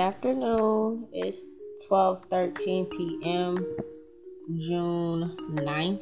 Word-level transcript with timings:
Afternoon. 0.00 1.08
It's 1.12 1.44
12:13 1.90 2.90
p.m. 2.90 3.54
June 4.56 5.36
9th. 5.52 6.00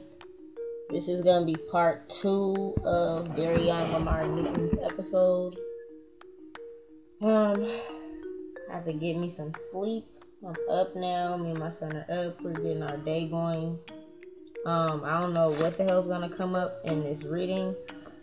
This 0.90 1.08
is 1.08 1.20
gonna 1.20 1.44
be 1.44 1.56
part 1.56 2.08
two 2.08 2.76
of 2.84 3.26
Dare'Reon 3.34 3.92
Lamar 3.92 4.28
Newton's 4.28 4.74
episode. 4.84 5.58
Um, 7.20 7.66
I 8.70 8.74
have 8.74 8.84
to 8.84 8.92
get 8.92 9.16
me 9.16 9.28
some 9.30 9.52
sleep. 9.72 10.06
I'm 10.46 10.54
up 10.70 10.94
now. 10.94 11.36
Me 11.36 11.50
and 11.50 11.58
my 11.58 11.68
son 11.68 11.96
are 11.96 12.28
up. 12.28 12.40
We're 12.40 12.52
getting 12.52 12.84
our 12.84 12.98
day 12.98 13.26
going. 13.26 13.80
Um, 14.64 15.02
I 15.04 15.20
don't 15.20 15.34
know 15.34 15.50
what 15.50 15.76
the 15.76 15.82
hell's 15.82 16.06
gonna 16.06 16.30
come 16.30 16.54
up 16.54 16.82
in 16.84 17.02
this 17.02 17.24
reading. 17.24 17.74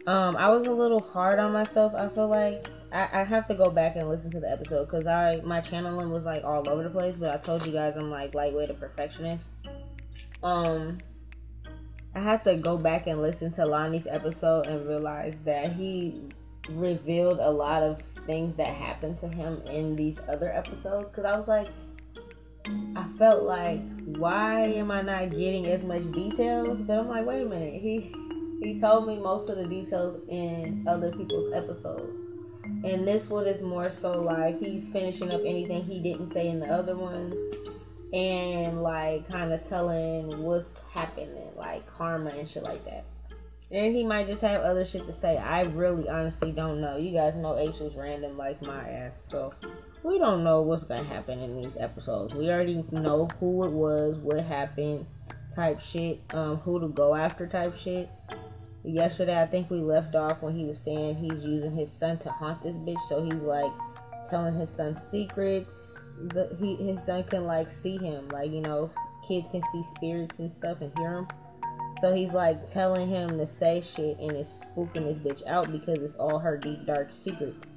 Um, 0.07 0.37
I 0.37 0.47
was 0.47 0.67
a 0.67 0.71
little 0.71 1.01
hard 1.01 1.37
on 1.37 1.51
myself. 1.51 1.93
I 1.93 2.07
feel 2.07 2.29
like 2.29 2.65
I, 2.95 3.09
I 3.11 3.23
have 3.25 3.45
to 3.47 3.55
go 3.55 3.69
back 3.69 3.97
and 3.97 4.07
listen 4.07 4.31
to 4.31 4.39
the 4.39 4.49
episode 4.49 4.85
because 4.85 5.05
I 5.05 5.41
my 5.43 5.59
channeling 5.59 6.11
was 6.11 6.23
like 6.23 6.45
all 6.45 6.67
over 6.69 6.81
the 6.81 6.89
place. 6.89 7.15
But 7.19 7.31
I 7.31 7.37
told 7.37 7.65
you 7.65 7.73
guys 7.73 7.95
I'm 7.97 8.09
like 8.09 8.33
lightweight 8.33 8.69
a 8.69 8.73
perfectionist. 8.73 9.43
Um, 10.41 10.99
I 12.15 12.21
have 12.21 12.43
to 12.43 12.55
go 12.55 12.77
back 12.77 13.07
and 13.07 13.21
listen 13.21 13.51
to 13.53 13.65
Lonnie's 13.65 14.07
episode 14.09 14.67
and 14.67 14.87
realize 14.87 15.33
that 15.43 15.73
he 15.73 16.21
revealed 16.69 17.39
a 17.39 17.51
lot 17.51 17.83
of 17.83 18.01
things 18.25 18.55
that 18.55 18.67
happened 18.67 19.19
to 19.19 19.27
him 19.27 19.61
in 19.69 19.97
these 19.97 20.17
other 20.29 20.51
episodes. 20.53 21.05
Because 21.05 21.25
I 21.25 21.37
was 21.37 21.47
like, 21.49 21.67
I 22.95 23.05
felt 23.17 23.43
like, 23.43 23.81
why 24.05 24.67
am 24.67 24.89
I 24.89 25.01
not 25.01 25.31
getting 25.31 25.65
as 25.65 25.83
much 25.83 26.09
details? 26.13 26.79
But 26.87 26.99
I'm 26.99 27.09
like, 27.09 27.25
wait 27.25 27.41
a 27.41 27.45
minute, 27.45 27.81
he 27.81 28.13
he 28.61 28.79
told 28.79 29.05
me 29.05 29.17
most 29.17 29.49
of 29.49 29.57
the 29.57 29.67
details 29.67 30.17
in 30.29 30.85
other 30.87 31.11
people's 31.11 31.53
episodes. 31.53 32.34
And 32.85 33.07
this 33.07 33.27
one 33.29 33.47
is 33.47 33.63
more 33.63 33.91
so 33.91 34.21
like 34.21 34.59
he's 34.59 34.87
finishing 34.89 35.31
up 35.31 35.41
anything 35.41 35.83
he 35.83 35.99
didn't 35.99 36.31
say 36.31 36.47
in 36.47 36.59
the 36.59 36.67
other 36.67 36.95
ones 36.95 37.33
and 38.13 38.83
like 38.83 39.27
kind 39.27 39.51
of 39.51 39.67
telling 39.67 40.43
what's 40.43 40.69
happening, 40.93 41.49
like 41.57 41.83
karma 41.97 42.29
and 42.29 42.47
shit 42.47 42.61
like 42.61 42.85
that. 42.85 43.05
And 43.71 43.95
he 43.95 44.03
might 44.03 44.27
just 44.27 44.43
have 44.43 44.61
other 44.61 44.85
shit 44.85 45.07
to 45.07 45.13
say. 45.13 45.35
I 45.35 45.63
really 45.63 46.07
honestly 46.07 46.51
don't 46.51 46.79
know. 46.79 46.97
You 46.97 47.11
guys 47.11 47.33
know 47.35 47.57
H 47.57 47.79
was 47.79 47.95
random 47.95 48.37
like 48.37 48.61
my 48.61 48.87
ass, 48.87 49.17
so 49.31 49.51
we 50.03 50.19
don't 50.19 50.43
know 50.43 50.61
what's 50.61 50.83
gonna 50.83 51.03
happen 51.03 51.39
in 51.39 51.59
these 51.59 51.75
episodes. 51.77 52.35
We 52.35 52.51
already 52.51 52.85
know 52.91 53.27
who 53.39 53.65
it 53.65 53.71
was, 53.71 54.17
what 54.17 54.43
happened, 54.43 55.07
type 55.55 55.81
shit, 55.81 56.21
um, 56.35 56.57
who 56.57 56.79
to 56.79 56.87
go 56.89 57.15
after 57.15 57.47
type 57.47 57.75
shit 57.79 58.07
yesterday 58.85 59.41
I 59.41 59.45
think 59.45 59.69
we 59.69 59.79
left 59.79 60.15
off 60.15 60.41
when 60.41 60.55
he 60.55 60.65
was 60.65 60.79
saying 60.79 61.15
he's 61.15 61.43
using 61.43 61.75
his 61.75 61.91
son 61.91 62.17
to 62.19 62.29
haunt 62.29 62.63
this 62.63 62.75
bitch. 62.75 62.99
So 63.09 63.23
he's 63.23 63.33
like 63.33 63.71
telling 64.29 64.55
his 64.55 64.69
son 64.69 64.99
secrets. 64.99 66.11
The, 66.17 66.55
he 66.59 66.75
his 66.75 67.03
son 67.05 67.23
can 67.23 67.45
like 67.45 67.73
see 67.73 67.97
him, 67.97 68.27
like 68.29 68.51
you 68.51 68.61
know, 68.61 68.91
kids 69.27 69.47
can 69.51 69.61
see 69.71 69.83
spirits 69.95 70.39
and 70.39 70.51
stuff 70.51 70.81
and 70.81 70.91
hear 70.97 71.11
them. 71.11 71.27
So 72.01 72.13
he's 72.13 72.31
like 72.31 72.71
telling 72.71 73.09
him 73.09 73.37
to 73.37 73.47
say 73.47 73.81
shit 73.81 74.17
and 74.19 74.31
it's 74.31 74.65
spooking 74.65 75.05
this 75.05 75.17
bitch 75.17 75.47
out 75.47 75.71
because 75.71 75.99
it's 75.99 76.15
all 76.15 76.39
her 76.39 76.57
deep 76.57 76.85
dark 76.85 77.11
secrets. 77.11 77.71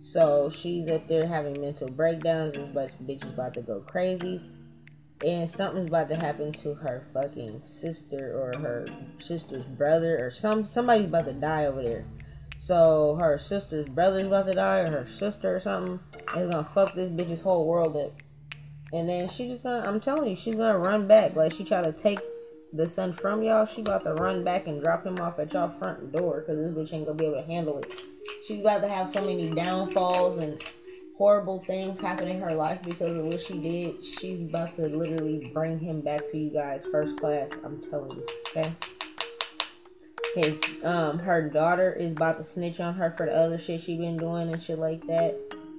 So 0.00 0.50
she's 0.50 0.88
up 0.90 1.08
there 1.08 1.26
having 1.26 1.60
mental 1.60 1.88
breakdowns. 1.88 2.56
This 2.56 2.90
bitch 3.02 3.24
is 3.24 3.32
about 3.32 3.54
to 3.54 3.62
go 3.62 3.80
crazy 3.80 4.40
and 5.22 5.48
something's 5.48 5.88
about 5.88 6.08
to 6.08 6.16
happen 6.16 6.52
to 6.52 6.74
her 6.74 7.06
fucking 7.12 7.62
sister 7.64 8.36
or 8.36 8.60
her 8.60 8.86
sister's 9.18 9.64
brother 9.64 10.18
or 10.24 10.30
some 10.30 10.64
somebody's 10.64 11.06
about 11.06 11.26
to 11.26 11.32
die 11.32 11.66
over 11.66 11.82
there. 11.82 12.04
So 12.58 13.16
her 13.20 13.38
sister's 13.38 13.88
brother's 13.88 14.26
about 14.26 14.46
to 14.46 14.52
die 14.52 14.78
or 14.78 14.90
her 14.90 15.08
sister 15.12 15.56
or 15.56 15.60
something. 15.60 16.00
It's 16.34 16.54
gonna 16.54 16.68
fuck 16.74 16.94
this 16.94 17.10
bitch's 17.10 17.42
whole 17.42 17.66
world 17.66 17.96
up. 17.96 18.12
And 18.92 19.08
then 19.08 19.28
she 19.28 19.48
just 19.48 19.62
gonna 19.62 19.88
I'm 19.88 20.00
telling 20.00 20.30
you, 20.30 20.36
she's 20.36 20.56
gonna 20.56 20.78
run 20.78 21.06
back. 21.06 21.36
Like 21.36 21.52
she 21.52 21.64
tried 21.64 21.84
to 21.84 21.92
take 21.92 22.20
the 22.72 22.88
son 22.88 23.12
from 23.12 23.42
y'all, 23.42 23.66
she 23.66 23.82
about 23.82 24.04
to 24.04 24.14
run 24.14 24.42
back 24.42 24.66
and 24.66 24.82
drop 24.82 25.06
him 25.06 25.18
off 25.20 25.38
at 25.38 25.52
y'all 25.52 25.72
front 25.78 26.12
door 26.12 26.40
because 26.40 26.58
this 26.58 26.74
bitch 26.74 26.92
ain't 26.92 27.06
gonna 27.06 27.16
be 27.16 27.26
able 27.26 27.40
to 27.40 27.46
handle 27.46 27.78
it. 27.78 27.92
She's 28.46 28.60
about 28.60 28.80
to 28.80 28.88
have 28.88 29.08
so 29.08 29.20
many 29.20 29.48
downfalls 29.54 30.40
and 30.40 30.60
horrible 31.16 31.62
things 31.66 32.00
happen 32.00 32.28
in 32.28 32.40
her 32.40 32.54
life 32.54 32.80
because 32.82 33.16
of 33.16 33.24
what 33.24 33.40
she 33.40 33.58
did, 33.58 34.04
she's 34.04 34.42
about 34.42 34.76
to 34.76 34.86
literally 34.86 35.50
bring 35.54 35.78
him 35.78 36.00
back 36.00 36.20
to 36.30 36.38
you 36.38 36.50
guys 36.50 36.82
first 36.90 37.16
class. 37.18 37.48
I'm 37.64 37.80
telling 37.90 38.10
you, 38.16 38.26
okay? 38.48 38.72
His 40.34 40.60
um 40.82 41.20
her 41.20 41.48
daughter 41.48 41.92
is 41.92 42.12
about 42.12 42.38
to 42.38 42.44
snitch 42.44 42.80
on 42.80 42.94
her 42.94 43.14
for 43.16 43.26
the 43.26 43.32
other 43.32 43.58
shit 43.58 43.82
she 43.82 43.96
been 43.96 44.16
doing 44.16 44.52
and 44.52 44.62
shit 44.62 44.78
like 44.78 45.06
that. 45.06 45.38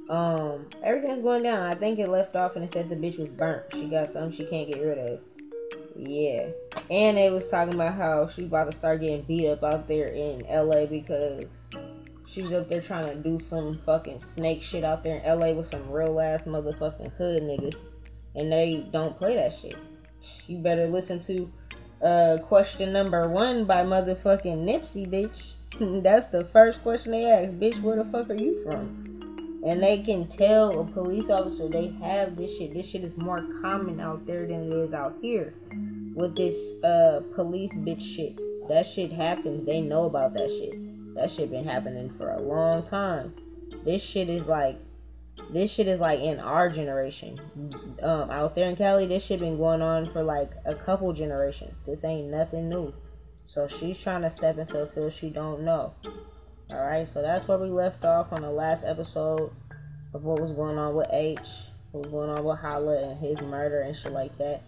Um, 0.09 0.67
everything's 0.83 1.21
going 1.21 1.43
down. 1.43 1.61
I 1.61 1.75
think 1.75 1.99
it 1.99 2.09
left 2.09 2.35
off 2.35 2.55
and 2.55 2.63
it 2.63 2.71
said 2.71 2.89
the 2.89 2.95
bitch 2.95 3.17
was 3.17 3.27
burnt. 3.29 3.63
She 3.73 3.85
got 3.85 4.11
something 4.11 4.37
she 4.37 4.45
can't 4.45 4.71
get 4.71 4.79
rid 4.79 4.97
of. 4.97 5.19
Yeah. 5.95 6.47
And 6.89 7.17
it 7.17 7.31
was 7.31 7.47
talking 7.47 7.73
about 7.73 7.95
how 7.95 8.29
she 8.29 8.45
about 8.45 8.69
to 8.71 8.77
start 8.77 9.01
getting 9.01 9.23
beat 9.23 9.49
up 9.49 9.63
out 9.63 9.87
there 9.87 10.07
in 10.09 10.45
LA 10.47 10.85
because 10.85 11.45
She's 12.27 12.51
up 12.51 12.69
there 12.69 12.81
trying 12.81 13.07
to 13.07 13.15
do 13.15 13.39
some 13.43 13.79
fucking 13.85 14.21
snake 14.21 14.61
shit 14.61 14.83
out 14.83 15.03
there 15.03 15.17
in 15.17 15.39
LA 15.39 15.51
with 15.51 15.69
some 15.69 15.89
real 15.89 16.19
ass 16.19 16.43
motherfucking 16.45 17.13
hood 17.13 17.43
niggas. 17.43 17.77
And 18.35 18.51
they 18.51 18.87
don't 18.91 19.17
play 19.17 19.35
that 19.35 19.53
shit. 19.53 19.75
You 20.47 20.57
better 20.57 20.87
listen 20.87 21.19
to 21.21 21.51
uh 22.03 22.37
question 22.43 22.91
number 22.91 23.29
one 23.29 23.65
by 23.65 23.83
motherfucking 23.83 24.65
Nipsey, 24.65 25.07
bitch. 25.07 25.53
That's 26.03 26.27
the 26.27 26.45
first 26.45 26.81
question 26.81 27.11
they 27.11 27.25
ask, 27.25 27.51
bitch, 27.53 27.81
where 27.81 27.97
the 27.97 28.09
fuck 28.11 28.29
are 28.29 28.35
you 28.35 28.63
from? 28.63 29.61
And 29.65 29.81
they 29.81 29.99
can 29.99 30.27
tell 30.27 30.79
a 30.79 30.83
police 30.83 31.29
officer 31.29 31.67
they 31.67 31.87
have 32.01 32.35
this 32.35 32.55
shit. 32.57 32.73
This 32.73 32.85
shit 32.85 33.03
is 33.03 33.17
more 33.17 33.43
common 33.61 33.99
out 33.99 34.25
there 34.25 34.45
than 34.45 34.71
it 34.71 34.75
is 34.75 34.93
out 34.93 35.15
here. 35.21 35.53
With 36.15 36.35
this 36.35 36.55
uh 36.83 37.21
police 37.35 37.73
bitch 37.73 38.01
shit. 38.01 38.37
That 38.67 38.85
shit 38.85 39.11
happens. 39.11 39.65
They 39.65 39.81
know 39.81 40.05
about 40.05 40.33
that 40.33 40.49
shit. 40.49 40.84
That 41.15 41.31
shit 41.31 41.49
been 41.49 41.63
happening 41.63 42.13
for 42.17 42.29
a 42.29 42.41
long 42.41 42.85
time. 42.87 43.33
This 43.83 44.03
shit 44.03 44.29
is 44.29 44.43
like 44.43 44.77
this 45.51 45.71
shit 45.71 45.87
is 45.87 45.99
like 45.99 46.19
in 46.19 46.39
our 46.39 46.69
generation. 46.69 47.39
Um, 48.01 48.29
out 48.29 48.55
there 48.55 48.69
in 48.69 48.75
Cali, 48.75 49.07
this 49.07 49.23
shit 49.23 49.39
been 49.39 49.57
going 49.57 49.81
on 49.81 50.11
for 50.11 50.23
like 50.23 50.51
a 50.65 50.75
couple 50.75 51.11
generations. 51.13 51.73
This 51.85 52.03
ain't 52.03 52.29
nothing 52.29 52.69
new. 52.69 52.93
So 53.47 53.67
she's 53.67 53.97
trying 53.97 54.21
to 54.23 54.29
step 54.29 54.57
into 54.57 54.79
a 54.79 54.87
field 54.87 55.13
she 55.13 55.29
don't 55.29 55.63
know. 55.63 55.93
Alright, 56.71 57.09
so 57.13 57.21
that's 57.21 57.47
where 57.47 57.59
we 57.59 57.69
left 57.69 58.03
off 58.05 58.33
on 58.33 58.41
the 58.41 58.49
last 58.49 58.83
episode 58.83 59.51
of 60.13 60.23
what 60.23 60.41
was 60.41 60.51
going 60.53 60.77
on 60.77 60.95
with 60.95 61.07
H, 61.11 61.47
what 61.91 62.05
was 62.05 62.11
going 62.11 62.29
on 62.29 62.43
with 62.43 62.59
Holla 62.59 63.11
and 63.11 63.19
his 63.19 63.39
murder 63.41 63.81
and 63.81 63.95
shit 63.95 64.11
like 64.11 64.35
that. 64.39 64.63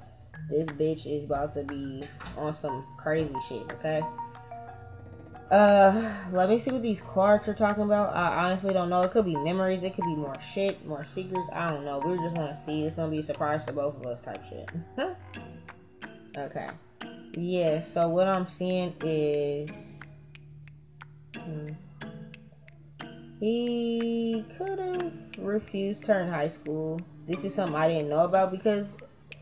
This 0.50 0.68
bitch 0.70 1.08
is 1.08 1.24
about 1.24 1.56
to 1.56 1.64
be 1.64 2.04
on 2.38 2.54
some 2.54 2.86
crazy 2.98 3.34
shit, 3.50 3.64
okay? 3.74 4.02
Uh, 5.50 6.14
let 6.34 6.50
me 6.50 6.60
see 6.60 6.72
what 6.72 6.82
these 6.82 7.00
cards 7.00 7.48
are 7.48 7.54
talking 7.54 7.84
about. 7.84 8.14
I 8.14 8.46
honestly 8.46 8.74
don't 8.74 8.90
know. 8.90 9.02
It 9.02 9.12
could 9.12 9.26
be 9.26 9.36
memories. 9.36 9.82
It 9.82 9.96
could 9.96 10.04
be 10.04 10.16
more 10.16 10.36
shit, 10.54 10.86
more 10.86 11.06
secrets. 11.06 11.48
I 11.54 11.70
don't 11.70 11.86
know. 11.86 12.02
We're 12.04 12.18
just 12.18 12.36
gonna 12.36 12.58
see. 12.66 12.84
It's 12.84 12.98
gonna 12.98 13.12
be 13.12 13.20
a 13.20 13.24
surprise 13.24 13.66
to 13.66 13.74
both 13.74 13.96
of 13.96 14.06
us, 14.06 14.20
type 14.20 14.44
shit. 14.50 14.70
okay. 16.38 16.68
Yeah. 17.34 17.82
So 17.82 18.10
what 18.10 18.28
I'm 18.28 18.50
seeing 18.50 18.94
is, 19.02 19.70
hmm, 21.38 21.70
he 23.40 24.44
could 24.58 24.80
have 24.80 25.14
refused 25.38 26.02
to 26.02 26.08
turn 26.08 26.30
high 26.30 26.50
school. 26.50 27.00
This 27.26 27.46
is 27.46 27.56
something 27.56 27.76
I 27.76 27.88
didn't 27.88 28.10
know 28.10 28.26
about 28.26 28.52
because 28.52 28.98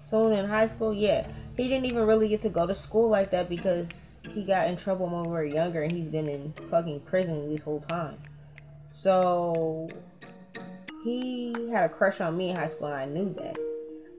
soon 0.08 0.34
in 0.34 0.46
high 0.46 0.68
school, 0.68 0.94
yeah, 0.94 1.25
he 1.58 1.68
didn't 1.68 1.86
even 1.86 2.06
really 2.06 2.28
get 2.28 2.44
to 2.44 2.50
go 2.50 2.68
to 2.68 2.75
school 2.75 3.10
like 3.10 3.31
that 3.31 3.50
because 3.50 3.88
he 4.33 4.44
got 4.44 4.68
in 4.68 4.77
trouble 4.77 5.07
when 5.07 5.24
we 5.24 5.30
were 5.30 5.45
younger 5.45 5.83
and 5.83 5.92
he's 5.92 6.07
been 6.07 6.30
in 6.30 6.54
fucking 6.69 7.01
prison 7.01 7.54
this 7.54 7.63
whole 7.63 7.81
time. 7.81 8.18
So 8.89 9.89
he 11.04 11.54
had 11.72 11.86
a 11.86 11.89
crush 11.89 12.19
on 12.22 12.38
me 12.38 12.50
in 12.50 12.56
high 12.56 12.68
school 12.68 12.88
and 12.88 12.95
I 12.95 13.06
knew 13.06 13.33
that. 13.36 13.57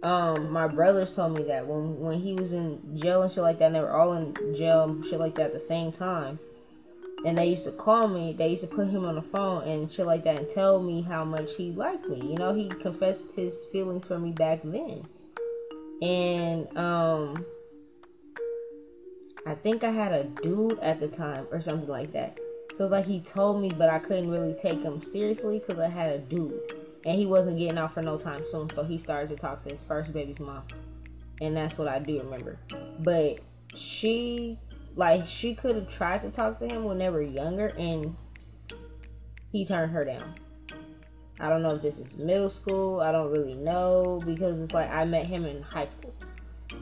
Um, 0.07 0.53
my 0.53 0.69
brothers 0.69 1.15
told 1.15 1.37
me 1.37 1.43
that 1.45 1.67
when 1.67 1.99
when 1.99 2.21
he 2.21 2.35
was 2.35 2.53
in 2.53 2.81
jail 2.97 3.23
and 3.23 3.33
shit 3.33 3.43
like 3.43 3.59
that, 3.59 3.67
and 3.67 3.75
they 3.75 3.81
were 3.81 3.93
all 3.93 4.13
in 4.13 4.35
jail 4.55 4.85
and 4.85 5.05
shit 5.05 5.19
like 5.19 5.35
that 5.37 5.47
at 5.47 5.53
the 5.53 5.61
same 5.61 5.91
time. 5.91 6.39
And 7.25 7.37
they 7.37 7.47
used 7.47 7.65
to 7.65 7.73
call 7.73 8.07
me, 8.07 8.35
they 8.37 8.51
used 8.51 8.61
to 8.61 8.69
put 8.69 8.89
him 8.89 9.05
on 9.05 9.17
the 9.17 9.23
phone 9.23 9.67
and 9.67 9.91
shit 9.91 10.07
like 10.07 10.23
that 10.25 10.39
and 10.39 10.49
tell 10.55 10.81
me 10.81 11.03
how 11.03 11.25
much 11.25 11.55
he 11.57 11.73
liked 11.73 12.09
me. 12.09 12.19
You 12.19 12.37
know, 12.37 12.55
he 12.55 12.69
confessed 12.69 13.25
his 13.35 13.55
feelings 13.73 14.05
for 14.07 14.19
me 14.19 14.31
back 14.33 14.61
then. 14.63 15.03
And 16.03 16.77
um 16.77 17.45
I 19.47 19.55
think 19.55 19.85
I 19.85 19.93
had 19.93 20.13
a 20.13 20.25
dude 20.25 20.81
at 20.81 20.99
the 20.99 21.07
time 21.07 21.47
or 21.53 21.63
something 21.63 21.89
like 21.89 22.13
that. 22.13 22.37
So 22.77 22.85
it's 22.85 22.93
like 22.93 23.07
he 23.07 23.21
told 23.21 23.63
me, 23.63 23.71
but 23.71 23.89
I 23.89 24.01
couldn't 24.01 24.29
really 24.29 24.55
take 24.61 24.83
him 24.83 25.01
seriously 25.13 25.61
because 25.61 25.81
I 25.81 25.89
had 25.89 26.11
a 26.11 26.19
dude. 26.19 26.61
And 27.07 27.17
he 27.17 27.27
wasn't 27.27 27.57
getting 27.57 27.79
out 27.79 27.95
for 27.95 28.03
no 28.03 28.19
time 28.19 28.43
soon. 28.51 28.69
So 28.71 28.83
he 28.83 28.99
started 28.99 29.29
to 29.31 29.37
talk 29.37 29.63
to 29.63 29.73
his 29.73 29.81
first 29.87 30.13
baby's 30.13 30.41
mom. 30.41 30.65
And 31.41 31.57
that's 31.57 31.79
what 31.79 31.87
I 31.87 32.01
do 32.01 32.19
remember. 32.19 32.59
But 32.99 33.39
she, 33.77 34.59
like, 34.97 35.29
she 35.29 35.55
could 35.55 35.77
have 35.77 35.89
tried 35.89 36.23
to 36.23 36.31
talk 36.31 36.59
to 36.59 36.67
him 36.67 36.83
when 36.83 36.99
they 36.99 37.09
were 37.09 37.23
younger 37.23 37.69
and 37.79 38.17
he 39.53 39.65
turned 39.65 39.93
her 39.93 40.05
down. 40.05 40.35
I 41.39 41.49
don't 41.49 41.63
know 41.63 41.77
if 41.77 41.83
this 41.83 41.99
is 41.99 42.17
middle 42.17 42.51
school. 42.51 43.01
I 43.01 43.13
don't 43.13 43.31
really 43.31 43.55
know 43.55 44.21
because 44.27 44.61
it's 44.61 44.73
like 44.73 44.91
I 44.91 45.05
met 45.05 45.27
him 45.27 45.45
in 45.45 45.63
high 45.63 45.87
school. 45.87 46.15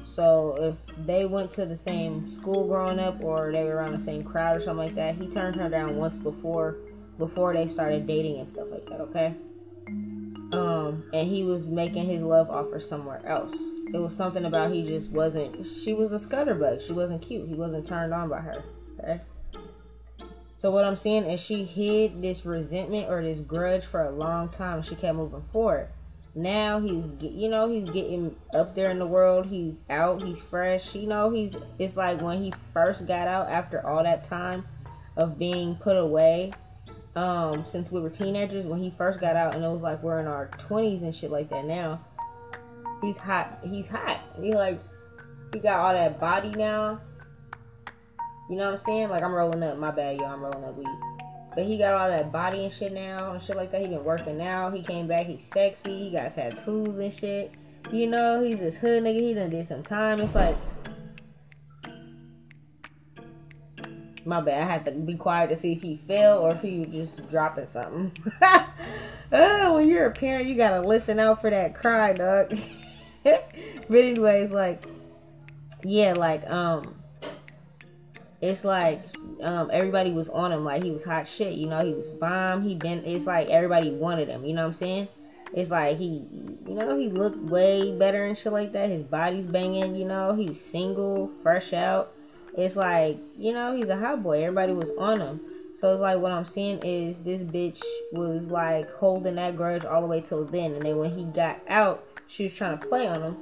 So 0.07 0.57
if 0.61 1.07
they 1.07 1.25
went 1.25 1.53
to 1.55 1.67
the 1.67 1.77
same 1.77 2.31
school 2.31 2.69
growing 2.69 2.99
up 2.99 3.21
or 3.23 3.51
they 3.51 3.65
were 3.65 3.77
around 3.77 3.99
the 3.99 4.05
same 4.05 4.23
crowd 4.23 4.57
or 4.57 4.61
something 4.61 4.87
like 4.87 4.95
that, 4.95 5.17
he 5.17 5.27
turned 5.29 5.57
her 5.57 5.69
down 5.69 5.97
once 5.97 6.17
before 6.19 6.77
before 7.19 7.53
they 7.53 7.69
started 7.69 8.07
dating 8.07 8.41
and 8.41 8.49
stuff 8.49 8.67
like 8.71 8.85
that, 8.87 9.01
okay? 9.01 9.35
Um, 10.53 11.05
and 11.13 11.29
he 11.29 11.43
was 11.45 11.67
making 11.67 12.09
his 12.09 12.23
love 12.23 12.51
offer 12.51 12.81
somewhere 12.81 13.25
else. 13.27 13.57
It 13.93 13.99
was 13.99 14.15
something 14.17 14.45
about 14.45 14.73
he 14.73 14.83
just 14.87 15.11
wasn't 15.11 15.67
she 15.83 15.93
was 15.95 16.13
a 16.13 16.19
scutterbug. 16.19 16.87
She 16.87 16.93
wasn't 16.93 17.23
cute. 17.23 17.49
He 17.49 17.55
wasn't 17.55 17.87
turned 17.87 18.13
on 18.13 18.29
by 18.29 18.41
her. 18.41 18.65
Okay? 19.01 19.21
So 20.57 20.71
what 20.71 20.85
I'm 20.85 20.97
saying 20.97 21.25
is 21.25 21.41
she 21.41 21.65
hid 21.65 22.23
this 22.23 22.47
resentment 22.47 23.11
or 23.11 23.23
this 23.23 23.41
grudge 23.41 23.85
for 23.85 24.03
a 24.03 24.11
long 24.11 24.49
time. 24.49 24.83
She 24.83 24.95
kept 24.95 25.17
moving 25.17 25.45
forward. 25.53 25.89
Now 26.35 26.81
he's, 26.81 27.05
you 27.21 27.49
know, 27.49 27.71
he's 27.71 27.89
getting 27.91 28.35
up 28.53 28.75
there 28.75 28.91
in 28.91 28.99
the 28.99 29.07
world. 29.07 29.47
He's 29.47 29.75
out. 29.89 30.23
He's 30.23 30.39
fresh. 30.51 30.95
You 30.95 31.07
know, 31.07 31.31
he's. 31.31 31.55
It's 31.79 31.97
like 31.97 32.21
when 32.21 32.43
he 32.43 32.53
first 32.73 33.07
got 33.07 33.29
out 33.29 33.49
after 33.49 33.87
all 33.87 34.03
that 34.03 34.29
time 34.29 34.67
of 35.17 35.39
being 35.39 35.77
put 35.77 35.97
away. 35.97 36.53
Um, 37.15 37.65
since 37.65 37.93
we 37.93 38.01
were 38.01 38.11
teenagers, 38.11 38.67
when 38.67 38.83
he 38.83 38.93
first 38.99 39.21
got 39.21 39.37
out, 39.37 39.55
and 39.55 39.65
it 39.65 39.69
was 39.69 39.83
like 39.83 40.03
we're 40.03 40.19
in 40.19 40.27
our 40.27 40.49
20s 40.69 41.03
and 41.03 41.15
shit 41.15 41.31
like 41.31 41.49
that. 41.51 41.65
Now 41.65 42.05
he's 43.01 43.17
hot. 43.17 43.61
He's 43.63 43.87
hot. 43.87 44.21
He 44.41 44.53
like 44.53 44.83
he 45.53 45.61
got 45.61 45.79
all 45.79 45.93
that 45.93 46.19
body 46.19 46.51
now 46.51 47.01
you 48.49 48.57
know 48.57 48.73
what 48.73 48.81
I'm 48.81 48.85
saying? 48.85 49.09
Like 49.09 49.23
I'm 49.23 49.33
rolling 49.33 49.63
up. 49.63 49.79
My 49.79 49.91
bad, 49.91 50.21
y'all. 50.21 50.31
I'm 50.31 50.43
rolling 50.43 50.65
up 50.65 50.77
weed. 50.77 51.14
But 51.55 51.67
he 51.67 51.79
got 51.79 51.95
all 51.95 52.09
that 52.09 52.33
body 52.33 52.65
and 52.65 52.75
shit 52.75 52.93
now 52.93 53.33
and 53.33 53.43
shit 53.43 53.57
like 53.57 53.71
that. 53.73 53.81
He 53.81 53.87
been 53.87 54.05
working 54.05 54.41
out. 54.43 54.75
He 54.75 54.83
came 54.83 55.07
back. 55.07 55.27
He's 55.27 55.43
sexy. 55.53 56.11
He 56.11 56.17
got 56.17 56.35
tattoos 56.35 56.99
and 56.99 57.13
shit. 57.13 57.53
You 57.93 58.09
know, 58.09 58.43
he's 58.43 58.59
this 58.59 58.77
hood 58.77 59.05
nigga. 59.05 59.21
He 59.21 59.35
done 59.35 59.51
did 59.51 59.69
some 59.69 59.83
time. 59.83 60.21
It's 60.21 60.35
like, 60.35 60.57
my 64.27 64.41
bad. 64.41 64.63
I 64.63 64.67
had 64.67 64.85
to 64.87 64.91
be 64.93 65.15
quiet 65.15 65.51
to 65.51 65.57
see 65.57 65.73
if 65.73 65.83
he 65.83 66.01
fell 66.09 66.41
or 66.41 66.53
if 66.53 66.63
he 66.63 66.81
was 66.81 66.89
just 66.91 67.31
dropping 67.31 67.69
something. 67.69 68.13
oh, 69.33 69.75
when 69.75 69.89
you're 69.89 70.07
a 70.07 70.13
parent, 70.13 70.49
you 70.49 70.57
gotta 70.57 70.87
listen 70.87 71.19
out 71.19 71.41
for 71.41 71.51
that 71.51 71.75
cry, 71.75 72.13
dog. 72.13 72.59
but 73.23 73.55
anyways, 73.91 74.51
like, 74.53 74.85
yeah, 75.83 76.15
like, 76.15 76.51
um, 76.51 76.97
it's 78.45 78.63
like 78.63 79.03
um, 79.43 79.71
everybody 79.73 80.11
was 80.11 80.29
on 80.29 80.53
him 80.53 80.65
like 80.65 80.85
he 80.85 80.91
was 80.91 81.03
hot 81.03 81.27
shit. 81.27 81.55
You 81.55 81.67
know, 81.67 81.85
he 81.85 81.95
was 81.95 82.09
bomb. 82.11 82.63
He 82.63 82.75
been. 82.75 83.03
It's 83.05 83.27
like 83.27 83.49
everybody 83.49 83.91
wanted 83.91 84.29
him. 84.29 84.45
You 84.45 84.53
know 84.53 84.69
what 84.69 84.75
I'm 84.75 84.79
saying? 84.79 85.09
It's 85.55 85.71
like 85.71 85.97
he, 85.97 86.25
you 86.67 86.75
know, 86.75 86.99
he 86.99 87.09
looked 87.09 87.39
way 87.39 87.97
better 87.97 88.27
and 88.27 88.37
shit 88.37 88.53
like 88.53 88.73
that. 88.73 88.91
His 88.91 89.03
body's 89.03 89.47
banging. 89.47 89.97
You 89.97 90.05
know, 90.05 90.35
he's 90.35 90.61
single, 90.61 91.31
fresh 91.43 91.73
out. 91.73 92.13
It's 92.57 92.77
like 92.77 93.19
you 93.39 93.55
know 93.55 93.75
he's 93.75 93.89
a 93.89 93.97
hot 93.97 94.23
boy. 94.23 94.43
Everybody 94.43 94.75
was 94.75 94.91
on 94.99 95.21
him. 95.21 95.41
So 95.81 95.93
it's 95.93 96.03
like 96.03 96.19
what 96.19 96.31
I'm 96.31 96.47
seeing 96.47 96.79
is 96.85 97.19
this 97.21 97.41
bitch 97.41 97.81
was 98.13 98.45
like 98.45 98.91
holding 98.97 99.37
that 99.37 99.57
grudge 99.57 99.85
all 99.87 100.03
the 100.03 100.07
way 100.07 100.21
till 100.21 100.45
then, 100.45 100.75
and 100.75 100.85
then 100.85 100.99
when 100.99 101.17
he 101.17 101.25
got 101.25 101.61
out, 101.67 102.05
she 102.29 102.45
was 102.45 102.53
trying 102.53 102.79
to 102.79 102.87
play 102.87 103.07
on 103.07 103.23
him. 103.23 103.37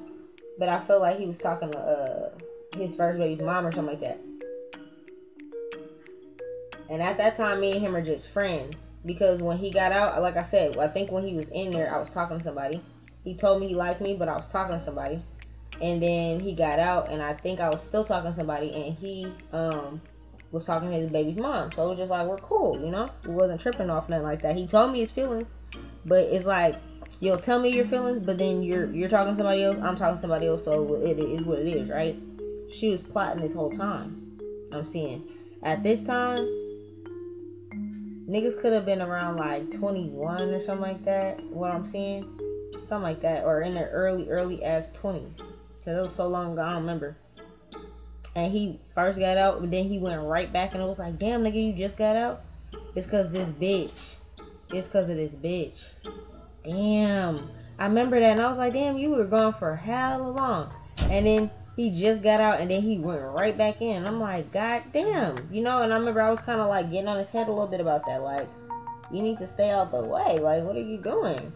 But 0.60 0.68
I 0.68 0.80
felt 0.84 1.02
like 1.02 1.18
he 1.18 1.26
was 1.26 1.38
talking 1.38 1.72
to 1.72 1.78
uh, 1.78 2.30
his 2.76 2.94
first 2.94 3.18
baby's 3.18 3.44
mom 3.44 3.66
or 3.66 3.72
something 3.72 3.98
like 3.98 4.00
that. 4.00 4.20
And 6.90 7.02
at 7.02 7.16
that 7.18 7.36
time, 7.36 7.60
me 7.60 7.72
and 7.72 7.80
him 7.80 7.96
are 7.96 8.04
just 8.04 8.28
friends. 8.28 8.74
Because 9.04 9.42
when 9.42 9.58
he 9.58 9.70
got 9.70 9.92
out, 9.92 10.20
like 10.22 10.36
I 10.36 10.44
said, 10.44 10.76
I 10.78 10.88
think 10.88 11.10
when 11.10 11.26
he 11.26 11.34
was 11.34 11.48
in 11.48 11.70
there, 11.70 11.92
I 11.92 11.98
was 11.98 12.08
talking 12.10 12.38
to 12.38 12.44
somebody. 12.44 12.80
He 13.24 13.34
told 13.34 13.60
me 13.60 13.68
he 13.68 13.74
liked 13.74 14.00
me, 14.00 14.14
but 14.14 14.28
I 14.28 14.34
was 14.34 14.46
talking 14.52 14.78
to 14.78 14.84
somebody. 14.84 15.22
And 15.80 16.02
then 16.02 16.38
he 16.38 16.54
got 16.54 16.78
out, 16.78 17.10
and 17.10 17.22
I 17.22 17.34
think 17.34 17.58
I 17.58 17.68
was 17.68 17.82
still 17.82 18.04
talking 18.04 18.30
to 18.30 18.36
somebody, 18.36 18.70
and 18.72 18.96
he 18.96 19.32
um 19.52 20.00
was 20.52 20.64
talking 20.66 20.90
to 20.90 20.96
his 20.96 21.10
baby's 21.10 21.36
mom. 21.36 21.72
So 21.72 21.86
it 21.86 21.88
was 21.90 21.98
just 21.98 22.10
like 22.10 22.26
we're 22.26 22.36
cool, 22.36 22.78
you 22.78 22.90
know. 22.90 23.10
We 23.24 23.32
wasn't 23.32 23.60
tripping 23.60 23.90
off 23.90 24.08
nothing 24.08 24.22
like 24.22 24.42
that. 24.42 24.54
He 24.54 24.66
told 24.66 24.92
me 24.92 25.00
his 25.00 25.10
feelings, 25.10 25.48
but 26.04 26.24
it's 26.24 26.44
like 26.44 26.76
you'll 27.20 27.38
tell 27.38 27.58
me 27.58 27.74
your 27.74 27.86
feelings, 27.86 28.20
but 28.20 28.38
then 28.38 28.62
you're 28.62 28.92
you're 28.92 29.08
talking 29.08 29.32
to 29.32 29.38
somebody 29.38 29.64
else. 29.64 29.78
I'm 29.82 29.96
talking 29.96 30.16
to 30.16 30.20
somebody 30.20 30.46
else, 30.46 30.64
so 30.64 30.94
it 30.94 31.18
is 31.18 31.42
what 31.42 31.58
it 31.58 31.74
is, 31.74 31.88
right? 31.88 32.16
She 32.70 32.90
was 32.90 33.00
plotting 33.00 33.42
this 33.42 33.54
whole 33.54 33.70
time. 33.70 34.38
I'm 34.70 34.86
seeing 34.86 35.28
at 35.62 35.82
this 35.82 36.02
time 36.02 36.46
Niggas 38.28 38.60
could 38.60 38.72
have 38.72 38.86
been 38.86 39.02
around 39.02 39.36
like 39.36 39.72
21 39.72 40.40
or 40.42 40.64
something 40.64 40.80
like 40.80 41.04
that. 41.04 41.42
What 41.46 41.72
I'm 41.72 41.86
seeing, 41.86 42.38
something 42.82 43.02
like 43.02 43.20
that, 43.22 43.44
or 43.44 43.62
in 43.62 43.74
their 43.74 43.90
early, 43.90 44.28
early 44.30 44.64
ass 44.64 44.90
20s. 45.02 45.38
Cause 45.84 45.96
it 45.96 46.02
was 46.02 46.14
so 46.14 46.28
long 46.28 46.52
ago, 46.52 46.62
I 46.62 46.72
don't 46.72 46.82
remember. 46.82 47.16
And 48.36 48.52
he 48.52 48.78
first 48.94 49.18
got 49.18 49.36
out, 49.36 49.60
but 49.60 49.70
then 49.70 49.88
he 49.88 49.98
went 49.98 50.22
right 50.22 50.50
back, 50.52 50.74
and 50.74 50.82
it 50.82 50.86
was 50.86 51.00
like, 51.00 51.18
damn, 51.18 51.42
nigga, 51.42 51.66
you 51.66 51.72
just 51.72 51.96
got 51.96 52.16
out. 52.16 52.42
It's 52.94 53.06
cause 53.06 53.30
this 53.30 53.50
bitch. 53.50 53.90
It's 54.72 54.88
cause 54.88 55.08
of 55.08 55.16
this 55.16 55.34
bitch. 55.34 55.82
Damn. 56.64 57.50
I 57.78 57.86
remember 57.86 58.20
that, 58.20 58.32
and 58.32 58.40
I 58.40 58.48
was 58.48 58.58
like, 58.58 58.72
damn, 58.72 58.96
you 58.96 59.10
were 59.10 59.24
gone 59.24 59.54
for 59.58 59.74
hell 59.74 60.32
long. 60.32 60.72
And 61.10 61.26
then 61.26 61.50
he 61.76 61.90
just 61.90 62.22
got 62.22 62.40
out 62.40 62.60
and 62.60 62.70
then 62.70 62.82
he 62.82 62.98
went 62.98 63.22
right 63.22 63.56
back 63.56 63.80
in. 63.80 64.04
I'm 64.04 64.20
like, 64.20 64.52
God 64.52 64.82
damn. 64.92 65.48
You 65.50 65.62
know, 65.62 65.82
and 65.82 65.92
I 65.92 65.96
remember 65.96 66.20
I 66.20 66.30
was 66.30 66.40
kind 66.40 66.60
of 66.60 66.68
like 66.68 66.90
getting 66.90 67.08
on 67.08 67.18
his 67.18 67.28
head 67.28 67.48
a 67.48 67.50
little 67.50 67.66
bit 67.66 67.80
about 67.80 68.04
that. 68.06 68.22
Like, 68.22 68.48
you 69.10 69.22
need 69.22 69.38
to 69.38 69.46
stay 69.46 69.70
out 69.70 69.90
the 69.90 70.00
way. 70.00 70.38
Like, 70.38 70.64
what 70.64 70.76
are 70.76 70.82
you 70.82 70.98
doing? 70.98 71.52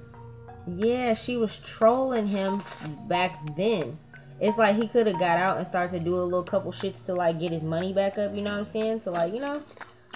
Yeah, 0.67 1.15
she 1.15 1.37
was 1.37 1.57
trolling 1.59 2.27
him 2.27 2.63
back 3.09 3.57
then. 3.57 3.99
It's 4.41 4.59
like 4.59 4.77
he 4.77 4.89
could 4.89 5.07
have 5.07 5.19
got 5.19 5.39
out 5.39 5.59
and 5.59 5.67
started 5.67 5.99
to 5.99 6.05
do 6.05 6.17
a 6.17 6.25
little 6.25 6.43
couple 6.43 6.73
shits 6.73 7.05
to 7.07 7.15
like 7.15 7.39
get 7.39 7.53
his 7.53 7.63
money 7.63 7.93
back 7.93 8.19
up. 8.19 8.35
You 8.35 8.43
know 8.43 8.53
what 8.53 8.67
I'm 8.67 8.73
saying? 8.73 9.01
To 9.01 9.11
like, 9.11 9.33
you 9.33 9.41
know, 9.41 9.63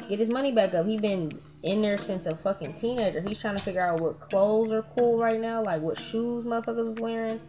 get 0.08 0.18
his 0.18 0.30
money 0.30 0.52
back 0.52 0.74
up. 0.74 0.86
He 0.86 0.98
been 0.98 1.30
in 1.62 1.82
there 1.82 1.98
since 1.98 2.26
a 2.26 2.36
fucking 2.36 2.74
teenager. 2.74 3.20
He's 3.20 3.38
trying 3.38 3.56
to 3.56 3.62
figure 3.62 3.80
out 3.80 4.00
what 4.00 4.20
clothes 4.28 4.72
are 4.72 4.84
cool 4.96 5.18
right 5.18 5.40
now, 5.40 5.62
like 5.62 5.80
what 5.80 5.98
shoes 5.98 6.44
motherfuckers 6.44 6.96
is 6.96 7.00
wearing 7.00 7.40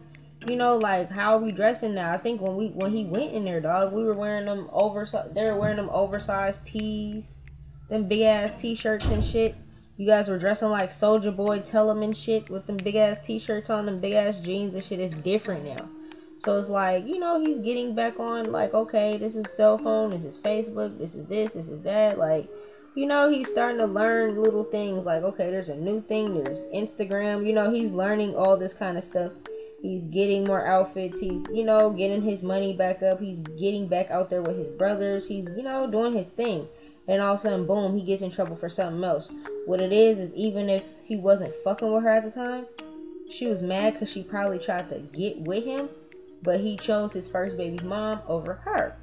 you 0.47 0.55
know, 0.55 0.77
like 0.77 1.11
how 1.11 1.35
are 1.35 1.39
we 1.39 1.51
dressing 1.51 1.93
now? 1.93 2.11
I 2.11 2.17
think 2.17 2.41
when 2.41 2.55
we 2.55 2.67
when 2.69 2.91
he 2.91 3.05
went 3.05 3.33
in 3.33 3.45
there, 3.45 3.61
dog, 3.61 3.93
we 3.93 4.03
were 4.03 4.13
wearing 4.13 4.45
them 4.45 4.69
oversized. 4.71 5.35
They 5.35 5.43
were 5.43 5.55
wearing 5.55 5.77
them 5.77 5.89
oversized 5.91 6.65
tees, 6.65 7.35
them 7.89 8.07
big 8.07 8.21
ass 8.21 8.55
t-shirts 8.59 9.05
and 9.05 9.23
shit. 9.23 9.55
You 9.97 10.07
guys 10.07 10.29
were 10.29 10.39
dressing 10.39 10.69
like 10.69 10.91
Soulja 10.91 11.35
Boy, 11.35 11.59
tell 11.59 11.91
and 11.91 12.17
shit 12.17 12.49
with 12.49 12.65
them 12.65 12.77
big 12.77 12.95
ass 12.95 13.19
t-shirts 13.23 13.69
on, 13.69 13.85
them 13.85 13.99
big 13.99 14.13
ass 14.13 14.35
jeans 14.41 14.73
and 14.73 14.83
shit. 14.83 14.99
It's 14.99 15.15
different 15.17 15.65
now. 15.65 15.89
So 16.43 16.57
it's 16.57 16.69
like, 16.69 17.05
you 17.05 17.19
know, 17.19 17.39
he's 17.39 17.59
getting 17.59 17.93
back 17.93 18.19
on 18.19 18.51
like, 18.51 18.73
okay, 18.73 19.15
this 19.17 19.35
is 19.35 19.45
cell 19.55 19.77
phone, 19.77 20.09
this 20.09 20.33
is 20.33 20.41
Facebook, 20.41 20.97
this 20.97 21.13
is 21.13 21.27
this, 21.27 21.51
this 21.51 21.67
is 21.67 21.83
that. 21.83 22.17
Like, 22.17 22.49
you 22.95 23.05
know, 23.05 23.29
he's 23.29 23.47
starting 23.47 23.77
to 23.77 23.85
learn 23.85 24.41
little 24.41 24.63
things 24.63 25.05
like, 25.05 25.21
okay, 25.21 25.51
there's 25.51 25.69
a 25.69 25.75
new 25.75 26.01
thing, 26.01 26.43
there's 26.43 26.57
Instagram. 26.73 27.45
You 27.45 27.53
know, 27.53 27.71
he's 27.71 27.91
learning 27.91 28.35
all 28.35 28.57
this 28.57 28.73
kind 28.73 28.97
of 28.97 29.03
stuff 29.03 29.31
He's 29.81 30.03
getting 30.05 30.43
more 30.43 30.65
outfits. 30.65 31.19
He's, 31.19 31.43
you 31.51 31.63
know, 31.63 31.89
getting 31.89 32.21
his 32.21 32.43
money 32.43 32.73
back 32.73 33.01
up. 33.01 33.19
He's 33.19 33.39
getting 33.39 33.87
back 33.87 34.11
out 34.11 34.29
there 34.29 34.41
with 34.41 34.57
his 34.57 34.67
brothers. 34.77 35.27
He's, 35.27 35.45
you 35.57 35.63
know, 35.63 35.89
doing 35.89 36.13
his 36.13 36.29
thing. 36.29 36.67
And 37.07 37.21
all 37.21 37.33
of 37.33 37.39
a 37.39 37.41
sudden, 37.41 37.65
boom, 37.65 37.97
he 37.97 38.05
gets 38.05 38.21
in 38.21 38.31
trouble 38.31 38.55
for 38.55 38.69
something 38.69 39.03
else. 39.03 39.27
What 39.65 39.81
it 39.81 39.91
is, 39.91 40.19
is 40.19 40.33
even 40.33 40.69
if 40.69 40.83
he 41.03 41.15
wasn't 41.15 41.53
fucking 41.63 41.91
with 41.91 42.03
her 42.03 42.09
at 42.09 42.23
the 42.23 42.31
time, 42.31 42.65
she 43.29 43.47
was 43.47 43.61
mad 43.61 43.93
because 43.93 44.09
she 44.09 44.23
probably 44.23 44.59
tried 44.59 44.87
to 44.89 44.99
get 44.99 45.39
with 45.41 45.63
him, 45.63 45.89
but 46.43 46.59
he 46.59 46.77
chose 46.77 47.11
his 47.11 47.27
first 47.27 47.57
baby's 47.57 47.81
mom 47.81 48.19
over 48.27 48.53
her. 48.53 48.95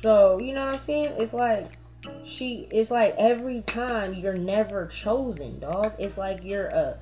So, 0.00 0.38
you 0.38 0.52
know 0.54 0.66
what 0.66 0.76
I'm 0.76 0.80
saying? 0.80 1.14
It's 1.18 1.32
like, 1.32 1.68
she, 2.24 2.68
it's 2.70 2.90
like 2.90 3.14
every 3.18 3.62
time 3.62 4.14
you're 4.14 4.36
never 4.36 4.86
chosen, 4.86 5.58
dog. 5.58 5.94
It's 5.98 6.16
like 6.16 6.40
you're 6.44 6.68
a 6.68 6.98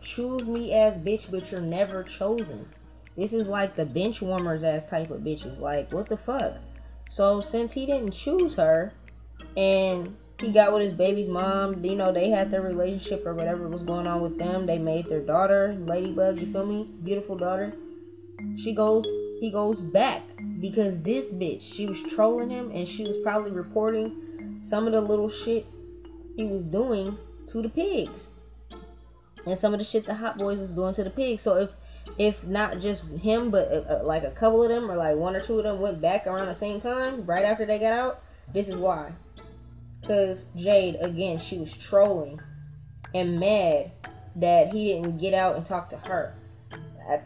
choose 0.00 0.42
me 0.42 0.74
ass 0.74 0.96
bitch, 0.96 1.30
but 1.30 1.50
you're 1.50 1.60
never 1.60 2.02
chosen. 2.02 2.66
This 3.16 3.32
is 3.32 3.46
like 3.46 3.74
the 3.74 3.84
bench 3.84 4.22
warmers 4.22 4.64
ass 4.64 4.86
type 4.86 5.10
of 5.10 5.20
bitches. 5.20 5.58
Like, 5.58 5.92
what 5.92 6.08
the 6.08 6.16
fuck? 6.16 6.56
So 7.10 7.40
since 7.40 7.72
he 7.72 7.86
didn't 7.86 8.12
choose 8.12 8.54
her, 8.54 8.92
and 9.56 10.16
he 10.40 10.50
got 10.50 10.72
with 10.72 10.82
his 10.82 10.94
baby's 10.94 11.28
mom, 11.28 11.84
you 11.84 11.94
know, 11.94 12.12
they 12.12 12.30
had 12.30 12.50
their 12.50 12.62
relationship 12.62 13.26
or 13.26 13.34
whatever 13.34 13.68
was 13.68 13.82
going 13.82 14.06
on 14.06 14.22
with 14.22 14.38
them. 14.38 14.66
They 14.66 14.78
made 14.78 15.08
their 15.08 15.20
daughter, 15.20 15.76
Ladybug, 15.86 16.38
you 16.40 16.52
feel 16.52 16.66
me? 16.66 16.88
Beautiful 17.04 17.36
daughter. 17.36 17.72
She 18.56 18.74
goes, 18.74 19.04
he 19.40 19.50
goes 19.52 19.78
back 19.78 20.22
because 20.60 21.00
this 21.02 21.26
bitch, 21.30 21.62
she 21.62 21.86
was 21.86 22.02
trolling 22.02 22.50
him 22.50 22.70
and 22.70 22.88
she 22.88 23.04
was 23.04 23.16
probably 23.22 23.52
reporting 23.52 24.58
some 24.62 24.86
of 24.86 24.92
the 24.92 25.00
little 25.00 25.28
shit 25.28 25.66
he 26.36 26.44
was 26.44 26.64
doing 26.64 27.16
to 27.50 27.62
the 27.62 27.68
pigs 27.68 28.28
and 29.46 29.58
some 29.58 29.72
of 29.72 29.78
the 29.78 29.84
shit 29.84 30.06
the 30.06 30.14
Hot 30.14 30.38
Boys 30.38 30.58
was 30.58 30.70
doing 30.70 30.94
to 30.94 31.04
the 31.04 31.10
pigs. 31.10 31.42
So 31.42 31.56
if 31.56 31.70
if 32.18 32.44
not 32.44 32.80
just 32.80 33.02
him, 33.04 33.50
but 33.50 33.70
uh, 33.70 34.00
uh, 34.00 34.02
like 34.04 34.24
a 34.24 34.30
couple 34.30 34.62
of 34.62 34.68
them 34.68 34.90
or 34.90 34.96
like 34.96 35.16
one 35.16 35.36
or 35.36 35.40
two 35.40 35.58
of 35.58 35.64
them 35.64 35.80
went 35.80 36.00
back 36.00 36.26
around 36.26 36.48
the 36.48 36.58
same 36.58 36.80
time, 36.80 37.24
right 37.26 37.44
after 37.44 37.64
they 37.64 37.78
got 37.78 37.92
out, 37.92 38.22
this 38.52 38.68
is 38.68 38.74
why. 38.74 39.12
Cause 40.06 40.46
Jade 40.56 40.96
again, 41.00 41.40
she 41.40 41.58
was 41.58 41.72
trolling 41.72 42.40
and 43.14 43.38
mad 43.38 43.92
that 44.36 44.72
he 44.72 44.92
didn't 44.92 45.18
get 45.18 45.34
out 45.34 45.56
and 45.56 45.64
talk 45.64 45.90
to 45.90 45.96
her. 46.08 46.34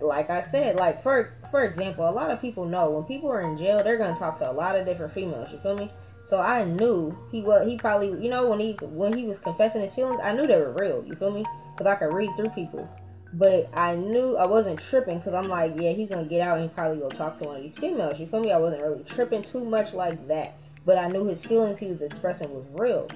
Like 0.01 0.31
I 0.31 0.41
said, 0.41 0.77
like 0.77 1.03
for 1.03 1.35
for 1.51 1.65
example, 1.65 2.09
a 2.09 2.11
lot 2.11 2.31
of 2.31 2.41
people 2.41 2.67
know 2.67 2.91
when 2.91 3.05
people 3.05 3.31
are 3.31 3.41
in 3.41 3.57
jail, 3.57 3.83
they're 3.83 3.99
gonna 3.99 4.19
talk 4.19 4.39
to 4.39 4.51
a 4.51 4.53
lot 4.53 4.77
of 4.77 4.85
different 4.85 5.15
females. 5.15 5.49
You 5.53 5.59
feel 5.59 5.77
me? 5.77 5.91
So 6.23 6.41
I 6.41 6.65
knew 6.65 7.17
he 7.31 7.41
was 7.41 7.67
he 7.67 7.77
probably 7.77 8.09
you 8.23 8.29
know 8.29 8.49
when 8.49 8.59
he 8.59 8.73
when 8.83 9.17
he 9.17 9.25
was 9.25 9.39
confessing 9.39 9.81
his 9.81 9.93
feelings, 9.93 10.21
I 10.23 10.33
knew 10.33 10.47
they 10.47 10.57
were 10.57 10.73
real. 10.73 11.05
You 11.07 11.15
feel 11.15 11.31
me? 11.31 11.45
Because 11.77 11.93
I 11.93 11.97
could 11.97 12.15
read 12.15 12.31
through 12.37 12.51
people. 12.51 12.89
But 13.33 13.69
I 13.75 13.97
knew 13.97 14.37
I 14.37 14.47
wasn't 14.47 14.81
tripping 14.81 15.19
because 15.19 15.35
I'm 15.35 15.49
like, 15.49 15.75
yeah, 15.77 15.93
he's 15.93 16.09
gonna 16.09 16.25
get 16.25 16.47
out 16.47 16.59
and 16.59 16.75
probably 16.75 16.99
go 16.99 17.09
talk 17.09 17.39
to 17.41 17.49
one 17.49 17.57
of 17.57 17.63
these 17.63 17.77
females. 17.77 18.19
You 18.19 18.27
feel 18.27 18.41
me? 18.41 18.53
I 18.53 18.59
wasn't 18.59 18.83
really 18.83 19.05
tripping 19.05 19.43
too 19.43 19.65
much 19.65 19.93
like 19.93 20.27
that. 20.29 20.57
But 20.87 20.99
I 20.99 21.09
knew 21.09 21.27
his 21.27 21.43
feelings 21.43 21.79
he 21.79 21.87
was 21.87 22.01
expressing 22.01 22.49
was 22.55 22.65
real. 22.73 23.09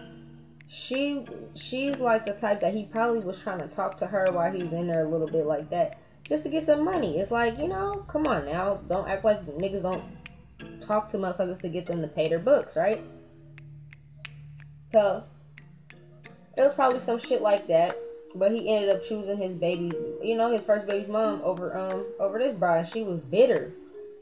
She 0.68 1.24
she's 1.54 1.96
like 1.96 2.26
the 2.26 2.32
type 2.34 2.60
that 2.60 2.74
he 2.74 2.84
probably 2.84 3.20
was 3.20 3.38
trying 3.38 3.60
to 3.60 3.68
talk 3.68 3.98
to 4.00 4.06
her 4.06 4.26
while 4.30 4.52
he's 4.52 4.72
in 4.72 4.88
there 4.88 5.06
a 5.06 5.08
little 5.08 5.28
bit 5.28 5.46
like 5.46 5.70
that. 5.70 5.98
Just 6.28 6.42
to 6.42 6.48
get 6.48 6.66
some 6.66 6.84
money. 6.84 7.18
It's 7.18 7.30
like, 7.30 7.58
you 7.58 7.68
know, 7.68 8.04
come 8.08 8.26
on 8.26 8.44
now. 8.44 8.80
Don't 8.88 9.08
act 9.08 9.24
like 9.24 9.44
niggas 9.46 9.82
don't 9.82 10.04
talk 10.86 11.10
to 11.12 11.18
motherfuckers 11.18 11.60
to 11.62 11.68
get 11.68 11.86
them 11.86 12.02
to 12.02 12.08
pay 12.08 12.28
their 12.28 12.38
books, 12.38 12.76
right? 12.76 13.02
So 14.92 15.24
it 16.56 16.62
was 16.62 16.74
probably 16.74 17.00
some 17.00 17.18
shit 17.18 17.42
like 17.42 17.66
that. 17.68 17.96
But 18.34 18.52
he 18.52 18.72
ended 18.74 18.90
up 18.90 19.04
choosing 19.04 19.38
his 19.38 19.54
baby, 19.54 19.92
you 20.22 20.36
know, 20.36 20.52
his 20.52 20.62
first 20.62 20.86
baby's 20.86 21.08
mom 21.08 21.40
over 21.42 21.76
um 21.76 22.06
over 22.18 22.38
this 22.38 22.56
bride. 22.56 22.88
She 22.88 23.02
was 23.02 23.20
bitter. 23.20 23.72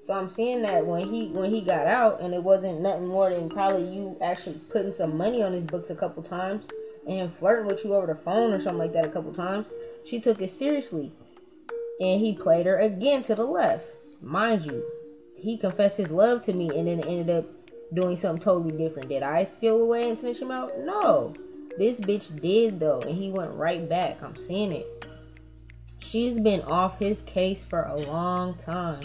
So 0.00 0.14
I'm 0.14 0.30
seeing 0.30 0.62
that 0.62 0.86
when 0.86 1.12
he 1.12 1.28
when 1.28 1.50
he 1.50 1.60
got 1.60 1.86
out 1.86 2.20
and 2.20 2.32
it 2.32 2.42
wasn't 2.42 2.80
nothing 2.80 3.06
more 3.06 3.30
than 3.30 3.50
probably 3.50 3.94
you 3.94 4.16
actually 4.22 4.60
putting 4.70 4.92
some 4.92 5.16
money 5.16 5.42
on 5.42 5.52
his 5.52 5.64
books 5.64 5.90
a 5.90 5.94
couple 5.94 6.22
times 6.22 6.64
and 7.06 7.34
flirting 7.36 7.66
with 7.66 7.84
you 7.84 7.94
over 7.94 8.06
the 8.06 8.14
phone 8.14 8.52
or 8.52 8.62
something 8.62 8.78
like 8.78 8.92
that 8.92 9.06
a 9.06 9.10
couple 9.10 9.32
times, 9.32 9.66
she 10.04 10.20
took 10.20 10.40
it 10.40 10.50
seriously. 10.50 11.12
And 12.00 12.20
he 12.20 12.34
played 12.34 12.66
her 12.66 12.78
again 12.78 13.22
to 13.24 13.34
the 13.34 13.44
left. 13.44 13.86
Mind 14.22 14.64
you, 14.64 14.84
he 15.34 15.56
confessed 15.56 15.96
his 15.96 16.10
love 16.10 16.44
to 16.44 16.52
me 16.52 16.68
and 16.68 16.86
then 16.86 17.00
ended 17.00 17.30
up 17.30 17.46
doing 17.92 18.16
something 18.16 18.42
totally 18.42 18.76
different. 18.76 19.08
Did 19.08 19.22
I 19.22 19.46
feel 19.60 19.80
away 19.80 20.08
and 20.08 20.18
snitch 20.18 20.38
him 20.38 20.50
out? 20.50 20.78
No. 20.80 21.34
This 21.78 22.00
bitch 22.00 22.40
did 22.42 22.80
though, 22.80 23.00
and 23.00 23.16
he 23.16 23.30
went 23.30 23.54
right 23.54 23.88
back. 23.88 24.20
I'm 24.22 24.36
seeing 24.36 24.72
it. 24.72 25.06
She's 26.00 26.34
been 26.34 26.62
off 26.62 26.98
his 26.98 27.20
case 27.20 27.64
for 27.64 27.82
a 27.82 27.96
long 27.96 28.54
time. 28.54 29.00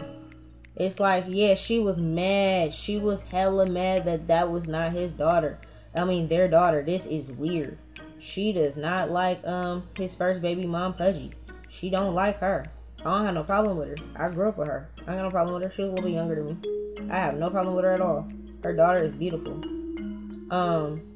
It's 0.76 1.00
like, 1.00 1.26
yeah, 1.28 1.54
she 1.54 1.80
was 1.80 1.98
mad. 1.98 2.74
She 2.74 2.98
was 2.98 3.22
hella 3.22 3.68
mad 3.68 4.06
that 4.06 4.28
that 4.28 4.52
was 4.52 4.66
not 4.68 4.94
his 4.94 5.12
daughter. 5.12 5.60
I 5.96 6.04
mean, 6.06 6.28
their 6.28 6.48
daughter. 6.48 6.82
This 6.82 7.06
is 7.06 7.28
weird. 7.34 7.78
She 8.20 8.52
does 8.54 8.76
not 8.76 9.12
like 9.12 9.46
um 9.46 9.84
his 9.98 10.16
first 10.16 10.42
baby 10.42 10.66
mom, 10.66 10.96
Pudgy. 10.96 11.32
She 11.70 11.92
don't 11.92 12.16
like 12.16 12.40
her. 12.40 12.66
I 13.02 13.04
don't 13.04 13.26
have 13.26 13.36
no 13.36 13.44
problem 13.44 13.78
with 13.78 14.00
her. 14.00 14.06
I 14.16 14.30
grew 14.30 14.50
up 14.50 14.58
with 14.58 14.68
her. 14.68 14.90
I 15.02 15.16
got 15.16 15.24
no 15.24 15.30
problem 15.30 15.54
with 15.56 15.64
her. 15.64 15.76
She 15.76 15.84
was 15.84 15.92
a 15.92 15.96
little 15.96 16.10
bit 16.10 16.16
younger 16.16 16.36
than 16.36 16.46
me. 17.08 17.12
I 17.12 17.18
have 17.18 17.36
no 17.36 17.50
problem 17.50 17.76
with 17.76 17.86
her 17.86 17.94
at 17.94 18.02
all. 18.02 18.28
Her 18.64 18.74
daughter 18.74 19.04
is 19.04 19.14
beautiful. 19.14 19.62
Um, 20.50 21.13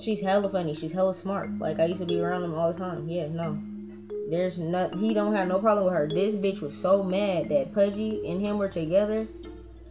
she's 0.00 0.20
hella 0.20 0.50
funny. 0.50 0.74
She's 0.74 0.92
hella 0.92 1.14
smart. 1.14 1.58
Like 1.58 1.78
I 1.78 1.86
used 1.86 2.00
to 2.00 2.06
be 2.06 2.20
around 2.20 2.44
him 2.44 2.54
all 2.54 2.72
the 2.72 2.78
time. 2.78 3.08
Yeah, 3.08 3.28
no. 3.28 3.60
There's 4.30 4.58
not. 4.58 4.94
He 4.94 5.14
don't 5.14 5.34
have 5.34 5.48
no 5.48 5.58
problem 5.58 5.86
with 5.86 5.94
her. 5.94 6.08
This 6.08 6.34
bitch 6.34 6.60
was 6.60 6.76
so 6.76 7.02
mad 7.02 7.48
that 7.48 7.74
Pudgy 7.74 8.28
and 8.28 8.40
him 8.40 8.58
were 8.58 8.68
together. 8.68 9.26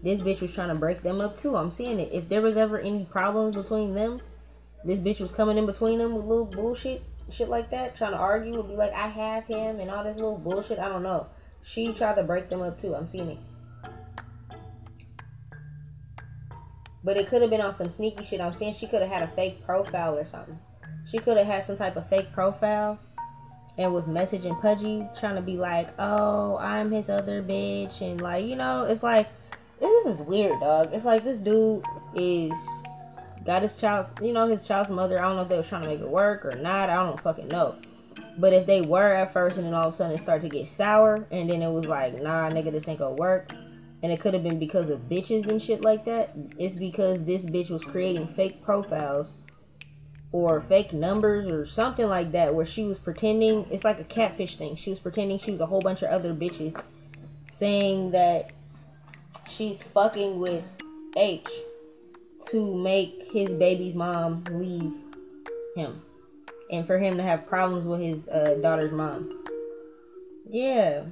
This 0.02 0.22
bitch 0.22 0.42
was 0.42 0.54
trying 0.54 0.70
to 0.70 0.76
break 0.76 1.04
them 1.04 1.20
up 1.20 1.38
too. 1.38 1.56
I'm 1.56 1.72
seeing 1.72 2.00
it. 2.00 2.14
If 2.14 2.30
there 2.30 2.42
was 2.42 2.56
ever 2.56 2.80
any 2.80 3.06
problems 3.06 3.56
between 3.56 3.94
them, 3.94 4.22
this 4.86 5.00
bitch 5.00 5.20
was 5.20 5.32
coming 5.32 5.58
in 5.58 5.66
between 5.66 6.00
them 6.00 6.16
with 6.16 6.26
little 6.26 6.46
bullshit 6.46 7.04
shit 7.32 7.50
like 7.50 7.70
that, 7.72 7.96
trying 7.96 8.12
to 8.12 8.18
argue, 8.18 8.56
would 8.56 8.68
be 8.68 8.76
like, 8.76 8.94
I 8.94 9.08
have 9.08 9.46
him 9.46 9.80
and 9.80 9.90
all 9.90 10.04
this 10.04 10.16
little 10.16 10.38
bullshit. 10.38 10.80
I 10.80 10.90
don't 10.90 11.04
know. 11.04 11.28
She 11.64 11.94
tried 11.94 12.16
to 12.16 12.24
break 12.24 12.50
them 12.50 12.62
up 12.62 12.82
too. 12.82 12.96
I'm 12.96 13.08
seeing 13.08 13.30
it. 13.30 13.38
But 17.04 17.18
it 17.18 17.28
could 17.30 17.42
have 17.42 17.50
been 17.50 17.62
on 17.62 17.76
some 17.76 17.90
sneaky 17.90 18.24
shit. 18.24 18.42
I'm 18.42 18.54
saying 18.54 18.76
she 18.76 18.88
could 18.88 19.02
have 19.02 19.12
had 19.12 19.24
a 19.24 19.28
fake 19.36 19.66
profile 19.66 20.18
or 20.18 20.28
something. 20.30 20.60
She 21.10 21.18
could 21.18 21.38
have 21.38 21.46
had 21.46 21.66
some 21.66 21.78
type 21.78 21.96
of 21.96 22.08
fake 22.10 22.32
profile 22.34 23.00
and 23.78 23.94
was 23.94 24.08
messaging 24.08 24.60
Pudgy, 24.62 25.08
trying 25.20 25.36
to 25.36 25.42
be 25.42 25.56
like, 25.56 25.88
oh, 25.98 26.58
I'm 26.58 26.92
his 26.92 27.10
other 27.10 27.42
bitch. 27.42 28.02
And 28.02 28.20
like, 28.20 28.46
you 28.46 28.56
know, 28.56 28.84
it's 28.84 29.02
like, 29.02 29.30
this 29.80 30.06
is 30.08 30.20
weird, 30.22 30.60
dog. 30.60 30.90
It's 30.94 31.06
like 31.06 31.24
this 31.24 31.38
dude 31.38 31.84
is 32.16 32.52
got 33.46 33.62
his 33.62 33.76
child, 33.76 34.08
you 34.22 34.34
know, 34.34 34.48
his 34.48 34.64
child's 34.64 34.90
mother. 34.90 35.18
I 35.18 35.22
don't 35.24 35.38
know 35.38 35.44
if 35.44 35.50
they 35.50 35.58
were 35.58 35.64
trying 35.64 35.84
to 35.84 35.88
make 35.88 36.02
it 36.02 36.10
work 36.10 36.46
or 36.46 36.56
not. 36.58 36.90
I 36.90 36.96
don't 36.96 37.20
fucking 37.22 37.48
know. 37.48 37.78
But 38.38 38.54
if 38.54 38.66
they 38.66 38.82
were 38.82 39.14
at 39.14 39.34
first 39.34 39.58
and 39.58 39.66
then 39.66 39.74
all 39.74 39.88
of 39.88 39.94
a 39.94 39.98
sudden 39.98 40.16
it 40.16 40.22
started 40.22 40.50
to 40.50 40.58
get 40.58 40.68
sour 40.68 41.26
and 41.32 41.50
then 41.50 41.62
it 41.62 41.72
was 41.72 41.86
like, 41.86 42.22
nah, 42.22 42.50
nigga, 42.50 42.72
this 42.72 42.88
ain't 42.88 43.00
gonna 43.00 43.16
work. 43.16 43.52
And 44.02 44.12
it 44.12 44.22
could 44.22 44.34
have 44.34 44.44
been 44.44 44.60
because 44.60 44.90
of 44.90 45.02
bitches 45.10 45.48
and 45.48 45.62
shit 45.62 45.84
like 45.84 46.06
that. 46.06 46.34
It's 46.58 46.76
because 46.76 47.24
this 47.26 47.44
bitch 47.44 47.70
was 47.70 47.84
creating 47.84 48.34
fake 48.36 48.64
profiles 48.64 49.34
or 50.32 50.62
fake 50.62 50.94
numbers 50.94 51.48
or 51.48 51.66
something 51.66 52.08
like 52.08 52.32
that 52.32 52.54
where 52.54 52.66
she 52.66 52.84
was 52.84 53.00
pretending 53.00 53.66
it's 53.72 53.84
like 53.84 54.00
a 54.00 54.04
catfish 54.04 54.58
thing. 54.58 54.76
She 54.76 54.90
was 54.90 55.00
pretending 55.00 55.40
she 55.40 55.52
was 55.52 55.62
a 55.62 55.66
whole 55.66 55.82
bunch 55.82 56.02
of 56.02 56.10
other 56.10 56.34
bitches 56.34 56.82
saying 57.48 58.12
that 58.12 58.52
she's 59.50 59.82
fucking 59.94 60.40
with 60.40 60.64
H 61.18 61.50
to 62.50 62.76
make 62.76 63.30
his 63.32 63.50
baby's 63.50 63.96
mom 63.96 64.44
leave 64.52 64.94
him 65.76 66.02
and 66.72 66.86
for 66.86 66.98
him 66.98 67.18
to 67.18 67.24
have 67.24 67.48
problems 67.48 67.86
with 67.86 68.00
his 68.00 68.28
uh, 68.28 68.56
daughter's 68.62 68.92
mom. 68.92 69.44
Yeah. 70.50 71.04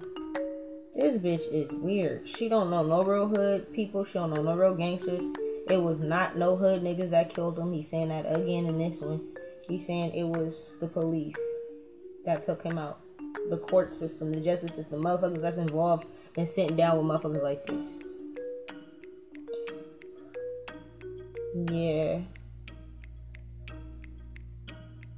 This 0.97 1.15
bitch 1.19 1.53
is 1.53 1.71
weird. 1.71 2.27
She 2.27 2.49
don't 2.49 2.71
know 2.71 2.81
no 2.81 3.03
real 3.03 3.27
hood 3.27 3.71
people. 3.71 4.03
She 4.03 4.13
don't 4.13 4.33
know 4.33 4.41
no 4.41 4.55
real 4.55 4.73
gangsters. 4.73 5.21
It 5.69 5.77
was 5.77 6.01
not 6.01 6.37
no 6.37 6.57
hood 6.57 6.81
niggas 6.81 7.11
that 7.11 7.29
killed 7.35 7.59
him. 7.59 7.71
He's 7.71 7.87
saying 7.87 8.09
that 8.09 8.25
again 8.25 8.65
in 8.65 8.79
this 8.79 8.99
one. 8.99 9.21
He's 9.67 9.85
saying 9.85 10.15
it 10.15 10.23
was 10.23 10.75
the 10.79 10.87
police 10.87 11.37
that 12.25 12.47
took 12.47 12.63
him 12.63 12.79
out. 12.79 12.99
The 13.51 13.57
court 13.57 13.93
system, 13.93 14.33
the 14.33 14.39
justice 14.39 14.73
system, 14.73 15.03
motherfuckers 15.03 15.39
that's 15.39 15.57
involved 15.57 16.07
in 16.35 16.47
sitting 16.47 16.75
down 16.75 16.97
with 16.97 17.05
motherfuckers 17.05 17.43
like 17.43 17.63
this. 17.67 17.87
Yeah. 21.71 22.21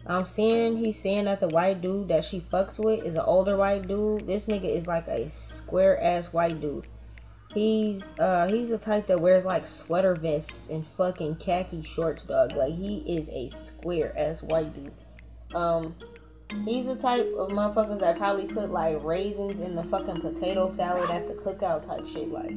I'm 0.10 0.26
seeing 0.26 0.78
he's 0.78 1.00
saying 1.00 1.26
that 1.26 1.40
the 1.40 1.50
white 1.50 1.82
dude 1.82 2.08
that 2.08 2.26
she 2.26 2.42
fucks 2.52 2.80
with 2.80 3.06
is 3.06 3.14
an 3.14 3.22
older 3.22 3.56
white 3.56 3.88
dude. 3.88 4.26
This 4.26 4.48
nigga 4.48 4.76
is 4.76 4.88
like 4.88 5.08
a 5.08 5.30
square 5.30 6.02
ass 6.04 6.26
white 6.34 6.60
dude. 6.60 6.88
He's 7.54 8.04
uh 8.20 8.50
he's 8.50 8.70
the 8.70 8.80
type 8.80 9.06
that 9.06 9.22
wears 9.22 9.46
like 9.46 9.68
sweater 9.68 10.16
vests 10.16 10.62
and 10.68 10.84
fucking 10.98 11.36
khaki 11.36 11.84
shorts, 11.84 12.26
dog. 12.26 12.54
Like 12.56 12.74
he 12.74 13.04
is 13.08 13.30
a 13.30 13.56
square 13.56 14.18
ass 14.18 14.42
white 14.42 14.74
dude. 14.74 14.94
Um 15.54 15.96
he's 16.66 16.88
the 16.88 16.96
type 16.96 17.32
of 17.38 17.50
motherfuckers 17.50 18.00
that 18.00 18.18
probably 18.18 18.52
put 18.52 18.72
like 18.72 19.04
raisins 19.04 19.62
in 19.62 19.76
the 19.76 19.84
fucking 19.84 20.22
potato 20.22 20.74
salad 20.74 21.12
at 21.12 21.28
the 21.28 21.36
cookout 21.36 21.86
type 21.86 22.08
shit 22.12 22.30
like 22.30 22.56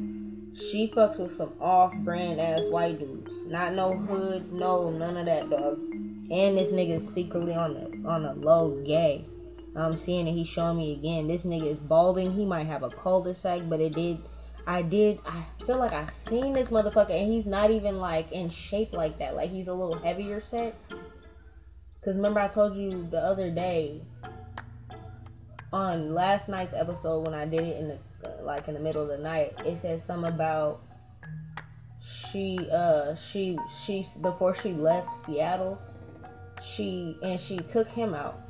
she 0.55 0.91
fucks 0.95 1.19
with 1.19 1.37
some 1.37 1.53
off-brand 1.61 2.41
ass 2.41 2.61
white 2.71 2.99
dudes. 2.99 3.47
Not 3.47 3.75
no 3.75 3.95
hood, 3.95 4.53
no 4.53 4.91
none 4.91 5.17
of 5.17 5.27
that, 5.27 5.51
dog. 5.51 5.92
And 6.31 6.57
this 6.57 6.71
nigga 6.71 6.97
is 6.97 7.09
secretly 7.13 7.53
on 7.55 7.75
the 7.75 8.09
on 8.09 8.25
a 8.25 8.33
low 8.35 8.83
gay. 8.87 9.25
I'm 9.75 9.97
seeing 9.97 10.27
it. 10.27 10.33
He's 10.33 10.49
showing 10.49 10.79
me 10.79 10.93
again. 10.93 11.29
This 11.29 11.43
nigga 11.45 11.67
is 11.67 11.79
balding. 11.79 12.33
He 12.33 12.45
might 12.45 12.67
have 12.67 12.83
a 12.83 12.91
cul-de-sac, 12.91 13.63
but 13.69 13.81
it 13.81 13.95
did. 13.95 14.19
I 14.67 14.83
did. 14.83 15.19
I 15.27 15.45
feel 15.67 15.79
like 15.79 15.93
I 15.93 16.07
seen 16.07 16.53
this 16.53 16.69
motherfucker, 16.69 17.11
and 17.11 17.33
he's 17.33 17.47
not 17.47 17.71
even 17.71 17.99
like 17.99 18.31
in 18.33 18.51
shape 18.51 18.93
like 18.93 19.19
that. 19.19 19.35
Like 19.35 19.51
he's 19.51 19.69
a 19.69 19.73
little 19.73 19.99
heavier 19.99 20.43
set. 20.43 20.79
Cause 22.05 22.17
remember 22.17 22.41
I 22.41 22.49
told 22.49 22.77
you 22.77 23.07
the 23.11 23.21
other 23.21 23.49
day 23.51 24.03
on 25.73 26.13
last 26.15 26.49
night's 26.49 26.75
episode 26.75 27.25
when 27.25 27.35
I 27.35 27.47
did 27.47 27.61
it 27.61 27.77
in 27.77 27.89
the 27.89 27.99
like 28.43 28.69
in 28.69 28.75
the 28.75 28.81
middle 28.81 29.03
of 29.03 29.09
the 29.09 29.19
night. 29.19 29.55
It 29.65 29.81
said 29.81 30.03
something 30.03 30.33
about 30.33 30.83
she 32.31 32.59
uh 32.73 33.15
she 33.15 33.59
she 33.85 34.07
before 34.21 34.55
she 34.55 34.73
left 34.73 35.17
Seattle, 35.25 35.81
she 36.65 37.17
and 37.23 37.39
she 37.39 37.59
took 37.59 37.89
him 37.89 38.15
out. 38.15 38.41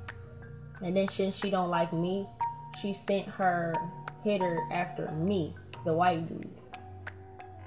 And 0.83 0.97
then 0.97 1.09
since 1.09 1.37
she 1.37 1.50
don't 1.50 1.71
like 1.71 1.92
me, 1.92 2.26
she 2.81 2.92
sent 2.92 3.28
her 3.28 3.75
hitter 4.25 4.59
after 4.73 5.11
me, 5.12 5.54
the 5.85 5.92
white 5.92 6.28
dude. 6.28 6.50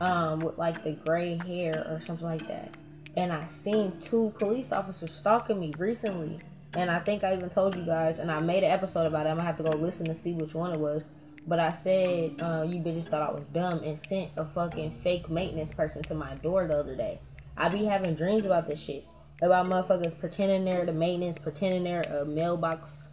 Um, 0.01 0.39
with 0.39 0.57
like 0.57 0.83
the 0.83 0.91
gray 0.91 1.39
hair 1.45 1.85
or 1.89 2.01
something 2.05 2.25
like 2.25 2.45
that. 2.47 2.73
And 3.15 3.31
I 3.31 3.47
seen 3.47 3.93
two 4.01 4.33
police 4.37 4.73
officers 4.73 5.11
stalking 5.11 5.59
me 5.59 5.71
recently. 5.77 6.39
And 6.73 6.91
I 6.91 6.99
think 6.99 7.23
I 7.23 7.33
even 7.33 7.49
told 7.49 7.75
you 7.75 7.83
guys, 7.83 8.19
and 8.19 8.29
I 8.29 8.41
made 8.41 8.63
an 8.63 8.71
episode 8.71 9.05
about 9.07 9.25
it. 9.25 9.29
I'm 9.29 9.37
gonna 9.37 9.47
have 9.47 9.57
to 9.57 9.63
go 9.63 9.69
listen 9.69 10.05
to 10.07 10.15
see 10.15 10.33
which 10.33 10.53
one 10.53 10.73
it 10.73 10.79
was. 10.79 11.05
But 11.47 11.59
I 11.59 11.71
said, 11.71 12.41
uh, 12.41 12.65
you 12.67 12.81
bitches 12.81 13.07
thought 13.07 13.21
I 13.21 13.31
was 13.31 13.43
dumb 13.53 13.83
and 13.83 13.97
sent 14.07 14.31
a 14.35 14.45
fucking 14.45 14.99
fake 15.03 15.29
maintenance 15.29 15.71
person 15.71 16.01
to 16.03 16.15
my 16.15 16.35
door 16.35 16.67
the 16.67 16.75
other 16.75 16.95
day. 16.95 17.19
I 17.55 17.69
be 17.69 17.85
having 17.85 18.15
dreams 18.15 18.45
about 18.45 18.67
this 18.67 18.79
shit. 18.79 19.05
About 19.41 19.67
motherfuckers 19.67 20.17
pretending 20.19 20.65
they're 20.65 20.85
the 20.85 20.93
maintenance, 20.93 21.37
pretending 21.37 21.83
they're 21.83 22.01
a 22.01 22.25
mailbox 22.25 23.09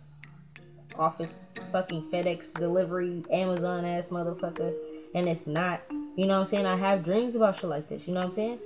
office, 0.99 1.33
fucking 1.71 2.09
FedEx 2.13 2.53
delivery, 2.55 3.25
Amazon 3.31 3.85
ass 3.85 4.09
motherfucker, 4.09 4.75
and 5.15 5.29
it's 5.29 5.47
not. 5.47 5.81
You 6.17 6.27
know 6.27 6.39
what 6.39 6.47
I'm 6.47 6.51
saying? 6.51 6.67
I 6.67 6.77
have 6.77 7.03
dreams 7.03 7.35
about 7.35 7.57
shit 7.57 7.71
like 7.71 7.89
this. 7.89 8.07
You 8.07 8.15
know 8.15 8.21
what 8.21 8.31
I'm 8.31 8.35
saying? 8.35 8.59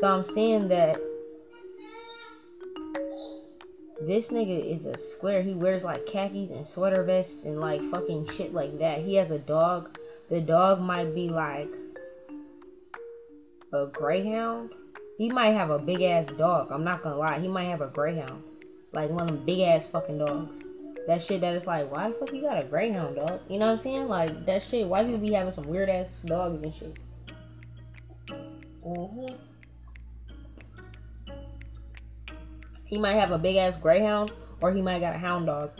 So 0.00 0.06
I'm 0.06 0.24
saying 0.24 0.68
that 0.68 1.00
this 4.00 4.28
nigga 4.28 4.74
is 4.74 4.86
a 4.86 4.96
square. 4.96 5.42
He 5.42 5.52
wears 5.52 5.82
like 5.82 6.06
khakis 6.06 6.50
and 6.50 6.66
sweater 6.66 7.04
vests 7.04 7.44
and 7.44 7.60
like 7.60 7.80
fucking 7.90 8.28
shit 8.36 8.54
like 8.54 8.78
that. 8.78 9.00
He 9.00 9.14
has 9.16 9.30
a 9.30 9.38
dog. 9.38 9.98
The 10.28 10.40
dog 10.40 10.80
might 10.80 11.14
be 11.14 11.28
like 11.28 11.70
a 13.72 13.86
greyhound. 13.86 14.70
He 15.20 15.28
might 15.28 15.52
have 15.52 15.68
a 15.68 15.78
big 15.78 16.00
ass 16.00 16.28
dog. 16.38 16.72
I'm 16.72 16.82
not 16.82 17.02
gonna 17.02 17.18
lie. 17.18 17.38
He 17.40 17.46
might 17.46 17.66
have 17.66 17.82
a 17.82 17.88
greyhound. 17.88 18.42
Like 18.94 19.10
one 19.10 19.24
of 19.24 19.26
them 19.28 19.44
big 19.44 19.60
ass 19.60 19.84
fucking 19.84 20.16
dogs. 20.16 20.64
That 21.06 21.20
shit 21.20 21.42
that 21.42 21.54
is 21.54 21.66
like, 21.66 21.92
why 21.92 22.08
the 22.08 22.14
fuck 22.14 22.32
you 22.32 22.40
got 22.40 22.64
a 22.64 22.66
greyhound 22.66 23.16
dog? 23.16 23.42
You 23.46 23.58
know 23.58 23.66
what 23.66 23.72
I'm 23.72 23.78
saying? 23.80 24.08
Like 24.08 24.46
that 24.46 24.62
shit. 24.62 24.86
Why 24.86 25.04
people 25.04 25.18
be 25.18 25.34
having 25.34 25.52
some 25.52 25.68
weird 25.68 25.90
ass 25.90 26.16
dogs 26.24 26.62
and 26.62 26.74
shit? 26.74 26.96
Mm-hmm. 28.82 29.34
He 32.86 32.96
might 32.96 33.16
have 33.16 33.30
a 33.30 33.38
big 33.38 33.56
ass 33.56 33.76
greyhound, 33.76 34.32
or 34.62 34.72
he 34.72 34.80
might 34.80 35.00
got 35.00 35.14
a 35.14 35.18
hound 35.18 35.44
dog. 35.44 35.70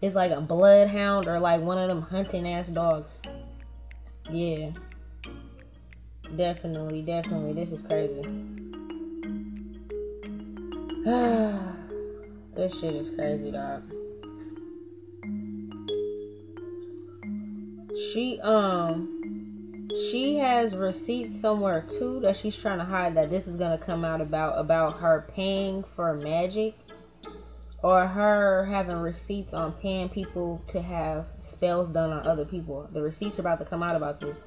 It's 0.00 0.14
like 0.14 0.30
a 0.30 0.40
bloodhound 0.40 1.26
or 1.26 1.38
like 1.38 1.60
one 1.60 1.76
of 1.76 1.88
them 1.88 2.00
hunting 2.00 2.48
ass 2.48 2.68
dogs. 2.68 3.12
Yeah. 4.30 4.70
Definitely, 6.34 7.02
definitely. 7.02 7.52
This 7.52 7.72
is 7.72 7.80
crazy. 7.82 8.22
this 12.56 12.72
shit 12.80 12.94
is 12.94 13.14
crazy, 13.14 13.50
dog. 13.52 13.82
She 18.12 18.40
um 18.42 19.88
she 20.10 20.36
has 20.38 20.74
receipts 20.74 21.40
somewhere 21.40 21.86
too 21.98 22.20
that 22.20 22.36
she's 22.36 22.56
trying 22.56 22.78
to 22.78 22.84
hide 22.84 23.14
that 23.16 23.30
this 23.30 23.46
is 23.46 23.56
gonna 23.56 23.78
come 23.78 24.04
out 24.04 24.20
about 24.20 24.58
about 24.58 24.98
her 24.98 25.26
paying 25.34 25.84
for 25.94 26.14
magic 26.14 26.74
or 27.82 28.06
her 28.06 28.66
having 28.66 28.96
receipts 28.96 29.54
on 29.54 29.72
paying 29.74 30.08
people 30.08 30.60
to 30.68 30.82
have 30.82 31.26
spells 31.40 31.88
done 31.90 32.10
on 32.10 32.26
other 32.26 32.44
people. 32.44 32.88
The 32.92 33.00
receipts 33.00 33.38
are 33.38 33.42
about 33.42 33.60
to 33.60 33.64
come 33.64 33.82
out 33.82 33.94
about 33.94 34.18
this. 34.18 34.38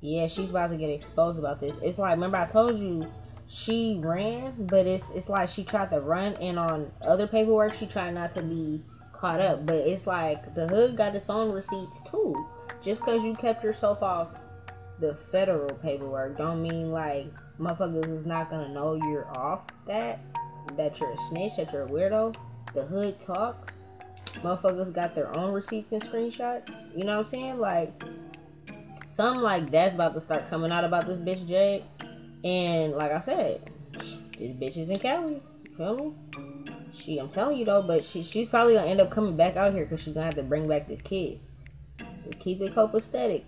Yeah, 0.00 0.26
she's 0.26 0.50
about 0.50 0.68
to 0.68 0.76
get 0.76 0.90
exposed 0.90 1.38
about 1.38 1.60
this. 1.60 1.72
It's 1.82 1.98
like 1.98 2.12
remember 2.12 2.36
I 2.36 2.46
told 2.46 2.78
you 2.78 3.06
she 3.48 3.98
ran, 4.02 4.66
but 4.66 4.86
it's 4.86 5.04
it's 5.14 5.28
like 5.28 5.48
she 5.48 5.64
tried 5.64 5.90
to 5.90 6.00
run 6.00 6.34
and 6.34 6.58
on 6.58 6.90
other 7.02 7.26
paperwork 7.26 7.74
she 7.74 7.86
tried 7.86 8.14
not 8.14 8.34
to 8.34 8.42
be 8.42 8.82
caught 9.12 9.40
up. 9.40 9.66
But 9.66 9.76
it's 9.76 10.06
like 10.06 10.54
the 10.54 10.66
hood 10.68 10.96
got 10.96 11.14
its 11.14 11.28
own 11.28 11.52
receipts 11.52 12.00
too. 12.10 12.46
Just 12.82 13.00
cause 13.02 13.24
you 13.24 13.34
kept 13.34 13.64
yourself 13.64 14.02
off 14.02 14.28
the 14.98 15.16
federal 15.30 15.74
paperwork 15.74 16.38
don't 16.38 16.62
mean 16.62 16.90
like 16.90 17.26
motherfuckers 17.60 18.16
is 18.16 18.26
not 18.26 18.50
gonna 18.50 18.68
know 18.68 18.94
you're 18.94 19.26
off 19.36 19.62
that, 19.86 20.20
that 20.76 20.98
you're 20.98 21.12
a 21.12 21.28
snitch, 21.28 21.56
that 21.56 21.72
you're 21.72 21.84
a 21.84 21.88
weirdo. 21.88 22.34
The 22.74 22.84
hood 22.84 23.18
talks. 23.20 23.72
Motherfuckers 24.42 24.92
got 24.92 25.14
their 25.14 25.34
own 25.38 25.52
receipts 25.52 25.92
and 25.92 26.02
screenshots. 26.02 26.96
You 26.96 27.04
know 27.04 27.18
what 27.18 27.26
I'm 27.26 27.32
saying? 27.32 27.58
Like 27.58 28.02
something 29.16 29.42
like 29.42 29.70
that's 29.70 29.94
about 29.94 30.14
to 30.14 30.20
start 30.20 30.48
coming 30.50 30.70
out 30.70 30.84
about 30.84 31.06
this 31.06 31.18
bitch 31.18 31.46
Jade. 31.48 31.84
And 32.44 32.92
like 32.92 33.12
I 33.12 33.20
said, 33.20 33.70
this 34.38 34.52
bitch 34.52 34.76
is 34.76 34.90
in 34.90 34.98
Cali. 34.98 35.42
Feel 35.76 35.96
me? 35.96 36.12
She, 36.96 37.18
I'm 37.18 37.28
telling 37.28 37.58
you 37.58 37.64
though, 37.64 37.82
but 37.82 38.04
she, 38.04 38.22
she's 38.22 38.48
probably 38.48 38.74
gonna 38.74 38.86
end 38.86 39.00
up 39.00 39.10
coming 39.10 39.36
back 39.36 39.56
out 39.56 39.72
here 39.72 39.84
because 39.84 40.00
she's 40.00 40.14
gonna 40.14 40.26
have 40.26 40.36
to 40.36 40.42
bring 40.42 40.68
back 40.68 40.88
this 40.88 41.00
kid. 41.02 41.40
keep 42.40 42.60
it 42.60 42.74
copacetic 42.74 43.44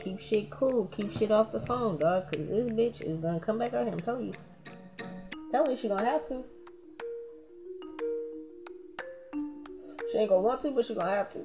keep 0.00 0.20
shit 0.20 0.50
cool, 0.50 0.86
keep 0.86 1.12
shit 1.16 1.30
off 1.30 1.52
the 1.52 1.60
phone, 1.60 1.98
dog. 1.98 2.24
Cause 2.32 2.46
this 2.48 2.70
bitch 2.70 3.00
is 3.00 3.18
gonna 3.20 3.40
come 3.40 3.58
back 3.58 3.74
out 3.74 3.84
here. 3.84 3.92
I'm 3.92 4.00
telling 4.00 4.26
you. 4.26 4.34
Tell 5.50 5.70
you 5.70 5.76
she 5.76 5.88
gonna 5.88 6.04
have 6.04 6.28
to. 6.28 6.44
She 10.10 10.18
ain't 10.18 10.30
gonna 10.30 10.40
want 10.40 10.60
to, 10.62 10.70
but 10.70 10.84
she 10.84 10.94
gonna 10.94 11.10
have 11.10 11.32
to. 11.32 11.40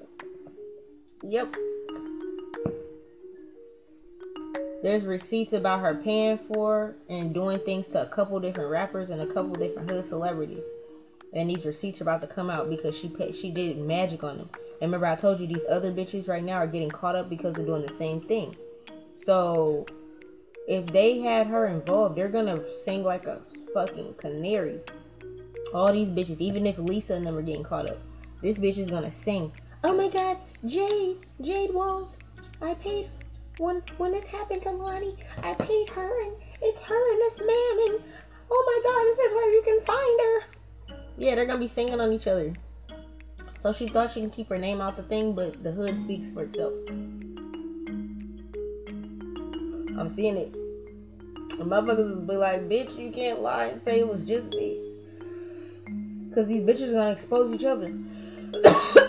Yep. 1.24 1.56
There's 4.84 5.06
receipts 5.06 5.54
about 5.54 5.80
her 5.80 5.96
paying 5.96 6.38
for 6.38 6.94
and 7.08 7.34
doing 7.34 7.58
things 7.60 7.88
to 7.94 8.02
a 8.02 8.06
couple 8.06 8.38
different 8.42 8.70
rappers 8.70 9.12
and 9.12 9.22
a 9.22 9.26
couple 9.26 9.54
different 9.54 9.90
hood 9.90 10.06
celebrities. 10.06 10.64
And 11.32 11.50
these 11.50 11.64
receipts 11.64 12.02
are 12.02 12.04
about 12.04 12.20
to 12.20 12.28
come 12.28 12.50
out 12.50 12.70
because 12.70 12.94
she 12.94 13.08
paid, 13.08 13.34
she 13.34 13.50
did 13.50 13.78
magic 13.78 14.26
on 14.26 14.38
them. 14.38 14.50
And 14.82 14.92
remember, 14.92 15.06
I 15.06 15.16
told 15.16 15.40
you 15.40 15.48
these 15.48 15.64
other 15.70 15.94
bitches 15.94 16.28
right 16.28 16.44
now 16.44 16.56
are 16.56 16.68
getting 16.68 16.92
caught 16.92 17.16
up 17.16 17.30
because 17.30 17.56
they're 17.56 17.66
doing 17.66 17.86
the 17.88 17.94
same 17.94 18.20
thing. 18.20 18.54
So 19.14 19.86
if 20.68 20.86
they 20.88 21.20
had 21.20 21.48
her 21.48 21.66
involved, 21.68 22.18
they're 22.18 22.28
gonna 22.28 22.62
sing 22.84 23.04
like 23.04 23.26
a 23.26 23.40
fucking 23.74 24.16
canary. 24.18 24.82
All 25.74 25.94
these 25.94 26.10
bitches, 26.10 26.42
even 26.42 26.68
if 26.68 26.78
Lisa 26.78 27.14
and 27.14 27.26
them 27.26 27.38
are 27.38 27.42
getting 27.42 27.64
caught 27.64 27.90
up, 27.90 28.00
this 28.42 28.58
bitch 28.58 28.78
is 28.78 28.90
gonna 28.90 29.14
sing. 29.14 29.54
Oh 29.82 29.96
my 29.96 30.10
god, 30.10 30.38
Jade, 30.66 31.20
Jade 31.42 31.74
Walls, 31.74 32.18
I 32.62 32.74
paid 32.74 33.10
when 33.58 33.82
when 33.98 34.12
this 34.12 34.26
happened 34.26 34.62
to 34.64 34.72
Lonnie, 34.72 35.16
I 35.38 35.54
paid 35.54 35.90
her 35.90 36.22
and 36.24 36.34
it's 36.62 36.82
her 36.82 37.12
and 37.12 37.22
this 37.22 37.40
man 37.40 37.78
and 37.88 38.04
oh 38.52 38.64
my 38.66 38.82
god, 38.90 39.04
this 39.06 39.20
is 39.20 39.34
where 39.34 39.52
you 39.54 39.62
can 39.64 39.82
find 39.86 40.20
her. 40.22 40.42
Yeah, 41.18 41.36
they're 41.36 41.46
gonna 41.46 41.60
be 41.60 41.68
singing 41.68 42.00
on 42.00 42.12
each 42.12 42.28
other. 42.28 42.54
So 43.60 43.72
she 43.72 43.88
thought 43.88 44.12
she 44.12 44.22
can 44.22 44.30
keep 44.30 44.50
her 44.50 44.58
name 44.58 44.82
out 44.82 44.98
the 44.98 45.04
thing, 45.04 45.34
but 45.34 45.64
the 45.64 45.72
hood 45.72 45.98
speaks 46.02 46.30
for 46.30 46.44
itself. 46.44 46.74
I'm 49.98 50.10
seeing 50.14 50.36
it. 50.38 50.52
The 51.58 51.64
motherfuckers 51.64 52.16
will 52.16 52.28
be 52.28 52.36
like, 52.36 52.68
bitch, 52.68 52.98
you 52.98 53.12
can't 53.12 53.42
lie 53.42 53.68
and 53.68 53.82
say 53.86 54.00
it 54.00 54.08
was 54.08 54.22
just 54.22 54.48
me. 54.50 54.80
Because 56.28 56.48
these 56.48 56.64
bitches 56.64 56.90
are 56.90 57.06
to 57.06 57.12
expose 57.12 57.54
each 57.54 57.64
other. 57.64 57.94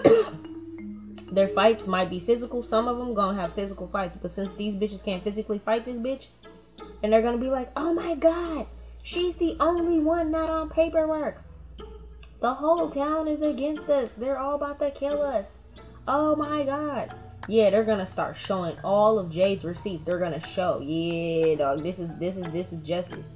Their 1.32 1.48
fights 1.48 1.86
might 1.86 2.10
be 2.10 2.20
physical. 2.20 2.62
Some 2.62 2.86
of 2.86 2.98
them 2.98 3.14
to 3.14 3.40
have 3.40 3.54
physical 3.54 3.88
fights. 3.88 4.16
But 4.20 4.30
since 4.30 4.52
these 4.52 4.74
bitches 4.74 5.04
can't 5.04 5.24
physically 5.24 5.58
fight 5.58 5.84
this 5.84 5.96
bitch, 5.96 6.26
and 7.02 7.12
they're 7.12 7.22
to 7.38 7.44
be 7.44 7.50
like, 7.50 7.70
oh 7.76 7.92
my 7.92 8.14
god, 8.14 8.66
she's 9.02 9.34
the 9.36 9.56
only 9.60 10.00
one 10.00 10.30
not 10.30 10.48
on 10.48 10.68
paperwork. 10.70 11.42
The 12.40 12.54
whole 12.54 12.90
town 12.90 13.26
is 13.26 13.42
against 13.42 13.88
us. 13.88 14.14
They're 14.14 14.38
all 14.38 14.56
about 14.56 14.78
to 14.80 14.90
kill 14.90 15.22
us. 15.22 15.54
Oh 16.06 16.36
my 16.36 16.64
god. 16.64 17.14
Yeah, 17.48 17.70
they're 17.70 17.84
gonna 17.84 18.06
start 18.06 18.36
showing 18.36 18.76
all 18.84 19.18
of 19.18 19.30
Jade's 19.30 19.64
receipts. 19.64 20.04
They're 20.04 20.18
gonna 20.18 20.40
show. 20.40 20.80
Yeah, 20.80 21.56
dog. 21.56 21.82
This 21.82 21.98
is 21.98 22.10
this 22.18 22.36
is 22.36 22.44
this 22.52 22.72
is 22.72 22.80
justice. 22.86 23.32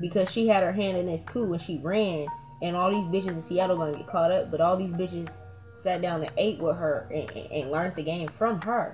Because 0.00 0.30
she 0.30 0.46
had 0.46 0.62
her 0.62 0.72
hand 0.72 0.96
in 0.96 1.06
this 1.06 1.24
too 1.32 1.44
when 1.44 1.58
she 1.58 1.78
ran, 1.78 2.26
and 2.62 2.76
all 2.76 2.90
these 2.90 3.24
bitches 3.24 3.32
in 3.32 3.42
Seattle 3.42 3.76
gonna 3.76 3.96
get 3.96 4.06
caught 4.06 4.30
up. 4.30 4.50
But 4.50 4.60
all 4.60 4.76
these 4.76 4.92
bitches 4.92 5.30
sat 5.78 6.02
down 6.02 6.22
and 6.22 6.32
ate 6.36 6.58
with 6.58 6.76
her 6.76 7.08
and, 7.14 7.30
and, 7.30 7.70
learned 7.70 7.94
the 7.94 8.02
game 8.02 8.28
from 8.36 8.60
her. 8.62 8.92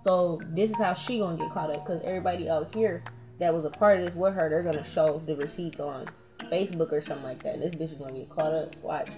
So 0.00 0.40
this 0.50 0.70
is 0.70 0.76
how 0.76 0.94
she 0.94 1.18
gonna 1.18 1.36
get 1.36 1.52
caught 1.52 1.70
up. 1.70 1.84
Cause 1.84 2.00
everybody 2.04 2.48
out 2.48 2.72
here 2.74 3.02
that 3.40 3.52
was 3.52 3.64
a 3.64 3.70
part 3.70 3.98
of 3.98 4.06
this 4.06 4.14
with 4.14 4.34
her, 4.34 4.48
they're 4.48 4.62
gonna 4.62 4.86
show 4.86 5.20
the 5.26 5.34
receipts 5.36 5.80
on 5.80 6.06
Facebook 6.44 6.92
or 6.92 7.00
something 7.00 7.24
like 7.24 7.42
that. 7.42 7.56
And 7.56 7.62
This 7.62 7.74
bitch 7.74 7.92
is 7.92 7.98
gonna 7.98 8.12
get 8.12 8.30
caught 8.30 8.52
up. 8.52 8.76
Watch. 8.82 9.08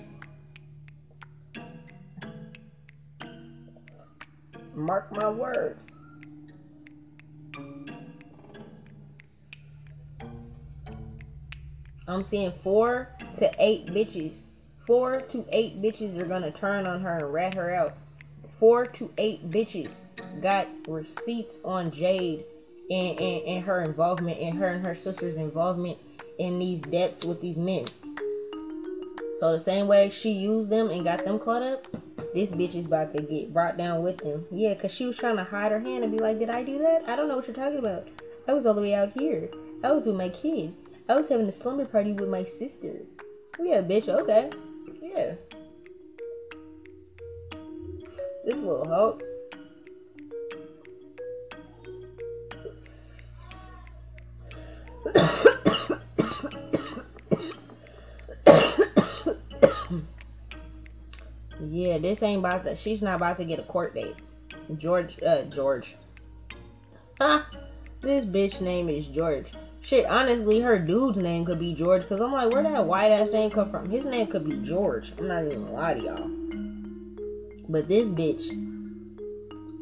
Mark 4.75 5.13
my 5.13 5.29
words. 5.29 5.87
I'm 12.09 12.25
seeing 12.25 12.53
four 12.65 13.09
to 13.39 13.51
eight 13.59 13.87
bitches. 13.87 14.39
Four 14.91 15.21
to 15.21 15.45
eight 15.53 15.81
bitches 15.81 16.19
are 16.19 16.27
gonna 16.27 16.51
turn 16.51 16.85
on 16.85 17.01
her 17.03 17.19
and 17.19 17.33
rat 17.33 17.55
her 17.55 17.73
out. 17.73 17.95
Four 18.59 18.87
to 18.87 19.09
eight 19.19 19.49
bitches 19.49 19.93
got 20.43 20.67
receipts 20.89 21.59
on 21.65 21.93
Jade 21.93 22.45
and, 22.91 23.17
and, 23.21 23.43
and 23.45 23.65
her 23.65 23.83
involvement 23.83 24.41
and 24.41 24.59
her 24.59 24.67
and 24.67 24.85
her 24.85 24.97
sister's 24.97 25.37
involvement 25.37 25.97
in 26.41 26.59
these 26.59 26.81
debts 26.81 27.25
with 27.25 27.41
these 27.41 27.57
men. 27.57 27.85
So 29.39 29.53
the 29.53 29.61
same 29.61 29.87
way 29.87 30.11
she 30.11 30.33
used 30.33 30.71
them 30.71 30.91
and 30.91 31.05
got 31.05 31.25
them 31.25 31.39
caught 31.39 31.63
up, 31.63 31.87
this 32.35 32.51
bitch 32.51 32.75
is 32.75 32.87
about 32.87 33.15
to 33.15 33.23
get 33.23 33.55
brought 33.55 33.77
down 33.79 34.03
with 34.03 34.17
them. 34.19 34.45
Yeah, 34.51 34.75
because 34.75 34.91
she 34.91 35.07
was 35.07 35.17
trying 35.17 35.37
to 35.37 35.45
hide 35.45 35.71
her 35.71 35.79
hand 35.79 36.03
and 36.03 36.11
be 36.11 36.19
like, 36.19 36.41
Did 36.41 36.51
I 36.51 36.65
do 36.65 36.79
that? 36.79 37.05
I 37.09 37.15
don't 37.15 37.29
know 37.29 37.37
what 37.37 37.47
you're 37.47 37.55
talking 37.55 37.79
about. 37.79 38.09
I 38.49 38.55
was 38.55 38.67
all 38.67 38.75
the 38.75 38.83
way 38.83 38.95
out 38.95 39.13
here. 39.17 39.51
I 39.85 39.93
was 39.93 40.07
with 40.07 40.17
my 40.17 40.31
kid. 40.31 40.75
I 41.09 41.15
was 41.15 41.29
having 41.29 41.47
a 41.47 41.53
slumber 41.53 41.85
party 41.85 42.13
with 42.13 42.29
my 42.29 42.45
sister. 42.45 43.03
Yeah, 43.61 43.83
bitch, 43.83 44.09
okay 44.09 44.51
yeah. 45.17 45.35
This 48.45 48.55
will 48.57 48.89
help. 48.89 49.23
yeah, 61.61 61.99
this 61.99 62.23
ain't 62.23 62.39
about 62.39 62.65
to. 62.65 62.77
She's 62.77 63.03
not 63.03 63.17
about 63.17 63.39
to 63.39 63.45
get 63.45 63.59
a 63.59 63.63
court 63.63 63.95
date. 63.95 64.17
George, 64.79 65.21
uh, 65.23 65.43
George. 65.43 65.97
Ah, 67.21 67.49
this 68.01 68.25
bitch 68.25 68.61
name 68.61 68.89
is 68.89 69.07
George. 69.07 69.47
Shit, 69.83 70.07
honestly, 70.07 70.61
her 70.61 70.79
dude's 70.79 71.19
name 71.19 71.45
could 71.45 71.59
be 71.59 71.75
George. 71.75 72.07
Cause 72.09 72.21
I'm 72.21 72.33
like, 72.33 72.53
where 72.53 72.63
that 72.63 72.87
white 72.87 73.11
ass 73.11 73.31
name 73.33 73.51
come 73.51 73.71
from? 73.71 73.91
His 73.91 74.05
name 74.05 74.27
could 74.27 74.45
be 74.45 74.57
George. 74.67 75.13
I'm 75.19 75.29
not 75.29 75.45
even 75.45 75.65
gonna 75.65 75.73
lie 75.73 75.95
to 75.95 76.01
y'all. 76.01 76.31
But 77.69 77.89
this 77.89 78.07
bitch, 78.07 78.47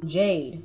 Jade, 0.06 0.62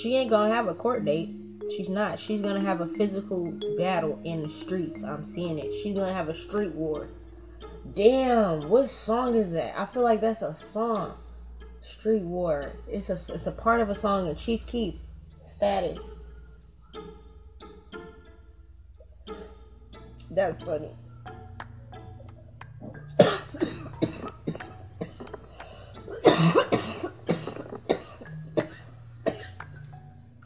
she 0.00 0.16
ain't 0.16 0.30
gonna 0.30 0.54
have 0.54 0.68
a 0.68 0.74
court 0.74 1.04
date. 1.04 1.34
She's 1.76 1.88
not. 1.88 2.18
She's 2.18 2.40
gonna 2.40 2.62
have 2.62 2.80
a 2.80 2.88
physical 2.96 3.52
battle 3.78 4.18
in 4.24 4.42
the 4.42 4.50
streets. 4.50 5.02
I'm 5.02 5.26
seeing 5.26 5.58
it. 5.58 5.82
She's 5.82 5.94
gonna 5.94 6.14
have 6.14 6.28
a 6.28 6.36
street 6.36 6.72
war. 6.74 7.08
Damn, 7.94 8.68
what 8.68 8.90
song 8.90 9.34
is 9.34 9.52
that? 9.52 9.78
I 9.78 9.86
feel 9.86 10.02
like 10.02 10.20
that's 10.20 10.42
a 10.42 10.54
song. 10.54 11.14
Street 11.82 12.22
War. 12.22 12.72
It's 12.88 13.10
a 13.10 13.18
it's 13.28 13.46
a 13.46 13.52
part 13.52 13.80
of 13.80 13.90
a 13.90 13.94
song 13.94 14.28
in 14.28 14.36
Chief 14.36 14.66
Keef. 14.66 14.94
Status. 15.42 16.13
That's 20.34 20.60
funny. 20.62 20.90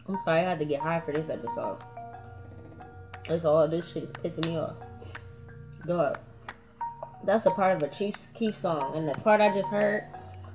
I'm 0.07 0.19
sorry, 0.25 0.41
I 0.41 0.51
had 0.51 0.59
to 0.59 0.67
get 0.67 0.81
high 0.81 1.01
for 1.01 1.13
this 1.13 1.31
episode. 1.31 1.79
That's 3.27 3.47
all. 3.47 3.67
This 3.67 3.87
shit 3.89 4.03
is 4.05 4.11
pissing 4.11 4.47
me 4.51 4.59
off. 4.59 4.77
Go 5.87 6.01
up. 6.01 6.23
That's 7.25 7.47
a 7.47 7.51
part 7.51 7.77
of 7.77 7.83
a 7.83 7.95
Chief 7.95 8.15
Keef 8.35 8.57
song, 8.57 8.93
and 8.95 9.09
the 9.09 9.15
part 9.21 9.41
I 9.41 9.55
just 9.55 9.69
heard, 9.69 10.05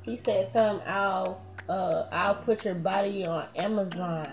he 0.04 0.15
said 0.15 0.52
something. 0.54 0.88
I'll 0.88 1.41
uh, 1.67 2.06
I'll 2.12 2.36
put 2.36 2.65
your 2.65 2.76
body 2.76 3.26
on 3.26 3.48
Amazon. 3.56 4.28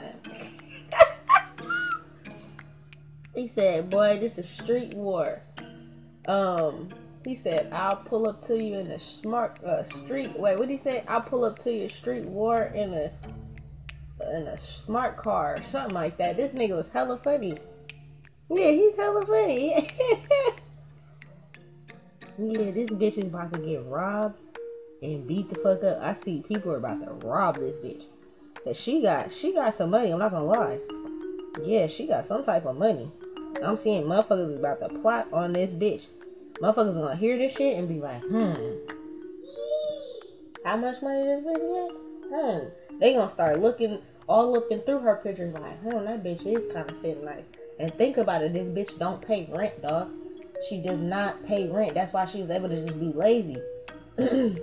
He 3.34 3.48
said, 3.48 3.90
"Boy, 3.90 4.18
this 4.18 4.38
is 4.38 4.48
street 4.48 4.94
war." 4.94 5.42
Um, 6.26 6.88
he 7.24 7.34
said, 7.34 7.72
"I'll 7.72 7.96
pull 7.96 8.28
up 8.28 8.46
to 8.46 8.62
you 8.62 8.78
in 8.78 8.90
a 8.90 8.98
smart 8.98 9.62
uh, 9.64 9.82
street." 9.82 10.38
Wait, 10.38 10.58
what 10.58 10.68
did 10.68 10.78
he 10.78 10.82
say? 10.82 11.04
I'll 11.08 11.20
pull 11.20 11.44
up 11.44 11.58
to 11.60 11.72
your 11.72 11.88
street 11.88 12.26
war 12.26 12.72
in 12.74 12.94
a 12.94 13.10
in 14.32 14.46
a 14.48 14.58
smart 14.58 15.16
car, 15.16 15.56
or 15.58 15.62
something 15.64 15.94
like 15.94 16.16
that. 16.18 16.36
This 16.36 16.52
nigga 16.52 16.76
was 16.76 16.88
hella 16.88 17.18
funny. 17.18 17.56
Yeah, 18.50 18.70
he's 18.70 18.96
hella 18.96 19.24
funny. 19.24 19.90
yeah, 22.38 22.70
this 22.70 22.90
bitch 22.90 23.18
is 23.18 23.24
about 23.24 23.52
to 23.52 23.60
get 23.60 23.84
robbed 23.86 24.38
and 25.02 25.26
beat 25.26 25.48
the 25.48 25.56
fuck 25.60 25.82
up. 25.84 26.00
I 26.02 26.14
see 26.14 26.42
people 26.46 26.72
are 26.72 26.76
about 26.76 27.04
to 27.04 27.26
rob 27.26 27.56
this 27.56 27.76
bitch. 27.76 28.04
But 28.64 28.76
she 28.76 29.02
got 29.02 29.32
she 29.32 29.52
got 29.54 29.76
some 29.76 29.90
money, 29.90 30.10
I'm 30.10 30.18
not 30.18 30.32
gonna 30.32 30.44
lie. 30.44 30.78
Yeah, 31.62 31.86
she 31.86 32.06
got 32.06 32.26
some 32.26 32.44
type 32.44 32.66
of 32.66 32.76
money. 32.76 33.10
I'm 33.64 33.76
seeing 33.76 34.04
motherfuckers 34.04 34.58
about 34.58 34.80
to 34.80 34.88
plot 35.00 35.28
on 35.32 35.52
this 35.52 35.72
bitch. 35.72 36.06
Motherfuckers 36.60 36.94
gonna 36.94 37.16
hear 37.16 37.38
this 37.38 37.54
shit 37.54 37.78
and 37.78 37.88
be 37.88 38.00
like, 38.00 38.22
hmm. 38.22 38.54
How 40.64 40.76
much 40.76 41.02
money 41.02 41.24
this 41.24 41.44
bitch 41.44 41.54
get? 41.54 41.96
Hmm. 42.32 42.98
They 42.98 43.14
gonna 43.14 43.30
start 43.30 43.60
looking 43.60 44.00
all 44.28 44.54
and 44.70 44.84
through 44.84 45.00
her 45.00 45.16
pictures 45.16 45.52
like, 45.54 45.80
hmm, 45.80 46.04
that 46.04 46.22
bitch 46.22 46.46
is 46.46 46.72
kinda 46.72 46.94
sitting 47.00 47.24
nice. 47.24 47.44
And 47.78 47.92
think 47.94 48.16
about 48.18 48.42
it, 48.42 48.52
this 48.52 48.68
bitch 48.68 48.98
don't 48.98 49.20
pay 49.20 49.48
rent, 49.50 49.82
dog. 49.82 50.10
She 50.68 50.78
does 50.78 51.00
not 51.00 51.44
pay 51.44 51.68
rent. 51.68 51.94
That's 51.94 52.12
why 52.12 52.26
she 52.26 52.40
was 52.40 52.50
able 52.50 52.68
to 52.68 52.86
just 52.86 53.00
be 53.00 53.12
lazy. 53.12 53.56
and 54.18 54.58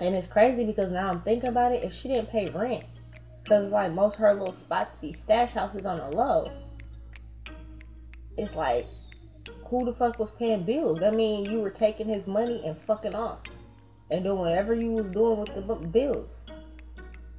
it's 0.00 0.26
crazy 0.26 0.64
because 0.64 0.90
now 0.92 1.08
I'm 1.08 1.20
thinking 1.22 1.48
about 1.48 1.72
it. 1.72 1.82
If 1.82 1.92
she 1.92 2.08
didn't 2.08 2.30
pay 2.30 2.48
rent, 2.50 2.84
because 3.42 3.70
like 3.70 3.92
most 3.92 4.16
her 4.16 4.32
little 4.32 4.54
spots 4.54 4.94
be 4.96 5.12
stash 5.12 5.50
houses 5.50 5.84
on 5.84 5.98
the 5.98 6.16
low. 6.16 6.50
It's 8.38 8.54
like, 8.54 8.86
who 9.64 9.84
the 9.84 9.92
fuck 9.92 10.20
was 10.20 10.30
paying 10.38 10.62
bills? 10.62 11.02
I 11.02 11.10
mean, 11.10 11.44
you 11.50 11.60
were 11.60 11.70
taking 11.70 12.08
his 12.08 12.26
money 12.26 12.62
and 12.64 12.80
fucking 12.84 13.14
off, 13.14 13.40
and 14.12 14.22
doing 14.22 14.38
whatever 14.38 14.74
you 14.74 14.92
was 14.92 15.06
doing 15.06 15.40
with 15.40 15.54
the 15.54 15.88
bills. 15.88 16.30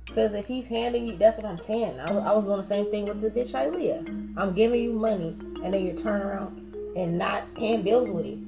Because 0.05 0.33
if 0.33 0.45
he's 0.45 0.67
handing 0.67 1.07
you, 1.07 1.17
that's 1.17 1.37
what 1.37 1.45
I'm 1.45 1.61
saying. 1.61 1.99
I, 2.01 2.11
I 2.11 2.33
was 2.33 2.43
doing 2.43 2.57
the 2.57 2.67
same 2.67 2.91
thing 2.91 3.05
with 3.05 3.21
the 3.21 3.29
bitch 3.29 3.51
Ilea. 3.51 4.35
I'm 4.37 4.53
giving 4.53 4.81
you 4.81 4.91
money, 4.91 5.37
and 5.63 5.73
then 5.73 5.85
you 5.85 5.93
turn 5.93 6.21
around 6.21 6.75
and 6.97 7.17
not 7.17 7.55
paying 7.55 7.81
bills 7.81 8.09
with 8.09 8.25
it. 8.25 8.39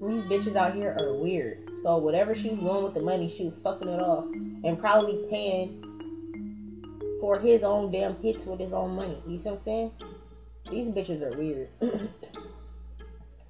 These 0.00 0.24
bitches 0.30 0.54
out 0.54 0.74
here 0.74 0.96
are 1.00 1.14
weird. 1.14 1.68
So 1.82 1.96
whatever 1.96 2.36
she 2.36 2.50
was 2.50 2.60
doing 2.60 2.84
with 2.84 2.94
the 2.94 3.00
money, 3.00 3.28
she 3.36 3.46
was 3.46 3.56
fucking 3.64 3.88
it 3.88 4.00
off 4.00 4.26
and 4.62 4.78
probably 4.78 5.26
paying 5.28 5.82
for 7.20 7.40
his 7.40 7.62
own 7.62 7.90
damn 7.90 8.14
hits 8.16 8.44
with 8.44 8.60
his 8.60 8.72
own 8.72 8.94
money. 8.94 9.20
You 9.26 9.38
see 9.38 9.48
what 9.48 9.58
I'm 9.58 9.64
saying? 9.64 9.90
These 10.70 10.88
bitches 10.88 11.22
are 11.22 11.36
weird. 11.36 11.68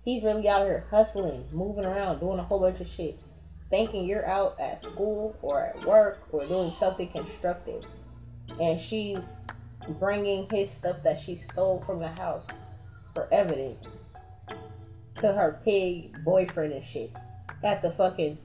He's 0.05 0.22
really 0.22 0.48
out 0.48 0.66
here 0.66 0.87
hustling, 0.90 1.48
moving 1.52 1.85
around, 1.85 2.20
doing 2.20 2.38
a 2.38 2.44
whole 2.44 2.61
bunch 2.61 2.81
of 2.81 2.87
shit 2.87 3.18
thinking 3.70 4.05
you're 4.05 4.26
out 4.26 4.59
at 4.61 4.83
school 4.83 5.37
or 5.42 5.64
at 5.64 5.85
work 5.85 6.20
or 6.31 6.46
doing 6.46 6.72
something 6.79 7.09
constructive. 7.09 7.85
And 8.61 8.81
she's 8.81 9.24
bringing 9.98 10.48
his 10.50 10.70
stuff 10.70 10.96
that 11.05 11.20
she 11.20 11.37
stole 11.37 11.83
from 11.85 12.00
the 12.00 12.09
house 12.09 12.46
for 13.14 13.33
evidence 13.33 13.87
to 15.16 15.33
her 15.33 15.61
pig 15.64 16.24
boyfriend 16.24 16.72
and 16.72 16.85
shit 16.85 17.11
at 17.64 17.83
the 17.83 17.90
fucking 17.90 18.38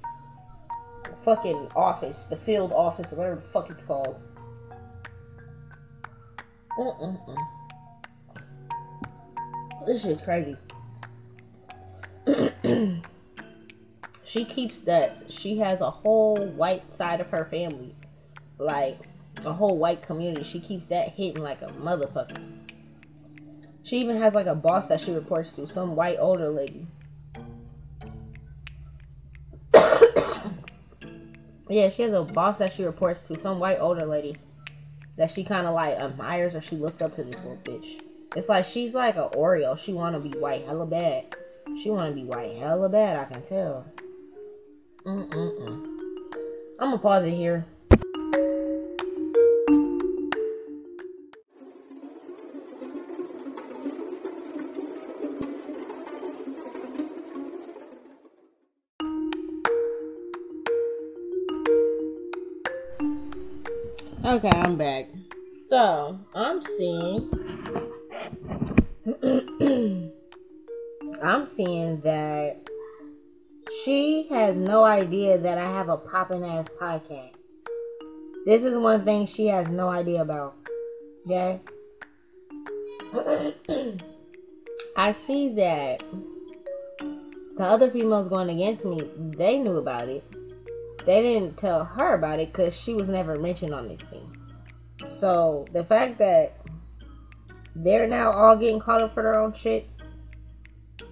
fucking 1.23 1.69
office, 1.75 2.25
the 2.29 2.37
field 2.37 2.71
office, 2.71 3.11
or 3.11 3.15
whatever 3.17 3.35
the 3.35 3.49
fuck 3.49 3.69
it's 3.69 3.83
called. 3.83 4.19
Mm-mm-mm. 6.79 7.37
This 9.85 10.03
shit's 10.03 10.21
crazy. 10.21 10.55
she 14.23 14.45
keeps 14.45 14.79
that. 14.79 15.23
She 15.29 15.57
has 15.57 15.81
a 15.81 15.89
whole 15.89 16.45
white 16.49 16.93
side 16.95 17.19
of 17.19 17.27
her 17.27 17.45
family. 17.45 17.95
Like 18.59 18.99
a 19.43 19.51
whole 19.51 19.77
white 19.77 20.03
community. 20.03 20.43
She 20.43 20.59
keeps 20.59 20.85
that 20.87 21.09
hitting 21.09 21.41
like 21.41 21.63
a 21.63 21.67
motherfucker. 21.67 22.43
She 23.81 23.99
even 23.99 24.21
has 24.21 24.35
like 24.35 24.45
a 24.45 24.53
boss 24.53 24.87
that 24.87 24.99
she 25.01 25.11
reports 25.13 25.51
to. 25.53 25.67
Some 25.67 25.95
white 25.95 26.17
older 26.19 26.49
lady. 26.49 26.87
Yeah 31.69 31.87
she 31.87 32.01
has 32.01 32.11
a 32.11 32.23
boss 32.23 32.57
that 32.57 32.73
she 32.73 32.83
reports 32.83 33.21
to. 33.21 33.39
Some 33.39 33.57
white 33.57 33.79
older 33.79 34.05
lady 34.05 34.35
that 35.15 35.31
she 35.31 35.45
kind 35.45 35.65
of 35.65 35.73
like 35.73 35.97
admires 35.97 36.53
or 36.53 36.59
she 36.59 36.75
looks 36.75 37.01
up 37.01 37.15
to 37.15 37.23
this 37.23 37.35
little 37.35 37.57
bitch 37.63 38.01
it's 38.35 38.49
like 38.49 38.65
she's 38.65 38.93
like 38.93 39.15
a 39.15 39.29
oreo 39.33 39.77
she 39.77 39.93
want 39.93 40.15
to 40.15 40.19
be 40.19 40.37
white 40.37 40.65
hella 40.65 40.85
bad 40.85 41.35
she 41.81 41.89
want 41.89 42.09
to 42.09 42.15
be 42.15 42.25
white 42.25 42.57
hella 42.57 42.89
bad 42.89 43.17
i 43.17 43.25
can 43.25 43.41
tell 43.43 43.85
Mm-mm-mm. 45.05 45.91
I'm 46.79 46.89
gonna 46.89 46.97
pause 46.99 47.25
it 47.27 47.33
here. 47.33 47.65
Okay, 64.23 64.49
I'm 64.49 64.77
back. 64.77 65.07
So, 65.67 66.19
I'm 66.35 66.61
seeing 66.61 67.27
I'm 71.23 71.47
seeing 71.47 72.01
that 72.01 72.57
she 73.83 74.27
has 74.29 74.55
no 74.57 74.83
idea 74.83 75.39
that 75.39 75.57
I 75.57 75.65
have 75.65 75.89
a 75.89 75.97
popping 75.97 76.45
ass 76.45 76.67
podcast. 76.79 77.31
This 78.45 78.63
is 78.63 78.75
one 78.75 79.03
thing 79.03 79.25
she 79.25 79.47
has 79.47 79.67
no 79.69 79.89
idea 79.89 80.21
about. 80.21 80.53
Okay? 81.25 81.61
I 84.95 85.13
see 85.25 85.49
that 85.55 86.03
the 87.57 87.63
other 87.63 87.89
females 87.89 88.27
going 88.27 88.51
against 88.51 88.85
me, 88.85 88.99
they 89.17 89.57
knew 89.57 89.77
about 89.77 90.09
it. 90.09 90.23
They 91.07 91.23
didn't 91.23 91.57
tell 91.57 91.85
her 91.85 92.13
about 92.13 92.39
it 92.39 92.53
because 92.53 92.75
she 92.75 92.93
was 92.93 93.09
never 93.09 93.39
mentioned 93.39 93.73
on 93.73 93.87
this 93.87 94.01
thing. 94.01 94.37
So 95.19 95.65
the 95.73 95.83
fact 95.83 96.19
that 96.19 96.60
they're 97.75 98.07
now 98.07 98.31
all 98.31 98.55
getting 98.55 98.79
caught 98.79 99.01
up 99.01 99.13
for 99.13 99.23
their 99.23 99.39
own 99.39 99.53
shit, 99.53 99.87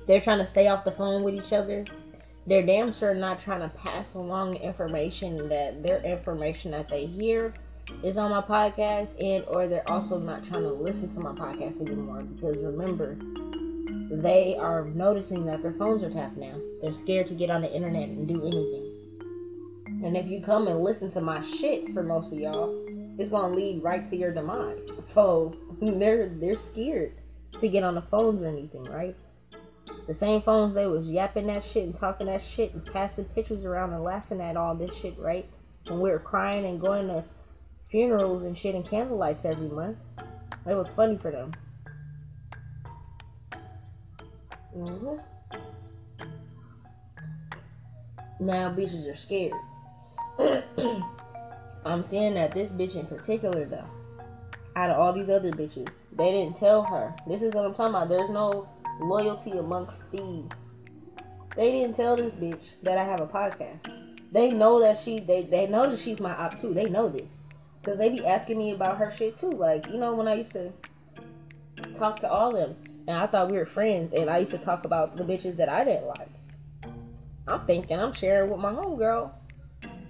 they're 0.07 0.21
trying 0.21 0.43
to 0.43 0.49
stay 0.49 0.67
off 0.67 0.83
the 0.85 0.91
phone 0.91 1.23
with 1.23 1.35
each 1.35 1.53
other. 1.53 1.85
They're 2.47 2.65
damn 2.65 2.93
sure 2.93 3.13
not 3.13 3.41
trying 3.41 3.61
to 3.61 3.69
pass 3.69 4.13
along 4.15 4.55
information 4.55 5.49
that 5.49 5.83
their 5.83 6.01
information 6.03 6.71
that 6.71 6.87
they 6.87 7.05
hear 7.05 7.53
is 8.03 8.17
on 8.17 8.31
my 8.31 8.41
podcast 8.41 9.09
and 9.23 9.43
or 9.45 9.67
they're 9.67 9.89
also 9.89 10.17
not 10.17 10.47
trying 10.47 10.63
to 10.63 10.71
listen 10.71 11.09
to 11.09 11.19
my 11.19 11.31
podcast 11.31 11.81
anymore 11.81 12.21
because 12.21 12.57
remember 12.57 13.17
they 14.11 14.55
are 14.57 14.85
noticing 14.85 15.45
that 15.45 15.61
their 15.61 15.73
phones 15.73 16.03
are 16.03 16.09
tapped 16.09 16.37
now. 16.37 16.55
They're 16.81 16.93
scared 16.93 17.27
to 17.27 17.35
get 17.35 17.51
on 17.51 17.61
the 17.61 17.71
internet 17.71 18.09
and 18.09 18.27
do 18.27 18.41
anything. 18.41 18.89
And 20.03 20.17
if 20.17 20.27
you 20.27 20.41
come 20.41 20.67
and 20.67 20.83
listen 20.83 21.11
to 21.11 21.21
my 21.21 21.45
shit 21.57 21.93
for 21.93 22.01
most 22.01 22.31
of 22.31 22.39
y'all, 22.39 22.73
it's 23.19 23.29
gonna 23.29 23.53
lead 23.53 23.83
right 23.83 24.09
to 24.09 24.15
your 24.15 24.31
demise. 24.31 24.81
So 25.13 25.55
they're 25.81 26.29
they're 26.29 26.57
scared 26.57 27.13
to 27.59 27.67
get 27.67 27.83
on 27.83 27.95
the 27.95 28.01
phones 28.01 28.41
or 28.41 28.47
anything, 28.47 28.85
right? 28.85 29.15
The 30.07 30.13
same 30.13 30.41
phones 30.41 30.73
they 30.73 30.87
was 30.87 31.05
yapping 31.05 31.47
that 31.47 31.63
shit 31.63 31.83
and 31.83 31.99
talking 31.99 32.27
that 32.27 32.41
shit 32.43 32.73
and 32.73 32.85
passing 32.85 33.25
pictures 33.25 33.65
around 33.65 33.93
and 33.93 34.03
laughing 34.03 34.39
at 34.39 34.55
all 34.55 34.75
this 34.75 34.91
shit, 35.01 35.19
right? 35.19 35.49
When 35.87 35.99
we 35.99 36.09
were 36.09 36.19
crying 36.19 36.65
and 36.65 36.79
going 36.79 37.07
to 37.07 37.23
funerals 37.91 38.43
and 38.43 38.57
shit 38.57 38.75
and 38.75 38.85
candlelights 38.85 39.45
every 39.45 39.67
month. 39.67 39.97
It 40.65 40.75
was 40.75 40.89
funny 40.95 41.17
for 41.17 41.31
them. 41.31 41.53
Mm-hmm. 44.75 45.15
Now 48.39 48.73
bitches 48.73 49.11
are 49.11 49.15
scared. 49.15 49.53
I'm 51.91 52.03
saying 52.03 52.35
that 52.35 52.51
this 52.51 52.71
bitch 52.71 52.95
in 52.95 53.07
particular 53.07 53.65
though, 53.65 53.89
out 54.75 54.91
of 54.91 54.99
all 54.99 55.11
these 55.11 55.29
other 55.29 55.51
bitches, 55.51 55.89
they 56.11 56.31
didn't 56.31 56.57
tell 56.57 56.83
her. 56.83 57.15
This 57.27 57.41
is 57.41 57.53
what 57.53 57.65
I'm 57.65 57.73
talking 57.73 57.95
about. 57.95 58.09
There's 58.09 58.29
no 58.29 58.69
loyalty 58.99 59.51
amongst 59.51 60.01
thieves. 60.11 60.55
They 61.55 61.71
didn't 61.71 61.95
tell 61.95 62.15
this 62.15 62.33
bitch 62.35 62.61
that 62.83 62.97
I 62.97 63.03
have 63.03 63.21
a 63.21 63.27
podcast. 63.27 63.91
They 64.31 64.49
know 64.49 64.79
that 64.79 64.99
she 64.99 65.19
they, 65.19 65.43
they 65.43 65.65
know 65.65 65.89
that 65.89 65.99
she's 65.99 66.19
my 66.19 66.35
op 66.35 66.61
too. 66.61 66.73
They 66.73 66.85
know 66.85 67.09
this. 67.09 67.41
Cause 67.83 67.97
they 67.97 68.09
be 68.09 68.25
asking 68.25 68.57
me 68.57 68.71
about 68.71 68.97
her 68.97 69.11
shit 69.11 69.37
too. 69.37 69.49
Like, 69.49 69.87
you 69.87 69.97
know, 69.97 70.13
when 70.13 70.27
I 70.27 70.35
used 70.35 70.51
to 70.51 70.71
talk 71.97 72.19
to 72.19 72.29
all 72.29 72.51
them 72.51 72.75
and 73.07 73.17
I 73.17 73.25
thought 73.25 73.49
we 73.49 73.57
were 73.57 73.65
friends 73.65 74.13
and 74.15 74.29
I 74.29 74.39
used 74.39 74.51
to 74.51 74.57
talk 74.57 74.85
about 74.85 75.17
the 75.17 75.23
bitches 75.23 75.55
that 75.57 75.69
I 75.69 75.85
didn't 75.85 76.07
like. 76.07 76.29
I'm 77.47 77.65
thinking 77.65 77.99
I'm 77.99 78.13
sharing 78.13 78.51
with 78.51 78.59
my 78.59 78.71
homegirl 78.71 79.31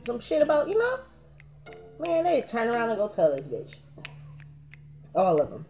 some 0.05 0.19
shit 0.19 0.41
about, 0.41 0.67
you 0.67 0.77
know? 0.77 0.99
Man, 2.05 2.23
they 2.23 2.41
turn 2.41 2.69
around 2.69 2.89
and 2.89 2.97
go 2.97 3.09
tell 3.09 3.35
this 3.35 3.45
bitch. 3.45 3.73
All 5.13 5.41
of 5.41 5.49
them. 5.49 5.65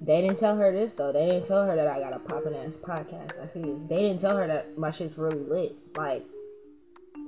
They 0.00 0.20
didn't 0.20 0.38
tell 0.38 0.56
her 0.56 0.72
this 0.72 0.92
though. 0.96 1.12
They 1.12 1.26
didn't 1.26 1.46
tell 1.46 1.64
her 1.64 1.76
that 1.76 1.86
I 1.86 2.00
got 2.00 2.12
a 2.12 2.18
poppin' 2.18 2.54
ass 2.54 2.72
podcast. 2.82 3.40
I 3.42 3.46
see 3.52 3.60
this. 3.60 3.78
They 3.88 4.00
didn't 4.02 4.20
tell 4.20 4.36
her 4.36 4.46
that 4.46 4.76
my 4.76 4.90
shit's 4.90 5.16
really 5.16 5.38
lit. 5.38 5.76
Like, 5.96 6.24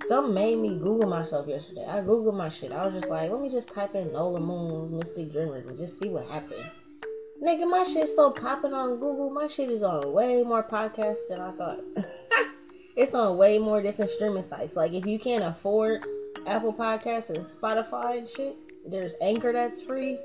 something 0.09 0.35
made 0.35 0.59
me 0.59 0.71
Google 0.71 1.09
myself 1.09 1.47
yesterday. 1.47 1.85
I 1.87 2.01
Googled 2.01 2.37
my 2.37 2.49
shit. 2.49 2.73
I 2.73 2.85
was 2.87 2.95
just 2.95 3.09
like, 3.09 3.31
let 3.31 3.40
me 3.40 3.51
just 3.51 3.69
type 3.69 3.95
in 3.95 4.12
Nola 4.12 4.40
Moon 4.40 4.97
Mystic 4.99 5.33
Dreamers 5.33 5.66
and 5.66 5.79
just 5.79 5.99
see 5.99 6.09
what 6.09 6.27
happened. 6.27 6.64
Nigga, 7.43 7.69
my 7.69 7.85
shit's 7.85 8.14
so 8.14 8.31
popping 8.31 8.73
on 8.73 8.99
Google. 8.99 9.31
My 9.31 9.47
shit 9.47 9.71
is 9.71 9.83
on 9.83 10.12
way 10.12 10.43
more 10.43 10.62
podcasts 10.62 11.29
than 11.29 11.40
I 11.40 11.53
thought. 11.53 11.81
it's 12.97 13.14
on 13.14 13.37
way 13.37 13.59
more 13.59 13.81
different 13.83 14.11
streaming 14.11 14.43
sites. 14.43 14.75
Like, 14.75 14.93
if 14.93 15.07
you 15.07 15.19
can't 15.19 15.45
afford 15.45 16.05
Apple 16.46 16.72
Podcasts 16.72 17.29
and 17.31 17.46
Spotify 17.46 18.18
and 18.18 18.29
shit, 18.29 18.57
there's 18.87 19.12
Anchor 19.20 19.53
that's 19.53 19.81
free. 19.83 20.18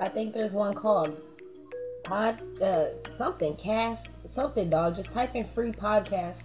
I 0.00 0.08
think 0.08 0.32
there's 0.32 0.52
one 0.52 0.74
called 0.74 1.20
Pod, 2.04 2.40
uh, 2.62 2.86
something, 3.16 3.56
Cast, 3.56 4.08
something, 4.26 4.70
dog. 4.70 4.96
Just 4.96 5.12
type 5.12 5.34
in 5.34 5.46
free 5.48 5.72
podcast 5.72 6.42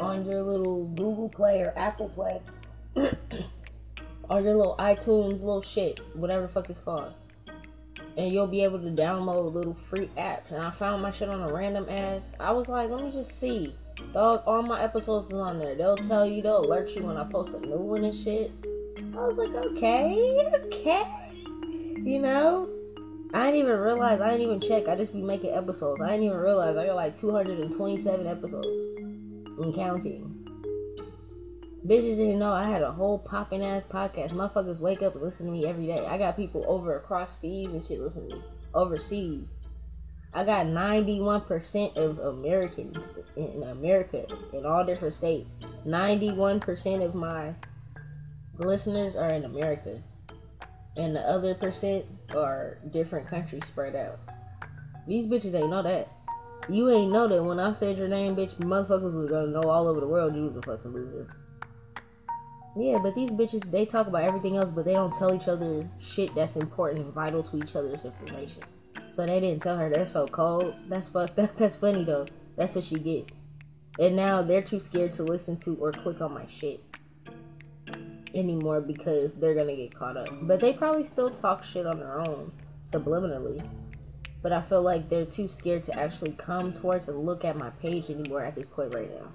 on 0.00 0.26
your 0.26 0.42
little 0.42 0.84
Google 0.86 1.28
Play 1.28 1.62
or 1.62 1.72
Apple 1.76 2.08
Play. 2.10 2.40
or 2.96 4.40
your 4.40 4.56
little 4.56 4.76
iTunes, 4.78 5.40
little 5.40 5.62
shit, 5.62 6.00
whatever 6.14 6.48
fuck 6.48 6.68
it's 6.70 6.78
called 6.80 7.14
and 8.16 8.32
you'll 8.32 8.46
be 8.46 8.62
able 8.62 8.78
to 8.78 8.90
download 8.90 9.52
little 9.54 9.76
free 9.88 10.10
apps. 10.16 10.50
And 10.50 10.60
I 10.60 10.70
found 10.72 11.02
my 11.02 11.12
shit 11.12 11.28
on 11.28 11.48
a 11.48 11.52
random 11.52 11.86
ass. 11.88 12.22
I 12.38 12.52
was 12.52 12.68
like, 12.68 12.90
let 12.90 13.02
me 13.02 13.10
just 13.10 13.38
see. 13.40 13.74
Dog, 14.12 14.42
all 14.46 14.62
my 14.62 14.82
episodes 14.82 15.28
is 15.28 15.34
on 15.34 15.58
there. 15.58 15.74
They'll 15.74 15.96
tell 15.96 16.26
you, 16.26 16.42
they'll 16.42 16.64
alert 16.64 16.90
you 16.90 17.02
when 17.02 17.16
I 17.16 17.24
post 17.24 17.54
a 17.54 17.60
new 17.60 17.76
one 17.76 18.04
and 18.04 18.24
shit. 18.24 18.52
I 19.14 19.26
was 19.26 19.36
like, 19.36 19.50
okay, 19.50 20.38
okay. 20.66 21.32
You 22.02 22.18
know? 22.20 22.68
I 23.34 23.46
didn't 23.46 23.60
even 23.60 23.78
realize, 23.78 24.20
I 24.20 24.30
didn't 24.30 24.46
even 24.46 24.60
check. 24.60 24.88
I 24.88 24.96
just 24.96 25.12
be 25.12 25.22
making 25.22 25.54
episodes. 25.54 26.02
I 26.02 26.10
didn't 26.10 26.24
even 26.24 26.38
realize 26.38 26.76
I 26.76 26.86
got 26.86 26.96
like 26.96 27.18
227 27.18 28.26
episodes 28.26 28.66
and 29.58 29.74
counting. 29.74 30.28
Bitches 31.86 32.16
didn't 32.16 32.38
know 32.38 32.52
I 32.52 32.68
had 32.68 32.82
a 32.82 32.92
whole 32.92 33.18
popping 33.18 33.64
ass 33.64 33.82
podcast. 33.90 34.30
Motherfuckers 34.30 34.78
wake 34.78 35.02
up 35.02 35.14
and 35.14 35.24
listen 35.24 35.46
to 35.46 35.52
me 35.52 35.66
every 35.66 35.86
day. 35.86 36.06
I 36.06 36.18
got 36.18 36.36
people 36.36 36.64
over 36.68 36.96
across 36.96 37.40
seas 37.40 37.68
and 37.68 37.84
shit 37.84 38.00
listening 38.00 38.28
to 38.30 38.36
me. 38.36 38.42
Overseas. 38.74 39.46
I 40.34 40.44
got 40.44 40.66
91% 40.66 41.96
of 41.96 42.18
Americans 42.18 42.96
in 43.36 43.62
America, 43.64 44.26
in 44.54 44.64
all 44.64 44.84
different 44.84 45.14
states. 45.14 45.48
91% 45.86 47.04
of 47.04 47.14
my 47.14 47.54
listeners 48.56 49.14
are 49.14 49.28
in 49.28 49.44
America. 49.44 50.02
And 50.96 51.14
the 51.14 51.20
other 51.20 51.54
percent 51.54 52.06
are 52.34 52.78
different 52.90 53.28
countries 53.28 53.62
spread 53.66 53.94
out. 53.94 54.20
These 55.06 55.26
bitches 55.26 55.54
ain't 55.54 55.70
know 55.70 55.82
that. 55.82 56.08
You 56.68 56.90
ain't 56.90 57.12
know 57.12 57.28
that 57.28 57.42
when 57.42 57.58
I 57.58 57.74
said 57.74 57.98
your 57.98 58.08
name, 58.08 58.36
bitch, 58.36 58.54
motherfuckers 58.58 59.12
was 59.12 59.28
gonna 59.28 59.48
know 59.48 59.68
all 59.68 59.88
over 59.88 60.00
the 60.00 60.06
world 60.06 60.34
you 60.34 60.44
was 60.44 60.56
a 60.56 60.62
fucking 60.62 60.92
loser. 60.92 61.34
Yeah, 62.76 62.98
but 63.02 63.14
these 63.14 63.30
bitches 63.30 63.70
they 63.70 63.84
talk 63.84 64.06
about 64.06 64.22
everything 64.22 64.56
else, 64.56 64.70
but 64.70 64.84
they 64.84 64.92
don't 64.92 65.14
tell 65.14 65.34
each 65.34 65.48
other 65.48 65.88
shit 66.00 66.34
that's 66.34 66.56
important 66.56 67.04
and 67.04 67.12
vital 67.12 67.42
to 67.42 67.58
each 67.58 67.74
other's 67.74 68.02
information. 68.04 68.62
So 69.14 69.26
they 69.26 69.40
didn't 69.40 69.62
tell 69.62 69.76
her 69.76 69.90
they're 69.90 70.08
so 70.08 70.26
cold. 70.26 70.74
That's 70.88 71.08
fuck. 71.08 71.34
That, 71.34 71.56
that's 71.58 71.76
funny 71.76 72.04
though. 72.04 72.26
That's 72.56 72.74
what 72.74 72.84
she 72.84 72.98
gets. 72.98 73.32
And 73.98 74.16
now 74.16 74.42
they're 74.42 74.62
too 74.62 74.80
scared 74.80 75.12
to 75.14 75.22
listen 75.22 75.56
to 75.58 75.76
or 75.76 75.92
click 75.92 76.20
on 76.20 76.32
my 76.32 76.46
shit 76.58 76.82
anymore 78.34 78.80
because 78.80 79.32
they're 79.34 79.54
gonna 79.54 79.76
get 79.76 79.94
caught 79.94 80.16
up. 80.16 80.28
But 80.42 80.60
they 80.60 80.72
probably 80.72 81.06
still 81.06 81.30
talk 81.30 81.64
shit 81.64 81.86
on 81.86 81.98
their 81.98 82.20
own 82.20 82.52
subliminally. 82.90 83.62
But 84.42 84.52
I 84.52 84.62
feel 84.62 84.82
like 84.82 85.08
they're 85.08 85.24
too 85.24 85.48
scared 85.48 85.84
to 85.84 85.98
actually 85.98 86.32
come 86.32 86.72
towards 86.72 87.08
and 87.08 87.24
look 87.24 87.44
at 87.44 87.56
my 87.56 87.70
page 87.70 88.10
anymore 88.10 88.42
at 88.42 88.54
this 88.54 88.64
point 88.64 88.94
right 88.94 89.10
now. 89.14 89.28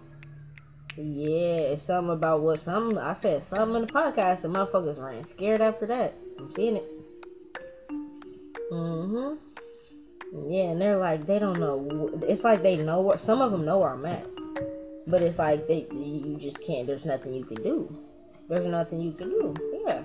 Yeah, 0.98 1.74
it's 1.74 1.86
something 1.86 2.12
about 2.12 2.42
what 2.42 2.60
some 2.60 2.98
I 2.98 3.13
said 3.13 3.44
something 3.44 3.76
in 3.76 3.82
the 3.84 3.94
podcast 3.94 4.44
and 4.44 4.56
motherfuckers 4.56 4.98
ran 4.98 5.28
scared 5.30 5.62
after 5.62 5.86
that. 5.86 6.16
I'm 6.40 6.52
seeing 6.54 6.78
it. 6.78 6.86
Mm-hmm. 8.72 9.47
Yeah, 10.34 10.72
and 10.72 10.82
they're 10.82 10.98
like 10.98 11.26
they 11.26 11.40
don't 11.40 11.60
know. 11.60 12.12
It's 12.28 12.44
like 12.44 12.62
they 12.62 12.78
know 12.78 13.02
what 13.02 13.22
some 13.22 13.42
of 13.42 13.52
them 13.52 13.66
know 13.66 13.80
where 13.80 13.92
I'm 13.92 14.06
at, 14.06 14.28
but 15.08 15.22
it's 15.22 15.40
like 15.40 15.68
they 15.68 15.88
you 15.92 16.38
just 16.40 16.62
can't. 16.62 16.86
There's 16.88 17.06
nothing 17.06 17.34
you 17.34 17.46
can 17.46 17.62
do. 17.63 17.96
There's 18.50 18.66
nothing 18.66 19.02
you 19.02 19.13
can 19.13 19.30
do. 19.30 19.54
Yeah, 19.86 20.02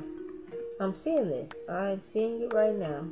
I'm 0.80 0.94
seeing 0.94 1.28
this. 1.28 1.50
I'm 1.68 2.02
seeing 2.02 2.42
it 2.42 2.52
right 2.52 2.76
now. 2.76 3.04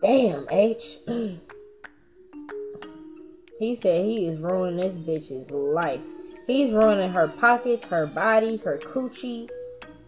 Damn, 0.00 0.46
H. 0.50 0.98
He 3.60 3.76
said 3.76 4.06
he 4.06 4.26
is 4.26 4.40
ruining 4.40 4.78
this 4.78 4.94
bitch's 4.94 5.50
life. 5.50 6.00
He's 6.46 6.72
ruining 6.72 7.10
her 7.12 7.28
pockets, 7.28 7.84
her 7.84 8.06
body, 8.06 8.56
her 8.64 8.78
coochie, 8.78 9.50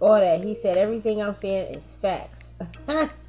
all 0.00 0.18
that. 0.18 0.42
He 0.42 0.54
said 0.54 0.78
everything 0.78 1.20
I'm 1.20 1.36
saying 1.36 1.74
is 1.74 1.84
facts. 2.00 2.46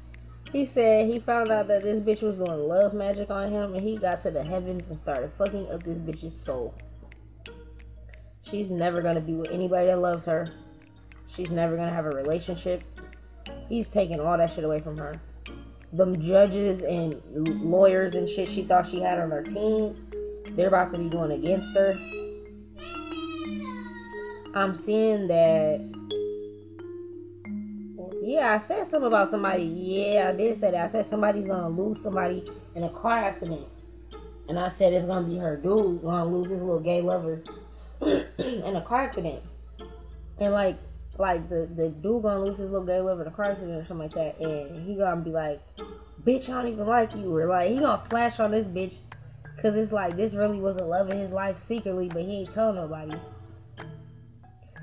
he 0.54 0.64
said 0.64 1.06
he 1.06 1.18
found 1.18 1.50
out 1.50 1.66
that 1.66 1.82
this 1.82 2.00
bitch 2.00 2.22
was 2.22 2.36
doing 2.36 2.68
love 2.68 2.94
magic 2.94 3.28
on 3.28 3.50
him 3.50 3.74
and 3.74 3.82
he 3.82 3.96
got 3.96 4.22
to 4.22 4.30
the 4.30 4.44
heavens 4.44 4.84
and 4.88 4.98
started 4.98 5.32
fucking 5.36 5.68
up 5.70 5.82
this 5.82 5.98
bitch's 5.98 6.40
soul. 6.40 6.72
She's 8.42 8.70
never 8.70 9.02
gonna 9.02 9.20
be 9.20 9.34
with 9.34 9.50
anybody 9.50 9.86
that 9.86 9.98
loves 9.98 10.24
her. 10.26 10.46
She's 11.34 11.50
never 11.50 11.76
gonna 11.76 11.92
have 11.92 12.06
a 12.06 12.10
relationship. 12.10 12.84
He's 13.68 13.88
taking 13.88 14.20
all 14.20 14.38
that 14.38 14.54
shit 14.54 14.62
away 14.62 14.78
from 14.78 14.96
her. 14.96 15.20
Them 15.92 16.22
judges 16.22 16.82
and 16.82 17.20
lawyers 17.64 18.14
and 18.14 18.28
shit 18.28 18.48
she 18.48 18.62
thought 18.64 18.88
she 18.88 19.00
had 19.00 19.18
on 19.18 19.32
her 19.32 19.42
team 19.42 19.96
they're 20.52 20.68
about 20.68 20.92
to 20.92 20.98
be 20.98 21.08
going 21.08 21.32
against 21.32 21.74
her. 21.74 21.98
I'm 24.54 24.76
seeing 24.76 25.26
that. 25.26 25.80
Yeah, 28.26 28.54
I 28.54 28.66
said 28.66 28.90
something 28.90 29.08
about 29.08 29.30
somebody. 29.30 29.64
Yeah, 29.64 30.30
I 30.30 30.36
did 30.36 30.58
say 30.58 30.70
that. 30.70 30.88
I 30.88 30.90
said 30.90 31.10
somebody's 31.10 31.46
gonna 31.46 31.68
lose 31.68 32.02
somebody 32.02 32.50
in 32.74 32.82
a 32.82 32.88
car 32.88 33.18
accident. 33.18 33.66
And 34.48 34.58
I 34.58 34.70
said 34.70 34.94
it's 34.94 35.04
gonna 35.04 35.26
be 35.26 35.36
her 35.36 35.56
dude 35.56 36.02
gonna 36.02 36.24
lose 36.24 36.48
his 36.48 36.60
little 36.60 36.80
gay 36.80 37.02
lover 37.02 37.42
in 38.00 38.76
a 38.76 38.82
car 38.82 39.02
accident. 39.02 39.42
And 40.38 40.54
like 40.54 40.78
like 41.18 41.50
the, 41.50 41.68
the 41.76 41.90
dude 41.90 42.22
gonna 42.22 42.42
lose 42.42 42.58
his 42.58 42.70
little 42.70 42.86
gay 42.86 43.00
lover 43.00 43.22
in 43.22 43.28
a 43.28 43.30
car 43.30 43.52
accident 43.52 43.82
or 43.82 43.86
something 43.86 44.08
like 44.08 44.14
that 44.14 44.40
and 44.40 44.88
he 44.88 44.94
gonna 44.94 45.20
be 45.20 45.30
like, 45.30 45.60
Bitch, 46.24 46.48
I 46.48 46.62
don't 46.62 46.72
even 46.72 46.86
like 46.86 47.14
you 47.14 47.36
or 47.36 47.46
like 47.46 47.70
he 47.70 47.78
gonna 47.78 48.02
flash 48.08 48.40
on 48.40 48.52
this 48.52 48.66
bitch 48.66 48.96
Cause 49.60 49.74
it's 49.76 49.92
like 49.92 50.16
this 50.16 50.34
really 50.34 50.60
was 50.60 50.76
a 50.76 50.84
love 50.84 51.10
in 51.10 51.18
his 51.18 51.30
life 51.30 51.58
secretly, 51.66 52.08
but 52.08 52.22
he 52.22 52.40
ain't 52.40 52.52
tell 52.52 52.72
nobody. 52.72 53.16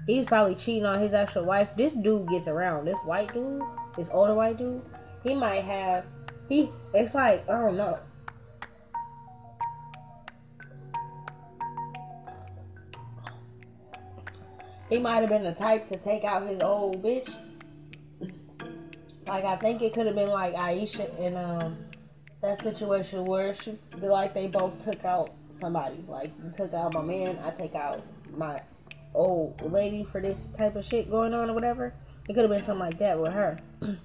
He's 0.08 0.26
probably 0.26 0.56
cheating 0.56 0.86
on 0.86 1.00
his 1.00 1.14
actual 1.14 1.46
wife. 1.46 1.70
This 1.78 1.94
dude 1.94 2.28
gets 2.28 2.48
around. 2.48 2.86
This 2.86 2.98
white 3.06 3.34
dude, 3.34 3.62
this 3.96 4.08
older 4.12 4.34
white 4.34 4.58
dude, 4.58 4.82
he 5.24 5.36
might 5.36 5.64
have 5.64 6.06
he 6.50 6.70
it's 6.94 7.14
like, 7.14 7.48
I 7.50 7.62
don't 7.62 7.78
know. 7.78 8.00
he 14.92 15.00
might 15.00 15.22
have 15.22 15.30
been 15.30 15.44
the 15.44 15.54
type 15.54 15.88
to 15.88 15.96
take 15.98 16.26
out 16.26 16.46
his 16.46 16.62
old 16.62 17.02
bitch. 17.02 17.34
Like 19.26 19.46
I 19.46 19.56
think 19.56 19.82
it 19.82 19.94
could 19.94 20.06
have 20.06 20.16
been 20.16 20.30
like 20.30 20.54
Aisha 20.54 21.18
in 21.18 21.38
um 21.38 21.78
that 22.42 22.62
situation 22.62 23.24
where 23.24 23.56
she 23.56 23.80
like 24.02 24.34
they 24.34 24.48
both 24.48 24.74
took 24.84 25.04
out 25.06 25.34
somebody. 25.62 26.04
Like 26.10 26.32
you 26.44 26.52
took 26.56 26.74
out 26.74 26.94
my 26.94 27.02
man, 27.02 27.40
I 27.42 27.52
take 27.52 27.74
out 27.74 28.02
my 28.36 28.62
old 29.14 29.62
lady 29.72 30.08
for 30.12 30.22
this 30.22 30.50
type 30.58 30.76
of 30.76 30.86
shit 30.86 31.10
going 31.10 31.34
on 31.34 31.50
or 31.50 31.54
whatever. 31.54 31.94
It 32.30 32.34
could 32.34 32.44
have 32.44 32.52
been 32.52 32.64
something 32.64 32.80
like 32.80 33.00
that 33.00 33.20
with 33.20 33.34
her. 33.34 33.60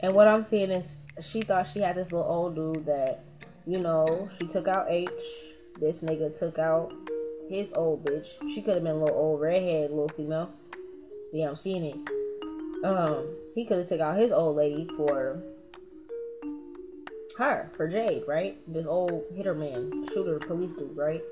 and 0.00 0.14
what 0.14 0.28
I'm 0.28 0.44
seeing 0.44 0.70
is 0.70 0.96
she 1.20 1.42
thought 1.42 1.68
she 1.72 1.80
had 1.80 1.96
this 1.96 2.10
little 2.12 2.26
old 2.26 2.54
dude 2.54 2.86
that, 2.86 3.24
you 3.66 3.78
know, 3.78 4.28
she 4.40 4.48
took 4.48 4.68
out 4.68 4.86
H. 4.88 5.08
This 5.78 6.00
nigga 6.00 6.36
took 6.38 6.58
out 6.58 6.92
his 7.48 7.70
old 7.74 8.04
bitch. 8.04 8.26
She 8.54 8.62
could 8.62 8.74
have 8.74 8.82
been 8.82 8.96
a 8.96 8.98
little 8.98 9.16
old 9.16 9.40
redhead, 9.40 9.90
little 9.90 10.10
female. 10.16 10.50
Yeah, 11.32 11.48
I'm 11.48 11.56
seeing 11.56 11.84
it. 11.84 11.96
Um, 12.84 13.28
he 13.54 13.64
could 13.64 13.78
have 13.78 13.88
took 13.88 14.00
out 14.00 14.18
his 14.18 14.32
old 14.32 14.56
lady 14.56 14.88
for 14.96 15.42
her, 17.38 17.70
for 17.76 17.88
Jade, 17.88 18.24
right? 18.26 18.58
This 18.66 18.86
old 18.86 19.24
hitter 19.34 19.54
man, 19.54 20.06
shooter, 20.12 20.38
police 20.38 20.72
dude, 20.72 20.96
right? 20.96 21.22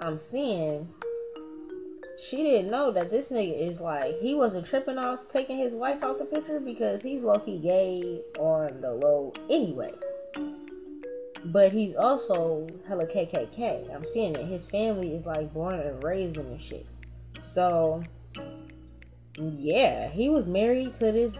I'm 0.00 0.18
seeing 0.18 0.88
she 2.18 2.36
didn't 2.38 2.70
know 2.70 2.90
that 2.92 3.10
this 3.10 3.28
nigga 3.28 3.70
is 3.70 3.80
like 3.80 4.18
he 4.20 4.34
wasn't 4.34 4.66
tripping 4.66 4.98
off 4.98 5.20
taking 5.32 5.58
his 5.58 5.72
wife 5.72 6.02
off 6.02 6.18
the 6.18 6.24
picture 6.24 6.60
because 6.60 7.02
he's 7.02 7.22
low 7.22 7.38
key 7.38 7.58
gay 7.58 8.22
on 8.38 8.80
the 8.80 8.92
low 8.92 9.32
anyways. 9.50 9.94
But 11.46 11.72
he's 11.72 11.94
also 11.94 12.66
hella 12.88 13.06
KKK. 13.06 13.94
I'm 13.94 14.06
seeing 14.12 14.34
it. 14.34 14.46
His 14.46 14.64
family 14.66 15.14
is 15.14 15.26
like 15.26 15.52
born 15.52 15.78
and 15.78 16.02
raised 16.02 16.38
in 16.38 16.50
this 16.50 16.62
shit. 16.62 16.86
So 17.54 18.02
yeah, 19.38 20.08
he 20.08 20.28
was 20.28 20.46
married 20.46 20.94
to 20.94 21.12
this 21.12 21.34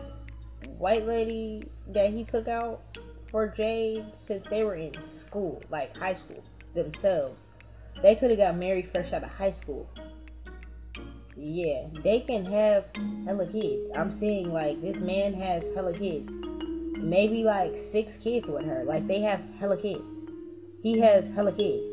white 0.79 1.07
lady 1.07 1.65
that 1.89 2.11
he 2.11 2.25
took 2.25 2.49
out 2.49 2.83
for 3.31 3.49
Jade 3.49 4.05
since 4.25 4.47
they 4.49 4.63
were 4.63 4.77
in 4.77 4.93
school, 5.05 5.63
like 5.71 5.97
high 5.97 6.15
school 6.15 6.45
themselves. 6.75 7.39
They 8.03 8.15
could 8.15 8.31
have 8.31 8.39
got 8.39 8.57
married 8.57 8.91
fresh 8.93 9.13
out 9.13 9.25
of 9.25 9.31
high 9.31 9.53
school. 9.53 9.89
Yeah, 11.39 11.89
they 12.03 12.21
can 12.21 12.47
have 12.47 12.87
hella 13.27 13.47
kids. 13.47 13.91
I'm 13.95 14.11
seeing 14.11 14.51
like 14.53 14.81
this 14.81 14.97
man 14.97 15.35
has 15.35 15.63
hella 15.75 15.93
kids. 15.93 16.31
Maybe 16.99 17.45
like 17.45 17.79
six 17.93 18.17
kids 18.23 18.47
with 18.47 18.65
her. 18.65 18.85
Like 18.85 19.07
they 19.07 19.21
have 19.21 19.43
hella 19.61 19.77
kids. 19.77 20.03
He 20.83 20.99
has 21.01 21.27
hella 21.35 21.53
kids. 21.53 21.85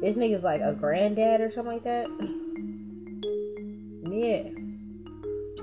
This 0.00 0.16
nigga's 0.16 0.42
like 0.42 0.62
a 0.62 0.72
granddad 0.72 1.40
or 1.40 1.52
something 1.52 1.74
like 1.74 1.84
that. 1.84 2.08
yeah. 4.10 4.48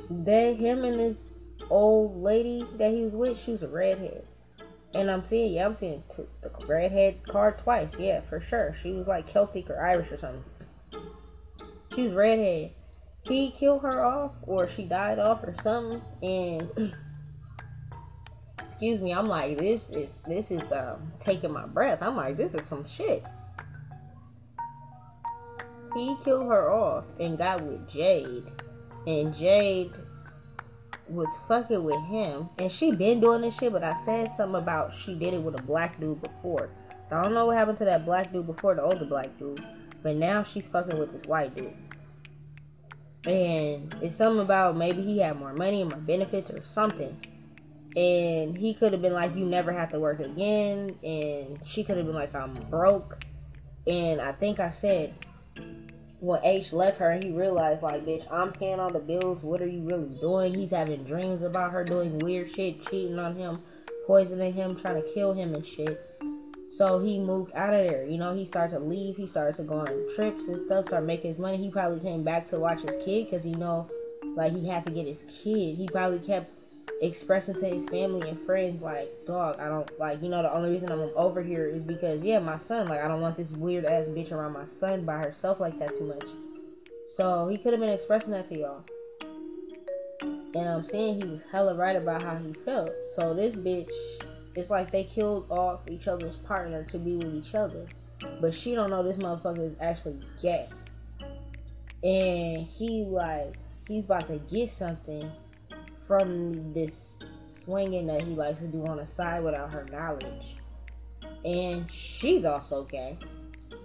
They 0.09 0.55
him 0.55 0.85
and 0.85 0.97
this 0.97 1.17
old 1.69 2.23
lady 2.23 2.65
that 2.77 2.91
he 2.91 3.01
was 3.01 3.13
with, 3.13 3.37
she 3.43 3.51
was 3.51 3.63
a 3.63 3.67
redhead. 3.67 4.23
And 4.93 5.11
I'm 5.11 5.25
seeing, 5.25 5.51
yeah, 5.51 5.65
I'm 5.65 5.75
seeing 5.75 6.03
two, 6.15 6.25
the 6.41 6.51
redhead 6.65 7.27
card 7.27 7.57
twice. 7.57 7.91
Yeah, 7.99 8.21
for 8.29 8.39
sure. 8.39 8.77
She 8.81 8.91
was 8.91 9.07
like 9.07 9.27
Celtic 9.27 9.69
or 9.69 9.85
Irish 9.85 10.09
or 10.09 10.17
something. 10.17 10.45
She 11.93 12.03
was 12.03 12.13
redhead 12.13 12.71
he 13.27 13.51
killed 13.51 13.81
her 13.81 14.03
off 14.03 14.31
or 14.43 14.67
she 14.67 14.83
died 14.83 15.19
off 15.19 15.43
or 15.43 15.55
something 15.63 16.01
and 16.21 16.93
excuse 18.63 19.01
me 19.01 19.13
i'm 19.13 19.25
like 19.25 19.57
this 19.57 19.81
is 19.89 20.09
this 20.27 20.51
is 20.51 20.61
um 20.71 21.11
taking 21.23 21.51
my 21.51 21.65
breath. 21.65 21.99
I'm 22.01 22.15
like 22.15 22.37
this 22.37 22.53
is 22.53 22.67
some 22.67 22.85
shit. 22.87 23.23
He 25.93 26.15
killed 26.23 26.47
her 26.47 26.71
off 26.71 27.05
and 27.19 27.37
got 27.37 27.61
with 27.61 27.89
jade 27.89 28.43
and 29.07 29.33
jade 29.35 29.91
was 31.07 31.29
fucking 31.47 31.83
with 31.83 32.03
him 32.05 32.49
and 32.57 32.71
she 32.71 32.91
been 32.91 33.21
doing 33.21 33.41
this 33.41 33.55
shit 33.57 33.71
but 33.71 33.83
i 33.83 33.95
said 34.05 34.27
something 34.35 34.59
about 34.59 34.91
she 34.95 35.13
did 35.13 35.35
it 35.35 35.41
with 35.41 35.57
a 35.59 35.63
black 35.63 35.99
dude 35.99 36.21
before. 36.21 36.69
So 37.07 37.15
i 37.15 37.23
don't 37.23 37.33
know 37.33 37.45
what 37.45 37.57
happened 37.57 37.77
to 37.79 37.85
that 37.85 38.05
black 38.05 38.33
dude 38.33 38.47
before 38.47 38.75
the 38.75 38.81
older 38.81 39.05
black 39.05 39.37
dude 39.37 39.63
but 40.01 40.15
now 40.15 40.43
she's 40.43 40.67
fucking 40.67 40.97
with 40.99 41.13
this 41.13 41.25
white 41.27 41.55
dude 41.55 41.73
and 43.25 43.95
it's 44.01 44.15
something 44.15 44.41
about 44.41 44.77
maybe 44.77 45.01
he 45.01 45.19
had 45.19 45.39
more 45.39 45.53
money 45.53 45.81
and 45.81 45.91
more 45.91 45.99
benefits 45.99 46.49
or 46.51 46.63
something. 46.63 47.17
And 47.95 48.57
he 48.57 48.73
could 48.73 48.91
have 48.91 49.01
been 49.01 49.13
like, 49.13 49.35
You 49.35 49.45
never 49.45 49.71
have 49.71 49.91
to 49.91 49.99
work 49.99 50.19
again. 50.19 50.95
And 51.03 51.59
she 51.65 51.83
could 51.83 51.97
have 51.97 52.05
been 52.05 52.15
like, 52.15 52.35
I'm 52.35 52.53
broke. 52.69 53.23
And 53.87 54.19
I 54.19 54.31
think 54.33 54.59
I 54.59 54.69
said, 54.69 55.13
when 56.19 56.43
H 56.43 56.73
left 56.73 56.97
her, 56.99 57.19
he 57.21 57.31
realized, 57.31 57.83
like, 57.83 58.05
bitch, 58.05 58.29
I'm 58.31 58.51
paying 58.51 58.79
all 58.79 58.91
the 58.91 58.99
bills. 58.99 59.43
What 59.43 59.61
are 59.61 59.67
you 59.67 59.81
really 59.81 60.17
doing? 60.19 60.55
He's 60.55 60.71
having 60.71 61.03
dreams 61.03 61.43
about 61.43 61.71
her 61.71 61.83
doing 61.83 62.17
weird 62.19 62.53
shit, 62.53 62.85
cheating 62.87 63.19
on 63.19 63.35
him, 63.35 63.61
poisoning 64.07 64.53
him, 64.53 64.75
trying 64.79 65.01
to 65.01 65.13
kill 65.13 65.33
him 65.33 65.53
and 65.53 65.65
shit. 65.65 66.14
So 66.77 66.99
he 66.99 67.19
moved 67.19 67.53
out 67.55 67.73
of 67.73 67.87
there. 67.87 68.05
You 68.05 68.17
know, 68.17 68.35
he 68.35 68.45
started 68.45 68.73
to 68.77 68.83
leave. 68.83 69.15
He 69.15 69.27
started 69.27 69.55
to 69.57 69.63
go 69.63 69.79
on 69.79 70.15
trips 70.15 70.43
and 70.47 70.59
stuff, 70.59 70.87
start 70.87 71.05
making 71.05 71.31
his 71.31 71.39
money. 71.39 71.57
He 71.57 71.69
probably 71.69 72.01
came 72.01 72.23
back 72.23 72.49
to 72.49 72.59
watch 72.59 72.81
his 72.81 72.95
kid 73.05 73.25
because 73.25 73.43
he 73.43 73.51
know, 73.51 73.89
like, 74.35 74.53
he 74.53 74.67
had 74.67 74.85
to 74.85 74.91
get 74.91 75.07
his 75.07 75.19
kid. 75.41 75.77
He 75.77 75.87
probably 75.89 76.19
kept 76.19 76.51
expressing 77.01 77.55
to 77.55 77.65
his 77.65 77.85
family 77.89 78.29
and 78.29 78.45
friends, 78.45 78.81
like, 78.81 79.09
dog, 79.25 79.57
I 79.59 79.67
don't, 79.69 79.99
like, 79.99 80.21
you 80.21 80.29
know, 80.29 80.41
the 80.41 80.53
only 80.53 80.71
reason 80.71 80.91
I'm 80.91 81.09
over 81.15 81.41
here 81.41 81.65
is 81.65 81.81
because, 81.81 82.21
yeah, 82.21 82.39
my 82.39 82.57
son, 82.57 82.87
like, 82.87 83.01
I 83.01 83.07
don't 83.07 83.21
want 83.21 83.37
this 83.37 83.51
weird 83.51 83.85
ass 83.85 84.07
bitch 84.07 84.31
around 84.31 84.53
my 84.53 84.65
son 84.79 85.05
by 85.05 85.17
herself 85.17 85.59
like 85.59 85.79
that 85.79 85.97
too 85.97 86.05
much. 86.07 86.25
So 87.15 87.47
he 87.47 87.57
could 87.57 87.71
have 87.71 87.79
been 87.79 87.89
expressing 87.89 88.31
that 88.31 88.49
to 88.49 88.57
y'all. 88.57 88.83
And 90.21 90.69
I'm 90.69 90.85
saying 90.85 91.21
he 91.21 91.27
was 91.27 91.41
hella 91.51 91.75
right 91.75 91.95
about 91.95 92.21
how 92.21 92.35
he 92.37 92.53
felt. 92.65 92.91
So 93.17 93.33
this 93.33 93.55
bitch 93.55 93.89
it's 94.55 94.69
like 94.69 94.91
they 94.91 95.03
killed 95.03 95.45
off 95.49 95.81
each 95.89 96.07
other's 96.07 96.35
partner 96.37 96.83
to 96.85 96.97
be 96.97 97.15
with 97.15 97.33
each 97.35 97.53
other. 97.53 97.85
But 98.39 98.53
she 98.53 98.73
don't 98.73 98.89
know 98.89 99.03
this 99.03 99.17
motherfucker 99.17 99.71
is 99.71 99.75
actually 99.81 100.19
gay. 100.41 100.69
And 102.03 102.65
he 102.67 103.03
like 103.03 103.55
he's 103.87 104.05
about 104.05 104.27
to 104.27 104.37
get 104.37 104.71
something 104.71 105.31
from 106.07 106.73
this 106.73 107.19
swinging 107.63 108.07
that 108.07 108.21
he 108.21 108.33
likes 108.33 108.57
to 108.59 108.67
do 108.67 108.85
on 108.85 108.97
the 108.97 109.07
side 109.07 109.43
without 109.43 109.71
her 109.73 109.85
knowledge. 109.91 110.55
And 111.43 111.91
she's 111.91 112.45
also 112.45 112.83
gay. 112.83 113.17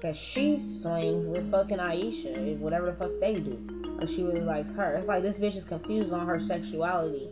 Cause 0.01 0.17
she 0.17 0.63
swings 0.81 1.27
with 1.27 1.51
fucking 1.51 1.77
Aisha, 1.77 2.59
whatever 2.59 2.87
the 2.87 2.93
fuck 2.93 3.11
they 3.21 3.35
do. 3.35 3.97
Cause 3.99 4.11
she 4.11 4.23
really 4.23 4.41
likes 4.41 4.73
her. 4.75 4.95
It's 4.95 5.09
like 5.09 5.23
this 5.23 5.39
bitch 5.39 5.57
is 5.57 5.65
confused 5.65 6.13
on 6.13 6.27
her 6.27 6.41
sexuality. 6.41 7.31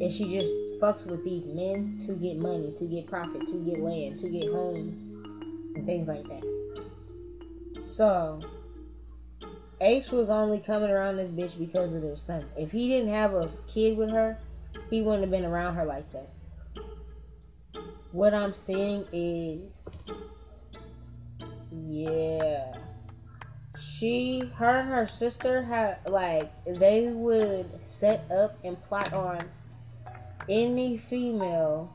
And 0.00 0.12
she 0.12 0.38
just 0.38 0.52
fucks 0.80 1.06
with 1.06 1.24
these 1.24 1.44
men 1.46 2.02
to 2.06 2.12
get 2.14 2.38
money, 2.38 2.74
to 2.78 2.84
get 2.84 3.06
profit, 3.06 3.46
to 3.46 3.64
get 3.64 3.80
land, 3.80 4.18
to 4.20 4.28
get 4.28 4.50
homes, 4.50 4.96
and 5.76 5.86
things 5.86 6.08
like 6.08 6.24
that. 6.24 6.42
So, 7.94 8.40
H 9.80 10.10
was 10.10 10.30
only 10.30 10.60
coming 10.60 10.90
around 10.90 11.16
this 11.16 11.30
bitch 11.30 11.58
because 11.58 11.94
of 11.94 12.02
their 12.02 12.16
son. 12.26 12.44
If 12.56 12.70
he 12.70 12.88
didn't 12.88 13.12
have 13.12 13.34
a 13.34 13.50
kid 13.72 13.96
with 13.96 14.10
her, 14.10 14.38
he 14.90 15.02
wouldn't 15.02 15.22
have 15.22 15.30
been 15.30 15.44
around 15.44 15.76
her 15.76 15.84
like 15.84 16.10
that. 16.12 16.30
What 18.12 18.34
I'm 18.34 18.54
saying 18.54 19.06
is, 19.12 19.70
yeah, 21.72 22.74
she, 23.78 24.42
her, 24.56 24.80
and 24.80 24.88
her 24.88 25.08
sister 25.08 25.62
had 25.62 25.98
like 26.06 26.50
they 26.66 27.06
would 27.06 27.70
set 27.82 28.30
up 28.30 28.58
and 28.64 28.82
plot 28.84 29.12
on 29.12 29.38
any 30.48 30.98
female 31.10 31.92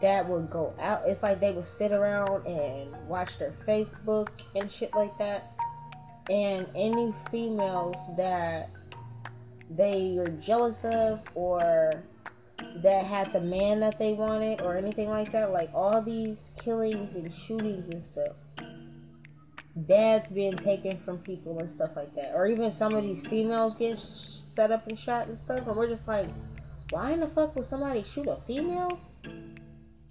that 0.00 0.28
would 0.28 0.50
go 0.50 0.74
out. 0.80 1.02
It's 1.06 1.22
like 1.22 1.40
they 1.40 1.52
would 1.52 1.66
sit 1.66 1.92
around 1.92 2.46
and 2.46 2.94
watch 3.08 3.30
their 3.38 3.54
Facebook 3.66 4.28
and 4.54 4.70
shit 4.70 4.94
like 4.94 5.16
that. 5.18 5.52
And 6.28 6.66
any 6.74 7.14
females 7.30 7.96
that 8.16 8.70
they 9.70 10.14
were 10.16 10.28
jealous 10.28 10.76
of 10.84 11.20
or 11.34 11.92
that 12.82 13.04
had 13.04 13.32
the 13.32 13.40
man 13.40 13.80
that 13.80 13.98
they 13.98 14.12
wanted 14.12 14.60
or 14.60 14.76
anything 14.76 15.08
like 15.08 15.32
that, 15.32 15.52
like 15.52 15.70
all 15.74 16.02
these 16.02 16.36
killings 16.62 17.14
and 17.14 17.32
shootings 17.46 17.92
and 17.92 18.04
stuff. 18.04 18.36
Dad's 19.86 20.28
being 20.28 20.56
taken 20.56 20.98
from 21.04 21.18
people 21.18 21.58
and 21.58 21.70
stuff 21.70 21.90
like 21.96 22.14
that. 22.14 22.32
Or 22.34 22.46
even 22.46 22.72
some 22.72 22.94
of 22.94 23.02
these 23.02 23.26
females 23.26 23.74
get 23.78 24.00
set 24.00 24.72
up 24.72 24.86
and 24.88 24.98
shot 24.98 25.26
and 25.26 25.38
stuff. 25.38 25.66
And 25.66 25.76
we're 25.76 25.88
just 25.88 26.08
like, 26.08 26.28
why 26.90 27.12
in 27.12 27.20
the 27.20 27.28
fuck 27.28 27.56
would 27.56 27.66
somebody 27.66 28.04
shoot 28.04 28.28
a 28.28 28.38
female? 28.46 28.98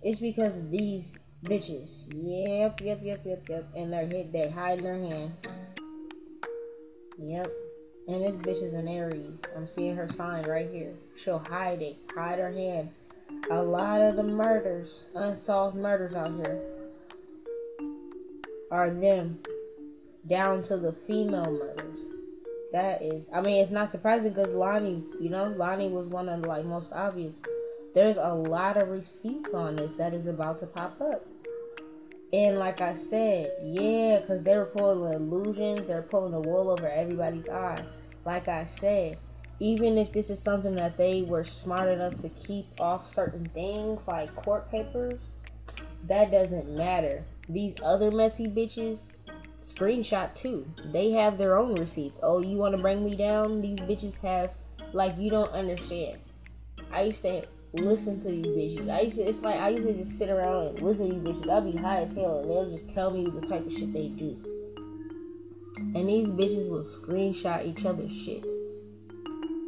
It's 0.01 0.19
because 0.19 0.55
of 0.55 0.71
these 0.71 1.09
bitches. 1.43 1.91
Yep, 2.09 2.81
yep, 2.81 2.99
yep, 3.03 3.21
yep, 3.25 3.49
yep. 3.49 3.67
And 3.75 3.93
they're 3.93 4.05
hit, 4.05 4.31
they're 4.31 4.51
hiding 4.51 4.83
their 4.83 4.97
hand. 4.97 5.31
Yep. 7.17 7.51
And 8.07 8.21
this 8.21 8.35
bitch 8.37 8.61
is 8.61 8.73
an 8.73 8.87
Aries. 8.87 9.39
I'm 9.55 9.67
seeing 9.67 9.95
her 9.95 10.09
sign 10.15 10.43
right 10.43 10.69
here. 10.71 10.93
She'll 11.23 11.43
hide 11.49 11.81
it, 11.81 11.97
hide 12.15 12.39
her 12.39 12.51
hand. 12.51 12.89
A 13.49 13.61
lot 13.61 14.01
of 14.01 14.15
the 14.15 14.23
murders, 14.23 15.01
unsolved 15.15 15.75
murders 15.75 16.13
out 16.13 16.31
here, 16.35 16.61
are 18.69 18.91
them. 18.91 19.39
Down 20.27 20.63
to 20.63 20.77
the 20.77 20.95
female 21.07 21.51
murders. 21.51 22.04
That 22.75 23.01
is. 23.01 23.25
I 23.33 23.39
mean, 23.39 23.63
it's 23.63 23.71
not 23.71 23.89
surprising 23.89 24.33
because 24.33 24.53
Lonnie, 24.53 25.01
you 25.21 25.29
know, 25.29 25.45
Lonnie 25.45 25.87
was 25.87 26.07
one 26.07 26.27
of 26.27 26.41
the 26.41 26.49
like 26.49 26.65
most 26.65 26.91
obvious. 26.91 27.33
There's 27.93 28.17
a 28.17 28.33
lot 28.33 28.75
of 28.75 28.89
receipts 28.89 29.53
on 29.53 29.77
this 29.77 29.93
that 29.97 30.13
is 30.13 30.27
about 30.27 30.59
to 30.59 30.65
pop 30.65 30.99
up. 30.99 31.25
And 32.33 32.59
like 32.59 32.81
I 32.81 32.93
said, 33.09 33.53
yeah, 33.63 34.19
because 34.19 34.43
they 34.43 34.57
were 34.57 34.65
pulling 34.65 35.09
the 35.09 35.15
illusions, 35.15 35.87
they're 35.87 36.01
pulling 36.01 36.33
the 36.33 36.41
wool 36.41 36.69
over 36.69 36.89
everybody's 36.89 37.47
eye. 37.47 37.81
Like 38.25 38.49
I 38.49 38.67
said, 38.81 39.19
even 39.61 39.97
if 39.97 40.11
this 40.11 40.29
is 40.29 40.41
something 40.41 40.75
that 40.75 40.97
they 40.97 41.21
were 41.21 41.45
smart 41.45 41.87
enough 41.87 42.17
to 42.19 42.29
keep 42.29 42.65
off 42.81 43.09
certain 43.13 43.45
things 43.53 44.01
like 44.05 44.35
court 44.35 44.69
papers, 44.69 45.21
that 46.09 46.29
doesn't 46.29 46.75
matter. 46.75 47.23
These 47.47 47.75
other 47.81 48.11
messy 48.11 48.47
bitches 48.47 48.97
screenshot 49.73 50.33
too. 50.35 50.65
They 50.91 51.11
have 51.11 51.37
their 51.37 51.57
own 51.57 51.75
receipts. 51.75 52.19
Oh, 52.21 52.41
you 52.41 52.57
want 52.57 52.75
to 52.75 52.81
bring 52.81 53.03
me 53.03 53.15
down? 53.15 53.61
These 53.61 53.79
bitches 53.79 54.15
have, 54.21 54.51
like, 54.93 55.17
you 55.17 55.29
don't 55.29 55.51
understand. 55.51 56.17
I 56.91 57.03
used 57.03 57.21
to 57.23 57.43
listen 57.73 58.19
to 58.21 58.29
these 58.29 58.45
bitches. 58.45 58.89
I 58.89 59.01
used 59.01 59.17
to, 59.17 59.23
it's 59.23 59.39
like, 59.39 59.59
I 59.59 59.69
used 59.69 59.87
to 59.87 59.93
just 59.93 60.17
sit 60.17 60.29
around 60.29 60.67
and 60.67 60.81
listen 60.81 61.09
to 61.09 61.13
these 61.13 61.23
bitches. 61.23 61.49
I'd 61.49 61.71
be 61.71 61.77
high 61.77 62.01
as 62.01 62.15
hell 62.15 62.39
and 62.39 62.49
they'll 62.49 62.71
just 62.71 62.93
tell 62.93 63.11
me 63.11 63.25
the 63.25 63.45
type 63.47 63.65
of 63.65 63.73
shit 63.73 63.91
they 63.93 64.07
do. 64.07 64.37
And 65.77 66.07
these 66.07 66.27
bitches 66.27 66.69
will 66.69 66.85
screenshot 66.85 67.65
each 67.65 67.85
other's 67.85 68.11
shit 68.11 68.43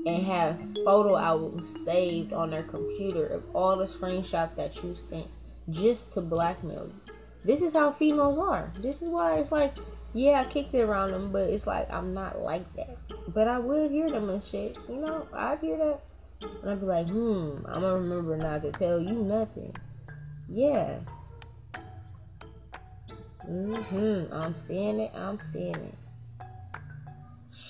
and 0.06 0.26
have 0.26 0.58
photo 0.86 1.18
albums 1.18 1.84
saved 1.84 2.32
on 2.32 2.50
their 2.50 2.64
computer 2.64 3.28
of 3.28 3.44
all 3.54 3.78
the 3.78 3.86
screenshots 3.86 4.56
that 4.56 4.74
you 4.82 4.96
sent 4.96 5.28
just 5.70 6.14
to 6.14 6.22
blackmail 6.22 6.88
you. 6.88 7.07
This 7.48 7.62
is 7.62 7.72
how 7.72 7.94
females 7.94 8.38
are. 8.38 8.74
This 8.78 9.02
is 9.02 9.08
why 9.08 9.38
it's 9.38 9.54
like, 9.54 9.74
yeah, 10.14 10.42
I 10.42 10.44
kicked 10.44 10.74
it 10.74 10.82
around 10.82 11.12
them, 11.12 11.32
but 11.32 11.50
it's 11.50 11.66
like 11.66 11.90
I'm 11.90 12.14
not 12.14 12.42
like 12.42 12.66
that. 12.76 12.98
But 13.30 13.48
I 13.48 13.58
will 13.58 13.88
hear 13.88 14.10
them 14.10 14.30
and 14.30 14.44
shit. 14.44 14.76
You 14.90 14.98
know, 14.98 15.26
I 15.32 15.56
hear 15.56 15.78
that. 15.78 16.02
And 16.62 16.72
I'd 16.72 16.82
be 16.82 16.86
like, 16.86 17.08
hmm, 17.08 17.60
I'm 17.66 17.82
gonna 17.82 18.00
remember 18.00 18.36
not 18.36 18.64
to 18.64 18.72
tell 18.74 19.00
you 19.00 19.14
nothing. 19.14 19.74
Yeah. 20.50 21.00
Mm-hmm. 23.50 24.34
I'm 24.34 24.54
seeing 24.68 25.00
it. 25.00 25.12
I'm 25.16 25.40
seeing 25.54 25.74
it. 25.74 25.96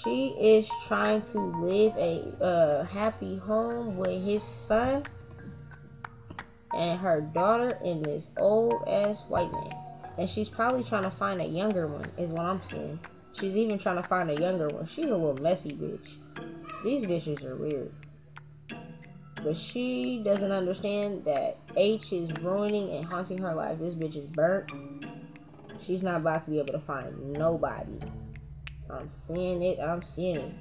She 0.02 0.30
is 0.40 0.68
trying 0.88 1.22
to 1.34 1.40
live 1.40 1.94
a 1.98 2.44
uh, 2.44 2.84
happy 2.86 3.38
home 3.38 3.96
with 3.98 4.24
his 4.24 4.42
son 4.44 5.04
and 6.74 7.00
her 7.00 7.22
daughter 7.22 7.78
and 7.84 8.04
this 8.04 8.24
old 8.38 8.84
ass 8.88 9.18
white 9.28 9.52
man. 9.52 9.72
And 10.18 10.30
she's 10.30 10.50
probably 10.50 10.84
trying 10.84 11.04
to 11.04 11.12
find 11.12 11.42
a 11.42 11.46
younger 11.46 11.88
one, 11.88 12.10
is 12.18 12.32
what 12.32 12.46
I'm 12.46 12.62
seeing. 12.70 13.00
She's 13.34 13.56
even 13.56 13.78
trying 13.78 14.02
to 14.02 14.08
find 14.08 14.32
a 14.32 14.42
younger 14.42 14.68
one. 14.68 14.90
She's 14.94 15.06
a 15.06 15.16
little 15.16 15.38
messy 15.42 15.70
bitch. 15.70 16.08
These 16.84 17.06
bitches 17.06 17.44
are 17.44 17.56
weird. 17.56 17.94
But 19.44 19.56
she 19.56 20.22
doesn't 20.26 20.52
understand 20.52 21.24
that 21.26 21.58
H 21.76 22.12
is 22.12 22.32
ruining 22.42 22.90
and 22.96 23.06
haunting 23.06 23.38
her 23.40 23.54
life. 23.54 23.78
This 23.80 23.94
bitch 23.94 24.18
is 24.18 24.30
burnt. 24.32 24.72
She's 25.86 26.02
not 26.02 26.18
about 26.18 26.46
to 26.46 26.52
be 26.52 26.58
able 26.58 26.74
to 26.74 26.80
find 26.80 27.34
nobody. 27.34 28.00
I'm 28.90 29.10
seeing 29.12 29.62
it. 29.62 29.80
I'm 29.80 30.04
seeing 30.16 30.38
it. 30.38 30.54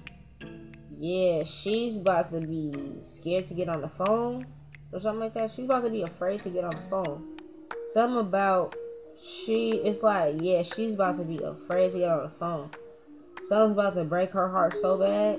Yeah, 0.98 1.44
she's 1.44 1.96
about 1.96 2.30
to 2.32 2.46
be 2.46 2.72
scared 3.02 3.48
to 3.48 3.54
get 3.54 3.68
on 3.68 3.80
the 3.80 3.88
phone 3.88 4.44
or 4.92 5.00
something 5.00 5.20
like 5.20 5.34
that. 5.34 5.52
She's 5.54 5.64
about 5.64 5.84
to 5.84 5.90
be 5.90 6.02
afraid 6.02 6.42
to 6.44 6.50
get 6.50 6.64
on 6.64 6.74
the 6.74 6.90
phone. 6.90 7.22
Something 7.92 8.18
about 8.18 8.74
she, 9.44 9.80
it's 9.84 10.02
like, 10.02 10.36
yeah, 10.40 10.62
she's 10.62 10.94
about 10.94 11.18
to 11.18 11.24
be 11.24 11.42
afraid 11.42 11.92
to 11.92 11.98
get 11.98 12.10
on 12.10 12.24
the 12.24 12.32
phone. 12.38 12.70
Something's 13.48 13.78
about 13.78 13.94
to 13.94 14.04
break 14.04 14.30
her 14.30 14.48
heart 14.48 14.74
so 14.80 14.98
bad. 14.98 15.38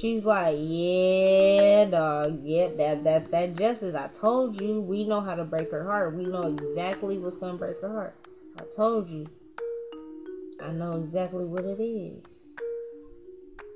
She's 0.00 0.24
like, 0.24 0.56
yeah, 0.60 1.86
dog, 1.86 2.40
yeah, 2.44 2.68
that 2.76 3.02
that's 3.02 3.28
that 3.30 3.56
justice. 3.56 3.96
I 3.96 4.08
told 4.08 4.60
you, 4.60 4.80
we 4.80 5.04
know 5.04 5.20
how 5.20 5.34
to 5.34 5.44
break 5.44 5.70
her 5.72 5.84
heart. 5.84 6.14
We 6.14 6.24
know 6.24 6.44
exactly 6.44 7.18
what's 7.18 7.36
gonna 7.38 7.58
break 7.58 7.80
her 7.80 7.92
heart. 7.92 8.14
I 8.56 8.62
told 8.76 9.08
you. 9.08 9.28
I 10.60 10.70
know 10.70 11.02
exactly 11.02 11.44
what 11.44 11.64
it 11.64 11.82
is. 11.82 12.22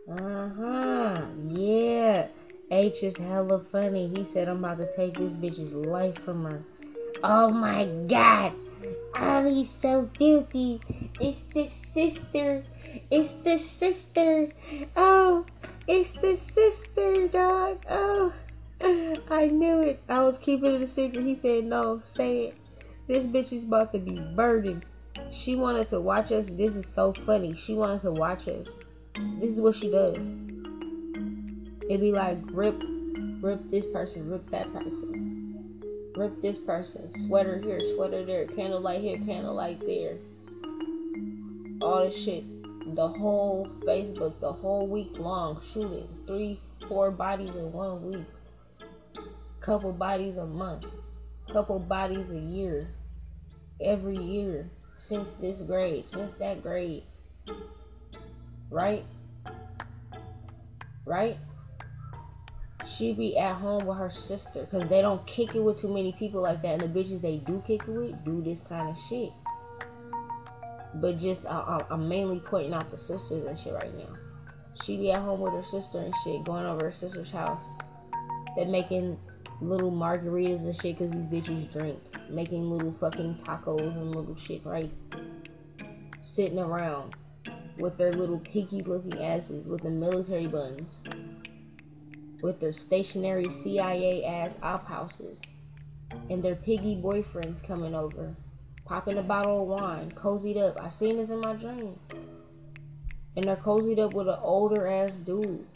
Uh 0.08 0.48
huh. 0.56 1.22
Yeah. 1.48 2.28
H 2.70 3.02
is 3.02 3.16
hella 3.16 3.60
funny. 3.70 4.08
He 4.14 4.26
said, 4.32 4.48
I'm 4.48 4.64
about 4.64 4.78
to 4.78 4.96
take 4.96 5.14
this 5.14 5.32
bitch's 5.32 5.72
life 5.72 6.18
from 6.24 6.44
her. 6.44 6.62
Oh 7.22 7.50
my 7.50 7.86
god. 8.06 8.52
Oh, 9.16 9.48
he's 9.48 9.70
so 9.80 10.10
filthy. 10.18 10.80
It's 11.20 11.42
the 11.54 11.68
sister. 11.94 12.64
It's 13.10 13.32
the 13.44 13.58
sister. 13.58 14.50
Oh, 14.96 15.46
it's 15.86 16.12
the 16.12 16.36
sister, 16.36 17.28
dog. 17.28 17.84
Oh, 17.88 18.32
I 19.30 19.46
knew 19.46 19.80
it. 19.80 20.02
I 20.08 20.22
was 20.22 20.36
keeping 20.38 20.74
it 20.74 20.82
a 20.82 20.88
secret. 20.88 21.24
He 21.24 21.36
said, 21.36 21.64
no, 21.64 22.00
say 22.00 22.46
it. 22.46 22.54
This 23.06 23.24
bitch 23.24 23.52
is 23.52 23.62
about 23.62 23.92
to 23.92 23.98
be 23.98 24.18
burdened. 24.34 24.84
She 25.32 25.54
wanted 25.54 25.88
to 25.90 26.00
watch 26.00 26.32
us. 26.32 26.46
This 26.50 26.74
is 26.74 26.86
so 26.92 27.12
funny. 27.12 27.56
She 27.56 27.74
wanted 27.74 28.02
to 28.02 28.10
watch 28.10 28.48
us. 28.48 28.66
This 29.40 29.52
is 29.52 29.60
what 29.60 29.76
she 29.76 29.90
does. 29.90 30.18
It'd 31.88 32.00
be 32.00 32.10
like 32.10 32.38
rip, 32.50 32.82
rip 33.40 33.70
this 33.70 33.86
person, 33.92 34.28
rip 34.28 34.50
that 34.50 34.72
person, 34.72 35.80
rip 36.16 36.42
this 36.42 36.58
person, 36.58 37.08
sweater 37.26 37.58
here, 37.58 37.78
sweater 37.94 38.24
there, 38.24 38.44
candlelight 38.46 39.02
here, 39.02 39.18
candlelight 39.18 39.80
there. 39.86 40.16
All 41.80 42.08
this 42.08 42.16
shit. 42.16 42.44
The 42.96 43.06
whole 43.06 43.68
Facebook, 43.86 44.40
the 44.40 44.52
whole 44.52 44.88
week 44.88 45.16
long 45.18 45.60
shooting. 45.72 46.08
Three, 46.26 46.60
four 46.88 47.12
bodies 47.12 47.50
in 47.50 47.72
one 47.72 48.10
week. 48.10 48.26
Couple 49.60 49.92
bodies 49.92 50.36
a 50.36 50.46
month. 50.46 50.86
Couple 51.52 51.78
bodies 51.78 52.30
a 52.30 52.38
year. 52.38 52.88
Every 53.80 54.16
year. 54.16 54.70
Since 54.98 55.32
this 55.40 55.58
grade. 55.58 56.04
Since 56.04 56.32
that 56.34 56.62
grade. 56.62 57.04
Right? 58.70 59.04
Right? 61.04 61.38
She 62.88 63.12
be 63.12 63.36
at 63.36 63.56
home 63.56 63.84
with 63.86 63.98
her 63.98 64.10
sister 64.10 64.66
because 64.70 64.88
they 64.88 65.00
don't 65.00 65.24
kick 65.26 65.54
it 65.54 65.60
with 65.60 65.80
too 65.80 65.92
many 65.92 66.12
people 66.12 66.40
like 66.40 66.62
that. 66.62 66.82
And 66.82 66.94
the 66.94 67.00
bitches 67.00 67.20
they 67.20 67.38
do 67.38 67.62
kick 67.66 67.82
it 67.82 67.88
with 67.88 68.24
do 68.24 68.42
this 68.42 68.60
kind 68.60 68.88
of 68.88 68.96
shit. 69.08 69.32
But 70.94 71.18
just 71.18 71.46
I, 71.46 71.84
am 71.90 72.08
mainly 72.08 72.40
pointing 72.40 72.74
out 72.74 72.90
the 72.90 72.98
sisters 72.98 73.46
and 73.46 73.58
shit 73.58 73.74
right 73.74 73.96
now. 73.96 74.16
She 74.84 74.96
be 74.96 75.10
at 75.10 75.20
home 75.20 75.40
with 75.40 75.52
her 75.52 75.64
sister 75.64 75.98
and 75.98 76.14
shit, 76.22 76.44
going 76.44 76.66
over 76.66 76.86
her 76.86 76.92
sister's 76.92 77.30
house. 77.30 77.62
They're 78.54 78.66
making 78.66 79.18
little 79.60 79.90
margaritas 79.90 80.60
and 80.60 80.74
shit 80.74 80.98
because 80.98 81.10
these 81.10 81.42
bitches 81.42 81.72
drink. 81.72 81.98
Making 82.30 82.70
little 82.70 82.94
fucking 83.00 83.40
tacos 83.44 83.80
and 83.80 84.14
little 84.14 84.36
shit, 84.36 84.64
right? 84.64 84.92
Sitting 86.18 86.58
around 86.58 87.14
with 87.78 87.96
their 87.98 88.12
little 88.12 88.38
pinky 88.38 88.82
looking 88.82 89.22
asses 89.22 89.68
with 89.68 89.82
the 89.82 89.90
military 89.90 90.46
buns 90.46 90.98
with 92.46 92.60
their 92.60 92.72
stationary 92.72 93.50
CIA 93.64 94.24
ass 94.24 94.52
op 94.62 94.86
houses 94.86 95.36
and 96.30 96.44
their 96.44 96.54
piggy 96.54 96.94
boyfriends 96.94 97.60
coming 97.66 97.92
over, 97.92 98.36
popping 98.84 99.18
a 99.18 99.22
bottle 99.22 99.62
of 99.62 99.68
wine, 99.68 100.12
cozied 100.12 100.56
up. 100.56 100.80
I 100.80 100.88
seen 100.88 101.16
this 101.16 101.28
in 101.28 101.40
my 101.40 101.54
dream. 101.54 101.98
And 103.34 103.44
they're 103.44 103.56
cozied 103.56 103.98
up 103.98 104.14
with 104.14 104.28
an 104.28 104.38
older 104.40 104.86
ass 104.86 105.10
dude, 105.24 105.66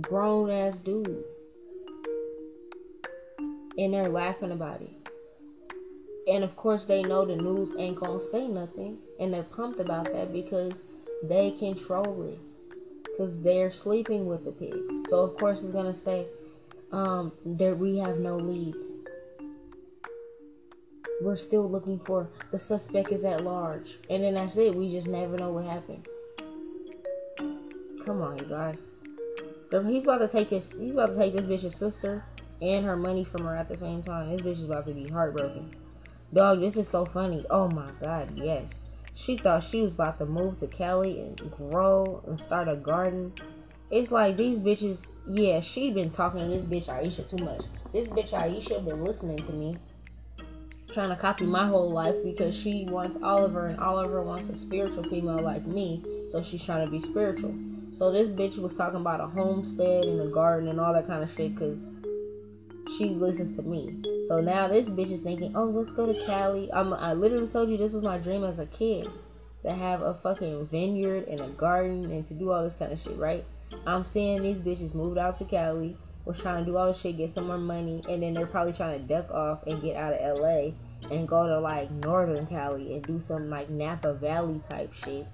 grown 0.00 0.48
ass 0.48 0.76
dude. 0.76 1.24
And 3.76 3.92
they're 3.92 4.08
laughing 4.08 4.52
about 4.52 4.80
it. 4.80 4.92
And 6.28 6.44
of 6.44 6.54
course, 6.54 6.84
they 6.84 7.02
know 7.02 7.24
the 7.24 7.34
news 7.34 7.74
ain't 7.76 7.98
gonna 7.98 8.20
say 8.20 8.46
nothing. 8.46 8.98
And 9.18 9.34
they're 9.34 9.42
pumped 9.42 9.80
about 9.80 10.04
that 10.12 10.32
because 10.32 10.74
they 11.24 11.50
control 11.58 12.22
it 12.28 12.38
because 13.12 13.40
they're 13.40 13.70
sleeping 13.70 14.26
with 14.26 14.44
the 14.44 14.52
pigs. 14.52 15.10
So 15.10 15.20
of 15.20 15.36
course 15.38 15.62
it's 15.62 15.72
gonna 15.72 15.94
say 15.94 16.26
um, 16.90 17.32
that 17.44 17.78
we 17.78 17.98
have 17.98 18.18
no 18.18 18.36
leads. 18.36 18.86
We're 21.20 21.36
still 21.36 21.70
looking 21.70 22.00
for 22.00 22.28
the 22.50 22.58
suspect 22.58 23.12
is 23.12 23.24
at 23.24 23.44
large, 23.44 23.98
and 24.10 24.24
then 24.24 24.34
that's 24.34 24.56
it. 24.56 24.74
We 24.74 24.90
just 24.90 25.06
never 25.06 25.36
know 25.36 25.52
what 25.52 25.66
happened. 25.66 26.06
Come 28.04 28.20
on, 28.22 28.38
you 28.38 28.46
guys. 28.46 28.76
He's 29.86 30.02
about 30.02 30.18
to 30.18 30.28
take 30.28 30.48
his. 30.50 30.70
He's 30.72 30.92
about 30.92 31.14
to 31.14 31.16
take 31.16 31.34
this 31.34 31.42
bitch's 31.42 31.78
sister 31.78 32.24
and 32.60 32.84
her 32.84 32.96
money 32.96 33.24
from 33.24 33.44
her 33.44 33.56
at 33.56 33.68
the 33.68 33.76
same 33.76 34.02
time. 34.02 34.30
This 34.30 34.42
bitch 34.42 34.58
is 34.58 34.64
about 34.64 34.86
to 34.86 34.92
be 34.92 35.08
heartbroken. 35.08 35.74
Dog, 36.34 36.60
this 36.60 36.76
is 36.76 36.88
so 36.88 37.04
funny. 37.04 37.44
Oh 37.50 37.68
my 37.68 37.90
god, 38.02 38.38
yes. 38.38 38.68
She 39.14 39.36
thought 39.36 39.62
she 39.62 39.82
was 39.82 39.92
about 39.94 40.18
to 40.18 40.26
move 40.26 40.60
to 40.60 40.66
Cali 40.66 41.20
and 41.20 41.38
grow 41.50 42.22
and 42.26 42.40
start 42.40 42.72
a 42.72 42.76
garden. 42.76 43.32
It's 43.90 44.10
like 44.10 44.36
these 44.36 44.58
bitches, 44.58 45.04
yeah, 45.28 45.60
she 45.60 45.90
been 45.90 46.10
talking 46.10 46.40
to 46.40 46.46
this 46.46 46.64
bitch 46.64 46.86
Aisha 46.86 47.28
too 47.28 47.44
much. 47.44 47.62
This 47.92 48.06
bitch 48.06 48.30
Aisha 48.30 48.84
been 48.84 49.04
listening 49.04 49.36
to 49.36 49.52
me, 49.52 49.74
trying 50.92 51.10
to 51.10 51.16
copy 51.16 51.44
my 51.44 51.66
whole 51.66 51.90
life 51.90 52.16
because 52.24 52.54
she 52.54 52.86
wants 52.88 53.18
Oliver 53.22 53.66
and 53.66 53.78
Oliver 53.78 54.22
wants 54.22 54.48
a 54.48 54.56
spiritual 54.56 55.04
female 55.04 55.40
like 55.40 55.66
me, 55.66 56.02
so 56.30 56.42
she's 56.42 56.62
trying 56.64 56.86
to 56.86 56.90
be 56.90 57.02
spiritual. 57.02 57.54
So 57.98 58.10
this 58.10 58.28
bitch 58.28 58.56
was 58.56 58.72
talking 58.74 59.00
about 59.00 59.20
a 59.20 59.26
homestead 59.26 60.06
and 60.06 60.20
a 60.22 60.32
garden 60.32 60.68
and 60.68 60.80
all 60.80 60.94
that 60.94 61.06
kind 61.06 61.22
of 61.22 61.28
shit 61.36 61.54
because 61.54 61.78
she 62.96 63.10
listens 63.10 63.54
to 63.56 63.62
me. 63.62 64.02
So 64.32 64.40
now 64.40 64.66
this 64.66 64.86
bitch 64.86 65.12
is 65.12 65.20
thinking, 65.20 65.54
oh, 65.54 65.66
let's 65.66 65.90
go 65.90 66.10
to 66.10 66.24
Cali. 66.24 66.72
I'm, 66.72 66.94
I 66.94 67.12
literally 67.12 67.48
told 67.48 67.68
you 67.68 67.76
this 67.76 67.92
was 67.92 68.02
my 68.02 68.16
dream 68.16 68.44
as 68.44 68.58
a 68.58 68.64
kid 68.64 69.06
to 69.62 69.74
have 69.74 70.00
a 70.00 70.14
fucking 70.22 70.68
vineyard 70.68 71.28
and 71.28 71.38
a 71.38 71.48
garden 71.48 72.10
and 72.10 72.26
to 72.28 72.32
do 72.32 72.50
all 72.50 72.64
this 72.64 72.72
kind 72.78 72.94
of 72.94 72.98
shit, 73.02 73.18
right? 73.18 73.44
I'm 73.86 74.06
seeing 74.06 74.40
these 74.40 74.56
bitches 74.56 74.94
moved 74.94 75.18
out 75.18 75.38
to 75.40 75.44
Cali, 75.44 75.98
was 76.24 76.38
trying 76.38 76.64
to 76.64 76.70
do 76.70 76.78
all 76.78 76.90
this 76.90 76.98
shit, 77.02 77.18
get 77.18 77.34
some 77.34 77.48
more 77.48 77.58
money, 77.58 78.02
and 78.08 78.22
then 78.22 78.32
they're 78.32 78.46
probably 78.46 78.72
trying 78.72 78.98
to 78.98 79.06
duck 79.06 79.30
off 79.30 79.66
and 79.66 79.82
get 79.82 79.96
out 79.96 80.14
of 80.14 80.38
LA 80.38 80.70
and 81.14 81.28
go 81.28 81.46
to 81.46 81.60
like 81.60 81.90
Northern 81.90 82.46
Cali 82.46 82.94
and 82.94 83.02
do 83.02 83.20
some 83.20 83.50
like 83.50 83.68
Napa 83.68 84.14
Valley 84.14 84.62
type 84.70 84.94
shit. 85.04 85.26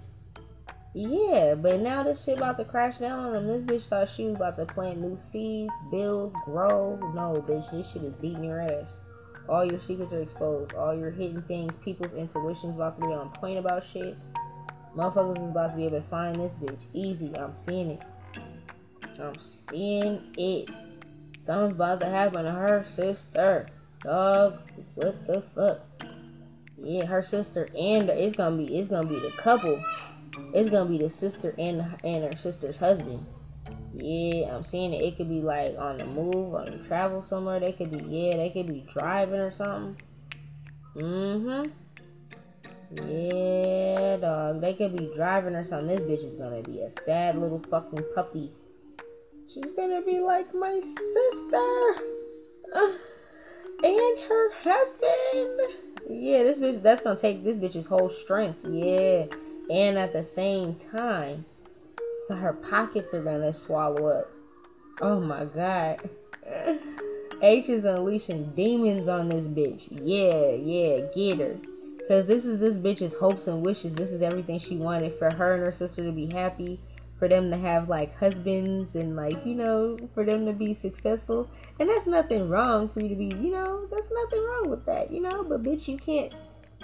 Yeah, 0.94 1.54
but 1.54 1.80
now 1.80 2.02
this 2.02 2.24
shit 2.24 2.38
about 2.38 2.56
to 2.58 2.64
crash 2.64 2.98
down 2.98 3.18
on 3.18 3.32
them. 3.32 3.66
This 3.66 3.82
bitch 3.82 3.88
thought 3.88 4.08
she 4.14 4.24
was 4.24 4.36
about 4.36 4.56
to 4.56 4.64
plant 4.64 5.00
new 5.00 5.18
seeds, 5.30 5.72
build, 5.90 6.32
grow. 6.44 6.98
No, 7.14 7.44
bitch, 7.46 7.70
this 7.70 7.90
shit 7.92 8.04
is 8.04 8.14
beating 8.14 8.44
your 8.44 8.60
ass. 8.60 8.90
All 9.48 9.64
your 9.64 9.80
secrets 9.80 10.12
are 10.12 10.22
exposed. 10.22 10.74
All 10.74 10.94
your 10.94 11.10
hidden 11.10 11.42
things, 11.42 11.72
people's 11.84 12.12
intuitions 12.14 12.74
about 12.74 13.00
to 13.00 13.06
be 13.06 13.12
on 13.12 13.30
point 13.30 13.58
about 13.58 13.84
shit. 13.92 14.16
Motherfuckers 14.96 15.38
is 15.38 15.50
about 15.50 15.70
to 15.72 15.76
be 15.76 15.86
able 15.86 16.00
to 16.00 16.08
find 16.08 16.34
this 16.36 16.52
bitch. 16.54 16.80
Easy, 16.92 17.32
I'm 17.38 17.54
seeing 17.66 17.90
it. 17.90 18.02
I'm 19.20 19.34
seeing 19.70 20.22
it. 20.36 20.70
Something's 21.38 21.76
about 21.76 22.00
to 22.00 22.06
happen 22.06 22.44
to 22.44 22.50
her 22.50 22.84
sister. 22.94 23.68
Dog, 24.00 24.58
what 24.94 25.26
the 25.26 25.42
fuck? 25.54 25.80
Yeah, 26.82 27.06
her 27.06 27.22
sister 27.22 27.68
and 27.76 28.08
it's 28.08 28.36
gonna 28.36 28.56
be 28.56 28.76
it's 28.76 28.88
gonna 28.88 29.08
be 29.08 29.18
the 29.18 29.32
couple. 29.32 29.82
It's 30.54 30.70
gonna 30.70 30.88
be 30.88 30.98
the 30.98 31.10
sister 31.10 31.54
and 31.58 31.84
and 32.04 32.24
her 32.24 32.40
sister's 32.40 32.76
husband. 32.76 33.24
Yeah, 33.94 34.54
I'm 34.54 34.64
seeing 34.64 34.92
it. 34.92 35.02
It 35.02 35.16
could 35.16 35.28
be 35.28 35.40
like 35.40 35.76
on 35.78 35.98
the 35.98 36.06
move, 36.06 36.54
on 36.54 36.66
the 36.66 36.78
travel 36.86 37.24
somewhere. 37.28 37.60
They 37.60 37.72
could 37.72 37.90
be 37.90 38.04
yeah, 38.08 38.36
they 38.36 38.50
could 38.50 38.66
be 38.66 38.86
driving 38.92 39.40
or 39.40 39.52
something. 39.52 40.00
Mm-hmm. 40.94 41.70
Yeah, 42.90 44.16
dog. 44.16 44.60
They 44.60 44.74
could 44.74 44.96
be 44.96 45.10
driving 45.14 45.54
or 45.54 45.66
something. 45.68 45.88
This 45.88 46.00
bitch 46.00 46.24
is 46.24 46.36
gonna 46.36 46.62
be 46.62 46.80
a 46.80 46.90
sad 47.02 47.38
little 47.38 47.62
fucking 47.70 48.04
puppy. 48.14 48.50
She's 49.52 49.72
gonna 49.76 50.02
be 50.02 50.20
like 50.20 50.54
my 50.54 50.80
sister. 50.80 52.04
Uh, 52.74 52.92
and 53.82 54.18
her 54.28 54.50
husband. 54.62 55.60
Yeah, 56.08 56.42
this 56.44 56.58
bitch 56.58 56.82
that's 56.82 57.02
gonna 57.02 57.18
take 57.18 57.44
this 57.44 57.56
bitch's 57.56 57.86
whole 57.86 58.10
strength. 58.10 58.58
Yeah. 58.64 59.26
And 59.70 59.98
at 59.98 60.12
the 60.12 60.24
same 60.24 60.76
time, 60.76 61.44
so 62.26 62.34
her 62.36 62.52
pockets 62.52 63.12
are 63.12 63.22
gonna 63.22 63.52
swallow 63.52 64.06
up. 64.06 64.30
Oh 65.00 65.20
my 65.20 65.44
god. 65.44 66.08
H 67.42 67.68
is 67.68 67.84
unleashing 67.84 68.52
demons 68.56 69.06
on 69.06 69.28
this 69.28 69.44
bitch. 69.44 69.88
Yeah, 69.90 70.52
yeah, 70.52 71.06
get 71.14 71.38
her. 71.38 71.56
Cause 72.08 72.26
this 72.26 72.44
is 72.44 72.58
this 72.58 72.74
bitch's 72.74 73.14
hopes 73.14 73.46
and 73.46 73.62
wishes. 73.62 73.94
This 73.94 74.10
is 74.10 74.22
everything 74.22 74.58
she 74.58 74.76
wanted 74.76 75.18
for 75.18 75.32
her 75.34 75.54
and 75.54 75.62
her 75.62 75.72
sister 75.72 76.02
to 76.04 76.10
be 76.10 76.26
happy, 76.32 76.80
for 77.18 77.28
them 77.28 77.50
to 77.50 77.58
have 77.58 77.88
like 77.88 78.16
husbands 78.18 78.94
and 78.94 79.14
like, 79.14 79.44
you 79.44 79.54
know, 79.54 79.98
for 80.14 80.24
them 80.24 80.46
to 80.46 80.52
be 80.52 80.74
successful. 80.74 81.50
And 81.78 81.88
that's 81.88 82.06
nothing 82.06 82.48
wrong 82.48 82.88
for 82.88 83.00
you 83.00 83.10
to 83.10 83.14
be, 83.14 83.36
you 83.36 83.50
know, 83.50 83.86
that's 83.90 84.08
nothing 84.10 84.44
wrong 84.44 84.70
with 84.70 84.86
that, 84.86 85.12
you 85.12 85.20
know, 85.20 85.44
but 85.44 85.62
bitch 85.62 85.86
you 85.86 85.98
can't 85.98 86.32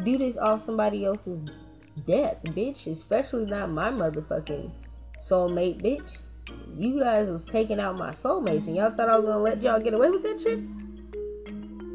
do 0.04 0.18
this 0.18 0.36
off 0.36 0.64
somebody 0.64 1.04
else's 1.04 1.38
death, 2.06 2.42
bitch. 2.44 2.86
Especially 2.86 3.46
not 3.46 3.70
my 3.70 3.90
motherfucking 3.90 4.70
soulmate, 5.28 5.82
bitch. 5.82 6.18
You 6.76 7.00
guys 7.00 7.28
was 7.28 7.44
taking 7.44 7.80
out 7.80 7.96
my 7.96 8.12
soulmates, 8.14 8.66
and 8.66 8.76
y'all 8.76 8.90
thought 8.90 9.08
I 9.08 9.16
was 9.16 9.26
gonna 9.26 9.42
let 9.42 9.62
y'all 9.62 9.80
get 9.80 9.94
away 9.94 10.10
with 10.10 10.22
that 10.22 10.40
shit. 10.40 10.60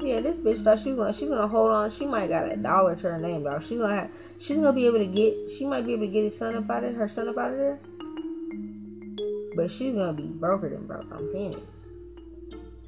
Yeah, 0.02 0.22
this 0.22 0.38
bitch 0.38 0.64
thought 0.64 0.82
she 0.82 0.94
was 0.94 1.18
gonna 1.20 1.36
gonna 1.36 1.48
hold 1.48 1.72
on. 1.72 1.92
She 1.92 2.06
might 2.06 2.30
got 2.30 2.52
a 2.52 2.56
dollar 2.56 2.96
to 2.96 3.12
her 3.12 3.20
name, 3.20 3.44
dog. 3.44 3.64
She's 3.64 3.78
gonna 3.78 3.96
have 3.96 4.10
she's 4.40 4.58
gonna 4.58 4.74
be 4.74 4.86
able 4.86 5.00
to 5.00 5.06
get 5.06 5.36
she 5.58 5.66
might 5.66 5.86
be 5.86 5.94
able 5.94 6.06
to 6.06 6.12
get 6.12 6.24
his 6.24 6.38
son 6.38 6.56
up 6.56 6.70
out 6.70 6.84
of 6.84 6.96
her 6.96 7.10
son 7.10 7.28
up 7.28 7.38
out 7.38 7.52
of 7.52 7.58
there. 7.58 7.80
But 9.56 9.70
she's 9.70 9.94
gonna 9.94 10.14
be 10.14 10.24
broker 10.24 10.70
than 10.70 10.88
broke. 10.88 11.12
I'm 11.12 11.30
seeing 11.32 11.54
it. 11.54 11.64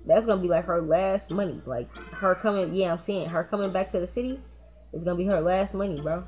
That's 0.05 0.26
gonna 0.26 0.41
be 0.41 0.47
like 0.47 0.66
her 0.66 0.82
last 0.82 1.30
money. 1.30 1.62
Like 1.66 1.93
her 2.14 2.34
coming 2.36 2.74
yeah, 2.74 2.93
I'm 2.93 2.99
seeing 2.99 3.28
her 3.28 3.43
coming 3.43 3.72
back 3.72 3.91
to 3.91 3.99
the 3.99 4.07
city 4.07 4.39
is 4.93 5.03
gonna 5.03 5.18
be 5.18 5.26
her 5.26 5.41
last 5.41 5.74
money, 5.74 5.99
bro. 5.99 6.24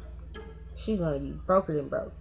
She's 0.75 0.99
gonna 0.99 1.19
be 1.19 1.31
broker 1.31 1.75
than 1.75 1.87
broke. 1.87 2.13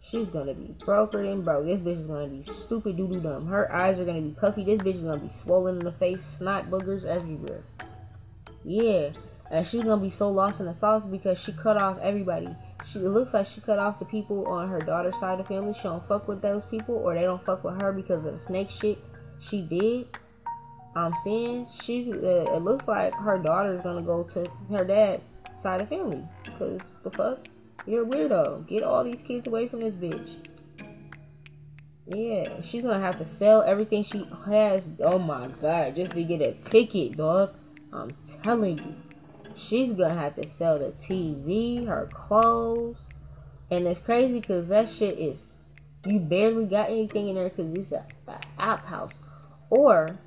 She's 0.00 0.28
gonna 0.28 0.54
be 0.54 0.74
broker 0.84 1.22
than 1.22 1.42
broke. 1.42 1.64
This 1.64 1.80
bitch 1.80 2.00
is 2.00 2.06
gonna 2.06 2.26
be 2.26 2.42
stupid 2.44 2.96
doo 2.96 3.08
doo 3.08 3.20
dumb. 3.20 3.46
Her 3.46 3.72
eyes 3.72 3.98
are 3.98 4.04
gonna 4.04 4.20
be 4.20 4.36
puffy. 4.38 4.64
This 4.64 4.82
bitch 4.82 4.96
is 4.96 5.02
gonna 5.02 5.20
be 5.20 5.30
swollen 5.42 5.78
in 5.78 5.84
the 5.84 5.92
face, 5.92 6.22
snot 6.38 6.70
boogers 6.70 7.04
everywhere. 7.04 7.62
Yeah. 8.64 9.10
And 9.50 9.66
she's 9.66 9.84
gonna 9.84 10.02
be 10.02 10.10
so 10.10 10.30
lost 10.30 10.60
in 10.60 10.66
the 10.66 10.74
sauce 10.74 11.04
because 11.04 11.38
she 11.38 11.52
cut 11.52 11.80
off 11.80 11.98
everybody. 12.02 12.48
She 12.86 12.98
it 12.98 13.08
looks 13.08 13.32
like 13.32 13.46
she 13.46 13.60
cut 13.60 13.78
off 13.78 13.98
the 13.98 14.04
people 14.04 14.46
on 14.46 14.68
her 14.68 14.80
daughter's 14.80 15.18
side 15.20 15.38
of 15.38 15.46
the 15.46 15.54
family. 15.54 15.74
She 15.74 15.84
don't 15.84 16.06
fuck 16.08 16.26
with 16.26 16.42
those 16.42 16.64
people 16.66 16.96
or 16.96 17.14
they 17.14 17.22
don't 17.22 17.44
fuck 17.44 17.62
with 17.62 17.80
her 17.80 17.92
because 17.92 18.24
of 18.24 18.32
the 18.32 18.38
snake 18.38 18.70
shit 18.70 18.98
she 19.40 19.62
did. 19.62 20.18
I'm 20.94 21.14
seeing 21.24 21.66
she's 21.82 22.08
uh, 22.08 22.44
it 22.48 22.62
looks 22.62 22.86
like 22.86 23.14
her 23.14 23.38
daughter's 23.38 23.80
gonna 23.82 24.02
go 24.02 24.24
to 24.24 24.44
her 24.70 24.84
dad 24.84 25.22
side 25.54 25.80
of 25.80 25.88
family. 25.88 26.22
Cause 26.58 26.80
the 27.02 27.10
fuck? 27.10 27.46
You're 27.86 28.04
a 28.04 28.06
weirdo. 28.06 28.66
Get 28.68 28.82
all 28.82 29.04
these 29.04 29.20
kids 29.26 29.46
away 29.46 29.68
from 29.68 29.80
this 29.80 29.94
bitch. 29.94 30.36
Yeah, 32.06 32.60
she's 32.62 32.82
gonna 32.82 33.00
have 33.00 33.18
to 33.18 33.24
sell 33.24 33.62
everything 33.62 34.04
she 34.04 34.26
has. 34.46 34.84
Oh 35.00 35.18
my 35.18 35.48
god, 35.60 35.96
just 35.96 36.12
to 36.12 36.22
get 36.24 36.46
a 36.46 36.52
ticket, 36.52 37.16
dog. 37.16 37.54
I'm 37.92 38.16
telling 38.42 38.78
you. 38.78 38.94
She's 39.56 39.92
gonna 39.92 40.14
have 40.14 40.34
to 40.36 40.48
sell 40.48 40.78
the 40.78 40.92
TV, 40.92 41.86
her 41.86 42.08
clothes. 42.12 42.96
And 43.70 43.86
it's 43.86 44.00
crazy 44.00 44.40
because 44.40 44.68
that 44.68 44.90
shit 44.90 45.18
is. 45.18 45.46
You 46.04 46.18
barely 46.18 46.66
got 46.66 46.90
anything 46.90 47.28
in 47.28 47.36
there 47.36 47.48
because 47.48 47.72
it's 47.72 47.92
a, 47.92 48.04
a 48.28 48.40
outhouse. 48.58 49.14
Or, 49.70 50.18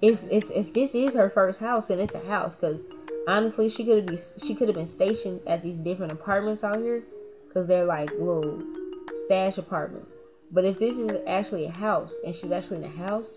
if, 0.00 0.20
if, 0.30 0.50
if 0.50 0.72
this 0.72 0.94
is 0.94 1.14
her 1.14 1.28
first 1.28 1.58
house 1.58 1.90
and 1.90 2.00
it's 2.00 2.14
a 2.14 2.24
house, 2.26 2.54
because 2.54 2.80
honestly, 3.26 3.68
she 3.68 3.84
could 3.84 4.06
been 4.06 4.18
she 4.44 4.54
could 4.54 4.68
have 4.68 4.76
been 4.76 4.88
stationed 4.88 5.40
at 5.46 5.62
these 5.62 5.76
different 5.78 6.12
apartments 6.12 6.64
out 6.64 6.78
here 6.78 7.02
because 7.46 7.66
they're 7.66 7.84
like 7.84 8.10
little 8.12 8.62
stash 9.24 9.58
apartments. 9.58 10.12
But 10.50 10.64
if 10.64 10.78
this 10.78 10.96
is 10.96 11.10
actually 11.26 11.64
a 11.64 11.70
house 11.70 12.12
and 12.24 12.34
she's 12.34 12.52
actually 12.52 12.78
in 12.78 12.84
a 12.84 12.88
house, 12.88 13.28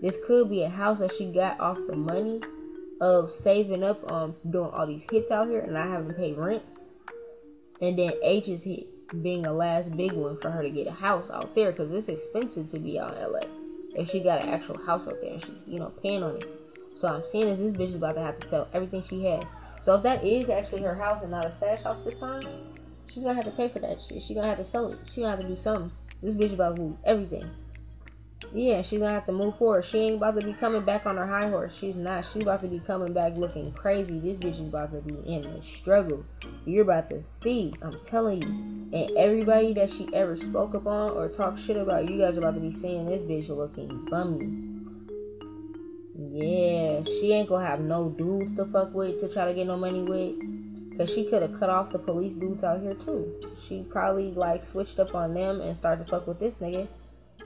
this 0.00 0.16
could 0.26 0.50
be 0.50 0.62
a 0.62 0.68
house 0.68 0.98
that 0.98 1.12
she 1.14 1.26
got 1.26 1.58
off 1.60 1.78
the 1.86 1.96
money 1.96 2.40
of 3.00 3.32
saving 3.32 3.82
up 3.82 4.10
on 4.10 4.34
doing 4.48 4.70
all 4.70 4.86
these 4.86 5.02
hits 5.10 5.30
out 5.30 5.48
here 5.48 5.60
and 5.60 5.72
not 5.72 5.88
having 5.88 6.08
to 6.08 6.14
pay 6.14 6.32
rent. 6.32 6.62
And 7.80 7.98
then 7.98 8.12
H's 8.22 8.62
hit 8.62 8.88
being 9.22 9.44
a 9.44 9.52
last 9.52 9.94
big 9.96 10.12
one 10.12 10.38
for 10.38 10.50
her 10.50 10.62
to 10.62 10.70
get 10.70 10.86
a 10.86 10.92
house 10.92 11.28
out 11.30 11.54
there 11.54 11.72
because 11.72 11.90
it's 11.92 12.08
expensive 12.08 12.70
to 12.70 12.78
be 12.78 12.98
out 12.98 13.16
in 13.16 13.32
LA. 13.32 13.40
If 13.94 14.10
she 14.10 14.20
got 14.20 14.42
an 14.42 14.50
actual 14.50 14.78
house 14.84 15.06
out 15.06 15.20
there 15.20 15.34
and 15.34 15.44
she's, 15.44 15.66
you 15.66 15.78
know, 15.78 15.92
paying 16.02 16.22
on 16.22 16.36
it. 16.36 16.61
So 17.02 17.08
I'm 17.08 17.24
seeing 17.32 17.48
is 17.48 17.58
this 17.58 17.72
bitch 17.72 17.88
is 17.88 17.94
about 17.96 18.14
to 18.14 18.20
have 18.20 18.38
to 18.38 18.48
sell 18.48 18.68
everything 18.72 19.02
she 19.02 19.24
has. 19.24 19.42
So 19.82 19.96
if 19.96 20.04
that 20.04 20.24
is 20.24 20.48
actually 20.48 20.82
her 20.82 20.94
house 20.94 21.20
and 21.20 21.32
not 21.32 21.44
a 21.44 21.50
stash 21.50 21.82
house 21.82 21.98
this 22.04 22.14
time, 22.20 22.42
she's 23.08 23.24
gonna 23.24 23.34
have 23.34 23.44
to 23.44 23.50
pay 23.50 23.68
for 23.68 23.80
that 23.80 23.98
shit. 24.00 24.22
She's 24.22 24.36
gonna 24.36 24.46
have 24.46 24.58
to 24.58 24.64
sell 24.64 24.92
it. 24.92 25.00
She's 25.06 25.16
gonna 25.16 25.30
have 25.30 25.40
to 25.40 25.48
do 25.48 25.60
something. 25.60 25.90
This 26.22 26.36
bitch 26.36 26.46
is 26.46 26.52
about 26.52 26.76
to 26.76 26.82
lose 26.82 26.96
everything. 27.02 27.50
Yeah, 28.54 28.82
she's 28.82 29.00
gonna 29.00 29.14
have 29.14 29.26
to 29.26 29.32
move 29.32 29.58
forward. 29.58 29.84
She 29.84 29.98
ain't 29.98 30.14
about 30.18 30.38
to 30.38 30.46
be 30.46 30.52
coming 30.52 30.82
back 30.82 31.04
on 31.04 31.16
her 31.16 31.26
high 31.26 31.48
horse. 31.48 31.74
She's 31.76 31.96
not. 31.96 32.24
She's 32.32 32.42
about 32.42 32.62
to 32.62 32.68
be 32.68 32.78
coming 32.78 33.12
back 33.12 33.32
looking 33.36 33.72
crazy. 33.72 34.20
This 34.20 34.36
bitch 34.36 34.60
is 34.62 34.68
about 34.68 34.92
to 34.92 35.00
be 35.00 35.14
in 35.28 35.44
a 35.44 35.64
struggle. 35.64 36.24
You're 36.64 36.82
about 36.82 37.10
to 37.10 37.24
see. 37.24 37.74
I'm 37.82 37.98
telling 38.06 38.42
you. 38.42 38.48
And 38.96 39.16
everybody 39.16 39.74
that 39.74 39.90
she 39.90 40.08
ever 40.14 40.36
spoke 40.36 40.74
upon 40.74 41.16
or 41.16 41.28
talked 41.30 41.58
shit 41.58 41.76
about, 41.76 42.08
you 42.08 42.20
guys 42.20 42.36
are 42.36 42.38
about 42.38 42.54
to 42.54 42.60
be 42.60 42.72
seeing 42.72 43.06
this 43.06 43.22
bitch 43.22 43.48
looking 43.48 44.04
bummy. 44.08 44.71
Yeah, 46.34 47.04
she 47.04 47.30
ain't 47.32 47.50
gonna 47.50 47.66
have 47.66 47.80
no 47.80 48.08
dudes 48.08 48.56
to 48.56 48.64
fuck 48.64 48.94
with 48.94 49.20
to 49.20 49.28
try 49.28 49.44
to 49.44 49.52
get 49.52 49.66
no 49.66 49.76
money 49.76 50.00
with. 50.00 50.96
Cause 50.96 51.10
she 51.10 51.28
could 51.28 51.42
have 51.42 51.58
cut 51.58 51.68
off 51.68 51.92
the 51.92 51.98
police 51.98 52.34
dudes 52.34 52.64
out 52.64 52.80
here 52.80 52.94
too. 52.94 53.34
She 53.68 53.82
probably 53.90 54.30
like 54.32 54.64
switched 54.64 54.98
up 54.98 55.14
on 55.14 55.34
them 55.34 55.60
and 55.60 55.76
started 55.76 56.06
to 56.06 56.10
fuck 56.10 56.26
with 56.26 56.40
this 56.40 56.54
nigga. 56.54 56.88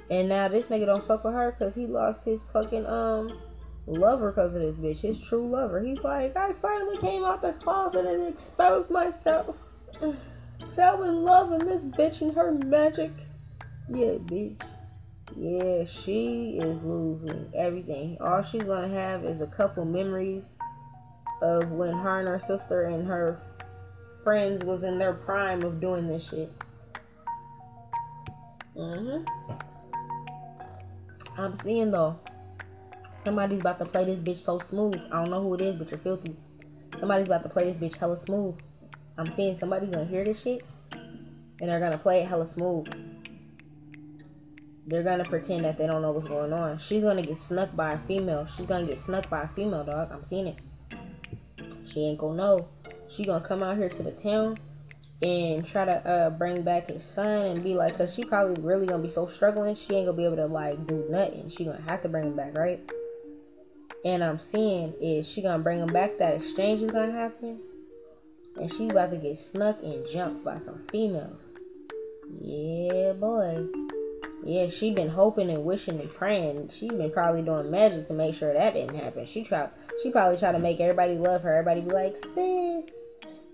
And 0.09 0.29
now 0.29 0.47
this 0.47 0.67
nigga 0.67 0.87
don't 0.87 1.07
fuck 1.07 1.25
with 1.25 1.35
her 1.35 1.57
cause 1.59 1.75
he 1.75 1.87
lost 1.87 2.25
his 2.25 2.39
fucking 2.53 2.87
um 2.87 3.37
lover 3.89 4.31
cause 4.31 4.55
of 4.55 4.61
this 4.61 4.77
bitch. 4.77 5.01
His 5.01 5.19
true 5.19 5.49
lover. 5.49 5.81
He's 5.81 5.99
like, 6.05 6.37
I 6.37 6.53
finally 6.63 6.99
came 6.99 7.25
out 7.25 7.43
the 7.43 7.55
closet 7.55 8.07
and 8.07 8.33
exposed 8.33 8.91
myself. 8.91 9.57
Fell 10.77 11.03
in 11.03 11.25
love 11.25 11.49
with 11.49 11.63
this 11.63 11.83
bitch 11.83 12.21
and 12.21 12.33
her 12.37 12.53
magic. 12.53 13.11
Yeah, 13.89 14.19
bitch. 14.27 14.61
Yeah, 15.39 15.85
she 15.85 16.59
is 16.59 16.83
losing 16.83 17.53
everything. 17.55 18.17
All 18.21 18.43
she's 18.43 18.63
gonna 18.63 18.89
have 18.89 19.25
is 19.25 19.43
a 19.43 19.47
couple 19.47 19.85
memories 19.85 20.45
of 21.43 21.71
when 21.71 21.93
her 21.93 22.21
and 22.21 22.29
her 22.29 22.41
sister 22.41 22.85
and 22.85 23.07
her 23.07 23.43
friends 24.25 24.65
was 24.65 24.83
in 24.83 24.99
their 24.99 25.13
prime 25.13 25.63
of 25.63 25.79
doing 25.81 26.09
this 26.09 26.27
shit. 26.29 26.51
Mm-hmm. 28.75 29.25
I'm 31.37 31.57
seeing 31.59 31.91
though. 31.91 32.19
Somebody's 33.23 33.61
about 33.61 33.79
to 33.81 33.85
play 33.85 34.05
this 34.05 34.19
bitch 34.19 34.43
so 34.43 34.59
smooth. 34.61 35.01
I 35.13 35.23
don't 35.23 35.31
know 35.31 35.43
who 35.43 35.55
it 35.55 35.61
is, 35.61 35.77
but 35.77 35.91
you're 35.91 35.99
filthy. 35.99 36.35
Somebody's 36.99 37.27
about 37.27 37.43
to 37.43 37.49
play 37.51 37.71
this 37.71 37.77
bitch 37.77 37.99
hella 37.99 38.19
smooth. 38.19 38.55
I'm 39.19 39.31
seeing 39.35 39.59
somebody's 39.59 39.91
gonna 39.91 40.07
hear 40.07 40.25
this 40.25 40.41
shit 40.41 40.65
and 40.93 41.69
they're 41.69 41.81
gonna 41.81 41.99
play 41.99 42.21
it 42.23 42.27
hella 42.27 42.47
smooth. 42.47 42.89
They're 44.87 45.03
gonna 45.03 45.25
pretend 45.25 45.65
that 45.65 45.79
they 45.79 45.87
don't 45.87 46.03
know 46.03 46.13
what's 46.13 46.29
going 46.29 46.53
on. 46.53 46.79
She's 46.79 47.03
gonna 47.03 47.23
get 47.23 47.39
snuck 47.39 47.75
by 47.75 47.95
a 47.95 47.99
female. 48.07 48.47
She's 48.47 48.67
gonna 48.67 48.87
get 48.87 49.01
snuck 49.01 49.29
by 49.29 49.43
a 49.43 49.49
female, 49.49 49.85
dog. 49.85 50.13
I'm 50.13 50.23
seeing 50.23 50.47
it. 50.47 50.59
She 51.87 52.01
ain't 52.01 52.19
gonna 52.19 52.37
know. 52.37 52.69
She 53.09 53.25
gonna 53.25 53.47
come 53.47 53.63
out 53.63 53.77
here 53.77 53.89
to 53.89 54.03
the 54.03 54.13
town 54.13 54.59
and 55.23 55.67
try 55.67 55.85
to 55.85 56.09
uh, 56.09 56.31
bring 56.31 56.63
back 56.63 56.91
his 56.91 57.05
son 57.05 57.47
and 57.47 57.65
be 57.65 57.75
like, 57.75 57.97
cause 57.99 58.15
she 58.15 58.23
probably 58.23 58.63
really 58.63 58.87
gonna 58.87 59.03
be 59.03 59.11
so 59.11 59.27
struggling, 59.27 59.75
she 59.75 59.95
ain't 59.95 60.07
gonna 60.07 60.17
be 60.17 60.25
able 60.25 60.37
to 60.37 60.47
like 60.47 60.87
do 60.87 61.05
nothing. 61.11 61.51
She 61.51 61.65
gonna 61.65 61.83
have 61.83 62.03
to 62.03 62.09
bring 62.09 62.25
him 62.25 62.37
back, 62.37 62.57
right? 62.57 62.81
And 64.05 64.23
I'm 64.23 64.39
seeing 64.39 64.95
is 65.01 65.27
she 65.27 65.43
gonna 65.43 65.63
bring 65.63 65.81
him 65.81 65.93
back. 65.93 66.19
That 66.19 66.43
exchange 66.43 66.83
is 66.83 66.93
gonna 66.93 67.13
happen, 67.13 67.59
and 68.57 68.73
she 68.73 68.89
about 68.89 69.11
to 69.11 69.17
get 69.17 69.41
snuck 69.41 69.83
and 69.83 70.07
jumped 70.13 70.45
by 70.45 70.59
some 70.59 70.83
females. 70.91 71.41
Yeah, 72.41 73.15
boy. 73.15 73.67
Yeah, 74.47 74.69
she 74.71 74.93
been 74.93 75.09
hoping 75.09 75.51
and 75.51 75.65
wishing 75.65 76.01
and 76.01 76.13
praying. 76.15 76.71
She 76.73 76.89
been 76.89 77.11
probably 77.11 77.43
doing 77.43 77.69
magic 77.69 78.07
to 78.07 78.13
make 78.13 78.37
sure 78.37 78.53
that 78.53 78.75
didn't 78.75 78.95
happen. 78.95 79.27
She 79.27 79.43
tried. 79.43 79.71
She 80.03 80.13
probably 80.13 80.39
tried 80.39 80.53
to 80.53 80.61
make 80.61 80.79
everybody 80.79 81.15
love 81.15 81.43
her. 81.43 81.57
Everybody 81.57 81.81
be 81.81 81.91
like, 81.91 82.17
sis, 82.35 82.95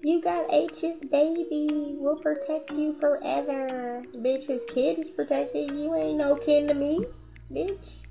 you 0.03 0.21
got 0.21 0.53
H's 0.53 1.01
baby. 1.11 1.97
We'll 1.97 2.17
protect 2.17 2.73
you 2.73 2.95
forever. 3.01 4.03
Bitch, 4.17 4.45
his 4.45 4.63
kid 4.69 4.99
is 4.99 5.09
protected. 5.09 5.71
You 5.71 5.95
ain't 5.95 6.19
no 6.19 6.37
kin 6.37 6.69
to 6.69 6.75
me, 6.75 7.07
bitch. 7.51 8.05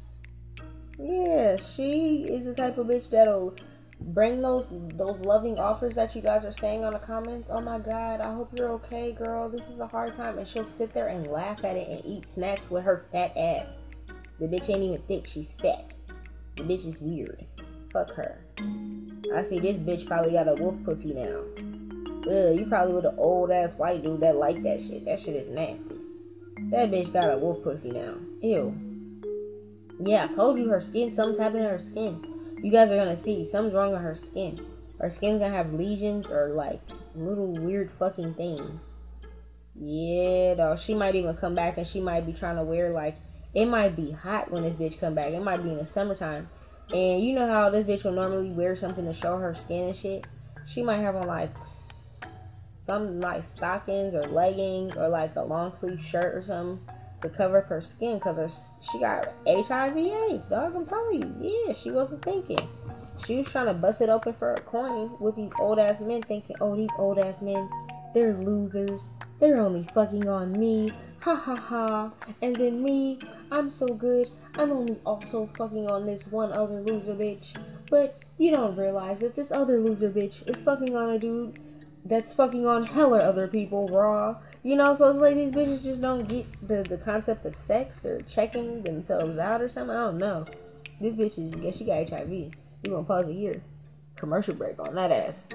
Yeah, 0.98 1.58
she 1.58 2.26
is 2.28 2.46
the 2.46 2.56
type 2.56 2.80
of 2.80 2.88
bitch 2.88 3.12
that'll 3.12 3.56
bring 4.02 4.42
those 4.42 4.68
those 4.96 5.20
loving 5.26 5.58
offers 5.60 5.94
that 5.96 6.16
you 6.16 6.22
guys 6.22 6.44
are 6.44 6.54
saying 6.54 6.84
on 6.84 6.94
the 6.94 7.00
comments. 7.00 7.50
Oh 7.52 7.62
my 7.62 7.80
god, 7.80 8.22
I 8.22 8.34
hope 8.34 8.52
you're 8.58 8.72
okay, 8.74 9.12
girl. 9.12 9.50
This 9.50 9.68
is 9.70 9.80
a 9.80 9.88
hard 9.88 10.16
time. 10.16 10.38
And 10.38 10.48
she'll 10.48 10.66
sit 10.66 10.92
there 10.92 11.08
and 11.08 11.28
laugh 11.28 11.64
at 11.64 11.78
it 11.78 11.88
and 11.90 12.06
eat 12.06 12.26
snacks 12.34 12.70
with 12.70 12.84
her 12.84 13.06
fat 13.12 13.36
ass. 13.38 13.68
The 14.40 14.48
bitch 14.48 14.70
ain't 14.70 14.84
even 14.84 15.02
thick, 15.08 15.28
she's 15.28 15.48
fat. 15.62 15.94
The 16.56 16.64
bitch 16.64 16.88
is 16.88 17.00
weird. 17.00 17.46
Fuck 17.94 18.14
her. 18.16 18.44
I 19.36 19.44
see 19.44 19.60
this 19.60 19.78
bitch 19.78 20.08
probably 20.08 20.32
got 20.32 20.48
a 20.48 20.56
wolf 20.56 20.76
pussy 20.84 21.14
now. 21.14 21.44
Ugh, 22.30 22.60
you 22.60 22.66
probably 22.68 22.96
with 22.96 23.06
an 23.06 23.16
old 23.18 23.52
ass 23.52 23.74
white 23.78 24.04
dude 24.04 24.20
that 24.22 24.36
like 24.36 24.62
that 24.64 24.82
shit. 24.82 25.06
That 25.06 25.20
shit 25.20 25.36
is 25.36 25.50
nasty. 25.50 25.96
That 26.72 26.92
bitch 26.92 27.12
got 27.14 27.34
a 27.34 27.38
wolf 27.38 27.64
pussy 27.64 27.92
now. 27.92 28.16
Ew. 28.42 28.74
Yeah, 30.04 30.28
I 30.30 30.34
told 30.34 30.58
you 30.58 30.70
her 30.70 30.82
skin, 30.82 31.14
something's 31.14 31.40
happening 31.40 31.64
to 31.64 31.70
her 31.70 31.80
skin. 31.80 32.31
You 32.62 32.72
guys 32.72 32.92
are 32.92 32.98
gonna 32.98 33.22
see 33.22 33.48
something's 33.48 33.74
wrong 33.74 33.92
with 33.92 34.02
her 34.02 34.16
skin. 34.16 34.64
Her 35.00 35.10
skin's 35.10 35.40
gonna 35.40 35.56
have 35.56 35.74
lesions 35.74 36.28
or 36.28 36.50
like 36.50 36.80
little 37.16 37.52
weird 37.54 37.90
fucking 37.98 38.36
things. 38.36 38.82
Yeah, 39.76 40.54
though. 40.54 40.78
She 40.80 40.94
might 40.94 41.16
even 41.16 41.36
come 41.38 41.56
back 41.56 41.78
and 41.78 41.88
she 41.88 42.00
might 42.00 42.28
be 42.28 42.34
trying 42.34 42.58
to 42.58 42.64
wear 42.64 42.92
like 42.92 43.18
it 43.56 43.66
might 43.66 43.96
be 43.96 44.12
hot 44.12 44.52
when 44.52 44.62
this 44.62 44.76
bitch 44.76 45.00
come 45.00 45.16
back. 45.16 45.34
It 45.34 45.42
might 45.42 45.64
be 45.64 45.72
in 45.72 45.78
the 45.78 45.88
summertime. 45.88 46.50
And 46.94 47.24
you 47.24 47.34
know 47.34 47.48
how 47.48 47.72
this 47.72 47.86
bitch 47.86 48.04
will 48.04 48.12
normally 48.12 48.52
wear 48.52 48.76
something 48.76 49.06
to 49.06 49.14
show 49.14 49.38
her 49.38 49.56
skin 49.56 49.90
and 49.90 49.96
shit? 49.96 50.26
She 50.68 50.84
might 50.84 51.00
have 51.00 51.16
on 51.16 51.26
like 51.26 51.54
some 52.86 53.20
like 53.22 53.48
stockings 53.48 54.14
or 54.14 54.24
leggings 54.24 54.96
or 54.96 55.10
like 55.10 55.36
a 55.36 55.42
long 55.42 55.76
sleeve 55.76 56.04
shirt 56.06 56.36
or 56.36 56.44
something 56.46 56.80
to 57.22 57.30
cover 57.30 57.60
up 57.60 57.68
her 57.68 57.82
skin 57.82 58.18
because 58.18 58.38
her, 58.38 58.50
she 58.92 59.00
got 59.00 59.34
HIV 59.46 59.98
AIDS, 59.98 60.46
dog. 60.50 60.76
I'm 60.76 60.86
telling 60.86 61.22
you. 61.22 61.66
Yeah, 61.68 61.74
she 61.74 61.92
wasn't 61.92 62.24
thinking. 62.24 62.60
She 63.26 63.38
was 63.38 63.48
trying 63.48 63.68
to 63.68 63.74
bust 63.74 64.02
it 64.02 64.10
open 64.10 64.34
for 64.34 64.54
a 64.54 64.62
coin 64.62 65.12
with 65.20 65.36
these 65.36 65.52
old 65.60 65.80
ass 65.80 66.00
men 66.00 66.24
thinking, 66.24 66.56
oh, 66.60 66.76
these 66.76 66.90
old 66.98 67.20
ass 67.20 67.42
men, 67.42 67.70
they're 68.14 68.34
losers. 68.34 69.02
They're 69.40 69.60
only 69.60 69.88
fucking 69.94 70.28
on 70.28 70.54
me. 70.54 70.92
Ha 71.22 71.36
ha 71.36 71.56
ha. 71.56 72.12
And 72.42 72.56
then 72.56 72.82
me, 72.82 73.20
I'm 73.52 73.70
so 73.70 73.86
good. 73.86 74.30
I'm 74.56 74.72
only 74.72 75.00
also 75.06 75.50
fucking 75.58 75.90
on 75.90 76.06
this 76.06 76.28
one 76.28 76.52
other 76.52 76.82
loser 76.82 77.14
bitch. 77.14 77.56
But 77.90 78.20
you 78.38 78.52
don't 78.52 78.76
realize 78.76 79.20
that 79.20 79.36
this 79.36 79.52
other 79.52 79.80
loser 79.80 80.10
bitch 80.10 80.48
is 80.48 80.62
fucking 80.62 80.96
on 80.96 81.12
a 81.12 81.20
dude 81.20 81.60
that's 82.06 82.34
fucking 82.34 82.66
on 82.66 82.88
hella 82.88 83.20
other 83.20 83.48
people 83.48 83.88
raw. 83.88 84.38
You 84.64 84.76
know, 84.76 84.96
so 84.96 85.10
it's 85.10 85.20
like 85.20 85.36
these 85.36 85.52
bitches 85.52 85.82
just 85.82 86.02
don't 86.02 86.28
get 86.28 86.46
the, 86.68 86.84
the 86.84 86.98
concept 86.98 87.46
of 87.46 87.56
sex 87.56 88.06
or 88.06 88.22
checking 88.22 88.84
themselves 88.84 89.40
out 89.40 89.60
or 89.60 89.70
something. 89.70 89.96
I 89.96 90.06
don't 90.06 90.20
know. 90.20 90.46
This 91.00 91.16
bitch 91.16 91.40
is, 91.40 91.60
yeah, 91.60 91.72
she 91.72 91.84
got 91.84 92.08
HIV. 92.08 92.30
We 92.30 92.52
gonna 92.86 93.04
pause 93.04 93.28
a 93.28 93.34
year. 93.34 93.62
Commercial 94.16 94.54
break 94.54 94.78
on 94.78 94.94
that 94.96 95.12
ass. 95.12 95.46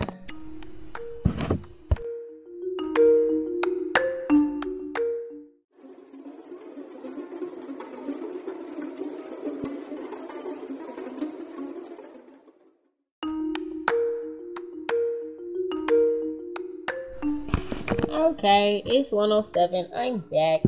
Okay, 18.39 18.82
it's 18.84 19.12
107. 19.12 19.89
I'm 19.97 20.18
back. 20.18 20.61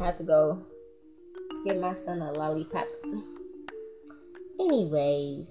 I 0.00 0.02
have 0.02 0.16
to 0.16 0.24
go 0.24 0.62
get 1.66 1.78
my 1.78 1.94
son 1.94 2.22
a 2.22 2.32
lollipop. 2.32 2.88
Anyways, 4.58 5.44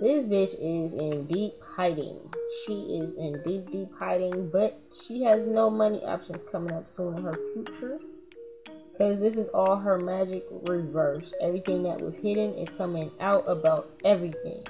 this 0.00 0.24
bitch 0.24 0.54
is 0.54 0.94
in 0.94 1.26
deep 1.26 1.52
hiding. 1.62 2.20
She 2.64 2.72
is 2.72 3.14
in 3.18 3.42
deep, 3.44 3.70
deep 3.70 3.90
hiding, 3.98 4.48
but 4.48 4.80
she 5.04 5.24
has 5.24 5.46
no 5.46 5.68
money 5.68 6.02
options 6.02 6.42
coming 6.50 6.72
up 6.72 6.88
soon 6.88 7.18
in 7.18 7.24
her 7.24 7.36
future. 7.52 7.98
Because 8.92 9.20
this 9.20 9.36
is 9.36 9.48
all 9.52 9.76
her 9.76 9.98
magic 9.98 10.46
reversed. 10.50 11.34
Everything 11.42 11.82
that 11.82 12.00
was 12.00 12.14
hidden 12.14 12.54
is 12.54 12.70
coming 12.78 13.10
out 13.20 13.44
about 13.46 13.90
everything. 14.06 14.64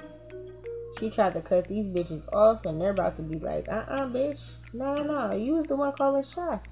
She 1.01 1.09
tried 1.09 1.33
to 1.33 1.41
cut 1.41 1.67
these 1.67 1.87
bitches 1.87 2.21
off, 2.31 2.63
and 2.63 2.79
they're 2.79 2.91
about 2.91 3.17
to 3.17 3.23
be 3.23 3.39
like, 3.39 3.67
uh 3.67 3.85
uh, 3.87 4.05
bitch. 4.05 4.37
No, 4.71 4.93
no. 4.93 5.35
You 5.35 5.55
was 5.55 5.65
the 5.65 5.75
one 5.75 5.93
calling 5.93 6.23
shots. 6.23 6.67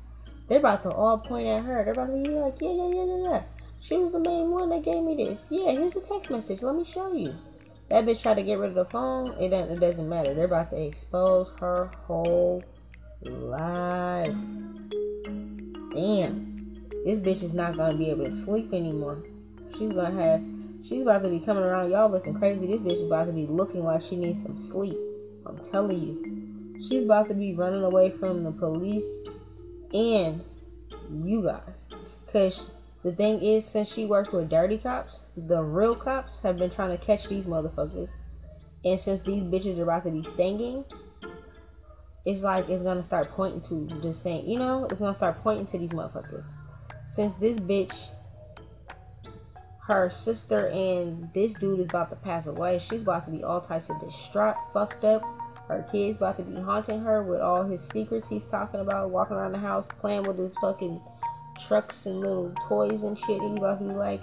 They're 0.47 0.59
about 0.59 0.83
to 0.83 0.91
all 0.91 1.17
point 1.17 1.47
at 1.47 1.63
her. 1.63 1.83
They're 1.83 1.93
about 1.93 2.13
to 2.13 2.23
be 2.23 2.29
like, 2.29 2.61
yeah, 2.61 2.69
yeah, 2.69 2.89
yeah, 2.89 3.05
yeah, 3.05 3.31
yeah. 3.31 3.41
She 3.79 3.97
was 3.97 4.11
the 4.11 4.19
main 4.19 4.51
one 4.51 4.69
that 4.69 4.83
gave 4.83 5.01
me 5.01 5.15
this. 5.15 5.41
Yeah, 5.49 5.71
here's 5.71 5.95
the 5.95 6.01
text 6.01 6.29
message. 6.29 6.61
Let 6.61 6.75
me 6.75 6.85
show 6.85 7.11
you. 7.11 7.33
That 7.89 8.05
bitch 8.05 8.21
tried 8.21 8.35
to 8.35 8.43
get 8.43 8.59
rid 8.59 8.69
of 8.69 8.75
the 8.75 8.85
phone. 8.85 9.29
It 9.41 9.49
doesn't, 9.49 9.77
it 9.77 9.79
doesn't 9.79 10.07
matter. 10.07 10.35
They're 10.35 10.45
about 10.45 10.69
to 10.69 10.79
expose 10.79 11.51
her 11.59 11.89
whole 12.05 12.61
life. 13.23 14.27
Damn. 15.95 16.85
This 17.03 17.19
bitch 17.19 17.41
is 17.41 17.53
not 17.53 17.77
going 17.77 17.93
to 17.93 17.97
be 17.97 18.11
able 18.11 18.25
to 18.25 18.35
sleep 18.43 18.73
anymore. 18.73 19.23
She's 19.71 19.91
going 19.91 20.15
to 20.15 20.21
have 20.21 20.58
She's 20.89 21.03
about 21.03 21.21
to 21.21 21.29
be 21.29 21.39
coming 21.39 21.61
around 21.61 21.91
y'all 21.91 22.09
looking 22.09 22.33
crazy. 22.33 22.65
This 22.65 22.79
bitch 22.79 23.03
is 23.03 23.05
about 23.05 23.25
to 23.25 23.31
be 23.31 23.45
looking 23.45 23.83
like 23.83 24.01
she 24.01 24.15
needs 24.15 24.41
some 24.41 24.57
sleep. 24.57 24.97
I'm 25.45 25.59
telling 25.69 25.99
you. 26.01 26.81
She's 26.81 27.03
about 27.03 27.27
to 27.27 27.35
be 27.35 27.53
running 27.53 27.83
away 27.83 28.09
from 28.09 28.43
the 28.43 28.51
police 28.51 29.05
and 29.93 30.41
you 31.13 31.43
guys. 31.43 31.75
Because 32.25 32.71
the 33.03 33.11
thing 33.11 33.43
is, 33.43 33.65
since 33.65 33.87
she 33.87 34.05
works 34.05 34.31
with 34.31 34.49
dirty 34.49 34.79
cops, 34.79 35.19
the 35.37 35.61
real 35.61 35.95
cops 35.95 36.39
have 36.39 36.57
been 36.57 36.71
trying 36.71 36.97
to 36.97 37.05
catch 37.05 37.29
these 37.29 37.45
motherfuckers. 37.45 38.09
And 38.83 38.99
since 38.99 39.21
these 39.21 39.43
bitches 39.43 39.77
are 39.77 39.83
about 39.83 40.05
to 40.05 40.09
be 40.09 40.27
singing, 40.35 40.85
it's 42.25 42.41
like 42.41 42.67
it's 42.67 42.81
gonna 42.81 43.03
start 43.03 43.29
pointing 43.31 43.61
to 43.69 44.01
just 44.01 44.23
saying, 44.23 44.49
you 44.49 44.57
know, 44.57 44.85
it's 44.85 44.99
gonna 44.99 45.13
start 45.13 45.39
pointing 45.43 45.67
to 45.67 45.77
these 45.77 45.91
motherfuckers. 45.91 46.45
Since 47.05 47.35
this 47.35 47.57
bitch 47.59 47.93
her 49.89 50.09
sister 50.11 50.67
and 50.67 51.27
this 51.33 51.51
dude 51.55 51.79
is 51.79 51.85
about 51.85 52.11
to 52.11 52.15
pass 52.15 52.45
away. 52.45 52.79
She's 52.79 53.01
about 53.01 53.25
to 53.25 53.31
be 53.31 53.43
all 53.43 53.59
types 53.59 53.89
of 53.89 53.99
distraught, 53.99 54.55
fucked 54.71 55.03
up. 55.03 55.23
Her 55.67 55.83
kid's 55.91 56.17
about 56.17 56.37
to 56.37 56.43
be 56.43 56.61
haunting 56.61 57.01
her 57.01 57.23
with 57.23 57.41
all 57.41 57.63
his 57.63 57.81
secrets 57.91 58.27
he's 58.29 58.45
talking 58.45 58.79
about, 58.79 59.09
walking 59.09 59.35
around 59.35 59.53
the 59.53 59.59
house, 59.59 59.87
playing 59.99 60.23
with 60.23 60.37
his 60.37 60.53
fucking 60.61 61.01
trucks 61.67 62.05
and 62.05 62.21
little 62.21 62.53
toys 62.67 63.01
and 63.01 63.17
shit. 63.17 63.41
He's 63.41 63.57
about 63.57 63.79
to 63.79 63.85
be 63.85 63.93
like, 63.93 64.21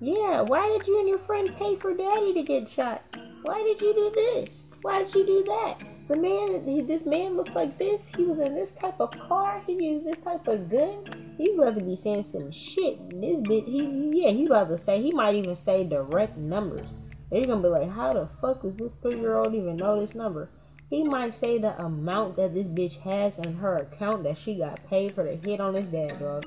Yeah, 0.00 0.40
why 0.40 0.66
did 0.68 0.86
you 0.86 0.98
and 0.98 1.08
your 1.08 1.18
friend 1.18 1.54
pay 1.58 1.76
for 1.76 1.94
daddy 1.94 2.32
to 2.32 2.42
get 2.42 2.70
shot? 2.70 3.02
Why 3.42 3.62
did 3.62 3.82
you 3.82 3.92
do 3.92 4.12
this? 4.14 4.62
Why 4.80 5.02
did 5.02 5.14
you 5.14 5.26
do 5.26 5.44
that? 5.44 5.89
The 6.10 6.16
man, 6.16 6.86
this 6.88 7.06
man 7.06 7.36
looks 7.36 7.54
like 7.54 7.78
this. 7.78 8.02
He 8.16 8.24
was 8.24 8.40
in 8.40 8.56
this 8.56 8.72
type 8.72 8.98
of 8.98 9.12
car. 9.12 9.62
He 9.64 9.74
used 9.74 10.04
this 10.04 10.18
type 10.18 10.48
of 10.48 10.68
gun. 10.68 11.04
He's 11.38 11.56
about 11.56 11.76
to 11.76 11.84
be 11.84 11.94
saying 11.94 12.24
some 12.32 12.50
shit. 12.50 12.98
This 13.20 13.40
bit, 13.42 13.62
he, 13.64 14.10
yeah, 14.14 14.32
he's 14.32 14.48
about 14.48 14.70
to 14.70 14.78
say. 14.78 15.00
He 15.00 15.12
might 15.12 15.36
even 15.36 15.54
say 15.54 15.84
direct 15.84 16.36
numbers. 16.36 16.88
They're 17.30 17.44
gonna 17.44 17.62
be 17.62 17.68
like, 17.68 17.92
how 17.92 18.12
the 18.12 18.28
fuck 18.40 18.62
does 18.62 18.74
this 18.74 18.92
three 19.00 19.20
year 19.20 19.36
old 19.36 19.54
even 19.54 19.76
know 19.76 20.04
this 20.04 20.16
number? 20.16 20.50
He 20.88 21.04
might 21.04 21.32
say 21.32 21.58
the 21.58 21.80
amount 21.80 22.34
that 22.38 22.54
this 22.54 22.66
bitch 22.66 23.00
has 23.02 23.38
in 23.38 23.58
her 23.58 23.76
account 23.76 24.24
that 24.24 24.36
she 24.36 24.56
got 24.56 24.84
paid 24.90 25.14
for 25.14 25.22
the 25.22 25.36
hit 25.36 25.60
on 25.60 25.74
his 25.74 25.86
dad, 25.92 26.18
dog. 26.18 26.44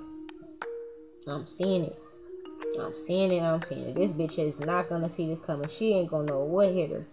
I'm 1.26 1.47
seeing 1.47 1.86
it. 1.86 1.97
I'm 2.78 2.93
seeing 2.97 3.32
it. 3.32 3.41
I'm 3.41 3.64
seeing 3.70 3.86
it. 3.86 3.95
This 3.95 4.11
bitch 4.11 4.38
is 4.38 4.59
not 4.59 4.89
gonna 4.89 5.09
see 5.09 5.28
this 5.28 5.39
coming. 5.45 5.70
She 5.70 5.93
ain't 5.93 6.09
gonna 6.09 6.26
know 6.26 6.41
what 6.41 6.74
hit 6.74 6.89
her. 6.89 7.07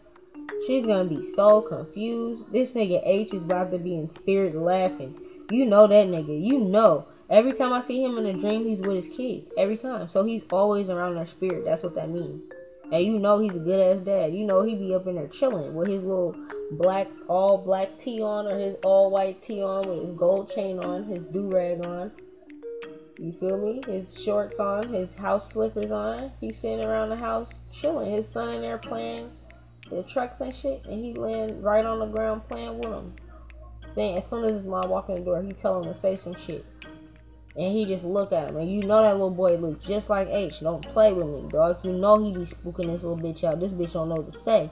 She's 0.67 0.85
gonna 0.85 1.09
be 1.09 1.23
so 1.35 1.63
confused. 1.63 2.53
This 2.53 2.71
nigga 2.71 3.01
H 3.05 3.33
is 3.33 3.43
about 3.43 3.71
to 3.73 3.79
be 3.79 3.95
in 3.95 4.13
spirit 4.15 4.55
laughing. 4.55 5.19
You 5.51 5.65
know 5.65 5.87
that 5.87 6.07
nigga. 6.07 6.47
You 6.47 6.59
know. 6.59 7.07
Every 7.29 7.53
time 7.53 7.73
I 7.73 7.81
see 7.81 8.03
him 8.03 8.19
in 8.19 8.27
a 8.27 8.33
dream, 8.33 8.67
he's 8.67 8.81
with 8.81 9.05
his 9.05 9.17
kids. 9.17 9.53
Every 9.57 9.77
time. 9.77 10.09
So 10.13 10.25
he's 10.25 10.43
always 10.51 10.91
around 10.91 11.15
their 11.15 11.27
spirit. 11.27 11.65
That's 11.65 11.83
what 11.83 11.95
that 11.95 12.11
means. 12.11 12.43
And 12.93 13.05
you 13.05 13.19
know 13.21 13.39
he's 13.39 13.53
a 13.53 13.59
good 13.59 13.81
ass 13.81 14.05
dad. 14.05 14.35
You 14.35 14.45
know 14.45 14.63
he 14.63 14.75
be 14.75 14.95
up 14.95 15.07
in 15.07 15.15
there 15.15 15.29
chilling 15.29 15.75
with 15.75 15.89
his 15.89 16.03
little 16.03 16.35
black, 16.73 17.07
all 17.29 17.59
black 17.59 17.97
tee 17.99 18.21
on 18.21 18.47
or 18.47 18.59
his 18.59 18.75
all 18.83 19.11
white 19.11 19.43
tee 19.43 19.63
on 19.63 19.89
with 19.89 20.09
his 20.09 20.17
gold 20.17 20.51
chain 20.51 20.81
on, 20.81 21.05
his 21.05 21.23
do 21.25 21.49
rag 21.49 21.87
on. 21.87 22.11
You 23.17 23.33
feel 23.33 23.59
me? 23.59 23.81
His 23.87 24.21
shorts 24.21 24.59
on, 24.59 24.93
his 24.93 25.15
house 25.15 25.53
slippers 25.53 25.91
on. 25.91 26.33
He's 26.41 26.59
sitting 26.59 26.85
around 26.85 27.11
the 27.11 27.17
house 27.17 27.51
chilling. 27.73 28.11
His 28.11 28.27
son 28.27 28.55
in 28.55 28.63
there 28.63 28.79
playing 28.79 29.31
the 29.91 30.03
trucks 30.05 30.41
and 30.41 30.55
shit, 30.55 30.85
and 30.87 31.05
he 31.05 31.13
laying 31.15 31.61
right 31.61 31.85
on 31.85 31.99
the 31.99 32.07
ground 32.07 32.43
playing 32.49 32.79
with 32.79 32.93
him. 32.93 33.15
Saying 33.95 34.19
as 34.19 34.27
soon 34.29 34.45
as 34.45 34.55
his 34.55 34.67
mom 34.67 34.89
walk 34.89 35.09
in 35.09 35.17
the 35.17 35.21
door, 35.21 35.43
he 35.43 35.53
tell 35.53 35.83
him 35.83 35.93
to 35.93 35.99
say 35.99 36.17
some 36.17 36.35
shit. 36.35 36.65
And 37.57 37.73
he 37.73 37.85
just 37.85 38.05
look 38.05 38.33
at 38.33 38.49
him, 38.49 38.57
and 38.57 38.71
you 38.71 38.81
know 38.83 39.03
that 39.03 39.15
little 39.15 39.31
boy 39.31 39.57
look 39.57 39.83
just 39.83 40.09
like 40.09 40.29
H. 40.29 40.61
Don't 40.61 40.87
play 40.87 41.13
with 41.13 41.27
me, 41.27 41.49
dog. 41.51 41.85
You 41.85 41.93
know 41.93 42.23
he 42.23 42.33
be 42.33 42.47
spooking 42.47 42.87
this 42.87 43.03
little 43.03 43.19
bitch 43.19 43.43
out. 43.43 43.59
This 43.59 43.73
bitch 43.73 43.93
don't 43.93 44.09
know 44.09 44.15
what 44.17 44.33
to 44.33 44.39
say. 44.39 44.71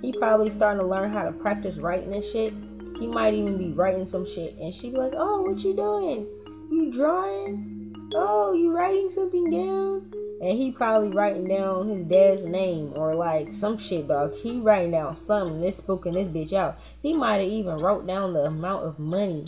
He 0.00 0.12
probably 0.12 0.50
starting 0.50 0.80
to 0.80 0.86
learn 0.86 1.12
how 1.12 1.24
to 1.24 1.32
practice 1.32 1.76
writing 1.76 2.14
and 2.14 2.24
shit. 2.24 2.52
He 3.00 3.08
might 3.08 3.34
even 3.34 3.58
be 3.58 3.72
writing 3.72 4.06
some 4.06 4.24
shit, 4.24 4.56
and 4.58 4.72
she 4.72 4.90
be 4.90 4.96
like, 4.96 5.14
"Oh, 5.16 5.42
what 5.42 5.58
you 5.58 5.74
doing? 5.74 6.28
You 6.70 6.92
drawing? 6.92 7.83
Oh, 8.12 8.52
you 8.52 8.72
writing 8.72 9.10
something 9.14 9.50
down?" 9.50 10.12
And 10.42 10.58
he 10.58 10.72
probably 10.72 11.10
writing 11.10 11.48
down 11.48 11.88
his 11.88 12.04
dad's 12.06 12.44
name 12.44 12.92
or 12.96 13.14
like 13.14 13.52
some 13.54 13.78
shit, 13.78 14.08
dog. 14.08 14.34
He 14.34 14.58
writing 14.60 14.90
down 14.90 15.16
something. 15.16 15.60
This 15.60 15.80
spooking 15.80 16.14
this 16.14 16.28
bitch 16.28 16.52
out. 16.52 16.76
He 17.00 17.14
might 17.14 17.38
have 17.38 17.48
even 17.48 17.76
wrote 17.76 18.06
down 18.06 18.34
the 18.34 18.44
amount 18.44 18.84
of 18.84 18.98
money 18.98 19.46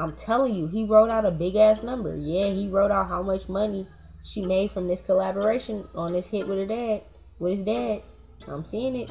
I'm 0.00 0.16
telling 0.16 0.54
you, 0.54 0.66
he 0.66 0.84
wrote 0.84 1.10
out 1.10 1.26
a 1.26 1.30
big 1.30 1.56
ass 1.56 1.82
number. 1.82 2.16
Yeah, 2.16 2.46
he 2.46 2.68
wrote 2.68 2.90
out 2.90 3.08
how 3.08 3.22
much 3.22 3.48
money 3.48 3.86
she 4.22 4.40
made 4.40 4.70
from 4.70 4.88
this 4.88 5.02
collaboration 5.02 5.86
on 5.94 6.12
this 6.12 6.26
hit 6.26 6.48
with 6.48 6.58
her 6.58 6.66
dad, 6.66 7.02
with 7.38 7.58
his 7.58 7.66
dad. 7.66 8.02
I'm 8.48 8.64
seeing 8.64 8.96
it. 8.96 9.10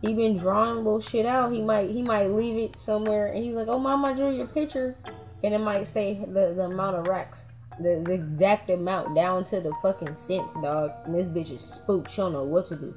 He 0.00 0.14
been 0.14 0.38
drawing 0.38 0.76
little 0.76 1.00
shit 1.00 1.26
out. 1.26 1.52
He 1.52 1.60
might 1.60 1.90
he 1.90 2.02
might 2.02 2.28
leave 2.28 2.56
it 2.56 2.80
somewhere 2.80 3.26
and 3.26 3.42
he's 3.42 3.54
like, 3.54 3.66
Oh 3.66 3.80
mom, 3.80 4.04
I 4.04 4.12
drew 4.12 4.30
your 4.30 4.46
picture 4.46 4.94
and 5.42 5.52
it 5.52 5.58
might 5.58 5.88
say 5.88 6.14
the, 6.14 6.54
the 6.54 6.66
amount 6.66 6.96
of 6.96 7.08
racks. 7.08 7.46
The, 7.80 8.02
the 8.04 8.12
exact 8.12 8.70
amount 8.70 9.14
down 9.14 9.44
to 9.46 9.60
the 9.60 9.72
fucking 9.82 10.16
cents, 10.16 10.52
dog. 10.62 10.90
And 11.04 11.14
this 11.14 11.26
bitch 11.28 11.54
is 11.54 11.62
spooked. 11.62 12.10
She 12.10 12.16
don't 12.16 12.32
know 12.32 12.44
what 12.44 12.66
to 12.68 12.76
do. 12.76 12.94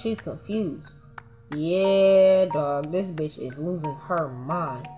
She's 0.00 0.20
confused. 0.20 0.86
Yeah, 1.54 2.46
dog. 2.46 2.92
This 2.92 3.08
bitch 3.08 3.38
is 3.38 3.58
losing 3.58 3.94
her 3.94 4.28
mind. 4.28 4.88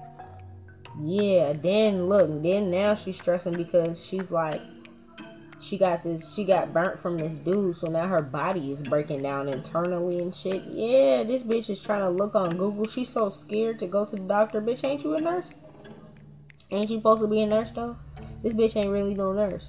Yeah, 1.01 1.55
then 1.55 2.09
look, 2.09 2.43
then 2.43 2.71
now 2.71 2.95
she's 2.95 3.17
stressing 3.17 3.55
because 3.55 4.03
she's 4.05 4.31
like, 4.31 4.61
she 5.63 5.79
got 5.79 6.03
this, 6.03 6.35
she 6.35 6.45
got 6.45 6.75
burnt 6.75 7.01
from 7.01 7.17
this 7.17 7.33
dude, 7.33 7.79
so 7.79 7.87
now 7.87 8.07
her 8.09 8.21
body 8.21 8.73
is 8.73 8.83
breaking 8.83 9.23
down 9.23 9.49
internally 9.49 10.19
and 10.19 10.35
shit. 10.35 10.63
Yeah, 10.65 11.23
this 11.23 11.43
bitch 11.43 11.71
is 11.71 11.81
trying 11.81 12.03
to 12.03 12.11
look 12.11 12.35
on 12.35 12.51
Google. 12.51 12.87
She's 12.89 13.09
so 13.09 13.31
scared 13.31 13.79
to 13.79 13.87
go 13.87 14.05
to 14.05 14.17
the 14.17 14.23
doctor. 14.23 14.61
Bitch, 14.61 14.85
ain't 14.85 15.03
you 15.03 15.15
a 15.15 15.21
nurse? 15.21 15.49
Ain't 16.71 16.91
you 16.91 16.99
supposed 16.99 17.23
to 17.23 17.29
be 17.29 17.43
a 17.43 17.47
nurse 17.47 17.69
though? 17.75 17.97
This 18.43 18.53
bitch 18.53 18.77
ain't 18.77 18.91
really 18.91 19.15
no 19.15 19.33
nurse. 19.33 19.65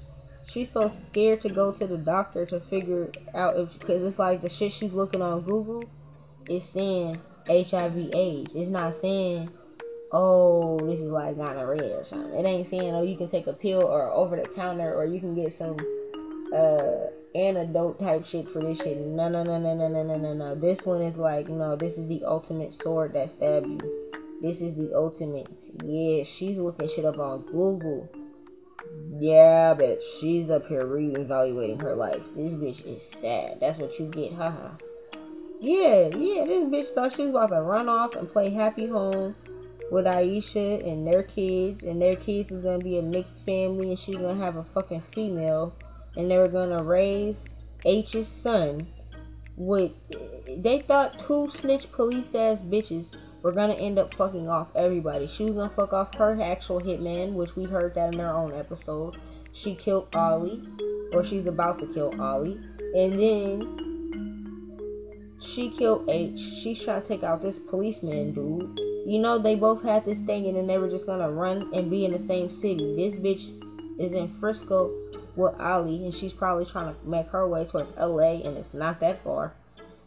She's 0.48 0.72
so 0.72 0.90
scared 0.90 1.42
to 1.42 1.50
go 1.50 1.72
to 1.72 1.88
the 1.88 1.98
doctor 1.98 2.46
to 2.48 2.60
figure 2.60 3.10
out 3.34 3.58
if, 3.58 3.80
because 3.80 4.04
it's 4.04 4.20
like 4.20 4.42
the 4.42 4.50
shit 4.50 4.74
she's 4.74 4.94
looking 4.94 5.22
on 5.22 5.42
Google 5.42 5.84
is 6.50 6.64
saying 6.64 7.20
HIV/AIDS. 7.48 8.54
It's 8.54 8.70
not 8.70 8.96
saying 8.96 9.50
oh, 10.14 10.80
this 10.80 11.00
is 11.00 11.10
like 11.10 11.36
gonorrhea 11.36 11.98
or 11.98 12.06
something. 12.06 12.34
It 12.34 12.46
ain't 12.46 12.70
saying, 12.70 12.94
oh, 12.94 13.02
you 13.02 13.18
can 13.18 13.30
take 13.30 13.48
a 13.48 13.54
pill 13.54 13.84
or 13.84 14.12
over 14.12 14.38
the 14.38 14.48
counter 14.48 14.94
or 14.94 15.06
you 15.06 15.20
can 15.20 15.36
get 15.36 15.54
some 15.54 15.76
uh 16.56 17.08
antidote 17.36 18.00
type 18.00 18.26
shit 18.26 18.48
for 18.50 18.62
this 18.62 18.78
shit. 18.78 18.98
No, 19.00 19.28
no, 19.28 19.44
no, 19.44 19.60
no, 19.60 19.76
no, 19.76 19.88
no, 19.90 20.04
no, 20.04 20.18
no, 20.18 20.34
no. 20.34 20.56
This 20.56 20.86
one 20.86 21.02
is 21.02 21.18
like, 21.18 21.50
no, 21.50 21.76
this 21.76 21.98
is 21.98 22.08
the 22.08 22.24
ultimate 22.24 22.74
sword 22.76 23.14
that 23.14 23.32
stab 23.32 23.66
you. 23.66 23.80
This 24.42 24.62
is 24.62 24.76
the 24.76 24.94
ultimate. 24.96 25.48
Yeah, 25.84 26.24
she's 26.24 26.58
looking 26.58 26.90
shit 26.90 27.06
up 27.06 27.18
on 27.18 27.42
Google. 27.42 28.08
Yeah, 29.20 29.74
but 29.74 30.02
she's 30.04 30.50
up 30.50 30.68
here 30.68 30.86
re-evaluating 30.86 31.80
her 31.80 31.96
life. 31.96 32.22
This 32.36 32.54
bitch 32.54 32.86
is 32.86 33.04
sad. 33.04 33.60
That's 33.60 33.80
what 33.80 33.98
you 34.00 34.08
get, 34.08 34.34
haha. 34.34 34.72
Yeah, 35.62 36.10
yeah, 36.16 36.44
this 36.46 36.66
bitch 36.66 36.94
thought 36.94 37.14
she 37.14 37.26
was 37.26 37.30
about 37.30 37.56
to 37.56 37.62
run 37.62 37.88
off 37.88 38.16
and 38.16 38.30
play 38.30 38.50
Happy 38.50 38.88
Home 38.88 39.36
with 39.92 40.06
Aisha 40.06 40.86
and 40.86 41.08
their 41.08 41.24
kids, 41.24 41.84
and 41.84 42.02
their 42.02 42.16
kids 42.16 42.52
is 42.52 42.64
gonna 42.64 42.80
be 42.80 42.98
a 42.98 43.02
mixed 43.02 43.40
family, 43.46 43.90
and 43.90 44.00
she's 44.00 44.18
gonna 44.18 44.44
have 44.44 44.58
a 44.58 44.64
fucking 44.64 45.04
female, 45.14 45.74
and 46.18 46.30
they 46.30 46.38
were 46.38 46.50
gonna 46.50 46.84
raise 46.84 47.46
H's 47.86 48.28
son 48.28 48.88
with. 49.56 49.92
They 50.48 50.82
thought 50.82 51.20
two 51.20 51.50
snitch 51.50 51.92
police 51.92 52.34
ass 52.36 52.60
bitches 52.60 53.08
were 53.44 53.52
gonna 53.52 53.76
end 53.76 54.00
up 54.00 54.16
fucking 54.16 54.48
off 54.48 54.70
everybody. 54.76 55.28
She 55.28 55.46
was 55.46 55.54
gonna 55.54 55.70
fuck 55.70 55.94
off 55.94 56.16
her 56.16 56.42
actual 56.42 56.82
hitman, 56.82 57.34
which 57.34 57.56
we 57.56 57.66
heard 57.66 57.94
that 57.94 58.16
in 58.16 58.22
our 58.22 58.36
own 58.36 58.52
episode. 58.54 59.18
She 59.52 59.76
killed 59.76 60.16
Ollie, 60.16 60.64
or 61.12 61.24
she's 61.24 61.46
about 61.46 61.78
to 61.80 61.86
kill 61.94 62.20
Ollie, 62.20 62.60
and 62.96 63.14
then 63.14 63.80
she 65.40 65.70
killed 65.70 66.10
H. 66.10 66.40
She's 66.64 66.82
trying 66.82 67.04
to 67.04 67.08
take 67.08 67.22
out 67.22 67.44
this 67.44 67.60
policeman 67.60 68.34
dude 68.34 68.80
you 69.06 69.20
know, 69.20 69.38
they 69.38 69.56
both 69.56 69.84
had 69.84 70.06
this 70.06 70.20
thing 70.22 70.48
and 70.48 70.56
then 70.56 70.68
they 70.68 70.78
were 70.78 70.90
just 70.90 71.06
gonna 71.06 71.30
run 71.30 71.74
and 71.74 71.90
be 71.90 72.06
in 72.06 72.14
the 72.14 72.26
same 72.26 72.50
city. 72.50 72.96
This 72.96 73.20
bitch 73.20 74.00
is 74.00 74.14
in 74.14 74.30
Frisco 74.40 74.92
with 75.36 75.60
Ollie, 75.60 76.06
and 76.06 76.14
she's 76.14 76.32
probably 76.32 76.66
trying 76.66 76.94
to 76.94 77.08
make 77.08 77.28
her 77.28 77.48
way 77.48 77.66
towards 77.66 77.90
LA 77.98 78.42
and 78.46 78.58
it's 78.58 78.74
not 78.74 79.00
that 79.02 79.24
far. 79.24 79.54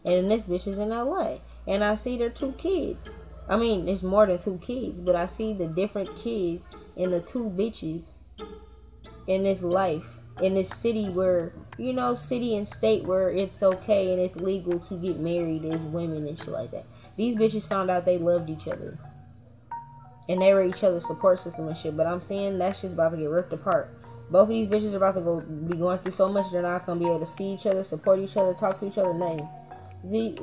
And 0.03 0.31
this 0.31 0.43
bitch 0.43 0.67
is 0.67 0.79
in 0.79 0.89
LA. 0.89 1.37
And 1.67 1.83
I 1.83 1.95
see 1.95 2.17
their 2.17 2.29
two 2.29 2.53
kids. 2.53 3.09
I 3.49 3.55
mean, 3.55 3.87
it's 3.87 4.03
more 4.03 4.25
than 4.25 4.39
two 4.39 4.59
kids, 4.61 4.99
but 4.99 5.15
I 5.15 5.27
see 5.27 5.53
the 5.53 5.67
different 5.67 6.09
kids 6.21 6.63
and 6.97 7.13
the 7.13 7.21
two 7.21 7.43
bitches 7.43 8.03
in 9.25 9.43
this 9.43 9.61
life, 9.61 10.03
in 10.41 10.55
this 10.55 10.69
city 10.69 11.07
where, 11.07 11.53
you 11.77 11.93
know, 11.93 12.15
city 12.15 12.55
and 12.57 12.67
state 12.67 13.05
where 13.05 13.29
it's 13.29 13.63
okay 13.63 14.11
and 14.11 14.21
it's 14.21 14.35
legal 14.35 14.79
to 14.79 14.97
get 14.97 15.19
married 15.19 15.65
as 15.65 15.81
women 15.81 16.27
and 16.27 16.37
shit 16.37 16.49
like 16.49 16.71
that. 16.71 16.85
These 17.15 17.35
bitches 17.35 17.67
found 17.67 17.89
out 17.89 18.05
they 18.05 18.17
loved 18.17 18.49
each 18.49 18.67
other. 18.67 18.97
And 20.29 20.41
they 20.41 20.53
were 20.53 20.65
each 20.65 20.83
other's 20.83 21.07
support 21.07 21.41
system 21.41 21.69
and 21.69 21.77
shit. 21.77 21.95
But 21.95 22.05
I'm 22.05 22.21
saying 22.21 22.57
that 22.57 22.77
shit's 22.77 22.93
about 22.93 23.11
to 23.11 23.17
get 23.17 23.29
ripped 23.29 23.53
apart. 23.53 23.97
Both 24.29 24.43
of 24.43 24.49
these 24.49 24.67
bitches 24.67 24.91
are 24.93 24.97
about 24.97 25.15
to 25.15 25.21
go 25.21 25.39
be 25.39 25.77
going 25.77 25.99
through 25.99 26.15
so 26.15 26.27
much 26.27 26.51
they're 26.51 26.61
not 26.61 26.85
gonna 26.85 26.99
be 26.99 27.05
able 27.05 27.25
to 27.25 27.33
see 27.37 27.53
each 27.53 27.65
other, 27.65 27.85
support 27.85 28.19
each 28.19 28.35
other, 28.35 28.53
talk 28.53 28.77
to 28.81 28.87
each 28.87 28.97
other, 28.97 29.13
nothing. 29.13 29.47
See, 30.09 30.35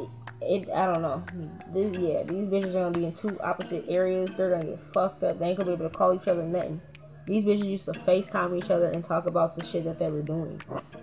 it 0.45 0.70
I 0.70 0.92
don't 0.92 1.03
know. 1.03 1.24
This, 1.72 1.97
yeah, 1.99 2.22
these 2.22 2.47
bitches 2.47 2.70
are 2.70 2.90
gonna 2.90 2.99
be 2.99 3.05
in 3.07 3.12
two 3.12 3.38
opposite 3.40 3.84
areas. 3.88 4.30
They're 4.36 4.51
gonna 4.51 4.64
get 4.64 4.80
fucked 4.92 5.22
up. 5.22 5.38
They 5.38 5.47
ain't 5.47 5.59
gonna 5.59 5.70
be 5.70 5.74
able 5.74 5.90
to 5.90 5.97
call 5.97 6.14
each 6.14 6.28
other 6.28 6.42
nothing. 6.42 6.80
These 7.26 7.45
bitches 7.45 7.64
used 7.64 7.84
to 7.86 7.92
FaceTime 7.92 8.57
each 8.57 8.70
other 8.70 8.90
and 8.90 9.05
talk 9.05 9.26
about 9.26 9.57
the 9.57 9.64
shit 9.64 9.84
that 9.84 9.99
they 9.99 10.11
were 10.11 10.22
doing. 10.22 10.61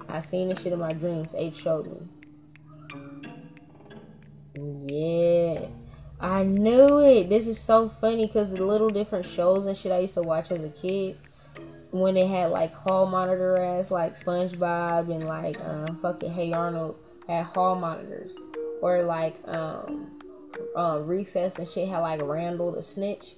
I 0.07 0.21
seen 0.21 0.49
this 0.49 0.61
shit 0.61 0.73
in 0.73 0.79
my 0.79 0.89
dreams. 0.89 1.31
H 1.35 1.57
showed 1.57 1.87
me. 1.87 2.07
Yeah. 4.87 5.67
I 6.19 6.43
knew 6.43 6.99
it. 6.99 7.29
This 7.29 7.47
is 7.47 7.59
so 7.59 7.91
funny 7.99 8.27
because 8.27 8.51
the 8.51 8.63
little 8.63 8.89
different 8.89 9.25
shows 9.25 9.65
and 9.65 9.75
shit 9.75 9.91
I 9.91 9.99
used 9.99 10.13
to 10.13 10.21
watch 10.21 10.51
as 10.51 10.59
a 10.59 10.69
kid 10.69 11.17
when 11.89 12.13
they 12.13 12.27
had 12.27 12.51
like 12.51 12.73
hall 12.73 13.05
monitor 13.05 13.57
ass 13.57 13.89
like 13.91 14.19
SpongeBob 14.19 15.11
and 15.11 15.25
like 15.25 15.59
um, 15.61 15.99
fucking 16.01 16.31
Hey 16.31 16.53
Arnold 16.53 16.97
had 17.31 17.45
hall 17.45 17.75
monitors 17.75 18.31
or 18.81 19.03
like 19.03 19.35
um, 19.45 20.11
uh, 20.75 20.99
Recess 21.03 21.57
and 21.57 21.67
shit 21.67 21.87
had 21.87 21.99
like 21.99 22.21
Randall 22.21 22.71
the 22.71 22.83
snitch. 22.83 23.35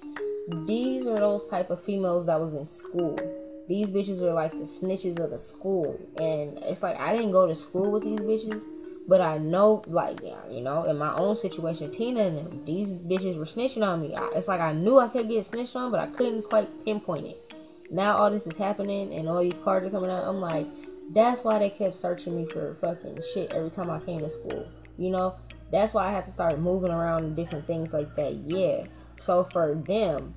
These 0.66 1.06
are 1.06 1.16
those 1.16 1.46
type 1.46 1.70
of 1.70 1.82
females 1.82 2.26
that 2.26 2.38
was 2.38 2.54
in 2.54 2.66
school. 2.66 3.18
These 3.66 3.88
bitches 3.88 4.20
are 4.20 4.34
like 4.34 4.52
the 4.52 4.66
snitches 4.66 5.18
of 5.18 5.30
the 5.30 5.38
school, 5.38 5.98
and 6.18 6.58
it's 6.64 6.82
like 6.82 7.00
I 7.00 7.16
didn't 7.16 7.32
go 7.32 7.46
to 7.46 7.54
school 7.54 7.90
with 7.90 8.04
these 8.04 8.20
bitches 8.20 8.60
but 9.06 9.20
I 9.20 9.38
know, 9.38 9.82
like, 9.86 10.20
yeah, 10.22 10.38
you 10.50 10.62
know, 10.62 10.84
in 10.84 10.96
my 10.96 11.14
own 11.14 11.36
situation, 11.36 11.92
Tina 11.92 12.22
and 12.22 12.38
them, 12.38 12.62
these 12.64 12.88
bitches 12.88 13.36
were 13.36 13.44
snitching 13.44 13.86
on 13.86 14.00
me. 14.00 14.14
I, 14.14 14.30
it's 14.34 14.48
like 14.48 14.60
I 14.60 14.72
knew 14.72 14.98
I 14.98 15.08
could 15.08 15.28
get 15.28 15.46
snitched 15.46 15.76
on, 15.76 15.90
but 15.90 16.00
I 16.00 16.06
couldn't 16.06 16.48
quite 16.48 16.68
pinpoint 16.84 17.26
it. 17.26 17.52
Now 17.90 18.16
all 18.16 18.30
this 18.30 18.46
is 18.46 18.56
happening 18.56 19.12
and 19.12 19.28
all 19.28 19.42
these 19.42 19.58
cards 19.62 19.86
are 19.86 19.90
coming 19.90 20.10
out. 20.10 20.24
I'm 20.24 20.40
like, 20.40 20.66
that's 21.10 21.44
why 21.44 21.58
they 21.58 21.70
kept 21.70 21.98
searching 21.98 22.36
me 22.36 22.46
for 22.46 22.76
fucking 22.80 23.20
shit 23.32 23.52
every 23.52 23.70
time 23.70 23.90
I 23.90 24.00
came 24.00 24.20
to 24.20 24.30
school. 24.30 24.66
You 24.96 25.10
know, 25.10 25.36
That's 25.70 25.92
why 25.92 26.08
I 26.08 26.12
have 26.12 26.26
to 26.26 26.32
start 26.32 26.58
moving 26.60 26.90
around 26.90 27.24
and 27.24 27.34
different 27.34 27.66
things 27.66 27.92
like 27.92 28.14
that. 28.16 28.34
Yeah. 28.46 28.84
So 29.24 29.48
for 29.52 29.74
them, 29.74 30.34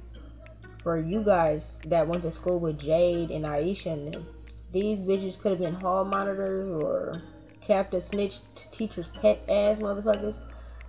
for 0.82 0.98
you 1.00 1.22
guys 1.22 1.64
that 1.88 2.08
went 2.08 2.24
to 2.24 2.32
school 2.32 2.60
with 2.60 2.80
Jade 2.80 3.30
and 3.30 3.46
Aisha 3.46 3.94
and 3.94 4.14
them, 4.14 4.28
these 4.72 4.98
bitches 5.00 5.40
could 5.40 5.52
have 5.52 5.60
been 5.60 5.76
hall 5.76 6.06
monitors 6.06 6.70
or 6.82 7.22
Captain 7.62 8.02
Snitch 8.02 8.40
teacher's 8.72 9.08
pet 9.22 9.40
ass 9.50 9.78
motherfuckers. 9.78 10.38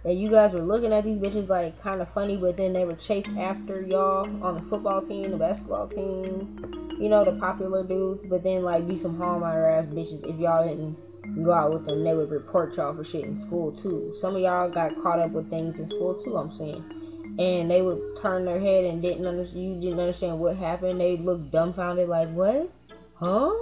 And 0.04 0.18
you 0.18 0.30
guys 0.30 0.52
were 0.52 0.62
looking 0.62 0.92
at 0.92 1.04
these 1.04 1.18
bitches 1.18 1.48
like 1.48 1.80
kind 1.82 2.00
of 2.00 2.12
funny, 2.14 2.36
but 2.36 2.56
then 2.56 2.72
they 2.72 2.84
were 2.84 2.94
chased 2.94 3.28
after 3.38 3.82
y'all 3.82 4.24
on 4.42 4.54
the 4.54 4.62
football 4.70 5.02
team, 5.02 5.32
the 5.32 5.36
basketball 5.36 5.88
team, 5.88 6.87
you 6.98 7.08
know, 7.08 7.24
the 7.24 7.32
popular 7.32 7.84
dudes. 7.84 8.24
But 8.28 8.42
then 8.42 8.62
like 8.62 8.86
be 8.86 8.98
some 8.98 9.16
hall 9.16 9.40
monitor 9.40 9.66
ass 9.66 9.86
bitches 9.86 10.28
if 10.28 10.38
y'all 10.38 10.66
didn't 10.66 11.44
go 11.44 11.52
out 11.52 11.72
with 11.72 11.86
them. 11.86 12.04
They 12.04 12.14
would 12.14 12.30
report 12.30 12.76
y'all 12.76 12.94
for 12.94 13.04
shit 13.04 13.24
in 13.24 13.38
school 13.40 13.72
too. 13.72 14.14
Some 14.20 14.36
of 14.36 14.42
y'all 14.42 14.70
got 14.70 15.00
caught 15.02 15.18
up 15.18 15.30
with 15.30 15.50
things 15.50 15.78
in 15.78 15.88
school 15.88 16.14
too. 16.22 16.36
I'm 16.36 16.56
saying 16.56 16.98
and 17.38 17.70
they 17.70 17.82
would 17.82 18.00
turn 18.20 18.44
their 18.44 18.58
head 18.58 18.84
and 18.84 19.00
didn't 19.00 19.26
understand 19.26 19.62
you 19.62 19.80
didn't 19.80 20.00
understand 20.00 20.38
what 20.38 20.56
happened 20.56 21.00
they 21.00 21.16
looked 21.16 21.50
dumbfounded 21.52 22.08
like 22.08 22.28
what 22.30 22.70
huh 23.14 23.52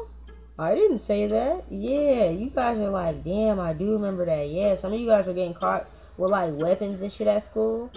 i 0.59 0.75
didn't 0.75 0.99
say 0.99 1.27
that 1.27 1.65
yeah 1.71 2.31
you 2.31 2.51
guys 2.55 2.79
are 2.79 2.91
like 2.91 3.23
damn 3.23 3.61
i 3.61 3.73
do 3.73 3.93
remember 3.93 4.25
that 4.25 4.49
yeah 4.49 4.75
some 4.75 4.93
of 4.93 4.99
you 4.99 5.07
guys 5.07 5.27
were 5.27 5.35
getting 5.35 5.55
caught 5.55 5.89
with 6.17 6.31
like 6.31 6.53
weapons 6.55 7.01
and 7.03 7.13
shit 7.13 7.27
at 7.27 7.45
school 7.45 7.91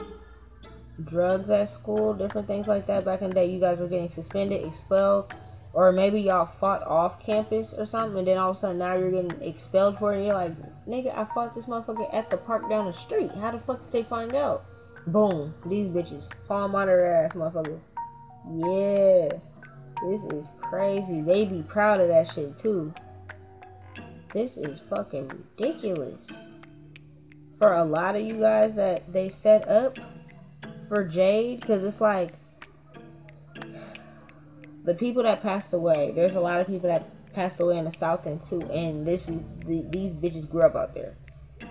drugs 1.05 1.49
at 1.49 1.71
school 1.71 2.13
different 2.13 2.47
things 2.47 2.67
like 2.67 2.85
that 2.87 3.05
back 3.05 3.21
in 3.21 3.29
the 3.29 3.35
day 3.35 3.49
you 3.49 3.59
guys 3.59 3.77
were 3.79 3.87
getting 3.87 4.11
suspended 4.11 4.65
expelled 4.65 5.33
or 5.73 5.91
maybe 5.91 6.19
y'all 6.19 6.49
fought 6.59 6.81
off 6.83 7.23
campus 7.23 7.73
or 7.77 7.85
something 7.85 8.19
and 8.19 8.27
then 8.27 8.37
all 8.37 8.51
of 8.51 8.57
a 8.57 8.59
sudden 8.59 8.77
now 8.77 8.95
you're 8.95 9.11
getting 9.11 9.41
expelled 9.41 9.97
for 9.97 10.13
it 10.13 10.25
you're 10.25 10.33
like 10.33 10.53
nigga 10.87 11.15
i 11.17 11.25
fought 11.33 11.55
this 11.55 11.65
motherfucker 11.65 12.13
at 12.13 12.29
the 12.29 12.37
park 12.37 12.69
down 12.69 12.85
the 12.85 12.93
street 12.93 13.31
how 13.39 13.51
the 13.51 13.59
fuck 13.59 13.81
did 13.83 13.91
they 13.91 14.03
find 14.03 14.35
out 14.35 14.65
Boom. 15.07 15.53
These 15.65 15.87
bitches. 15.87 16.23
Palm 16.47 16.75
on 16.75 16.87
their 16.87 17.25
ass, 17.25 17.33
motherfuckers. 17.33 17.79
Yeah. 18.51 19.39
This 20.07 20.33
is 20.33 20.47
crazy. 20.61 21.21
They 21.21 21.45
be 21.45 21.63
proud 21.63 21.99
of 21.99 22.07
that 22.09 22.31
shit 22.33 22.57
too. 22.59 22.93
This 24.33 24.57
is 24.57 24.79
fucking 24.89 25.29
ridiculous. 25.57 26.19
For 27.57 27.73
a 27.73 27.83
lot 27.83 28.15
of 28.15 28.21
you 28.21 28.39
guys 28.39 28.75
that 28.75 29.11
they 29.11 29.29
set 29.29 29.67
up 29.67 29.97
for 30.89 31.05
Jade, 31.05 31.61
because 31.61 31.83
it's 31.83 32.01
like 32.01 32.33
the 34.83 34.93
people 34.93 35.23
that 35.23 35.41
passed 35.41 35.71
away. 35.71 36.11
There's 36.13 36.33
a 36.33 36.39
lot 36.39 36.59
of 36.59 36.67
people 36.67 36.89
that 36.89 37.33
passed 37.33 37.59
away 37.59 37.77
in 37.77 37.85
the 37.85 37.93
South 37.97 38.25
end 38.27 38.41
too, 38.49 38.61
and 38.71 39.05
this 39.05 39.21
is 39.29 39.39
the, 39.65 39.85
these 39.89 40.11
bitches 40.11 40.49
grew 40.49 40.63
up 40.63 40.75
out 40.75 40.93
there. 40.93 41.15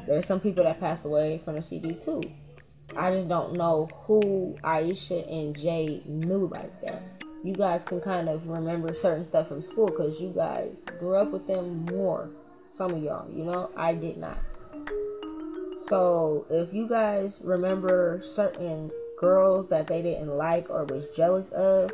There's 0.06 0.26
some 0.26 0.40
people 0.40 0.64
that 0.64 0.80
passed 0.80 1.04
away 1.04 1.40
from 1.44 1.56
the 1.56 1.62
CD 1.62 1.94
too. 1.94 2.22
I 2.96 3.10
just 3.10 3.28
don't 3.28 3.54
know 3.54 3.88
who 4.06 4.54
Aisha 4.62 5.30
and 5.30 5.58
Jade 5.58 6.06
knew 6.06 6.48
like 6.48 6.80
that. 6.82 7.02
You 7.44 7.52
guys 7.52 7.82
can 7.84 8.00
kind 8.00 8.28
of 8.28 8.48
remember 8.48 8.94
certain 8.94 9.24
stuff 9.24 9.48
from 9.48 9.62
school 9.62 9.86
because 9.86 10.20
you 10.20 10.32
guys 10.34 10.82
grew 10.98 11.16
up 11.16 11.30
with 11.30 11.46
them 11.46 11.84
more. 11.86 12.30
Some 12.76 12.92
of 12.92 13.02
y'all, 13.02 13.30
you 13.30 13.44
know, 13.44 13.70
I 13.76 13.94
did 13.94 14.16
not. 14.16 14.38
So 15.88 16.46
if 16.50 16.72
you 16.72 16.88
guys 16.88 17.40
remember 17.42 18.22
certain 18.34 18.90
girls 19.20 19.68
that 19.68 19.86
they 19.86 20.02
didn't 20.02 20.36
like 20.36 20.70
or 20.70 20.84
was 20.84 21.04
jealous 21.16 21.50
of, 21.50 21.90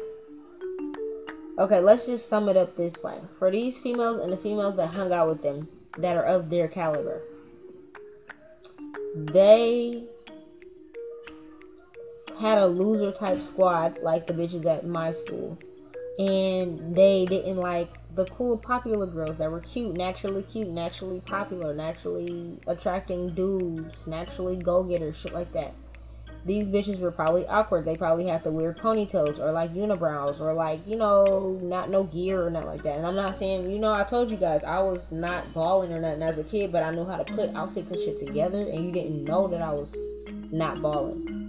okay, 1.59 1.81
let's 1.81 2.07
just 2.07 2.29
sum 2.29 2.49
it 2.49 2.57
up 2.57 2.77
this 2.77 2.95
way. 3.03 3.19
For 3.39 3.51
these 3.51 3.79
females 3.79 4.19
and 4.19 4.33
the 4.33 4.37
females 4.37 4.77
that 4.77 4.89
hung 4.89 5.13
out 5.13 5.29
with 5.29 5.43
them 5.43 5.69
that 5.99 6.17
are 6.17 6.25
of 6.25 6.51
their 6.51 6.69
caliber, 6.69 7.23
they 9.15 10.05
had 12.39 12.59
a 12.59 12.67
loser 12.67 13.13
type 13.13 13.43
squad 13.45 13.99
like 14.03 14.27
the 14.27 14.33
bitches 14.33 14.67
at 14.67 14.87
my 14.87 15.13
school. 15.13 15.59
And 16.19 16.95
they 16.95 17.27
didn't 17.27 17.57
like 17.57 17.91
the 18.15 18.27
cool 18.27 18.57
popular 18.57 19.07
girls 19.07 19.37
that 19.39 19.51
were 19.51 19.61
cute, 19.61 19.97
naturally 19.97 20.43
cute, 20.45 20.69
naturally 20.69 21.21
popular, 21.21 21.75
naturally 21.75 22.59
attracting 22.69 23.35
dudes, 23.35 23.95
naturally 24.07 24.57
go 24.57 24.85
getters, 24.85 25.17
shit 25.17 25.35
like 25.35 25.53
that. 25.53 25.75
These 26.47 26.67
bitches 26.67 27.01
were 27.01 27.11
probably 27.11 27.47
awkward. 27.47 27.87
They 27.87 27.97
probably 27.97 28.27
had 28.27 28.45
the 28.45 28.51
weird 28.51 28.79
ponytails 28.79 29.39
or 29.39 29.51
like 29.53 29.73
unibrows 29.75 30.41
or 30.41 30.53
like, 30.53 30.87
you 30.87 30.97
know, 30.97 31.59
not 31.63 31.89
no 31.91 32.05
gear 32.05 32.47
or 32.47 32.51
nothing 32.51 32.69
like 32.69 32.83
that. 32.83 32.97
And 32.97 33.07
I'm 33.07 33.17
not 33.17 33.39
saying, 33.39 33.71
you 33.71 33.79
know, 33.79 33.93
I 33.93 34.05
told 34.05 34.31
you 34.31 34.37
guys 34.37 34.61
I 34.67 34.81
was 34.81 35.01
not 35.11 35.55
balling 35.55 35.93
or 35.93 36.01
nothing 36.01 36.23
as 36.23 36.37
a 36.39 36.45
kid, 36.45 36.71
but 36.71 36.83
I 36.83 36.91
knew 36.91 37.07
how 37.07 37.17
to 37.17 37.33
put 37.35 37.55
outfits 37.55 37.91
and 37.91 38.01
shit 38.01 38.25
together 38.27 38.61
and 38.61 38.85
you 38.85 38.93
didn't 38.93 39.25
know 39.25 39.49
that 39.49 39.63
I 39.63 39.73
was 39.73 39.95
not 40.53 40.83
balling 40.83 41.45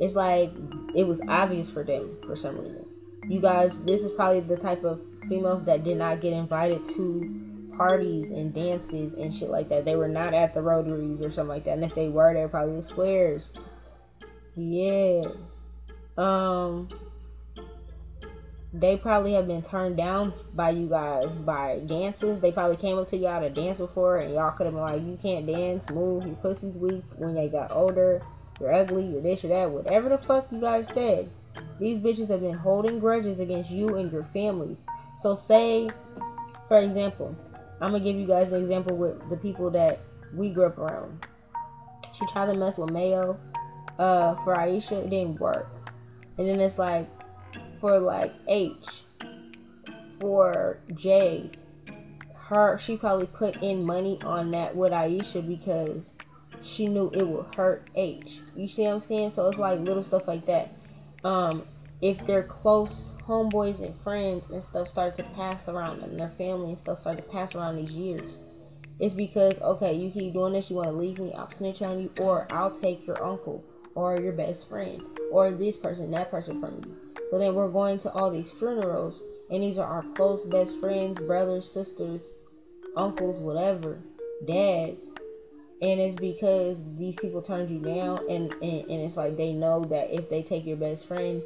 it's 0.00 0.14
like 0.14 0.52
it 0.94 1.06
was 1.06 1.20
obvious 1.28 1.68
for 1.70 1.84
them 1.84 2.16
for 2.26 2.34
some 2.34 2.58
reason. 2.58 2.86
You 3.28 3.40
guys, 3.40 3.78
this 3.82 4.00
is 4.00 4.10
probably 4.12 4.40
the 4.40 4.56
type 4.56 4.82
of 4.82 5.00
females 5.28 5.64
that 5.66 5.84
did 5.84 5.98
not 5.98 6.20
get 6.20 6.32
invited 6.32 6.84
to 6.96 7.70
parties 7.76 8.30
and 8.30 8.52
dances 8.52 9.12
and 9.14 9.32
shit 9.34 9.50
like 9.50 9.68
that. 9.68 9.84
They 9.84 9.94
were 9.94 10.08
not 10.08 10.34
at 10.34 10.54
the 10.54 10.62
rotaries 10.62 11.20
or 11.20 11.30
something 11.30 11.48
like 11.48 11.64
that. 11.64 11.74
And 11.74 11.84
if 11.84 11.94
they 11.94 12.08
were, 12.08 12.32
they 12.32 12.40
were 12.40 12.48
probably 12.48 12.80
the 12.80 12.86
squares. 12.86 13.48
Yeah. 14.56 15.22
Um 16.16 16.88
they 18.72 18.96
probably 18.96 19.32
have 19.32 19.48
been 19.48 19.62
turned 19.62 19.96
down 19.96 20.32
by 20.54 20.70
you 20.70 20.88
guys 20.88 21.26
by 21.44 21.80
dances. 21.86 22.40
They 22.40 22.52
probably 22.52 22.76
came 22.76 22.98
up 22.98 23.10
to 23.10 23.16
y'all 23.16 23.40
to 23.40 23.50
dance 23.50 23.78
before 23.78 24.18
and 24.18 24.34
y'all 24.34 24.52
could 24.52 24.66
have 24.66 24.74
been 24.74 24.82
like, 24.82 25.02
You 25.02 25.18
can't 25.20 25.46
dance, 25.46 25.88
move, 25.90 26.26
your 26.26 26.36
pussy's 26.36 26.74
weak 26.74 27.04
when 27.16 27.34
they 27.34 27.48
got 27.48 27.72
older 27.72 28.22
you're 28.60 28.74
ugly, 28.74 29.06
you're 29.06 29.22
this 29.22 29.42
or 29.42 29.48
that, 29.48 29.70
whatever 29.70 30.10
the 30.10 30.18
fuck 30.18 30.46
you 30.52 30.60
guys 30.60 30.86
said. 30.92 31.30
These 31.80 31.98
bitches 31.98 32.28
have 32.28 32.40
been 32.40 32.54
holding 32.54 32.98
grudges 32.98 33.40
against 33.40 33.70
you 33.70 33.96
and 33.96 34.12
your 34.12 34.24
families. 34.34 34.76
So 35.20 35.34
say, 35.34 35.88
for 36.68 36.78
example, 36.78 37.34
I'm 37.80 37.92
gonna 37.92 38.04
give 38.04 38.16
you 38.16 38.26
guys 38.26 38.52
an 38.52 38.62
example 38.62 38.96
with 38.96 39.28
the 39.30 39.36
people 39.36 39.70
that 39.70 40.00
we 40.34 40.50
grew 40.50 40.66
up 40.66 40.78
around. 40.78 41.26
She 42.18 42.26
tried 42.26 42.52
to 42.52 42.58
mess 42.58 42.76
with 42.76 42.90
Mayo 42.90 43.38
uh, 44.00 44.34
for 44.44 44.54
Aisha, 44.54 45.04
it 45.04 45.10
didn't 45.10 45.38
work. 45.38 45.68
And 46.38 46.48
then 46.48 46.58
it's 46.58 46.78
like 46.78 47.06
for 47.80 47.98
like 47.98 48.32
H, 48.48 49.02
for 50.18 50.78
J, 50.94 51.50
her 52.34 52.78
she 52.78 52.96
probably 52.96 53.26
put 53.26 53.62
in 53.62 53.84
money 53.84 54.18
on 54.24 54.50
that 54.52 54.74
with 54.74 54.92
Aisha 54.92 55.46
because 55.46 56.02
she 56.62 56.86
knew 56.86 57.10
it 57.12 57.28
would 57.28 57.54
hurt 57.54 57.88
H. 57.94 58.40
You 58.56 58.68
see 58.68 58.84
what 58.84 58.94
I'm 58.94 59.00
saying? 59.02 59.32
So 59.32 59.48
it's 59.48 59.58
like 59.58 59.80
little 59.80 60.02
stuff 60.02 60.26
like 60.26 60.46
that. 60.46 60.72
Um, 61.22 61.64
if 62.00 62.26
they're 62.26 62.42
close 62.42 63.10
homeboys 63.28 63.84
and 63.84 63.94
friends 64.00 64.44
and 64.50 64.64
stuff 64.64 64.88
start 64.88 65.14
to 65.18 65.24
pass 65.24 65.68
around 65.68 66.00
them, 66.00 66.16
their 66.16 66.30
family 66.38 66.70
and 66.70 66.78
stuff 66.78 67.00
start 67.00 67.18
to 67.18 67.22
pass 67.24 67.54
around 67.54 67.76
these 67.76 67.90
years, 67.90 68.30
it's 68.98 69.14
because 69.14 69.52
okay, 69.60 69.92
you 69.92 70.10
keep 70.10 70.32
doing 70.32 70.54
this, 70.54 70.70
you 70.70 70.76
want 70.76 70.88
to 70.88 70.96
leave 70.96 71.18
me, 71.18 71.34
I'll 71.34 71.50
snitch 71.50 71.82
on 71.82 72.00
you, 72.00 72.10
or 72.18 72.46
I'll 72.50 72.70
take 72.80 73.06
your 73.06 73.22
uncle 73.22 73.62
or 74.00 74.20
your 74.20 74.32
best 74.32 74.68
friend 74.68 75.02
or 75.30 75.50
this 75.50 75.76
person, 75.76 76.10
that 76.10 76.30
person 76.30 76.60
from 76.60 76.76
you. 76.84 76.96
So 77.30 77.38
then 77.38 77.54
we're 77.54 77.68
going 77.68 77.98
to 78.00 78.12
all 78.12 78.30
these 78.30 78.50
funerals, 78.58 79.22
and 79.50 79.62
these 79.62 79.78
are 79.78 79.86
our 79.86 80.04
close 80.14 80.44
best 80.46 80.78
friends, 80.80 81.20
brothers, 81.20 81.70
sisters, 81.70 82.22
uncles, 82.96 83.40
whatever, 83.40 83.98
dads, 84.46 85.06
and 85.82 86.00
it's 86.00 86.16
because 86.16 86.78
these 86.98 87.14
people 87.16 87.40
turned 87.40 87.70
you 87.70 87.78
down 87.78 88.18
and, 88.28 88.52
and, 88.54 88.90
and 88.90 89.00
it's 89.00 89.16
like 89.16 89.36
they 89.36 89.52
know 89.52 89.84
that 89.84 90.14
if 90.14 90.28
they 90.28 90.42
take 90.42 90.66
your 90.66 90.76
best 90.76 91.06
friend 91.06 91.42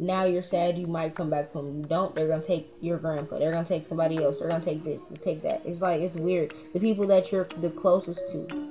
now 0.00 0.24
you're 0.24 0.42
sad 0.42 0.78
you 0.78 0.86
might 0.86 1.14
come 1.14 1.28
back 1.28 1.48
to 1.48 1.58
them. 1.58 1.80
You 1.80 1.86
don't 1.86 2.14
they're 2.14 2.26
gonna 2.26 2.42
take 2.42 2.72
your 2.80 2.98
grandpa 2.98 3.38
they're 3.38 3.52
gonna 3.52 3.68
take 3.68 3.86
somebody 3.86 4.22
else 4.22 4.36
they're 4.38 4.48
gonna 4.48 4.64
take 4.64 4.82
this 4.82 5.00
take 5.22 5.42
that. 5.42 5.62
It's 5.64 5.80
like 5.80 6.00
it's 6.00 6.14
weird. 6.14 6.54
The 6.72 6.80
people 6.80 7.06
that 7.08 7.30
you're 7.30 7.46
the 7.60 7.70
closest 7.70 8.20
to 8.32 8.69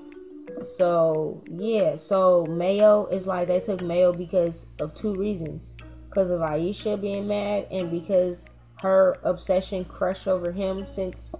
so 0.77 1.41
yeah 1.51 1.97
so 1.99 2.45
mayo 2.45 3.05
is 3.07 3.25
like 3.25 3.47
they 3.47 3.59
took 3.59 3.81
mayo 3.81 4.13
because 4.13 4.65
of 4.79 4.95
two 4.95 5.15
reasons. 5.15 5.61
Because 6.09 6.31
of 6.31 6.39
aisha 6.39 6.99
being 6.99 7.27
mad 7.27 7.67
and 7.71 7.91
because 7.91 8.45
her 8.81 9.17
obsession 9.23 9.85
crush 9.85 10.25
over 10.27 10.51
him 10.51 10.87
since 10.93 11.35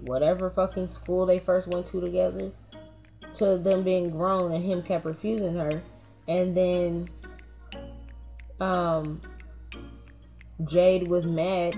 whatever 0.00 0.50
fucking 0.50 0.88
school 0.88 1.26
they 1.26 1.38
first 1.38 1.68
went 1.68 1.90
to 1.90 2.00
together 2.00 2.50
to 3.38 3.58
them 3.58 3.82
being 3.82 4.10
grown 4.10 4.52
and 4.52 4.64
him 4.64 4.82
kept 4.82 5.04
refusing 5.04 5.54
her. 5.54 5.82
And 6.28 6.56
then 6.56 7.08
um 8.60 9.20
Jade 10.64 11.08
was 11.08 11.26
mad 11.26 11.74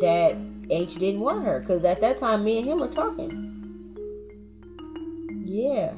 that 0.00 0.36
H 0.70 0.94
didn't 0.94 1.20
want 1.20 1.44
her. 1.44 1.60
Because 1.60 1.84
at 1.84 2.00
that 2.00 2.20
time 2.20 2.44
me 2.44 2.58
and 2.58 2.68
him 2.68 2.80
were 2.80 2.88
talking. 2.88 3.49
Yeah, 5.50 5.94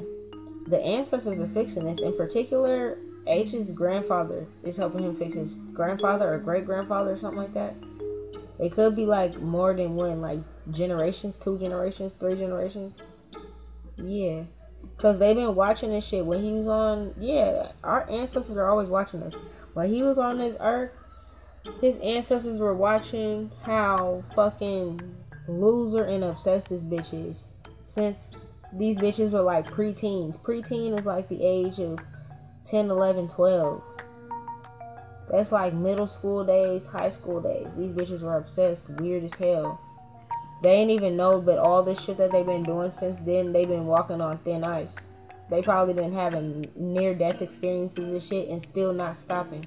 the 0.65 0.79
ancestors 0.79 1.37
are 1.37 1.47
fixing 1.49 1.85
this. 1.85 1.99
In 1.99 2.17
particular, 2.17 2.97
H's 3.27 3.69
grandfather 3.69 4.47
is 4.63 4.75
helping 4.75 5.03
him 5.03 5.15
fix 5.15 5.35
his 5.35 5.53
grandfather 5.73 6.33
or 6.33 6.39
great 6.39 6.65
grandfather 6.65 7.11
or 7.11 7.19
something 7.19 7.37
like 7.37 7.53
that. 7.53 7.75
It 8.57 8.71
could 8.71 8.95
be 8.95 9.05
like 9.05 9.39
more 9.39 9.75
than 9.75 9.93
one, 9.93 10.21
like 10.21 10.39
generations, 10.71 11.35
two 11.35 11.59
generations, 11.59 12.13
three 12.19 12.33
generations. 12.33 12.93
Yeah. 13.95 14.45
Cause 14.97 15.19
they've 15.19 15.35
been 15.35 15.53
watching 15.53 15.91
this 15.91 16.05
shit 16.05 16.25
when 16.25 16.43
he 16.43 16.51
was 16.51 16.67
on. 16.67 17.13
Yeah, 17.19 17.73
our 17.83 18.09
ancestors 18.09 18.57
are 18.57 18.67
always 18.67 18.89
watching 18.89 19.19
this. 19.19 19.35
When 19.75 19.93
he 19.93 20.01
was 20.01 20.17
on 20.17 20.39
this 20.39 20.55
earth, 20.59 20.93
his 21.79 21.95
ancestors 21.99 22.57
were 22.57 22.73
watching 22.73 23.51
how 23.61 24.23
fucking 24.35 24.99
loser 25.47 26.05
and 26.05 26.23
obsessed 26.23 26.69
this 26.69 26.81
bitch 26.81 27.13
is. 27.13 27.37
Since 27.85 28.17
these 28.77 28.97
bitches 28.97 29.31
were 29.31 29.41
like 29.41 29.69
preteens. 29.69 30.39
Preteen 30.39 30.99
is 30.99 31.05
like 31.05 31.29
the 31.29 31.43
age 31.43 31.79
of 31.79 31.99
10, 32.69 32.89
11, 32.89 33.29
12. 33.29 33.83
That's 35.31 35.51
like 35.51 35.73
middle 35.73 36.07
school 36.07 36.43
days, 36.43 36.83
high 36.91 37.09
school 37.09 37.41
days. 37.41 37.67
These 37.77 37.93
bitches 37.93 38.21
were 38.21 38.37
obsessed, 38.37 38.87
weird 38.99 39.23
as 39.23 39.33
hell. 39.39 39.79
They 40.61 40.71
ain't 40.71 40.91
even 40.91 41.17
know, 41.17 41.41
but 41.41 41.57
all 41.57 41.83
this 41.83 41.99
shit 41.99 42.17
that 42.17 42.31
they've 42.31 42.45
been 42.45 42.63
doing 42.63 42.91
since 42.91 43.19
then, 43.25 43.51
they've 43.51 43.67
been 43.67 43.85
walking 43.85 44.21
on 44.21 44.37
thin 44.39 44.63
ice. 44.63 44.95
They 45.49 45.61
probably 45.61 45.93
been 45.93 46.13
having 46.13 46.65
near 46.75 47.13
death 47.13 47.41
experiences 47.41 48.05
and 48.05 48.23
shit 48.23 48.49
and 48.49 48.65
still 48.71 48.93
not 48.93 49.17
stopping. 49.17 49.65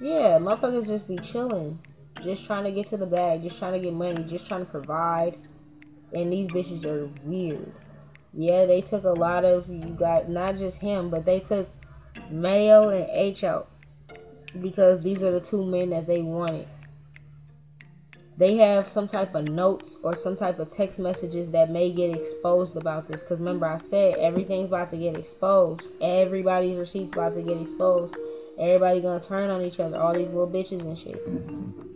Yeah, 0.00 0.38
motherfuckers 0.38 0.86
just 0.86 1.08
be 1.08 1.18
chilling. 1.18 1.78
Just 2.22 2.44
trying 2.44 2.64
to 2.64 2.70
get 2.70 2.88
to 2.90 2.96
the 2.96 3.06
bag, 3.06 3.42
just 3.42 3.58
trying 3.58 3.72
to 3.72 3.78
get 3.80 3.92
money, 3.92 4.22
just 4.24 4.46
trying 4.48 4.64
to 4.64 4.70
provide. 4.70 5.36
And 6.12 6.32
these 6.32 6.48
bitches 6.50 6.84
are 6.84 7.06
weird. 7.24 7.72
Yeah, 8.32 8.64
they 8.66 8.80
took 8.80 9.04
a 9.04 9.10
lot 9.10 9.44
of 9.44 9.68
you 9.68 9.96
got 9.98 10.28
not 10.28 10.58
just 10.58 10.76
him, 10.76 11.10
but 11.10 11.24
they 11.24 11.40
took 11.40 11.68
Mayo 12.30 12.88
and 12.88 13.08
H 13.10 13.44
out 13.44 13.68
because 14.60 15.02
these 15.02 15.22
are 15.22 15.32
the 15.32 15.40
two 15.40 15.64
men 15.64 15.90
that 15.90 16.06
they 16.06 16.22
wanted. 16.22 16.68
They 18.36 18.56
have 18.56 18.88
some 18.88 19.06
type 19.06 19.34
of 19.34 19.48
notes 19.48 19.96
or 20.02 20.16
some 20.16 20.34
type 20.36 20.58
of 20.60 20.70
text 20.70 20.98
messages 20.98 21.50
that 21.50 21.70
may 21.70 21.92
get 21.92 22.16
exposed 22.16 22.74
about 22.74 23.06
this. 23.06 23.20
Because 23.20 23.38
remember, 23.38 23.66
I 23.66 23.78
said 23.78 24.14
everything's 24.14 24.68
about 24.68 24.90
to 24.92 24.96
get 24.96 25.16
exposed. 25.16 25.82
Everybody's 26.00 26.78
receipts 26.78 27.12
about 27.12 27.34
to 27.34 27.42
get 27.42 27.60
exposed. 27.60 28.16
Everybody 28.58 29.00
gonna 29.02 29.20
turn 29.20 29.50
on 29.50 29.62
each 29.62 29.78
other. 29.78 29.98
All 29.98 30.14
these 30.14 30.28
little 30.28 30.48
bitches 30.48 30.80
and 30.80 30.98
shit. 30.98 31.89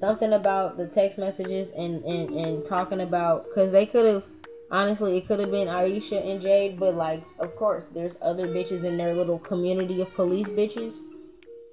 Something 0.00 0.32
about 0.32 0.76
the 0.76 0.86
text 0.86 1.18
messages 1.18 1.70
and 1.76 2.02
and, 2.04 2.30
and 2.30 2.64
talking 2.64 3.00
about 3.00 3.44
because 3.44 3.70
they 3.70 3.86
could 3.86 4.06
have 4.06 4.24
honestly 4.70 5.18
it 5.18 5.26
could 5.26 5.38
have 5.38 5.50
been 5.50 5.68
Aisha 5.68 6.26
and 6.26 6.40
Jade, 6.40 6.80
but 6.80 6.94
like 6.94 7.22
of 7.38 7.54
course 7.54 7.84
there's 7.94 8.14
other 8.22 8.48
bitches 8.48 8.84
in 8.84 8.96
their 8.96 9.14
little 9.14 9.38
community 9.38 10.00
of 10.00 10.12
police 10.14 10.48
bitches 10.48 10.94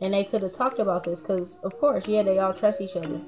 and 0.02 0.14
they 0.14 0.24
could 0.24 0.44
have 0.44 0.54
talked 0.54 0.80
about 0.80 1.04
this 1.04 1.22
because, 1.22 1.56
of 1.64 1.78
course, 1.80 2.08
yeah, 2.08 2.22
they 2.22 2.38
all 2.38 2.54
trust 2.54 2.82
each 2.82 2.96
other. 2.96 3.20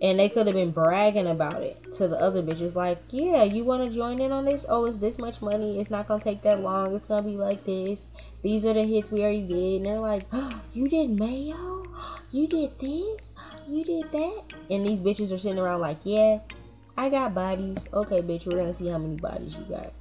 And 0.00 0.18
they 0.18 0.28
could 0.28 0.46
have 0.46 0.54
been 0.54 0.70
bragging 0.70 1.28
about 1.28 1.62
it 1.62 1.78
to 1.96 2.08
the 2.08 2.16
other 2.16 2.42
bitches, 2.42 2.74
like, 2.74 2.98
yeah, 3.10 3.42
you 3.42 3.64
want 3.64 3.88
to 3.88 3.94
join 3.94 4.20
in 4.20 4.32
on 4.32 4.44
this? 4.44 4.64
Oh, 4.68 4.86
it's 4.86 4.98
this 4.98 5.18
much 5.18 5.40
money. 5.40 5.80
It's 5.80 5.90
not 5.90 6.08
going 6.08 6.20
to 6.20 6.24
take 6.24 6.42
that 6.42 6.60
long. 6.60 6.94
It's 6.94 7.04
going 7.04 7.24
to 7.24 7.30
be 7.30 7.36
like 7.36 7.64
this. 7.64 8.06
These 8.42 8.64
are 8.64 8.74
the 8.74 8.84
hits 8.84 9.10
we 9.10 9.20
already 9.20 9.46
did. 9.46 9.76
And 9.76 9.86
they're 9.86 10.00
like, 10.00 10.24
oh, 10.32 10.60
you 10.72 10.88
did 10.88 11.10
Mayo? 11.10 11.82
You 12.32 12.48
did 12.48 12.72
this? 12.80 13.33
You 13.68 13.84
did 13.84 14.12
that? 14.12 14.42
And 14.70 14.84
these 14.84 14.98
bitches 15.00 15.32
are 15.32 15.38
sitting 15.38 15.58
around 15.58 15.80
like, 15.80 15.98
yeah, 16.04 16.38
I 16.96 17.08
got 17.08 17.34
bodies. 17.34 17.78
Okay, 17.92 18.20
bitch, 18.20 18.46
we're 18.46 18.72
to 18.72 18.78
see 18.78 18.88
how 18.88 18.98
many 18.98 19.16
bodies 19.16 19.54
you 19.54 19.64
got. 19.64 19.92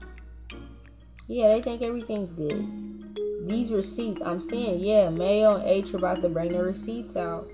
Yeah, 1.28 1.49
they 1.53 1.61
think 1.61 1.82
everything's 1.82 2.32
good 2.32 2.93
these 3.47 3.72
receipts, 3.72 4.22
I'm 4.24 4.41
saying, 4.41 4.80
yeah, 4.80 5.09
Mayo 5.09 5.55
and 5.55 5.68
H 5.68 5.93
are 5.93 5.97
about 5.97 6.22
to 6.22 6.30
bring 6.30 6.49
the 6.49 6.64
receipts 6.64 7.16
out. 7.16 7.47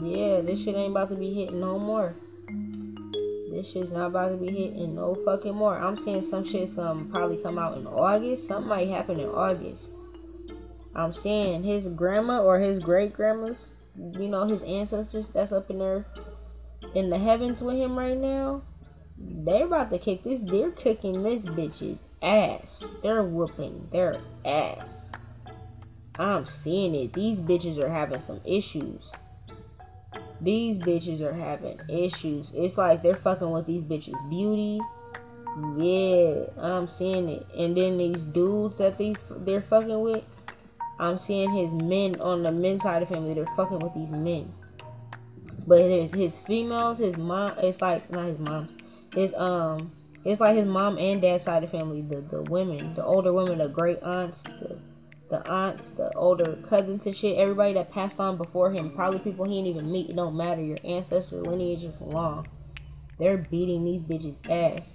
Yeah, 0.00 0.40
this 0.40 0.60
shit 0.60 0.74
ain't 0.74 0.92
about 0.92 1.10
to 1.10 1.16
be 1.16 1.34
hitting 1.34 1.60
no 1.60 1.78
more. 1.78 2.14
This 3.50 3.70
shit's 3.70 3.90
not 3.90 4.06
about 4.06 4.28
to 4.30 4.36
be 4.36 4.50
hitting 4.50 4.94
no 4.94 5.14
fucking 5.24 5.54
more. 5.54 5.76
I'm 5.76 5.98
saying 5.98 6.26
some 6.28 6.48
shit's 6.48 6.74
gonna 6.74 7.04
probably 7.06 7.36
come 7.38 7.58
out 7.58 7.76
in 7.76 7.86
August. 7.86 8.46
Something 8.46 8.68
might 8.68 8.88
happen 8.88 9.20
in 9.20 9.28
August. 9.28 9.84
I'm 10.94 11.12
saying 11.12 11.64
his 11.64 11.88
grandma 11.88 12.42
or 12.42 12.58
his 12.58 12.82
great 12.82 13.12
grandma's, 13.12 13.72
you 13.96 14.28
know, 14.28 14.46
his 14.46 14.62
ancestors 14.62 15.26
that's 15.32 15.52
up 15.52 15.70
in 15.70 15.78
there 15.78 16.06
in 16.94 17.10
the 17.10 17.18
heavens 17.18 17.60
with 17.60 17.76
him 17.76 17.98
right 17.98 18.16
now. 18.16 18.62
They're 19.18 19.66
about 19.66 19.90
to 19.90 19.98
kick 19.98 20.24
this. 20.24 20.40
They're 20.42 20.70
kicking 20.70 21.22
this 21.22 21.42
bitch's 21.44 21.98
ass. 22.22 22.82
They're 23.02 23.22
whooping 23.22 23.88
their 23.92 24.20
ass. 24.44 25.10
I'm 26.18 26.46
seeing 26.46 26.94
it. 26.94 27.12
These 27.12 27.38
bitches 27.38 27.78
are 27.78 27.90
having 27.90 28.20
some 28.20 28.40
issues. 28.44 29.02
These 30.40 30.78
bitches 30.78 31.20
are 31.20 31.32
having 31.32 31.80
issues. 31.88 32.50
It's 32.54 32.76
like 32.76 33.02
they're 33.02 33.14
fucking 33.14 33.50
with 33.50 33.66
these 33.66 33.84
bitches' 33.84 34.28
beauty. 34.28 34.80
Yeah, 35.76 36.46
I'm 36.60 36.88
seeing 36.88 37.28
it. 37.28 37.46
And 37.56 37.76
then 37.76 37.98
these 37.98 38.22
dudes 38.22 38.76
that 38.78 38.98
these 38.98 39.16
they're 39.30 39.62
fucking 39.62 40.00
with, 40.00 40.24
I'm 41.02 41.18
seeing 41.18 41.50
his 41.52 41.70
men 41.82 42.20
on 42.20 42.42
the 42.42 42.52
men's 42.52 42.82
side 42.82 43.02
of 43.02 43.08
family. 43.08 43.34
They're 43.34 43.46
fucking 43.56 43.80
with 43.80 43.94
these 43.94 44.08
men. 44.08 44.52
But 45.66 45.82
his 45.82 46.12
his 46.12 46.38
females, 46.38 46.98
his 46.98 47.16
mom, 47.16 47.54
it's 47.58 47.80
like 47.80 48.10
not 48.10 48.26
his 48.26 48.38
mom. 48.38 48.68
His 49.14 49.34
um, 49.34 49.92
it's 50.24 50.40
like 50.40 50.56
his 50.56 50.66
mom 50.66 50.98
and 50.98 51.20
dad 51.20 51.42
side 51.42 51.64
of 51.64 51.70
the 51.70 51.78
family. 51.78 52.02
The 52.02 52.20
the 52.20 52.42
women, 52.42 52.94
the 52.94 53.04
older 53.04 53.32
women, 53.32 53.58
the 53.58 53.68
great 53.68 54.02
aunts, 54.02 54.38
the 54.42 54.78
the 55.28 55.46
aunts, 55.48 55.88
the 55.96 56.12
older 56.14 56.56
cousins 56.68 57.06
and 57.06 57.16
shit, 57.16 57.38
everybody 57.38 57.72
that 57.74 57.90
passed 57.90 58.20
on 58.20 58.36
before 58.36 58.70
him, 58.70 58.90
probably 58.90 59.18
people 59.18 59.46
he 59.46 59.54
didn't 59.56 59.68
even 59.68 59.90
meet, 59.90 60.10
it 60.10 60.16
don't 60.16 60.36
matter. 60.36 60.62
Your 60.62 60.76
ancestor 60.84 61.42
lineage 61.42 61.82
is 61.82 61.98
long. 62.00 62.46
They're 63.18 63.38
beating 63.38 63.84
these 63.84 64.02
bitches' 64.02 64.36
ass. 64.50 64.86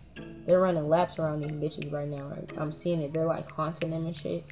They're 0.45 0.59
running 0.59 0.87
laps 0.87 1.17
around 1.17 1.41
these 1.41 1.51
bitches 1.51 1.91
right 1.91 2.07
now. 2.07 2.27
Right? 2.27 2.49
I'm 2.57 2.71
seeing 2.71 3.01
it. 3.01 3.13
They're 3.13 3.25
like 3.25 3.49
haunting 3.49 3.89
them 3.89 4.05
and 4.05 4.15
shit. 4.15 4.45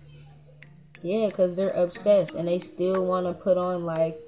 Yeah, 1.06 1.28
because 1.28 1.56
they're 1.56 1.70
obsessed 1.70 2.34
and 2.34 2.47
they 2.47 2.58
still 2.58 3.06
want 3.06 3.28
to 3.28 3.34
put 3.34 3.60
on 3.60 3.86
like, 3.86 4.20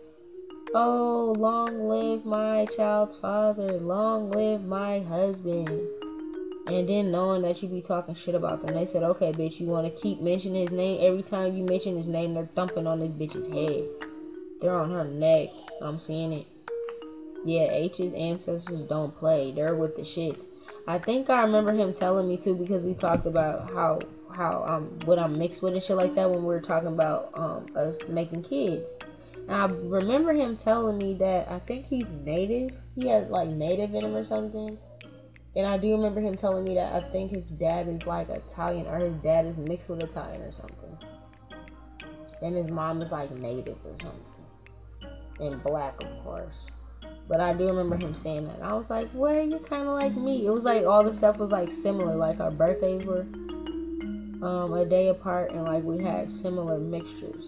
oh, 0.75 1.33
long 1.35 1.89
live 1.89 2.23
my 2.23 2.67
child's 2.77 3.15
father, 3.15 3.67
long 3.79 4.29
live 4.29 4.63
my 4.63 4.99
husband. 4.99 5.67
And 6.67 6.87
then 6.87 7.09
knowing 7.09 7.41
that 7.41 7.63
you 7.63 7.67
be 7.67 7.81
talking 7.81 8.13
shit 8.13 8.35
about 8.35 8.63
them, 8.63 8.75
they 8.75 8.85
said, 8.85 9.01
okay, 9.01 9.31
bitch, 9.31 9.59
you 9.59 9.65
want 9.65 9.91
to 9.91 10.01
keep 10.01 10.21
mentioning 10.21 10.67
his 10.67 10.71
name. 10.71 10.99
Every 11.01 11.23
time 11.23 11.57
you 11.57 11.63
mention 11.63 11.97
his 11.97 12.05
name, 12.05 12.35
they're 12.35 12.47
thumping 12.53 12.85
on 12.85 12.99
this 12.99 13.09
bitch's 13.09 13.51
head. 13.51 13.89
They're 14.61 14.77
on 14.77 14.91
her 14.91 15.03
neck. 15.03 15.49
I'm 15.81 15.99
seeing 15.99 16.31
it. 16.31 16.45
Yeah, 17.43 17.71
H's 17.71 18.13
ancestors 18.13 18.87
don't 18.87 19.17
play. 19.17 19.51
They're 19.51 19.73
with 19.73 19.95
the 19.95 20.03
shits. 20.03 20.41
I 20.85 20.99
think 20.99 21.31
I 21.31 21.41
remember 21.41 21.73
him 21.73 21.91
telling 21.91 22.29
me 22.29 22.37
too 22.37 22.53
because 22.53 22.83
we 22.83 22.93
talked 22.93 23.25
about 23.25 23.71
how 23.73 23.99
how 24.31 24.63
um 24.67 24.99
what 25.05 25.19
I'm 25.19 25.37
mixed 25.37 25.61
with 25.61 25.73
and 25.73 25.83
shit 25.83 25.97
like 25.97 26.15
that 26.15 26.29
when 26.29 26.41
we 26.41 26.47
were 26.47 26.61
talking 26.61 26.89
about 26.89 27.31
um 27.33 27.71
us 27.75 27.97
making 28.07 28.43
kids. 28.43 28.85
And 29.47 29.55
I 29.55 29.65
remember 29.65 30.33
him 30.33 30.57
telling 30.57 30.97
me 30.97 31.13
that 31.15 31.49
I 31.49 31.59
think 31.59 31.87
he's 31.87 32.07
native. 32.23 32.71
He 32.95 33.07
has 33.07 33.29
like 33.29 33.49
native 33.49 33.93
in 33.95 34.03
him 34.03 34.15
or 34.15 34.25
something. 34.25 34.77
And 35.55 35.65
I 35.65 35.77
do 35.77 35.91
remember 35.93 36.21
him 36.21 36.37
telling 36.37 36.65
me 36.65 36.75
that 36.75 36.93
I 36.93 36.99
think 37.11 37.31
his 37.31 37.45
dad 37.45 37.87
is 37.87 38.05
like 38.05 38.29
Italian 38.29 38.85
or 38.87 38.99
his 38.99 39.15
dad 39.23 39.45
is 39.45 39.57
mixed 39.57 39.89
with 39.89 40.03
Italian 40.03 40.41
or 40.41 40.51
something. 40.51 40.97
And 42.41 42.55
his 42.55 42.67
mom 42.67 43.01
is 43.01 43.11
like 43.11 43.31
native 43.31 43.77
or 43.83 43.95
something. 43.99 44.21
And 45.39 45.63
black, 45.63 45.99
of 46.03 46.23
course. 46.23 46.55
But 47.27 47.39
I 47.39 47.53
do 47.53 47.67
remember 47.67 47.95
him 47.95 48.15
saying 48.15 48.47
that. 48.47 48.61
I 48.61 48.73
was 48.73 48.89
like, 48.89 49.09
well, 49.13 49.43
you're 49.43 49.59
kind 49.59 49.87
of 49.87 49.95
like 49.95 50.15
me. 50.15 50.45
It 50.45 50.51
was 50.51 50.63
like 50.63 50.85
all 50.85 51.03
the 51.03 51.13
stuff 51.13 51.37
was 51.37 51.49
like 51.49 51.73
similar. 51.73 52.15
Like 52.15 52.39
our 52.39 52.51
birthdays 52.51 53.05
were 53.05 53.25
um, 54.41 54.73
a 54.73 54.85
day 54.85 55.09
apart 55.09 55.51
and 55.51 55.63
like 55.63 55.83
we 55.83 56.03
had 56.03 56.31
similar 56.31 56.79
mixtures. 56.79 57.43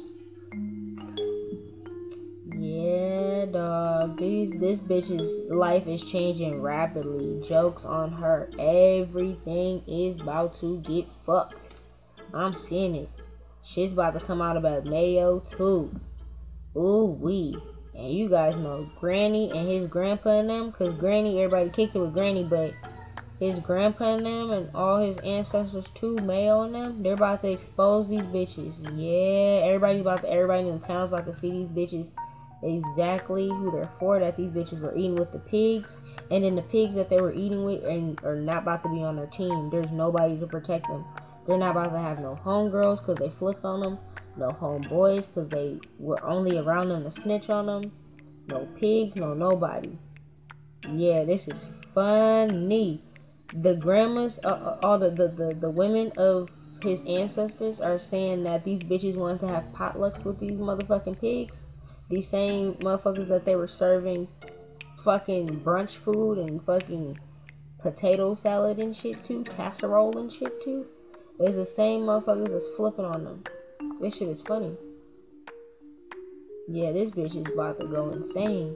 Yeah, 2.58 3.46
dog. 3.46 4.20
These 4.20 4.60
this 4.60 4.80
bitch's 4.80 5.50
life 5.52 5.88
is 5.88 6.04
changing 6.04 6.62
rapidly. 6.62 7.48
Jokes 7.48 7.86
on 7.86 8.12
her. 8.12 8.50
Everything 8.60 9.82
is 9.88 10.20
about 10.20 10.60
to 10.60 10.80
get 10.82 11.06
fucked. 11.26 11.74
I'm 12.34 12.58
seeing 12.60 12.96
it. 12.96 13.10
Shit's 13.66 13.94
about 13.94 14.14
to 14.16 14.20
come 14.20 14.42
out 14.42 14.58
about 14.58 14.86
Mayo 14.86 15.40
too. 15.56 15.92
Ooh 16.76 17.18
wee. 17.20 17.56
And 17.96 18.14
you 18.14 18.30
guys 18.30 18.56
know 18.56 18.90
Granny 19.00 19.52
and 19.52 19.68
his 19.68 19.90
grandpa 19.90 20.40
and 20.40 20.50
them, 20.50 20.72
cause 20.72 20.94
Granny, 20.96 21.42
everybody 21.42 21.70
kicked 21.70 21.96
it 21.96 22.00
with 22.00 22.14
Granny, 22.14 22.44
but 22.44 22.74
his 23.40 23.60
grandpa 23.60 24.16
and 24.16 24.26
them 24.26 24.52
and 24.52 24.70
all 24.76 25.00
his 25.00 25.18
ancestors 25.20 25.88
too, 25.96 26.16
Mayo 26.18 26.64
and 26.64 26.76
them, 26.76 27.02
they're 27.02 27.14
about 27.14 27.42
to 27.42 27.52
expose 27.52 28.10
these 28.10 28.22
bitches. 28.22 28.74
Yeah, 28.98 29.66
everybody's 29.66 30.02
about 30.02 30.22
to, 30.22 30.30
everybody 30.30 30.68
in 30.68 30.80
the 30.80 30.86
town's 30.86 31.14
about 31.14 31.26
to 31.26 31.34
see 31.34 31.50
these 31.50 31.70
bitches 31.70 32.08
exactly 32.62 33.48
who 33.48 33.72
they're 33.72 33.90
for 34.00 34.20
that 34.20 34.36
these 34.36 34.52
bitches 34.52 34.82
were 34.82 34.94
eating 34.96 35.16
with 35.16 35.32
the 35.32 35.40
pigs 35.40 35.88
and 36.30 36.44
then 36.44 36.56
the 36.56 36.62
pigs 36.64 36.94
that 36.94 37.10
they 37.10 37.22
were 37.22 37.34
eating 37.34 37.64
with 37.64 37.82
and 37.86 38.22
are 38.24 38.36
not 38.36 38.64
about 38.64 38.84
to 38.84 38.90
be 38.90 39.02
on 39.02 39.16
their 39.16 39.28
team. 39.28 39.70
There's 39.70 39.92
nobody 39.92 40.38
to 40.38 40.46
protect 40.46 40.88
them. 40.88 41.06
They're 41.48 41.58
not 41.58 41.72
about 41.72 41.94
to 41.94 42.00
have 42.00 42.20
no 42.20 42.38
homegirls 42.46 43.00
because 43.00 43.18
they 43.18 43.30
flipped 43.40 43.64
on 43.64 43.80
them 43.80 43.98
no 44.38 44.50
homeboys 44.50 45.26
because 45.28 45.50
they 45.50 45.78
were 45.98 46.24
only 46.24 46.58
around 46.58 46.90
them 46.90 47.04
to 47.04 47.12
snitch 47.12 47.50
on 47.50 47.66
them 47.66 47.92
no 48.48 48.68
pigs 48.80 49.16
no 49.16 49.34
nobody. 49.34 49.98
Yeah 50.94 51.24
this 51.24 51.48
is 51.48 51.60
funny 51.94 53.02
the 53.54 53.74
grandmas, 53.74 54.39
uh, 54.43 54.47
uh, 54.47 54.80
all 54.84 55.00
the, 55.00 55.10
the, 55.10 55.28
the, 55.28 55.54
the 55.54 55.70
women 55.70 56.12
of 56.18 56.50
his 56.84 57.00
ancestors 57.08 57.80
are 57.80 58.00
saying 58.00 58.43
that 58.43 58.64
these 58.64 58.80
bitches 58.80 59.16
wanted 59.16 59.41
to 59.41 59.47
have 59.47 59.66
potlucks 59.74 60.24
with 60.24 60.39
these 60.39 60.58
motherfucking 60.58 61.20
pigs. 61.20 61.58
These 62.10 62.30
same 62.30 62.74
motherfuckers 62.76 63.28
that 63.30 63.45
they 63.45 63.56
were 63.56 63.68
serving 63.68 64.28
fucking 65.04 65.62
brunch 65.62 65.97
food 65.97 66.38
and 66.38 66.64
fucking 66.64 67.18
potato 67.82 68.36
salad 68.36 68.80
and 68.80 68.95
shit 68.95 69.24
too, 69.24 69.43
casserole 69.56 70.18
and 70.18 70.32
shit 70.32 70.64
too. 70.64 70.86
It's 71.39 71.56
the 71.56 71.66
same 71.66 72.02
motherfuckers 72.02 72.52
that's 72.52 72.76
flipping 72.76 73.06
on 73.06 73.24
them. 73.24 73.43
This 74.02 74.16
shit 74.16 74.30
is 74.30 74.41
funny. 74.41 74.76
Yeah, 76.68 76.91
this 76.91 77.12
bitch 77.12 77.36
is 77.36 77.52
about 77.52 77.80
to 77.80 77.88
go 77.88 78.12
insane. 78.12 78.76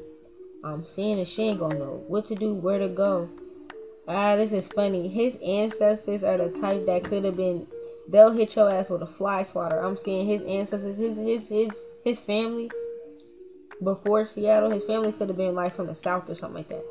I'm 0.64 0.86
seeing 0.86 1.18
that 1.18 1.28
she 1.28 1.44
ain't 1.44 1.60
gonna 1.60 1.78
know 1.78 2.04
what 2.08 2.28
to 2.30 2.36
do, 2.36 2.54
where 2.54 2.80
to 2.80 2.88
go. 2.88 3.30
Ah, 4.08 4.36
this 4.36 4.52
is 4.52 4.68
funny. 4.68 5.08
His 5.08 5.38
ancestors 5.46 6.24
are 6.24 6.38
the 6.38 6.60
type 6.60 6.86
that 6.86 7.06
could 7.06 7.24
have 7.24 7.38
been. 7.38 7.68
They'll 8.10 8.34
hit 8.34 8.56
your 8.56 8.70
ass 8.70 8.90
with 8.90 9.02
a 9.02 9.08
fly 9.08 9.44
swatter. 9.44 9.80
I'm 9.80 9.98
seeing 9.98 10.28
his 10.28 10.42
ancestors, 10.44 10.98
his 10.98 11.16
his 11.16 11.48
his 11.48 11.72
his 12.04 12.20
family 12.20 12.70
before 13.82 14.26
Seattle. 14.26 14.72
His 14.72 14.84
family 14.84 15.14
could 15.14 15.30
have 15.30 15.38
been 15.38 15.56
like 15.56 15.76
from 15.76 15.88
the 15.88 15.96
south 15.96 16.30
or 16.30 16.36
something 16.36 16.58
like 16.58 16.70
that. 16.70 16.84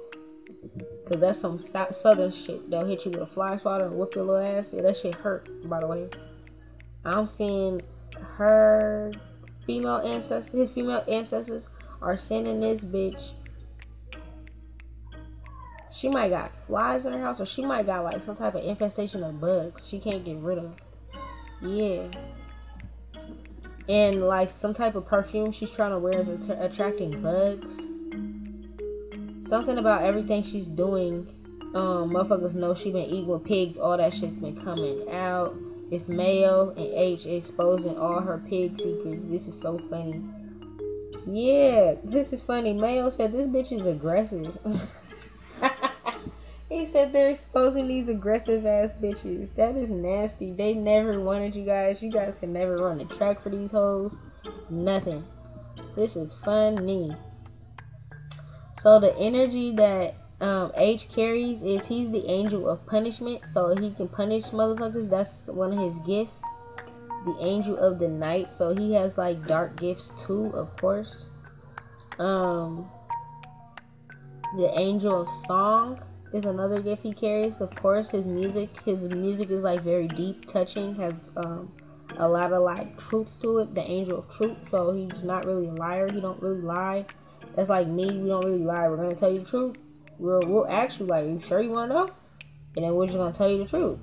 Cause 1.09 1.21
that's 1.21 1.41
some 1.41 1.61
southern 1.61 2.33
shit. 2.33 2.71
They'll 2.71 2.87
hit 2.87 3.05
you 3.05 3.11
with 3.11 3.21
a 3.21 3.27
fly 3.27 3.59
swatter 3.59 3.85
and 3.85 3.97
whoop 3.97 4.15
your 4.15 4.25
little 4.25 4.59
ass. 4.59 4.67
Yeah, 4.73 4.83
that 4.83 4.97
shit 4.97 5.15
hurt. 5.15 5.49
By 5.69 5.81
the 5.81 5.87
way, 5.87 6.09
I'm 7.05 7.27
seeing 7.27 7.83
her 8.37 9.13
female 9.67 9.97
ancestors. 9.99 10.53
His 10.53 10.71
female 10.71 11.05
ancestors 11.09 11.65
are 12.01 12.17
sending 12.17 12.61
this 12.61 12.81
bitch 12.81 13.33
she 16.03 16.09
might 16.09 16.31
got 16.31 16.51
flies 16.67 17.07
in 17.07 17.13
her 17.13 17.21
house 17.21 17.41
or 17.41 17.47
she 17.47 17.65
might 17.65 17.87
got 17.87 18.03
like 18.03 18.25
some 18.25 18.35
type 18.35 18.57
of 18.57 18.65
infestation 18.65 19.23
of 19.23 19.41
bugs 19.41 19.87
she 19.87 20.01
can't 20.01 20.25
get 20.25 20.37
rid 20.39 20.59
of. 20.59 20.75
Yeah. 21.61 22.09
And 23.89 24.21
like 24.27 24.51
some 24.51 24.75
type 24.75 24.97
of 24.97 25.07
perfume 25.07 25.53
she's 25.53 25.71
trying 25.71 25.93
to 25.93 26.01
wear 26.01 26.21
is 26.29 26.49
attracting 26.49 27.23
bugs. 27.23 27.65
Something 29.49 29.79
about 29.79 30.03
everything 30.03 30.43
she's 30.43 30.67
doing, 30.67 31.29
um, 31.77 32.11
motherfuckers 32.11 32.55
know 32.55 32.75
she 32.75 32.91
been 32.91 33.05
eating 33.05 33.29
with 33.29 33.45
pigs. 33.45 33.79
All 33.79 33.97
that 33.97 34.13
shit's 34.13 34.39
been 34.39 34.61
coming 34.65 35.09
out. 35.09 35.55
It's 35.93 36.09
Mayo 36.09 36.71
and 36.71 36.95
H 36.95 37.27
exposing 37.27 37.97
all 37.97 38.21
her 38.21 38.39
pig 38.49 38.77
secrets. 38.77 39.23
This 39.29 39.47
is 39.47 39.61
so 39.61 39.79
funny. 39.89 40.21
Yeah, 41.29 41.95
this 42.03 42.33
is 42.33 42.41
funny. 42.41 42.73
Mayo 42.73 43.09
said 43.11 43.31
this 43.31 43.47
bitch 43.47 43.71
is 43.71 43.87
aggressive. 43.87 44.59
he 46.73 46.87
said 46.87 47.13
they're 47.13 47.29
exposing 47.29 47.87
these 47.87 48.09
aggressive 48.09 48.65
ass 48.65 48.91
bitches. 49.01 49.55
That 49.57 49.77
is 49.77 49.91
nasty. 49.91 50.53
They 50.53 50.73
never 50.73 51.21
wanted 51.21 51.55
you 51.55 51.65
guys. 51.65 52.01
You 52.01 52.11
guys 52.11 52.33
can 52.41 52.53
never 52.53 52.77
run 52.77 53.01
a 53.01 53.05
track 53.05 53.43
for 53.43 53.51
these 53.51 53.71
hoes. 53.71 54.15
Nothing. 54.71 55.23
This 55.95 56.17
is 56.17 56.35
funny. 56.45 57.15
So 58.83 58.99
the 58.99 59.15
energy 59.19 59.75
that 59.77 60.15
um, 60.41 60.73
H 60.77 61.09
carries 61.15 61.63
is 61.63 61.85
he's 61.87 62.11
the 62.11 62.27
angel 62.27 62.69
of 62.69 62.87
punishment. 62.87 63.43
So 63.53 63.75
he 63.77 63.91
can 63.91 64.09
punish 64.09 64.45
motherfuckers. 64.45 65.11
That's 65.11 65.49
one 65.49 65.75
of 65.75 65.79
his 65.79 66.07
gifts. 66.07 66.41
The 67.27 67.37
angel 67.41 67.77
of 67.77 67.99
the 67.99 68.09
night. 68.09 68.51
So 68.57 68.75
he 68.75 68.95
has 68.95 69.19
like 69.19 69.47
dark 69.47 69.79
gifts 69.79 70.11
too, 70.27 70.47
of 70.55 70.75
course. 70.79 71.27
Um, 72.19 72.89
the 74.57 74.73
angel 74.79 75.23
of 75.23 75.29
song 75.47 76.01
is 76.35 76.45
another 76.45 76.81
gift 76.81 77.03
he 77.03 77.13
carries. 77.13 77.61
Of 77.61 77.75
course, 77.77 78.11
his 78.11 78.25
music, 78.25 78.71
his 78.85 79.01
music 79.15 79.51
is 79.51 79.63
like 79.63 79.81
very 79.83 80.09
deep, 80.09 80.51
touching, 80.51 80.95
has 80.97 81.15
um, 81.37 81.73
a 82.17 82.29
lot 82.29 82.53
of 82.53 82.63
like 82.63 82.99
truths 82.99 83.37
to 83.43 83.59
it. 83.59 83.75
The 83.75 83.83
angel 83.83 84.21
of 84.21 84.31
truth, 84.31 84.57
so 84.71 84.93
he's 84.93 85.23
not 85.23 85.45
really 85.45 85.69
a 85.69 85.73
liar. 85.73 86.11
He 86.11 86.21
don't 86.21 86.41
really 86.43 86.63
lie. 86.63 87.07
That's 87.55 87.69
like 87.69 87.87
me. 87.87 88.05
We 88.07 88.29
don't 88.29 88.45
really 88.45 88.65
lie. 88.65 88.89
We're 88.89 88.97
gonna 88.97 89.15
tell 89.15 89.33
you 89.33 89.41
the 89.41 89.47
truth. 89.47 89.77
We'll 90.19 90.41
we'll 90.47 90.69
ask 90.69 90.99
you 90.99 91.07
like, 91.07 91.27
you 91.27 91.41
sure 91.41 91.61
you 91.61 91.71
wanna 91.71 91.95
know? 91.95 92.11
And 92.77 92.85
then 92.85 92.95
we're 92.95 93.07
just 93.07 93.19
gonna 93.19 93.35
tell 93.35 93.51
you 93.51 93.59
the 93.59 93.69
truth. 93.69 93.99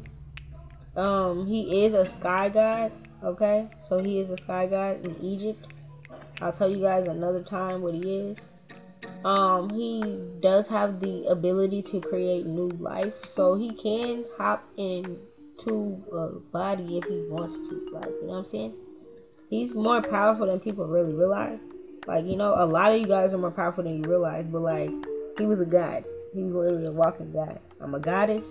Um, 0.96 1.48
he 1.48 1.86
is 1.86 1.94
a 1.94 2.06
sky 2.06 2.50
god. 2.50 2.92
Okay, 3.24 3.68
so 3.88 4.00
he 4.00 4.20
is 4.20 4.30
a 4.30 4.38
sky 4.38 4.66
god 4.68 5.06
in 5.06 5.16
Egypt. 5.24 5.66
I'll 6.42 6.54
tell 6.54 6.74
you 6.74 6.82
guys 6.82 7.08
another 7.08 7.44
time 7.44 7.82
what 7.82 7.94
he 7.94 8.02
is 8.02 8.38
um 9.26 9.70
he 9.72 10.18
does 10.40 10.68
have 10.68 11.00
the 11.00 11.26
ability 11.26 11.82
to 11.82 12.00
create 12.00 12.46
new 12.46 12.70
life 12.80 13.14
so 13.34 13.56
he 13.56 13.74
can 13.74 14.24
hop 14.38 14.68
into 14.78 16.02
a 16.14 16.40
body 16.52 16.98
if 16.98 17.06
he 17.06 17.26
wants 17.30 17.56
to 17.56 17.90
like 17.92 18.06
you 18.06 18.22
know 18.22 18.28
what 18.28 18.38
i'm 18.38 18.46
saying? 18.46 18.74
He's 19.50 19.74
more 19.74 20.02
powerful 20.02 20.46
than 20.46 20.60
people 20.60 20.86
really 20.86 21.14
realize. 21.14 21.60
Like 22.08 22.26
you 22.26 22.38
know 22.38 22.56
a 22.58 22.66
lot 22.66 22.94
of 22.94 23.02
you 23.02 23.08
guys 23.08 23.34
are 23.34 23.38
more 23.38 23.52
powerful 23.52 23.84
than 23.84 24.02
you 24.02 24.10
realize 24.10 24.46
but 24.50 24.62
like 24.62 24.92
he 25.38 25.46
was 25.46 25.60
a 25.60 25.66
god. 25.66 26.06
He 26.34 26.44
was 26.44 26.54
literally 26.54 26.86
a 26.86 26.92
walking 26.92 27.34
god. 27.34 27.60
I'm 27.82 27.96
a 27.96 28.00
goddess. 28.00 28.46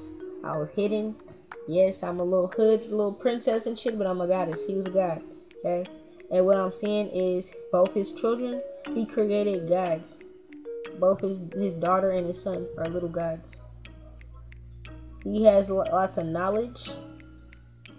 I 0.44 0.56
was 0.56 0.68
hidden. 0.74 1.14
Yes 1.66 2.02
i'm 2.02 2.20
a 2.20 2.24
little 2.24 2.48
hood 2.48 2.82
little 2.90 3.12
princess 3.12 3.66
and 3.66 3.78
shit 3.78 3.96
but 3.96 4.06
i'm 4.06 4.20
a 4.20 4.26
goddess. 4.26 4.60
He 4.66 4.74
was 4.74 4.86
a 4.86 4.90
god 4.90 5.22
okay? 5.64 5.88
And 6.30 6.44
what 6.44 6.56
i'm 6.56 6.72
saying 6.72 7.08
is 7.08 7.48
both 7.72 7.94
his 7.94 8.12
children 8.12 8.60
he 8.94 9.06
created 9.06 9.68
gods 9.68 10.17
both 10.98 11.20
his, 11.20 11.38
his 11.54 11.74
daughter 11.74 12.10
and 12.10 12.26
his 12.26 12.42
son 12.42 12.66
are 12.78 12.86
little 12.86 13.08
gods. 13.08 13.48
He 15.24 15.44
has 15.44 15.68
lots 15.68 16.16
of 16.16 16.26
knowledge. 16.26 16.90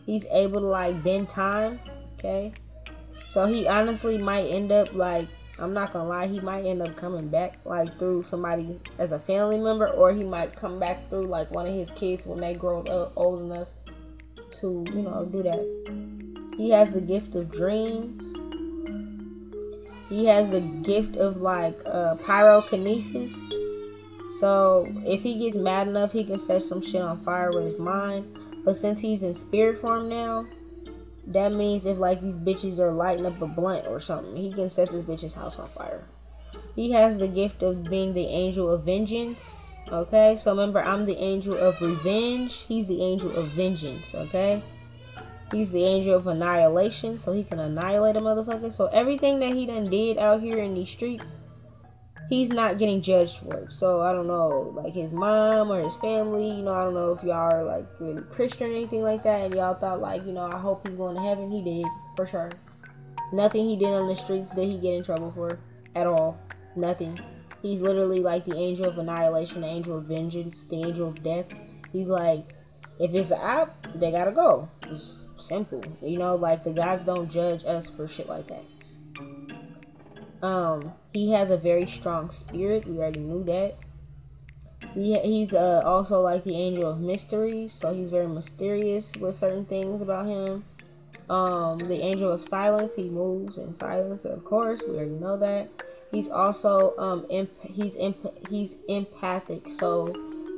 He's 0.05 0.25
able 0.31 0.61
to 0.61 0.67
like 0.67 1.03
bend 1.03 1.29
time. 1.29 1.79
Okay. 2.17 2.53
So 3.31 3.45
he 3.45 3.67
honestly 3.67 4.17
might 4.17 4.45
end 4.45 4.71
up 4.71 4.93
like 4.93 5.27
I'm 5.59 5.73
not 5.73 5.91
gonna 5.91 6.07
lie, 6.07 6.27
he 6.27 6.39
might 6.39 6.65
end 6.65 6.81
up 6.81 6.95
coming 6.95 7.27
back 7.27 7.59
like 7.65 7.97
through 7.99 8.26
somebody 8.30 8.80
as 8.97 9.11
a 9.11 9.19
family 9.19 9.59
member, 9.59 9.89
or 9.89 10.13
he 10.13 10.23
might 10.23 10.55
come 10.55 10.80
back 10.80 11.09
through 11.09 11.23
like 11.23 11.51
one 11.51 11.67
of 11.67 11.73
his 11.73 11.89
kids 11.91 12.26
when 12.26 12.39
they 12.39 12.53
grow 12.53 12.81
up 12.84 13.11
old 13.15 13.41
enough 13.41 13.67
to, 14.61 14.85
you 14.88 15.01
know, 15.01 15.26
do 15.26 15.43
that. 15.43 16.55
He 16.57 16.69
has 16.71 16.91
the 16.91 17.01
gift 17.01 17.35
of 17.35 17.51
dreams. 17.51 18.39
He 20.10 20.26
has 20.26 20.49
the 20.49 20.61
gift 20.61 21.15
of 21.18 21.41
like 21.41 21.77
uh, 21.86 22.15
pyrokinesis. 22.15 23.31
So 24.40 24.91
if 25.06 25.22
he 25.22 25.38
gets 25.38 25.56
mad 25.56 25.88
enough, 25.88 26.11
he 26.11 26.23
can 26.23 26.40
set 26.40 26.64
some 26.64 26.81
shit 26.81 27.02
on 27.02 27.23
fire 27.23 27.52
with 27.52 27.65
his 27.65 27.80
mind. 27.80 28.26
But 28.65 28.76
since 28.76 28.99
he's 28.99 29.23
in 29.23 29.36
spirit 29.36 29.80
form 29.80 30.10
now, 30.10 30.45
that 31.27 31.52
means 31.52 31.86
if 31.86 31.98
like 31.98 32.22
these 32.22 32.36
bitches 32.36 32.80
are 32.80 32.91
lighting 32.91 33.26
up 33.26 33.40
a 33.41 33.48
blunt 33.48 33.86
or 33.88 34.02
something, 34.02 34.36
he 34.36 34.52
can 34.52 34.69
set 34.69 34.91
this 34.91 35.06
bitch's 35.06 35.34
house 35.34 35.57
on 35.57 35.69
fire. 35.69 36.03
He 36.76 36.91
has 36.91 37.18
the 37.18 37.27
gift 37.27 37.61
of 37.61 37.84
being 37.84 38.14
the 38.14 38.26
angel 38.26 38.69
of 38.69 38.84
vengeance. 38.84 39.40
Okay, 39.91 40.40
so 40.41 40.52
remember, 40.52 40.81
I'm 40.81 41.06
the 41.06 41.18
angel 41.18 41.57
of 41.57 41.80
revenge. 41.81 42.64
He's 42.68 42.88
the 42.88 43.02
angel 43.02 43.36
of 43.36 43.48
vengeance. 43.49 44.14
Okay. 44.14 44.61
He's 45.51 45.71
the 45.71 45.84
angel 45.84 46.15
of 46.15 46.27
annihilation, 46.27 47.17
so 47.17 47.34
he 47.34 47.43
can 47.43 47.59
annihilate 47.59 48.15
a 48.15 48.19
motherfucker. 48.19 48.76
So 48.76 48.85
everything 48.88 49.39
that 49.39 49.53
he 49.53 49.65
done 49.65 49.89
did 49.89 50.17
out 50.17 50.41
here 50.41 50.59
in 50.59 50.76
these 50.76 50.89
streets, 50.89 51.26
he's 52.30 52.49
not 52.49 52.77
getting 52.77 53.01
judged 53.01 53.39
for 53.39 53.55
it. 53.57 53.71
So 53.71 54.01
I 54.01 54.11
don't 54.11 54.27
know, 54.27 54.73
like 54.76 54.93
his 54.93 55.11
mom 55.11 55.71
or 55.71 55.81
his 55.81 55.95
family, 55.95 56.57
you 56.57 56.63
know, 56.63 56.73
I 56.73 56.84
don't 56.84 56.93
know 56.93 57.13
if 57.13 57.23
y'all 57.23 57.51
are 57.51 57.63
like 57.63 57.88
really 57.99 58.21
Christian 58.31 58.67
or 58.67 58.76
anything 58.76 59.01
like 59.01 59.23
that, 59.23 59.41
and 59.41 59.53
y'all 59.55 59.73
thought 59.73 60.01
like, 60.01 60.23
you 60.26 60.34
know, 60.34 60.49
I 60.51 60.59
hope 60.59 60.88
he's 60.88 60.95
going 60.95 61.15
to 61.15 61.21
heaven. 61.21 61.49
He 61.49 61.63
did 61.63 61.88
for 62.15 62.27
sure. 62.27 62.51
Nothing 63.34 63.67
he 63.67 63.76
did 63.76 63.89
on 63.89 64.07
the 64.07 64.15
streets 64.15 64.53
did 64.55 64.69
he 64.69 64.77
get 64.77 64.93
in 64.93 65.03
trouble 65.03 65.31
for 65.31 65.59
at 65.95 66.05
all. 66.05 66.39
Nothing. 66.76 67.19
He's 67.61 67.81
literally 67.81 68.19
like 68.19 68.45
the 68.45 68.55
angel 68.55 68.85
of 68.85 68.97
annihilation, 68.97 69.61
the 69.61 69.67
angel 69.67 69.97
of 69.97 70.05
vengeance, 70.05 70.57
the 70.69 70.77
angel 70.77 71.09
of 71.09 71.23
death. 71.23 71.45
He's 71.91 72.07
like, 72.07 72.53
if 72.99 73.13
it's 73.13 73.31
out, 73.31 73.73
they 73.99 74.11
gotta 74.11 74.31
go. 74.31 74.69
Simple. 75.41 75.82
You 76.02 76.18
know, 76.18 76.36
like 76.36 76.64
the 76.64 76.72
guys 76.72 77.03
don't 77.03 77.30
judge 77.32 77.64
us 77.66 77.90
for 77.90 78.07
shit 78.07 78.28
like 78.28 78.48
that. 78.48 78.64
Um, 80.41 80.94
he 81.14 81.32
has 81.32 81.52
a 81.52 81.57
very 81.57 81.90
strong 81.90 82.32
spirit. 82.32 82.88
We 82.88 82.98
already 82.98 83.20
knew 83.20 83.44
that. 83.45 83.76
He, 84.94 85.14
he's 85.20 85.53
uh, 85.53 85.82
also 85.86 86.22
like 86.22 86.44
the 86.44 86.56
angel 86.56 86.90
of 86.90 86.99
mystery, 86.99 87.72
so 87.80 87.94
he's 87.94 88.10
very 88.10 88.28
mysterious 88.28 89.11
with 89.20 89.38
certain 89.38 89.66
things 89.66 90.02
about 90.02 90.26
him. 90.26 90.64
Um, 91.30 91.78
the 91.78 92.02
angel 92.02 92.32
of 92.32 92.48
silence, 92.48 92.94
he 92.95 93.03
moves 93.03 93.57
in 93.57 93.76
silence, 93.76 94.26
of 94.26 94.44
course. 94.44 94.82
We 94.88 94.95
already 94.95 95.11
know 95.11 95.38
that. 95.38 95.70
He's 96.11 96.28
also 96.28 96.95
um, 96.98 97.28
imp- 97.30 97.61
he's 97.61 97.95
imp- 97.95 98.48
he's 98.49 98.74
empathic, 98.88 99.64
so 99.80 100.11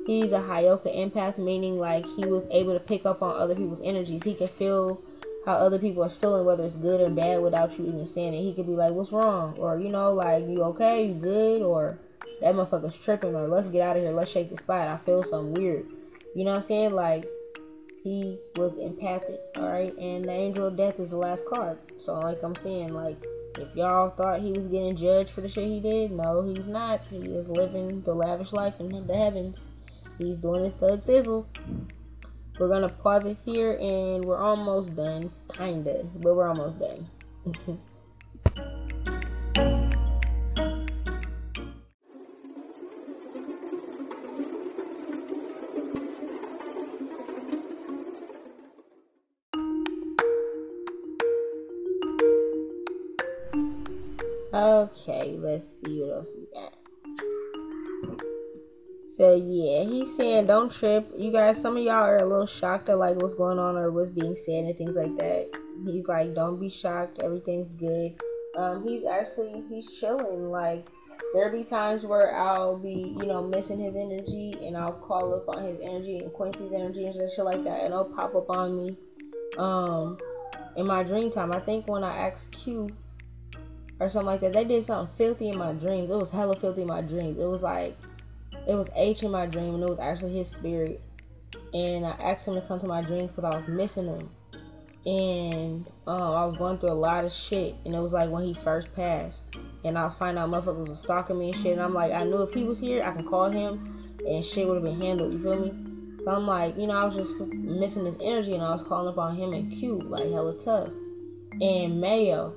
he's 0.06 0.32
a 0.32 0.40
Heyoka 0.40 0.96
empath, 0.96 1.38
meaning 1.38 1.78
like 1.78 2.06
he 2.06 2.26
was 2.26 2.44
able 2.52 2.74
to 2.74 2.80
pick 2.80 3.06
up 3.06 3.22
on 3.22 3.40
other 3.40 3.56
people's 3.56 3.82
energies. 3.84 4.22
He 4.24 4.36
can 4.36 4.48
feel 4.48 5.02
how 5.46 5.54
other 5.54 5.80
people 5.80 6.04
are 6.04 6.10
feeling, 6.22 6.46
whether 6.46 6.64
it's 6.64 6.76
good 6.76 7.02
or 7.02 7.10
bad, 7.10 7.42
without 7.42 7.78
you 7.78 7.88
even 7.88 8.08
saying 8.08 8.34
it. 8.34 8.42
He 8.42 8.54
could 8.54 8.68
be 8.68 8.74
like, 8.74 8.94
"What's 8.94 9.12
wrong?" 9.12 9.56
or 9.58 9.80
you 9.80 9.90
know, 9.90 10.14
like, 10.14 10.48
"You 10.48 10.64
okay? 10.66 11.06
You 11.06 11.14
good?" 11.16 11.62
or 11.62 11.98
"That 12.42 12.56
motherfucker's 12.56 12.98
tripping," 12.98 13.36
or 13.36 13.48
"Let's 13.48 13.70
get 13.70 13.82
out 13.82 13.98
of 13.98 14.04
here. 14.04 14.12
Let's 14.12 14.32
shake 14.32 14.50
the 14.50 14.58
spot. 14.58 14.88
I 14.88 14.98
feel 15.06 15.24
something 15.24 15.54
weird." 15.54 15.86
You 16.36 16.46
know 16.46 16.52
what 16.52 16.62
I'm 16.62 16.68
saying? 16.68 16.94
Like 16.94 17.26
he 18.04 18.40
was 18.56 18.74
empathic, 18.78 19.40
alright? 19.58 19.96
And 19.98 20.26
the 20.26 20.32
angel 20.32 20.68
of 20.68 20.78
death 20.78 21.00
is 21.00 21.10
the 21.10 21.18
last 21.18 21.44
card. 21.46 21.78
So 22.06 22.14
like 22.20 22.42
I'm 22.44 22.56
saying, 22.64 22.94
like 22.94 23.18
if 23.58 23.76
y'all 23.76 24.12
thought 24.12 24.40
he 24.40 24.52
was 24.52 24.66
getting 24.68 24.96
judged 24.96 25.32
for 25.32 25.42
the 25.42 25.50
shit 25.50 25.68
he 25.68 25.80
did, 25.80 26.12
no, 26.12 26.42
he's 26.42 26.66
not. 26.66 27.02
He 27.10 27.18
is 27.18 27.48
living 27.48 28.02
the 28.02 28.14
lavish 28.14 28.52
life 28.54 28.76
in 28.80 29.06
the 29.06 29.16
heavens. 29.16 29.66
He's 30.20 30.38
doing 30.38 30.66
his 30.66 30.74
thug 30.76 31.06
thizzle. 31.06 31.46
We're 32.60 32.68
gonna 32.68 32.90
pause 32.90 33.26
it 33.26 33.38
here 33.44 33.74
and 33.74 34.24
we're 34.24 34.38
almost 34.38 34.96
done. 34.96 35.32
Kinda, 35.54 36.06
but 36.16 36.36
we're 36.36 36.48
almost 36.48 36.80
done. 36.80 37.80
Okay, 54.54 55.38
let's 55.40 55.66
see 55.66 56.02
what 56.02 56.18
else 56.18 56.28
we 56.36 56.46
got. 56.54 56.81
So 59.22 59.36
yeah, 59.36 59.84
he's 59.84 60.18
saying 60.18 60.48
don't 60.48 60.74
trip. 60.74 61.08
You 61.16 61.32
guys, 61.32 61.62
some 61.62 61.78
of 61.78 61.84
y'all 61.84 61.94
are 61.94 62.18
a 62.18 62.26
little 62.26 62.48
shocked 62.48 62.90
at 62.90 62.98
like 62.98 63.22
what's 63.22 63.36
going 63.36 63.60
on 63.60 63.78
or 63.78 63.92
what's 63.92 64.10
being 64.10 64.36
said 64.36 64.64
and 64.64 64.76
things 64.76 64.96
like 64.96 65.16
that. 65.20 65.52
He's 65.86 66.08
like, 66.08 66.34
don't 66.34 66.60
be 66.60 66.72
shocked. 66.72 67.20
Everything's 67.22 67.70
good. 67.80 68.20
Um, 68.58 68.84
he's 68.84 69.06
actually 69.06 69.64
he's 69.70 69.86
chilling. 70.00 70.50
Like 70.50 70.88
there'll 71.36 71.56
be 71.56 71.64
times 71.64 72.04
where 72.04 72.36
I'll 72.36 72.80
be, 72.80 73.16
you 73.20 73.28
know, 73.28 73.44
missing 73.44 73.80
his 73.80 73.96
energy 73.96 74.56
and 74.66 74.76
I'll 74.76 74.94
call 74.94 75.36
up 75.36 75.48
on 75.56 75.66
his 75.66 75.78
energy 75.84 76.18
and 76.18 76.34
Quincy's 76.34 76.74
energy 76.74 77.06
and 77.06 77.14
shit 77.14 77.46
like 77.46 77.64
that, 77.64 77.82
and 77.82 77.94
it'll 77.94 78.06
pop 78.06 78.34
up 78.34 78.50
on 78.50 78.76
me. 78.76 78.98
Um, 79.60 80.18
in 80.78 80.88
my 80.88 81.04
dream 81.04 81.32
time, 81.32 81.52
I 81.52 81.60
think 81.60 81.88
when 81.88 82.04
I 82.04 82.28
asked 82.28 82.50
Q 82.50 82.90
or 84.00 84.10
something 84.10 84.26
like 84.26 84.42
that. 84.42 84.54
They 84.54 84.66
did 84.66 84.84
something 84.84 85.16
filthy 85.16 85.50
in 85.50 85.60
my 85.60 85.74
dreams. 85.74 86.10
It 86.10 86.16
was 86.16 86.32
hella 86.32 86.56
filthy 86.60 86.82
in 86.82 86.88
my 86.88 87.02
dreams. 87.02 87.38
It 87.38 87.46
was 87.46 87.62
like 87.62 87.96
it 88.68 88.74
was 88.74 88.88
H 88.96 89.24
in 89.24 89.32
my 89.32 89.46
dream, 89.46 89.76
and 89.76 89.84
it 89.84 89.90
was 89.90 90.00
actually 90.00 90.34
his 90.38 90.50
spirit. 90.50 91.02
And 91.74 92.06
I 92.06 92.12
asked 92.12 92.46
him 92.46 92.56
to 92.56 92.62
come 92.62 92.80
to 92.80 92.88
my 92.88 93.02
dreams 93.02 93.32
because 93.32 93.54
I 93.54 93.58
was 93.58 93.68
missing 93.68 94.08
him, 94.08 94.30
and 95.06 95.88
um, 96.08 96.22
I 96.22 96.46
was 96.46 96.58
going 96.58 96.78
through 96.78 96.92
a 96.92 96.94
lot 96.94 97.26
of 97.26 97.32
shit. 97.32 97.76
And 97.86 97.96
it 97.96 98.00
was 98.00 98.12
like 98.12 98.30
when 98.30 98.44
he 98.44 98.54
first 98.54 98.94
passed, 98.96 99.38
and 99.84 99.98
I 99.98 100.06
was 100.06 100.16
finding 100.20 100.42
out 100.42 100.50
motherfuckers 100.50 100.88
was 100.88 101.00
stalking 101.00 101.40
me 101.40 101.52
and 101.52 101.56
shit. 101.62 101.74
And 101.74 101.82
I'm 101.82 101.94
like, 101.94 102.12
I 102.12 102.24
knew 102.24 102.42
if 102.42 102.54
he 102.54 102.64
was 102.64 102.78
here, 102.80 103.04
I 103.04 103.12
can 103.12 103.28
call 103.28 103.50
him, 103.50 104.18
and 104.26 104.44
shit 104.44 104.68
would 104.68 104.76
have 104.76 104.84
been 104.84 105.00
handled. 105.00 105.34
You 105.34 105.42
feel 105.42 105.60
me? 105.60 105.74
So 106.24 106.32
I'm 106.32 106.46
like, 106.46 106.78
you 106.78 106.88
know, 106.88 106.94
I 106.94 107.06
was 107.06 107.16
just 107.16 107.36
missing 107.40 108.06
his 108.06 108.16
energy, 108.22 108.54
and 108.54 108.64
I 108.64 108.76
was 108.76 108.84
calling 108.88 109.12
upon 109.12 109.36
him 109.36 109.54
and 109.54 109.72
Q 109.72 110.02
like 110.02 110.30
hella 110.30 110.62
tough, 110.64 110.90
and 111.62 112.00
Mayo 112.00 112.56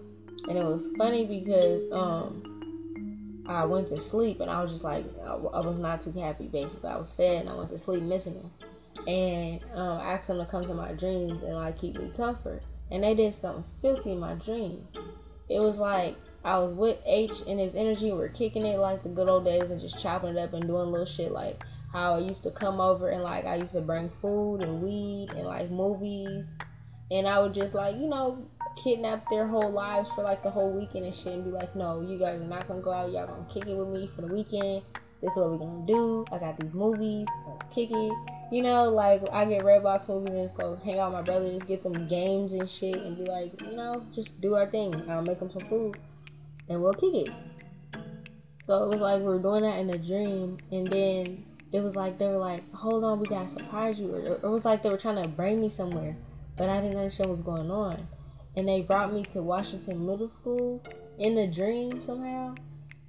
and 0.49 0.59
it 0.59 0.65
was 0.65 0.89
funny 0.99 1.25
because 1.25 1.83
um 1.93 2.54
I 3.47 3.65
went 3.67 3.89
to 3.89 4.01
sleep 4.01 4.41
and 4.41 4.51
I 4.51 4.63
was 4.63 4.71
just 4.71 4.85
like 4.85 5.05
I, 5.27 5.35
was 5.35 5.79
not 5.79 6.03
too 6.03 6.13
happy 6.13 6.47
basically. 6.47 6.89
I 6.89 6.97
was 6.97 7.11
sad 7.11 7.43
and 7.43 7.49
I 7.49 7.55
went 7.55 7.71
to 7.71 7.79
sleep 7.79 8.03
missing 8.03 8.35
him. 8.35 8.51
And 9.07 9.61
um, 9.75 9.99
I 9.99 10.15
asked 10.15 10.31
him 10.31 10.39
to 10.39 10.47
come 10.47 10.65
to 10.65 10.75
my 10.75 10.93
dreams 10.93 11.43
and 11.43 11.55
like 11.55 11.79
keep 11.79 11.99
me 11.99 12.11
comfort. 12.17 12.63
And 12.91 13.03
they 13.03 13.15
did 13.15 13.35
something 13.35 13.65
filthy 13.83 14.13
in 14.13 14.21
my 14.21 14.35
dream. 14.35 14.87
It 15.49 15.61
was 15.61 15.77
like 15.77 16.17
I 16.43 16.59
was 16.59 16.73
with 16.73 16.99
H 17.05 17.33
and 17.47 17.61
his 17.61 17.75
energy 17.75 18.07
we 18.07 18.13
we're 18.13 18.29
kicking 18.29 18.65
it 18.65 18.79
like 18.79 19.03
the 19.03 19.09
good 19.11 19.29
old 19.29 19.45
days 19.45 19.71
and 19.71 19.81
just 19.81 19.99
chopping 19.99 20.31
it 20.31 20.39
up 20.39 20.55
and 20.55 20.67
doing 20.67 20.91
little 20.91 21.07
shit 21.07 21.33
like 21.33 21.63
how 21.93 22.15
I 22.15 22.19
used 22.21 22.43
to 22.45 22.51
come 22.51 22.81
over 22.81 23.11
and 23.11 23.23
like 23.23 23.45
I 23.45 23.57
used 23.57 23.73
to 23.73 23.81
bring 23.81 24.11
food 24.21 24.63
and 24.63 24.83
weed 24.83 25.31
and 25.31 25.47
like 25.47 25.71
movies. 25.71 26.47
And 27.11 27.29
I 27.29 27.41
would 27.41 27.53
just 27.53 27.75
like 27.75 27.97
you 27.97 28.09
know 28.09 28.47
kidnap 28.83 29.29
their 29.31 29.47
whole 29.47 29.71
lives 29.71 30.09
for 30.15 30.23
like 30.23 30.43
the 30.43 30.51
whole 30.51 30.73
weekend 30.73 31.05
and 31.05 31.15
shit 31.15 31.29
and 31.29 31.45
be 31.45 31.51
like, 31.51 31.75
no, 31.77 32.01
you 32.01 32.19
guys 32.19 32.41
are 32.41 32.45
not 32.45 32.67
gonna 32.69 32.81
go 32.81 32.93
out. 32.93 33.11
Y'all 33.13 33.27
gonna 33.27 33.47
kick 33.53 33.67
it 33.67 33.75
with 33.75 33.89
me 33.89 34.11
for 34.15 34.23
the 34.23 34.33
weekend. 34.33 34.83
This 35.21 35.33
is 35.33 35.37
what 35.37 35.51
we're 35.53 35.59
gonna 35.59 35.87
do. 35.87 36.25
I 36.33 36.39
got 36.39 36.59
these 36.59 36.73
movies. 36.73 37.27
Let's 37.49 37.75
kick 37.75 37.91
it. 37.91 38.13
You 38.53 38.63
know, 38.63 38.91
like 38.91 39.23
I 39.33 39.45
get 39.45 39.63
Redbox 39.63 40.09
movies 40.09 40.35
and 40.35 40.55
go 40.55 40.77
hang 40.85 40.99
out 40.99 41.13
with 41.13 41.19
my 41.19 41.23
brothers, 41.23 41.63
get 41.67 41.83
them 41.83 42.07
games 42.09 42.53
and 42.53 42.69
shit, 42.69 42.97
and 42.97 43.17
be 43.17 43.25
like, 43.25 43.61
you 43.63 43.75
know, 43.75 44.05
just 44.15 44.39
do 44.41 44.55
our 44.55 44.69
thing. 44.71 44.95
I'll 45.09 45.23
make 45.23 45.41
them 45.41 45.51
some 45.51 45.67
food, 45.69 45.97
and 46.69 46.83
we'll 46.83 46.93
kick 46.93 47.15
it. 47.15 47.31
So 48.67 48.85
it 48.85 48.89
was 48.89 49.01
like 49.01 49.21
we 49.21 49.27
were 49.27 49.39
doing 49.39 49.63
that 49.63 49.79
in 49.79 49.91
a 49.91 49.99
dream, 49.99 50.59
and 50.71 50.87
then 50.87 51.45
it 51.73 51.81
was 51.81 51.95
like 51.95 52.19
they 52.19 52.27
were 52.27 52.37
like, 52.37 52.71
hold 52.73 53.03
on, 53.03 53.19
we 53.19 53.27
gotta 53.27 53.49
surprise 53.49 53.99
you, 53.99 54.15
it 54.15 54.43
was 54.43 54.65
like 54.65 54.83
they 54.83 54.91
were 54.91 54.99
trying 54.99 55.23
to 55.23 55.29
bring 55.31 55.61
me 55.61 55.69
somewhere, 55.69 56.17
but 56.57 56.69
I 56.69 56.81
didn't 56.81 56.97
understand 56.97 57.31
what 57.31 57.39
was 57.39 57.57
going 57.57 57.71
on 57.71 58.07
and 58.57 58.69
they 58.69 58.83
brought 58.83 59.13
me 59.13 59.23
to 59.33 59.43
Washington 59.43 60.07
Middle 60.07 60.29
School 60.29 60.83
in 61.19 61.37
a 61.39 61.47
dream 61.47 62.03
somehow. 62.05 62.55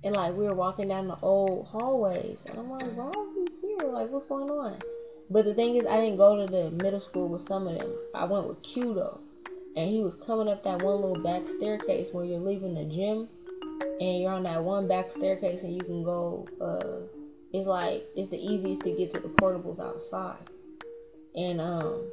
And 0.04 0.16
like 0.16 0.36
we 0.36 0.46
were 0.46 0.56
walking 0.56 0.88
down 0.90 1.08
the 1.08 1.18
old 1.22 1.68
hallways, 1.68 2.44
and 2.46 2.60
I'm 2.60 2.70
like, 2.70 2.96
why 2.96 3.06
are 3.06 3.30
we 3.36 3.48
here? 3.62 3.90
Like, 3.90 4.10
what's 4.10 4.26
going 4.26 4.50
on? 4.50 4.80
But 5.30 5.46
the 5.46 5.56
thing 5.56 5.76
is, 5.76 5.86
I 5.88 6.00
didn't 6.00 6.18
go 6.18 6.46
to 6.46 6.52
the 6.52 6.70
middle 6.70 7.02
school 7.02 7.28
with 7.28 7.42
some 7.42 7.68
of 7.68 7.80
them. 7.80 7.92
I 8.14 8.26
went 8.26 8.48
with 8.48 8.62
Q 8.62 8.94
though, 8.94 9.20
and 9.76 9.90
he 9.90 10.02
was 10.02 10.14
coming 10.26 10.48
up 10.48 10.64
that 10.64 10.84
one 10.84 11.02
little 11.02 11.24
back 11.24 11.48
staircase 11.48 12.10
when 12.12 12.30
you're 12.30 12.40
leaving 12.40 12.76
the 12.76 12.86
gym, 12.86 13.28
and 14.00 14.22
you're 14.22 14.32
on 14.32 14.44
that 14.44 14.64
one 14.64 14.88
back 14.88 15.12
staircase, 15.12 15.64
and 15.64 15.74
you 15.74 15.82
can 15.82 16.04
go. 16.04 16.48
Uh, 16.62 17.08
it's 17.52 17.68
like 17.68 18.06
it's 18.16 18.30
the 18.30 18.38
easiest 18.38 18.82
to 18.84 18.92
get 18.92 19.14
to 19.14 19.20
the 19.20 19.30
portables 19.30 19.80
outside, 19.80 20.50
and 21.36 21.60
um 21.60 22.12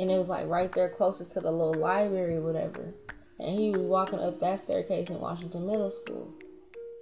and 0.00 0.10
it 0.10 0.18
was 0.18 0.28
like 0.28 0.46
right 0.46 0.70
there 0.72 0.88
closest 0.88 1.32
to 1.32 1.40
the 1.40 1.50
little 1.50 1.74
library 1.74 2.38
whatever. 2.38 2.92
And 3.40 3.58
he 3.58 3.70
was 3.70 3.82
walking 3.82 4.18
up 4.18 4.40
that 4.40 4.60
staircase 4.60 5.08
in 5.08 5.20
Washington 5.20 5.66
Middle 5.66 5.92
School. 6.02 6.34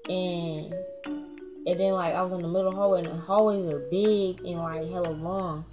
And 0.09 0.75
and 1.67 1.81
then 1.81 1.93
like 1.93 2.15
I 2.15 2.23
was 2.23 2.33
in 2.33 2.43
the 2.43 2.49
middle 2.49 2.75
hallway 2.75 3.01
and 3.01 3.09
the 3.09 3.17
hallways 3.17 3.73
are 3.73 3.81
big 3.91 4.41
and 4.41 4.59
like 4.59 4.89
hella 4.91 5.11
long. 5.11 5.65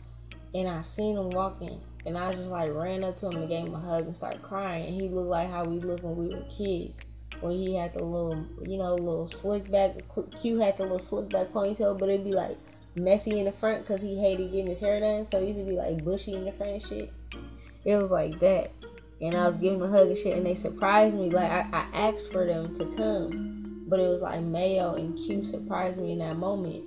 And 0.53 0.67
I 0.67 0.81
seen 0.83 1.17
him 1.17 1.29
walking 1.31 1.79
and 2.05 2.17
I 2.17 2.31
just 2.31 2.45
like 2.45 2.73
ran 2.73 3.03
up 3.03 3.19
to 3.19 3.27
him 3.27 3.37
and 3.37 3.49
gave 3.49 3.65
him 3.65 3.75
a 3.75 3.79
hug 3.79 4.05
and 4.05 4.15
started 4.15 4.41
crying. 4.41 4.87
And 4.87 5.01
he 5.01 5.07
looked 5.07 5.29
like 5.29 5.49
how 5.49 5.65
we 5.65 5.79
looked 5.79 6.03
when 6.03 6.15
we 6.15 6.27
were 6.27 6.43
kids. 6.55 6.95
When 7.41 7.53
he 7.53 7.75
had 7.75 7.93
the 7.93 8.03
little, 8.03 8.45
you 8.65 8.77
know, 8.77 8.95
little 8.95 9.27
slick 9.27 9.69
back. 9.69 9.95
Q 10.41 10.59
had 10.59 10.77
the 10.77 10.83
little 10.83 10.99
slick 10.99 11.29
back 11.29 11.51
ponytail, 11.51 11.97
but 11.97 12.07
it'd 12.09 12.23
be 12.23 12.31
like 12.31 12.57
messy 12.95 13.39
in 13.39 13.45
the 13.45 13.51
front 13.51 13.87
because 13.87 14.01
he 14.01 14.19
hated 14.19 14.51
getting 14.51 14.67
his 14.67 14.79
hair 14.79 14.99
done. 14.99 15.25
So 15.29 15.39
he 15.39 15.47
used 15.47 15.59
to 15.59 15.65
be 15.65 15.75
like 15.75 16.03
bushy 16.03 16.33
in 16.33 16.45
the 16.45 16.51
front 16.51 16.73
and 16.73 16.85
shit. 16.87 17.13
It 17.85 17.95
was 17.97 18.11
like 18.11 18.39
that. 18.39 18.71
And 19.21 19.35
I 19.35 19.47
was 19.47 19.57
giving 19.57 19.79
him 19.79 19.83
a 19.83 19.89
hug 19.89 20.09
and 20.09 20.17
shit, 20.17 20.35
and 20.37 20.45
they 20.45 20.55
surprised 20.55 21.15
me. 21.15 21.29
Like, 21.29 21.49
I, 21.49 21.67
I 21.71 22.09
asked 22.09 22.31
for 22.31 22.45
them 22.45 22.77
to 22.77 22.85
come, 22.97 23.85
but 23.87 23.99
it 23.99 24.07
was 24.07 24.21
like 24.21 24.41
Mayo 24.41 24.95
and 24.95 25.15
Q 25.15 25.43
surprised 25.43 25.97
me 25.97 26.11
in 26.11 26.19
that 26.19 26.35
moment. 26.35 26.83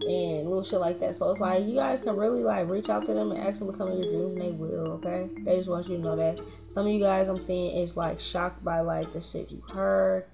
And 0.00 0.48
little 0.48 0.64
shit 0.64 0.80
like 0.80 1.00
that. 1.00 1.16
So 1.16 1.30
it's 1.32 1.40
like, 1.40 1.66
you 1.66 1.74
guys 1.74 2.00
can 2.02 2.16
really, 2.16 2.42
like, 2.42 2.66
reach 2.68 2.88
out 2.88 3.04
to 3.06 3.12
them 3.12 3.30
and 3.32 3.46
ask 3.46 3.58
them 3.58 3.70
to 3.70 3.76
come 3.76 3.90
in 3.90 4.02
your 4.02 4.10
dreams, 4.10 4.40
and 4.40 4.40
they 4.40 4.52
will, 4.52 4.92
okay? 4.92 5.28
They 5.44 5.58
just 5.58 5.68
want 5.68 5.86
you 5.88 5.96
to 5.96 6.02
know 6.02 6.16
that. 6.16 6.38
Some 6.72 6.86
of 6.86 6.92
you 6.92 7.00
guys 7.00 7.28
I'm 7.28 7.44
seeing 7.44 7.76
is, 7.76 7.94
like, 7.94 8.18
shocked 8.18 8.64
by, 8.64 8.80
like, 8.80 9.12
the 9.12 9.20
shit 9.20 9.50
you 9.50 9.60
heard. 9.74 10.24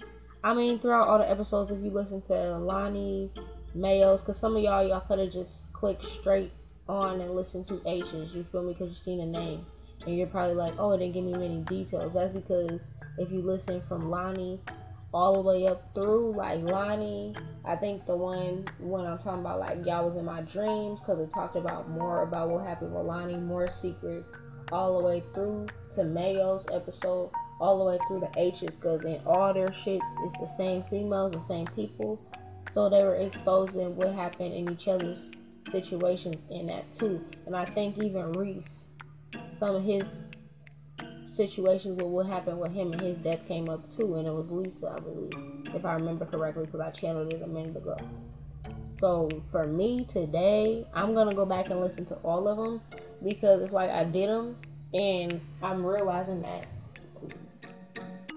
I 0.44 0.54
mean, 0.54 0.78
throughout 0.78 1.08
all 1.08 1.18
the 1.18 1.28
episodes, 1.28 1.72
if 1.72 1.82
you 1.82 1.90
listen 1.90 2.20
to 2.22 2.58
Lonnie's, 2.58 3.36
Mayo's, 3.74 4.20
because 4.20 4.38
some 4.38 4.56
of 4.56 4.62
y'all, 4.62 4.86
y'all 4.86 5.00
could 5.00 5.18
have 5.18 5.32
just 5.32 5.72
clicked 5.72 6.04
straight 6.04 6.52
on 6.88 7.20
and 7.20 7.34
listened 7.34 7.66
to 7.68 7.80
H's. 7.86 8.34
You 8.34 8.44
feel 8.50 8.62
me? 8.62 8.72
Because 8.72 8.90
you've 8.90 8.98
seen 8.98 9.18
the 9.18 9.26
name. 9.26 9.66
And 10.06 10.16
you're 10.16 10.26
probably 10.26 10.54
like, 10.54 10.74
oh, 10.78 10.92
it 10.92 10.98
didn't 10.98 11.14
give 11.14 11.24
me 11.24 11.32
many 11.32 11.60
details. 11.62 12.14
That's 12.14 12.34
because 12.34 12.80
if 13.18 13.30
you 13.30 13.40
listen 13.42 13.82
from 13.88 14.10
Lonnie 14.10 14.60
all 15.12 15.34
the 15.34 15.40
way 15.40 15.66
up 15.66 15.94
through, 15.94 16.34
like 16.36 16.60
Lonnie, 16.60 17.34
I 17.64 17.76
think 17.76 18.04
the 18.04 18.16
one 18.16 18.64
when 18.80 19.06
I'm 19.06 19.18
talking 19.18 19.40
about 19.40 19.60
like 19.60 19.86
y'all 19.86 20.08
was 20.08 20.18
in 20.18 20.24
my 20.24 20.42
dreams 20.42 21.00
because 21.00 21.20
it 21.20 21.32
talked 21.32 21.56
about 21.56 21.88
more 21.88 22.22
about 22.22 22.50
what 22.50 22.66
happened 22.66 22.92
with 22.92 23.06
Lonnie, 23.06 23.36
more 23.36 23.70
secrets, 23.70 24.28
all 24.72 24.98
the 24.98 25.04
way 25.04 25.22
through 25.32 25.66
to 25.94 26.04
Mayo's 26.04 26.64
episode, 26.72 27.30
all 27.60 27.78
the 27.78 27.84
way 27.84 27.98
through 28.08 28.20
the 28.20 28.30
H's 28.36 28.70
because 28.70 29.04
in 29.04 29.20
all 29.24 29.54
their 29.54 29.68
shits, 29.68 30.00
it's 30.26 30.38
the 30.40 30.56
same 30.56 30.82
females, 30.90 31.32
the 31.32 31.40
same 31.40 31.66
people. 31.68 32.20
So 32.72 32.88
they 32.88 33.02
were 33.02 33.16
exposing 33.16 33.94
what 33.96 34.12
happened 34.12 34.52
in 34.54 34.70
each 34.70 34.88
other's 34.88 35.20
situations 35.70 36.36
in 36.50 36.66
that 36.66 36.90
too. 36.96 37.24
And 37.46 37.56
I 37.56 37.64
think 37.64 37.98
even 37.98 38.32
Reese, 38.32 38.86
some 39.52 39.76
of 39.76 39.84
his 39.84 40.22
situations 41.28 41.96
with 41.96 42.06
what 42.06 42.26
happened 42.26 42.58
with 42.60 42.72
him 42.72 42.92
and 42.92 43.00
his 43.00 43.18
death 43.18 43.46
came 43.46 43.68
up 43.68 43.94
too. 43.94 44.16
And 44.16 44.26
it 44.26 44.32
was 44.32 44.50
Lisa, 44.50 44.94
I 44.96 45.00
believe, 45.00 45.74
if 45.74 45.84
I 45.84 45.94
remember 45.94 46.26
correctly, 46.26 46.64
because 46.64 46.80
I 46.80 46.90
channeled 46.90 47.32
it 47.32 47.42
a 47.42 47.46
minute 47.46 47.76
ago. 47.76 47.96
So 48.98 49.28
for 49.50 49.64
me 49.64 50.06
today, 50.10 50.86
I'm 50.94 51.14
gonna 51.14 51.34
go 51.34 51.44
back 51.44 51.70
and 51.70 51.80
listen 51.80 52.04
to 52.06 52.14
all 52.16 52.48
of 52.48 52.56
them 52.56 52.80
because 53.22 53.62
it's 53.62 53.72
like 53.72 53.90
I 53.90 54.04
did 54.04 54.28
them, 54.28 54.56
and 54.92 55.40
I'm 55.62 55.84
realizing 55.84 56.42
that 56.42 56.66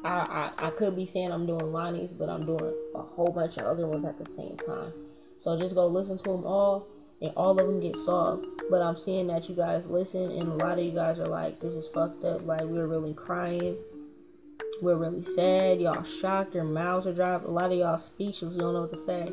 I, 0.08 0.52
I, 0.58 0.68
I 0.68 0.70
could 0.72 0.96
be 0.96 1.06
saying 1.06 1.32
I'm 1.32 1.46
doing 1.46 1.74
Lonnie's, 1.74 2.12
but 2.12 2.30
I'm 2.30 2.46
doing 2.46 2.74
a 2.96 3.02
whole 3.02 3.28
bunch 3.28 3.58
of 3.58 3.66
other 3.66 3.86
ones 3.86 4.06
at 4.06 4.18
the 4.18 4.30
same 4.32 4.56
time. 4.66 4.94
So 5.38 5.60
just 5.60 5.76
go 5.76 5.88
listen 5.88 6.18
to 6.20 6.24
them 6.24 6.46
all 6.46 6.88
and 7.22 7.32
all 7.36 7.52
of 7.52 7.58
them 7.58 7.82
get 7.82 7.98
solved. 7.98 8.46
But 8.70 8.82
I'm 8.82 8.98
seeing 8.98 9.28
that 9.28 9.50
you 9.50 9.56
guys 9.56 9.84
listen, 9.88 10.32
and 10.32 10.50
a 10.50 10.66
lot 10.66 10.80
of 10.80 10.86
you 10.86 10.92
guys 10.92 11.20
are 11.20 11.28
like, 11.28 11.60
"This 11.60 11.74
is 11.74 11.86
fucked 11.94 12.24
up." 12.24 12.46
Like 12.46 12.62
we're 12.62 12.88
really 12.88 13.14
crying, 13.14 13.76
we're 14.82 14.96
really 14.96 15.26
sad. 15.36 15.82
Y'all 15.82 16.04
shocked, 16.04 16.56
your 16.56 16.64
mouths 16.64 17.08
are 17.08 17.14
dropped. 17.14 17.46
A 17.46 17.52
lot 17.52 17.72
of 17.72 17.78
y'all 17.78 17.98
speechless. 17.98 18.54
You 18.54 18.60
don't 18.60 18.74
know 18.74 18.82
what 18.82 18.92
to 18.92 19.06
say. 19.06 19.32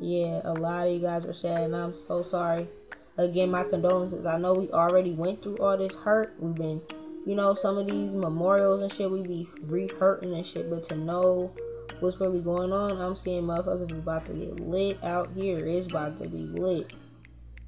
Yeah, 0.00 0.40
a 0.44 0.52
lot 0.52 0.86
of 0.88 0.92
you 0.92 1.00
guys 1.00 1.24
are 1.24 1.34
sad, 1.34 1.62
and 1.62 1.76
I'm 1.76 1.94
so 2.06 2.26
sorry. 2.30 2.68
Again, 3.16 3.50
my 3.50 3.64
condolences. 3.64 4.26
I 4.26 4.38
know 4.38 4.52
we 4.52 4.70
already 4.70 5.12
went 5.12 5.42
through 5.42 5.58
all 5.58 5.78
this 5.78 5.92
hurt. 5.92 6.34
We've 6.38 6.54
been, 6.54 6.82
you 7.26 7.34
know, 7.34 7.54
some 7.54 7.78
of 7.78 7.88
these 7.88 8.12
memorials 8.12 8.82
and 8.82 8.92
shit. 8.92 9.10
We 9.10 9.22
be 9.22 9.48
re-hurting 9.62 10.34
and 10.34 10.46
shit, 10.46 10.68
but 10.68 10.88
to 10.90 10.96
know 10.96 11.52
what's 12.00 12.20
really 12.20 12.40
going 12.40 12.72
on, 12.72 13.00
I'm 13.00 13.16
seeing 13.16 13.44
motherfuckers 13.44 13.92
about 13.92 14.26
to 14.26 14.32
get 14.32 14.60
lit 14.60 15.02
out 15.02 15.30
here. 15.34 15.66
It's 15.66 15.90
about 15.90 16.20
to 16.20 16.28
be 16.28 16.38
lit. 16.38 16.92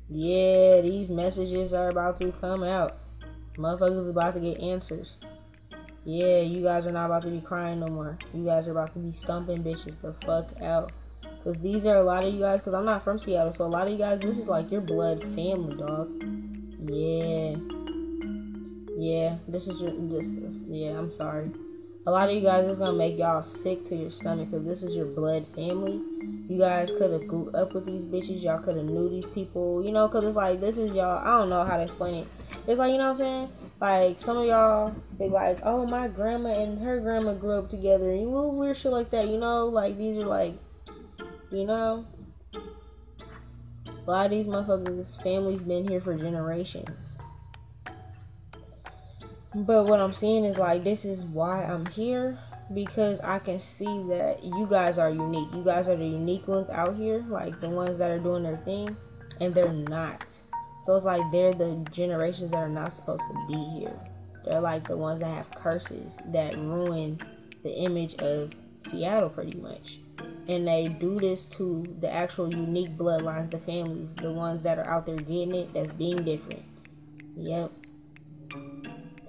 Yeah, 0.08 0.82
these 0.82 1.08
messages 1.08 1.72
are 1.72 1.88
about 1.88 2.20
to 2.20 2.32
come 2.32 2.62
out. 2.62 2.98
Motherfuckers 3.56 4.10
about 4.10 4.34
to 4.34 4.40
get 4.40 4.60
answers. 4.60 5.16
Yeah, 6.04 6.40
you 6.40 6.62
guys 6.62 6.86
are 6.86 6.92
not 6.92 7.06
about 7.06 7.22
to 7.22 7.30
be 7.30 7.40
crying 7.40 7.80
no 7.80 7.88
more. 7.88 8.18
You 8.32 8.44
guys 8.44 8.68
are 8.68 8.72
about 8.72 8.92
to 8.92 9.00
be 9.00 9.16
stumping 9.16 9.64
bitches 9.64 10.00
the 10.02 10.14
fuck 10.24 10.60
out. 10.62 10.92
Cause 11.42 11.56
these 11.60 11.86
are 11.86 11.96
a 11.96 12.02
lot 12.02 12.24
of 12.24 12.32
you 12.32 12.40
guys. 12.40 12.60
Cause 12.60 12.74
I'm 12.74 12.84
not 12.84 13.02
from 13.02 13.18
Seattle, 13.18 13.54
so 13.56 13.64
a 13.64 13.66
lot 13.66 13.86
of 13.86 13.92
you 13.92 13.98
guys, 13.98 14.20
this 14.20 14.38
is 14.38 14.46
like 14.46 14.70
your 14.70 14.80
blood 14.80 15.22
family, 15.22 15.76
dog. 15.76 16.10
Yeah, 16.88 17.56
yeah. 18.96 19.36
This 19.48 19.66
is 19.66 19.80
your 19.80 19.92
this. 19.92 20.26
Is, 20.26 20.62
yeah, 20.68 20.98
I'm 20.98 21.12
sorry. 21.12 21.50
A 22.06 22.10
lot 22.10 22.28
of 22.28 22.36
you 22.36 22.42
guys 22.42 22.66
is 22.68 22.78
gonna 22.78 22.92
make 22.92 23.18
y'all 23.18 23.42
sick 23.42 23.88
to 23.88 23.96
your 23.96 24.10
stomach. 24.10 24.50
Cause 24.50 24.64
this 24.64 24.82
is 24.82 24.94
your 24.94 25.06
blood 25.06 25.46
family. 25.54 26.00
You 26.48 26.58
guys 26.58 26.88
could 26.98 27.10
have 27.12 27.26
grew 27.26 27.50
up 27.50 27.74
with 27.74 27.86
these 27.86 28.04
bitches. 28.04 28.42
Y'all 28.42 28.60
could 28.60 28.76
have 28.76 28.86
knew 28.86 29.08
these 29.08 29.30
people. 29.34 29.84
You 29.84 29.92
know, 29.92 30.08
cause 30.08 30.24
it's 30.24 30.36
like 30.36 30.60
this 30.60 30.76
is 30.76 30.94
y'all. 30.94 31.18
I 31.18 31.38
don't 31.38 31.50
know 31.50 31.64
how 31.64 31.76
to 31.76 31.84
explain 31.84 32.14
it. 32.22 32.28
It's 32.66 32.78
like 32.78 32.92
you 32.92 32.98
know 32.98 33.12
what 33.12 33.20
I'm 33.20 33.48
saying 33.48 33.48
like 33.80 34.20
some 34.20 34.38
of 34.38 34.46
y'all 34.46 34.94
they 35.18 35.28
like, 35.28 35.58
oh 35.62 35.86
my 35.86 36.08
grandma 36.08 36.50
and 36.50 36.80
her 36.80 37.00
grandma 37.00 37.34
grew 37.34 37.58
up 37.58 37.70
together 37.70 38.10
and 38.10 38.22
you 38.22 38.30
little 38.30 38.54
weird 38.54 38.76
shit 38.76 38.92
like 38.92 39.10
that, 39.10 39.28
you 39.28 39.38
know? 39.38 39.66
Like 39.66 39.98
these 39.98 40.22
are 40.22 40.26
like 40.26 40.54
you 41.50 41.64
know? 41.64 42.06
A 43.86 44.10
lot 44.10 44.26
of 44.26 44.30
these 44.30 44.46
motherfuckers 44.46 45.22
families 45.22 45.60
been 45.60 45.86
here 45.88 46.00
for 46.00 46.14
generations. 46.14 47.05
But 49.56 49.86
what 49.86 50.00
I'm 50.00 50.12
seeing 50.12 50.44
is 50.44 50.58
like 50.58 50.84
this 50.84 51.06
is 51.06 51.20
why 51.20 51.64
I'm 51.64 51.86
here 51.86 52.38
because 52.74 53.18
I 53.20 53.38
can 53.38 53.58
see 53.58 53.86
that 54.08 54.40
you 54.44 54.66
guys 54.68 54.98
are 54.98 55.08
unique. 55.08 55.48
You 55.54 55.64
guys 55.64 55.88
are 55.88 55.96
the 55.96 56.04
unique 56.04 56.46
ones 56.46 56.68
out 56.68 56.94
here, 56.94 57.24
like 57.26 57.58
the 57.62 57.70
ones 57.70 57.98
that 57.98 58.10
are 58.10 58.18
doing 58.18 58.42
their 58.42 58.58
thing, 58.58 58.94
and 59.40 59.54
they're 59.54 59.72
not. 59.72 60.26
So 60.84 60.94
it's 60.94 61.06
like 61.06 61.22
they're 61.32 61.54
the 61.54 61.86
generations 61.90 62.50
that 62.50 62.58
are 62.58 62.68
not 62.68 62.94
supposed 62.94 63.22
to 63.22 63.46
be 63.46 63.80
here. 63.80 63.98
They're 64.44 64.60
like 64.60 64.86
the 64.86 64.96
ones 64.96 65.20
that 65.20 65.28
have 65.28 65.50
curses 65.52 66.18
that 66.26 66.54
ruin 66.58 67.18
the 67.62 67.72
image 67.72 68.14
of 68.16 68.52
Seattle 68.90 69.30
pretty 69.30 69.56
much. 69.58 70.00
And 70.48 70.68
they 70.68 70.88
do 70.88 71.18
this 71.18 71.46
to 71.56 71.96
the 72.02 72.12
actual 72.12 72.54
unique 72.54 72.94
bloodlines, 72.98 73.52
the 73.52 73.58
families, 73.58 74.10
the 74.16 74.32
ones 74.32 74.62
that 74.64 74.78
are 74.78 74.86
out 74.86 75.06
there 75.06 75.16
getting 75.16 75.54
it, 75.54 75.72
that's 75.72 75.92
being 75.92 76.18
different. 76.18 76.62
Yep. 77.36 77.72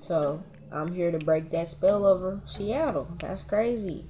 So 0.07 0.41
I'm 0.71 0.93
here 0.93 1.11
to 1.11 1.19
break 1.19 1.51
that 1.51 1.69
spell 1.69 2.05
over 2.05 2.41
Seattle. 2.47 3.09
That's 3.19 3.43
crazy. 3.43 4.05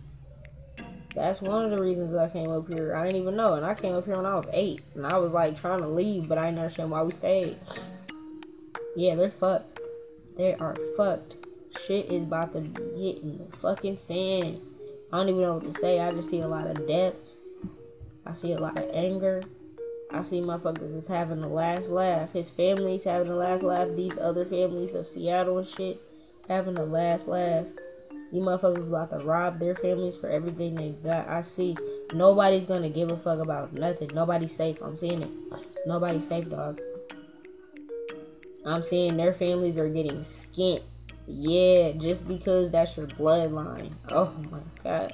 That's 1.15 1.41
one 1.41 1.65
of 1.65 1.71
the 1.71 1.81
reasons 1.81 2.15
I 2.15 2.29
came 2.29 2.51
up 2.51 2.67
here. 2.67 2.95
I 2.95 3.05
didn't 3.05 3.21
even 3.21 3.35
know, 3.35 3.55
and 3.55 3.65
I 3.65 3.73
came 3.73 3.95
up 3.95 4.05
here 4.05 4.17
when 4.17 4.27
I 4.27 4.35
was 4.35 4.45
eight, 4.53 4.81
and 4.93 5.07
I 5.07 5.17
was 5.17 5.31
like 5.31 5.59
trying 5.59 5.81
to 5.81 5.87
leave, 5.87 6.29
but 6.29 6.37
I 6.37 6.43
didn't 6.43 6.59
understand 6.59 6.91
why 6.91 7.01
we 7.01 7.13
stayed. 7.13 7.57
Yeah, 8.95 9.15
they're 9.15 9.31
fucked. 9.31 9.79
They 10.37 10.53
are 10.53 10.75
fucked. 10.95 11.33
Shit 11.87 12.11
is 12.11 12.21
about 12.21 12.53
to 12.53 12.61
get 12.61 13.23
in 13.23 13.39
the 13.39 13.57
fucking 13.57 13.97
fan. 14.07 14.61
I 15.11 15.17
don't 15.17 15.29
even 15.29 15.41
know 15.41 15.55
what 15.55 15.73
to 15.73 15.81
say. 15.81 15.99
I 15.99 16.11
just 16.11 16.29
see 16.29 16.41
a 16.41 16.47
lot 16.47 16.67
of 16.67 16.87
deaths. 16.87 17.33
I 18.23 18.33
see 18.33 18.51
a 18.51 18.59
lot 18.59 18.77
of 18.77 18.87
anger. 18.93 19.41
I 20.11 20.23
see 20.23 20.39
motherfuckers 20.39 20.95
is 20.95 21.07
having 21.07 21.41
the 21.41 21.47
last 21.47 21.89
laugh. 21.89 22.31
His 22.31 22.49
family's 22.49 23.03
having 23.03 23.27
the 23.27 23.35
last 23.35 23.63
laugh. 23.63 23.89
These 23.95 24.17
other 24.17 24.45
families 24.45 24.95
of 24.95 25.07
Seattle 25.07 25.57
and 25.57 25.67
shit 25.67 26.01
having 26.47 26.75
the 26.75 26.85
last 26.85 27.27
laugh. 27.27 27.65
You 28.31 28.41
motherfuckers 28.41 28.87
about 28.87 29.11
to 29.11 29.25
rob 29.25 29.59
their 29.59 29.75
families 29.75 30.15
for 30.19 30.29
everything 30.29 30.75
they 30.75 30.89
got. 31.03 31.27
I 31.27 31.41
see. 31.43 31.77
Nobody's 32.13 32.65
gonna 32.65 32.89
give 32.89 33.11
a 33.11 33.17
fuck 33.17 33.39
about 33.39 33.73
nothing. 33.73 34.09
Nobody's 34.13 34.55
safe. 34.55 34.77
I'm 34.81 34.95
seeing 34.95 35.23
it. 35.23 35.29
Nobody's 35.85 36.27
safe, 36.27 36.49
dog. 36.49 36.79
I'm 38.65 38.83
seeing 38.83 39.15
their 39.15 39.33
families 39.33 39.77
are 39.77 39.89
getting 39.89 40.25
skint. 40.25 40.81
Yeah, 41.25 41.91
just 41.91 42.27
because 42.27 42.71
that's 42.71 42.95
your 42.97 43.07
bloodline. 43.07 43.93
Oh 44.09 44.33
my 44.51 44.59
god. 44.83 45.13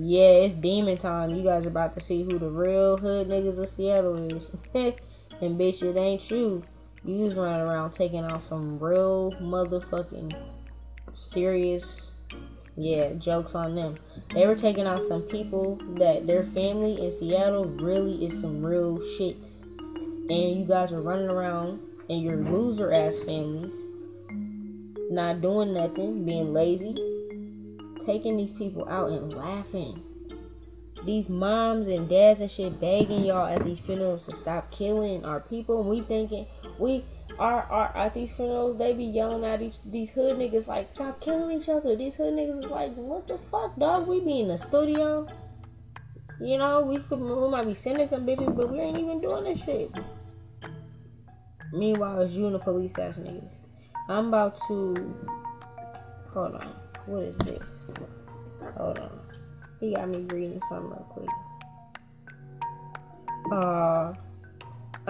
Yeah, 0.00 0.44
it's 0.46 0.54
demon 0.54 0.96
time. 0.96 1.34
You 1.34 1.42
guys 1.42 1.64
are 1.64 1.70
about 1.70 1.98
to 1.98 2.04
see 2.04 2.22
who 2.22 2.38
the 2.38 2.48
real 2.48 2.96
hood 2.96 3.28
niggas 3.28 3.58
of 3.58 3.68
Seattle 3.68 4.16
is. 4.32 4.48
and 4.74 5.58
bitch, 5.58 5.82
it 5.82 5.96
ain't 5.96 6.30
you. 6.30 6.62
You 7.04 7.26
just 7.26 7.36
running 7.36 7.66
around 7.66 7.92
taking 7.92 8.20
out 8.20 8.44
some 8.44 8.78
real 8.78 9.32
motherfucking 9.40 10.40
serious 11.16 12.12
yeah, 12.76 13.14
jokes 13.14 13.56
on 13.56 13.74
them. 13.74 13.96
They 14.32 14.46
were 14.46 14.54
taking 14.54 14.86
out 14.86 15.02
some 15.02 15.22
people 15.22 15.80
that 15.96 16.28
their 16.28 16.44
family 16.44 17.04
in 17.04 17.12
Seattle 17.12 17.64
really 17.64 18.24
is 18.24 18.40
some 18.40 18.64
real 18.64 18.98
shits. 18.98 19.62
And 20.30 20.60
you 20.60 20.64
guys 20.64 20.92
are 20.92 21.00
running 21.00 21.28
around 21.28 21.80
and 22.08 22.22
your 22.22 22.36
loser 22.36 22.92
ass 22.92 23.18
families 23.26 23.74
not 25.10 25.40
doing 25.40 25.72
nothing, 25.72 26.24
being 26.24 26.52
lazy, 26.52 26.94
taking 28.08 28.38
these 28.38 28.52
people 28.52 28.88
out 28.88 29.10
and 29.10 29.32
laughing. 29.34 30.02
These 31.04 31.28
moms 31.28 31.86
and 31.88 32.08
dads 32.08 32.40
and 32.40 32.50
shit 32.50 32.80
begging 32.80 33.24
y'all 33.24 33.46
at 33.46 33.64
these 33.64 33.78
funerals 33.78 34.24
to 34.26 34.34
stop 34.34 34.70
killing 34.70 35.24
our 35.26 35.40
people. 35.40 35.80
And 35.80 35.90
we 35.90 36.00
thinking 36.00 36.46
we 36.78 37.04
are 37.38 37.62
our 37.64 37.96
at 37.96 38.14
these 38.14 38.32
funerals, 38.32 38.78
they 38.78 38.94
be 38.94 39.04
yelling 39.04 39.44
at 39.44 39.60
each, 39.60 39.76
these 39.84 40.10
hood 40.10 40.38
niggas 40.38 40.66
like, 40.66 40.92
stop 40.92 41.20
killing 41.20 41.60
each 41.60 41.68
other. 41.68 41.94
These 41.94 42.14
hood 42.14 42.32
niggas 42.32 42.64
is 42.64 42.70
like, 42.70 42.94
what 42.94 43.28
the 43.28 43.38
fuck, 43.50 43.78
dog? 43.78 44.08
We 44.08 44.20
be 44.20 44.40
in 44.40 44.48
the 44.48 44.56
studio. 44.56 45.28
You 46.40 46.56
know, 46.56 46.80
we 46.80 46.96
could, 46.96 47.20
we 47.20 47.50
might 47.50 47.66
be 47.66 47.74
sending 47.74 48.08
some 48.08 48.26
bitches, 48.26 48.56
but 48.56 48.72
we 48.72 48.80
ain't 48.80 48.98
even 48.98 49.20
doing 49.20 49.44
this 49.44 49.62
shit. 49.64 49.90
Meanwhile, 51.72 52.22
it's 52.22 52.32
you 52.32 52.46
and 52.46 52.54
the 52.54 52.58
police 52.58 52.96
ass 52.98 53.18
niggas. 53.18 53.52
I'm 54.08 54.28
about 54.28 54.56
to. 54.68 55.14
Hold 56.32 56.54
on. 56.54 56.77
What 57.08 57.22
is 57.22 57.38
this? 57.38 57.68
Hold 58.76 58.98
on. 58.98 59.20
He 59.80 59.94
got 59.94 60.10
me 60.10 60.26
reading 60.28 60.60
something 60.68 60.90
real 60.90 61.06
quick. 61.08 61.30
Uh, 63.50 64.12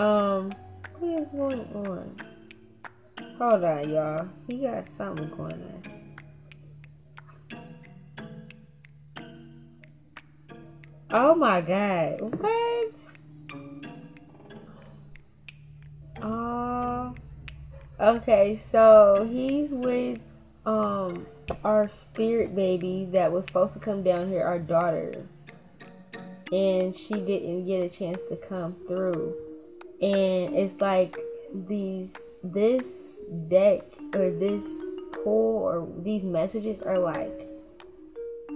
um, 0.01 0.53
what 1.01 1.23
is 1.23 1.29
going 1.31 1.61
on? 1.75 2.17
Hold 3.37 3.65
on, 3.65 3.91
y'all. 3.91 4.29
He 4.47 4.59
got 4.59 4.89
something 4.89 5.29
going 5.31 5.55
on. 5.55 5.83
Oh 11.11 11.35
my 11.35 11.61
god. 11.61 12.21
What? 12.21 12.93
Uh, 16.23 17.13
okay, 17.99 18.61
so 18.71 19.27
he's 19.29 19.73
with 19.73 20.21
um 20.65 21.27
our 21.65 21.89
spirit 21.89 22.55
baby 22.55 23.09
that 23.13 23.33
was 23.33 23.45
supposed 23.45 23.73
to 23.75 23.79
come 23.79 24.03
down 24.03 24.29
here, 24.29 24.43
our 24.43 24.59
daughter. 24.59 25.27
And 26.53 26.97
she 26.97 27.15
didn't 27.15 27.67
get 27.67 27.83
a 27.83 27.89
chance 27.89 28.19
to 28.31 28.37
come 28.37 28.77
through 28.87 29.35
and 30.01 30.55
it's 30.55 30.81
like 30.81 31.19
these 31.69 32.15
this 32.45 33.21
deck 33.49 33.83
or 34.15 34.31
this 34.31 34.65
pull 35.25 35.63
or 35.65 35.89
these 36.03 36.23
messages 36.23 36.81
are 36.83 36.99
like 36.99 37.49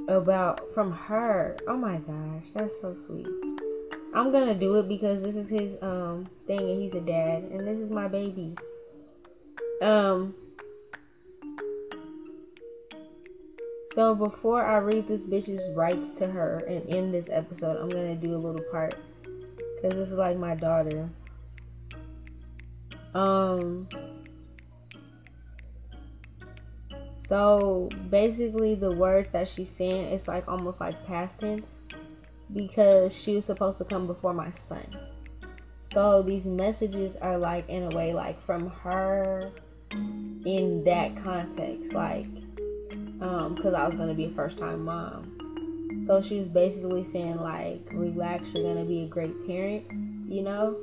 about 0.08 0.60
from 0.74 0.92
her. 0.92 1.56
Oh 1.66 1.76
my 1.76 1.96
gosh, 1.96 2.46
that's 2.54 2.80
so 2.80 2.94
sweet. 3.06 3.26
I'm 4.14 4.30
gonna 4.30 4.54
do 4.54 4.76
it 4.76 4.88
because 4.88 5.22
this 5.22 5.34
is 5.34 5.48
his 5.48 5.74
um 5.82 6.28
thing 6.46 6.60
and 6.60 6.82
he's 6.82 6.94
a 6.94 7.00
dad 7.00 7.44
and 7.44 7.66
this 7.66 7.78
is 7.78 7.90
my 7.90 8.06
baby. 8.06 8.54
Um 9.80 10.34
So 13.94 14.14
before 14.14 14.64
I 14.64 14.78
read 14.78 15.06
this 15.06 15.20
bitch's 15.20 15.62
rights 15.76 16.12
to 16.12 16.26
her 16.26 16.64
and 16.66 16.94
end 16.94 17.12
this 17.12 17.26
episode, 17.30 17.76
I'm 17.76 17.90
gonna 17.90 18.16
do 18.16 18.34
a 18.34 18.38
little 18.38 18.64
part 18.70 18.94
because 19.76 19.98
this 19.98 20.08
is 20.08 20.16
like 20.16 20.38
my 20.38 20.54
daughter. 20.54 21.10
Um, 23.14 23.86
so 27.26 27.90
basically, 28.08 28.74
the 28.74 28.94
words 28.94 29.30
that 29.30 29.46
she's 29.46 29.68
saying 29.68 30.06
it's 30.06 30.26
like 30.26 30.48
almost 30.48 30.80
like 30.80 31.06
past 31.06 31.40
tense 31.40 31.66
because 32.50 33.14
she 33.14 33.34
was 33.34 33.44
supposed 33.44 33.76
to 33.78 33.84
come 33.84 34.06
before 34.06 34.32
my 34.32 34.50
son. 34.50 34.86
So 35.80 36.22
these 36.22 36.46
messages 36.46 37.16
are 37.16 37.36
like 37.36 37.68
in 37.68 37.92
a 37.92 37.94
way 37.94 38.14
like 38.14 38.42
from 38.46 38.70
her 38.70 39.52
in 40.46 40.82
that 40.84 41.22
context, 41.22 41.92
like 41.92 42.26
um, 43.22 43.54
because 43.54 43.72
I 43.72 43.86
was 43.86 43.94
gonna 43.94 44.14
be 44.14 44.24
a 44.26 44.30
first 44.30 44.58
time 44.58 44.84
mom. 44.84 46.02
So 46.06 46.20
she 46.20 46.38
was 46.38 46.48
basically 46.48 47.04
saying 47.04 47.36
like, 47.36 47.86
relax, 47.92 48.44
you're 48.52 48.64
gonna 48.64 48.84
be 48.84 49.04
a 49.04 49.06
great 49.06 49.46
parent, 49.46 49.84
you 50.28 50.42
know. 50.42 50.76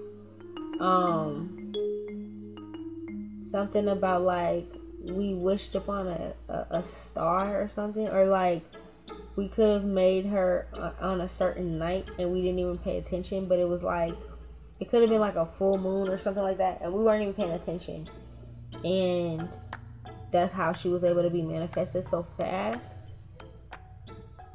Um, 0.79 1.73
something 3.51 3.89
about 3.89 4.21
like 4.21 4.67
we 5.03 5.33
wished 5.33 5.75
upon 5.75 6.07
a, 6.07 6.33
a, 6.47 6.67
a 6.71 6.83
star 6.83 7.61
or 7.61 7.67
something, 7.67 8.07
or 8.07 8.25
like 8.25 8.63
we 9.35 9.49
could 9.49 9.69
have 9.69 9.83
made 9.83 10.25
her 10.25 10.67
on 11.01 11.21
a 11.21 11.29
certain 11.29 11.77
night 11.77 12.09
and 12.17 12.31
we 12.31 12.41
didn't 12.41 12.59
even 12.59 12.77
pay 12.77 12.97
attention, 12.97 13.47
but 13.47 13.59
it 13.59 13.67
was 13.67 13.83
like 13.83 14.15
it 14.79 14.89
could 14.89 15.01
have 15.01 15.09
been 15.09 15.19
like 15.19 15.35
a 15.35 15.49
full 15.57 15.77
moon 15.77 16.07
or 16.07 16.17
something 16.17 16.43
like 16.43 16.59
that, 16.59 16.79
and 16.81 16.93
we 16.93 17.03
weren't 17.03 17.21
even 17.21 17.33
paying 17.33 17.51
attention. 17.51 18.07
And 18.85 19.49
that's 20.31 20.53
how 20.53 20.73
she 20.73 20.89
was 20.89 21.03
able 21.03 21.23
to 21.23 21.29
be 21.29 21.41
manifested 21.41 22.07
so 22.09 22.25
fast. 22.37 22.79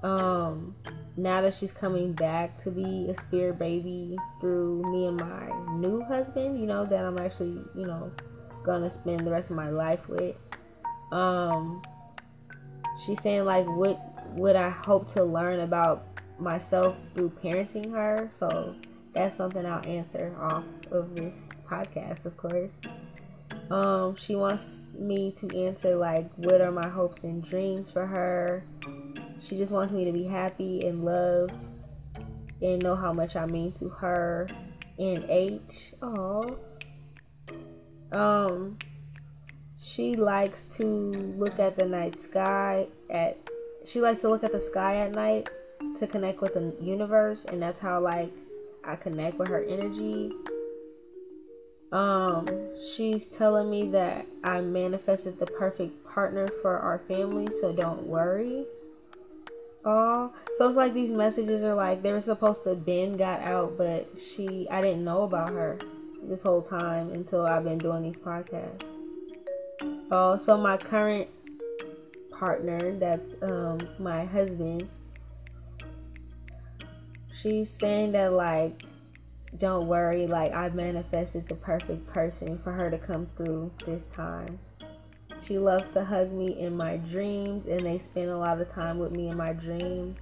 Um, 0.03 0.75
now 1.17 1.41
that 1.41 1.55
she's 1.55 1.73
coming 1.73 2.13
back 2.13 2.63
to 2.65 2.71
be 2.71 3.09
a 3.09 3.15
spirit 3.15 3.59
baby 3.59 4.19
through 4.41 4.83
me 4.93 5.07
and 5.07 5.19
my 5.19 5.73
new 5.73 6.03
husband, 6.03 6.61
you 6.61 6.67
know, 6.67 6.85
that 6.85 7.05
I'm 7.05 7.19
actually, 7.19 7.63
you 7.75 7.87
know, 7.87 8.13
gonna 8.65 8.91
spend 8.91 9.21
the 9.21 9.31
rest 9.31 9.51
of 9.51 9.57
my 9.57 9.71
life 9.71 10.07
with. 10.09 10.37
Um, 11.13 11.83
she's 13.05 13.21
saying 13.23 13.45
like 13.45 13.67
what 13.67 13.99
would 14.35 14.57
I 14.57 14.71
hope 14.71 15.13
to 15.15 15.25
learn 15.25 15.61
about 15.61 16.07
myself 16.39 16.97
through 17.15 17.31
parenting 17.43 17.93
her. 17.93 18.31
So 18.39 18.75
that's 19.13 19.37
something 19.37 19.65
I'll 19.65 19.87
answer 19.87 20.35
off 20.41 20.65
of 20.91 21.15
this 21.15 21.37
podcast, 21.69 22.25
of 22.25 22.37
course. 22.37 22.73
Um, 23.71 24.17
she 24.17 24.35
wants 24.35 24.65
me 24.99 25.33
to 25.33 25.65
answer 25.66 25.97
like 25.97 26.31
what 26.37 26.61
are 26.61 26.71
my 26.71 26.89
hopes 26.89 27.23
and 27.23 27.45
dreams 27.45 27.91
for 27.93 28.07
her. 28.07 28.65
She 29.41 29.57
just 29.57 29.73
wants 29.73 29.93
me 29.93 30.05
to 30.05 30.12
be 30.12 30.25
happy 30.25 30.87
and 30.87 31.05
loved 31.05 31.55
and 32.62 32.83
know 32.83 32.97
how 32.97 33.12
much 33.12 33.37
I 33.37 33.47
mean 33.47 33.73
to 33.73 33.89
her 33.89 34.49
and 34.99 35.25
H. 35.29 35.93
Oh. 36.03 36.57
Um 38.12 38.79
she 39.77 40.15
likes 40.15 40.65
to 40.77 40.85
look 41.37 41.59
at 41.59 41.79
the 41.79 41.85
night 41.85 42.19
sky 42.19 42.87
at 43.11 43.39
she 43.85 44.01
likes 44.01 44.23
to 44.23 44.31
look 44.31 44.43
at 44.43 44.53
the 44.53 44.61
sky 44.61 44.97
at 44.97 45.12
night 45.12 45.49
to 45.99 46.07
connect 46.07 46.41
with 46.41 46.55
the 46.55 46.75
universe 46.81 47.45
and 47.49 47.61
that's 47.61 47.79
how 47.79 48.01
like 48.01 48.33
I 48.83 48.97
connect 48.97 49.39
with 49.39 49.49
her 49.49 49.62
energy. 49.62 50.33
Um 51.95 52.49
she's 52.97 53.25
telling 53.27 53.71
me 53.71 53.89
that 53.91 54.27
I 54.43 54.61
manifested 54.61 55.39
the 55.39 55.47
perfect 55.47 56.05
partner 56.05 56.49
for 56.61 56.77
our 56.77 56.99
family, 57.07 57.47
so 57.61 57.73
don't 57.73 58.09
worry. 58.09 58.66
Oh, 59.85 60.33
so 60.57 60.66
it's 60.66 60.77
like 60.77 60.93
these 60.93 61.11
messages 61.11 61.62
are 61.62 61.75
like 61.75 62.03
they 62.03 62.12
were 62.12 62.21
supposed 62.21 62.65
to 62.65 62.75
Ben 62.75 63.16
got 63.16 63.41
out, 63.43 63.79
but 63.79 64.09
she 64.19 64.66
I 64.69 64.81
didn't 64.81 65.05
know 65.05 65.23
about 65.23 65.51
her 65.51 65.79
this 66.25 66.43
whole 66.43 66.62
time 66.62 67.12
until 67.12 67.47
I've 67.47 67.62
been 67.62 67.79
doing 67.79 68.03
these 68.03 68.16
podcasts. 68.16 68.83
Oh, 70.11 70.37
so 70.37 70.57
my 70.57 70.77
current 70.77 71.29
partner, 72.33 72.97
that's 72.99 73.27
um 73.41 73.79
my 74.01 74.25
husband, 74.25 74.89
she's 77.41 77.71
saying 77.71 78.12
that 78.12 78.33
like 78.33 78.83
don't 79.59 79.86
worry, 79.86 80.26
like 80.26 80.52
I 80.52 80.68
manifested 80.70 81.48
the 81.48 81.55
perfect 81.55 82.06
person 82.12 82.59
for 82.64 82.72
her 82.72 82.90
to 82.90 82.98
come 82.98 83.28
through 83.36 83.70
this 83.86 84.02
time. 84.14 84.59
She 85.47 85.59
loves 85.59 85.90
to 85.90 86.05
hug 86.05 86.32
me 86.32 86.59
in 86.59 86.76
my 86.76 86.97
dreams 86.97 87.66
and 87.66 87.81
they 87.81 87.98
spend 87.98 88.31
a 88.31 88.36
lot 88.36 88.60
of 88.60 88.72
time 88.72 88.98
with 88.98 89.12
me 89.12 89.28
in 89.28 89.36
my 89.36 89.52
dreams. 89.52 90.18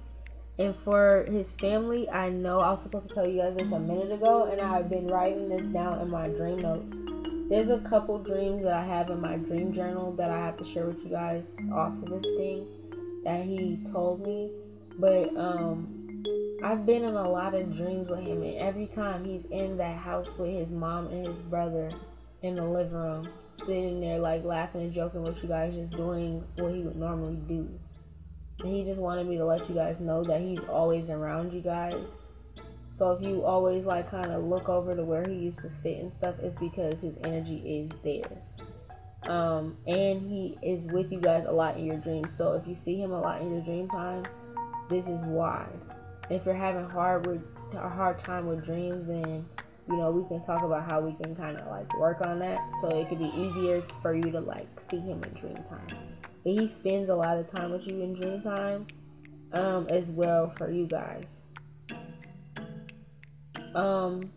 And 0.59 0.75
for 0.83 1.25
his 1.27 1.49
family, 1.51 2.09
I 2.09 2.29
know 2.29 2.59
I 2.59 2.71
was 2.71 2.83
supposed 2.83 3.09
to 3.09 3.13
tell 3.15 3.27
you 3.27 3.41
guys 3.41 3.55
this 3.57 3.71
a 3.71 3.79
minute 3.79 4.11
ago, 4.11 4.49
and 4.51 4.61
I've 4.61 4.87
been 4.87 5.07
writing 5.07 5.49
this 5.49 5.65
down 5.73 5.99
in 5.99 6.09
my 6.09 6.27
dream 6.27 6.59
notes. 6.59 6.95
There's 7.49 7.69
a 7.69 7.79
couple 7.89 8.19
dreams 8.19 8.63
that 8.63 8.73
I 8.73 8.85
have 8.85 9.09
in 9.09 9.19
my 9.19 9.37
dream 9.37 9.73
journal 9.73 10.11
that 10.13 10.29
I 10.29 10.37
have 10.37 10.57
to 10.57 10.63
share 10.63 10.85
with 10.85 11.03
you 11.03 11.09
guys 11.09 11.45
off 11.73 11.93
of 12.03 12.09
this 12.09 12.35
thing 12.37 12.67
that 13.23 13.45
he 13.45 13.79
told 13.91 14.21
me. 14.21 14.51
But 14.99 15.35
um, 15.35 16.02
I've 16.63 16.85
been 16.85 17.03
in 17.03 17.15
a 17.15 17.29
lot 17.29 17.53
of 17.53 17.75
dreams 17.75 18.07
with 18.07 18.21
him, 18.21 18.41
and 18.41 18.57
every 18.57 18.87
time 18.87 19.25
he's 19.25 19.43
in 19.51 19.75
that 19.77 19.97
house 19.97 20.29
with 20.37 20.49
his 20.49 20.71
mom 20.71 21.07
and 21.07 21.27
his 21.27 21.41
brother 21.41 21.91
in 22.41 22.55
the 22.55 22.63
living 22.63 22.93
room, 22.93 23.27
sitting 23.65 23.99
there 23.99 24.17
like 24.17 24.45
laughing 24.45 24.81
and 24.81 24.93
joking 24.93 25.23
with 25.23 25.43
you 25.43 25.49
guys, 25.49 25.73
just 25.73 25.91
doing 25.91 26.41
what 26.55 26.71
he 26.73 26.79
would 26.79 26.95
normally 26.95 27.35
do. 27.49 27.69
And 28.59 28.73
he 28.73 28.85
just 28.85 29.01
wanted 29.01 29.27
me 29.27 29.35
to 29.37 29.45
let 29.45 29.67
you 29.67 29.75
guys 29.75 29.99
know 29.99 30.23
that 30.23 30.39
he's 30.39 30.59
always 30.69 31.09
around 31.09 31.51
you 31.51 31.59
guys. 31.59 32.07
So 32.89 33.11
if 33.11 33.21
you 33.21 33.43
always 33.43 33.83
like 33.83 34.09
kind 34.09 34.27
of 34.27 34.45
look 34.45 34.69
over 34.69 34.95
to 34.95 35.03
where 35.03 35.27
he 35.27 35.35
used 35.35 35.59
to 35.59 35.69
sit 35.69 35.97
and 35.97 36.13
stuff, 36.13 36.35
it's 36.41 36.55
because 36.55 37.01
his 37.01 37.15
energy 37.25 37.57
is 37.57 37.91
there. 38.03 38.41
Um, 39.29 39.77
and 39.85 40.21
he 40.21 40.57
is 40.61 40.85
with 40.85 41.11
you 41.11 41.19
guys 41.19 41.43
a 41.45 41.51
lot 41.51 41.75
in 41.75 41.85
your 41.85 41.97
dreams. 41.97 42.37
So 42.37 42.53
if 42.53 42.65
you 42.67 42.75
see 42.75 43.01
him 43.01 43.11
a 43.11 43.19
lot 43.19 43.41
in 43.41 43.51
your 43.51 43.61
dream 43.61 43.89
time, 43.89 44.23
this 44.89 45.07
is 45.07 45.19
why. 45.23 45.65
If 46.29 46.45
you're 46.45 46.55
having 46.55 46.89
hard 46.89 47.27
with 47.27 47.41
a 47.73 47.89
hard 47.89 48.19
time 48.19 48.45
with 48.47 48.65
dreams, 48.65 49.07
then 49.07 49.45
you 49.89 49.97
know 49.97 50.11
we 50.11 50.27
can 50.27 50.45
talk 50.45 50.63
about 50.63 50.89
how 50.89 51.01
we 51.01 51.13
can 51.13 51.35
kind 51.35 51.57
of 51.57 51.67
like 51.67 51.97
work 51.97 52.25
on 52.25 52.39
that, 52.39 52.59
so 52.81 52.87
it 52.87 53.09
could 53.09 53.19
be 53.19 53.31
easier 53.35 53.83
for 54.01 54.15
you 54.15 54.31
to 54.31 54.39
like 54.39 54.67
see 54.89 54.99
him 54.99 55.23
in 55.23 55.33
dream 55.39 55.63
time. 55.69 55.87
But 56.43 56.53
he 56.53 56.67
spends 56.67 57.09
a 57.09 57.15
lot 57.15 57.37
of 57.37 57.51
time 57.51 57.71
with 57.71 57.87
you 57.87 58.01
in 58.01 58.13
dream 58.13 58.41
time, 58.41 58.87
um, 59.53 59.87
as 59.89 60.09
well 60.09 60.53
for 60.57 60.71
you 60.71 60.87
guys. 60.87 61.27
Um, 63.75 64.31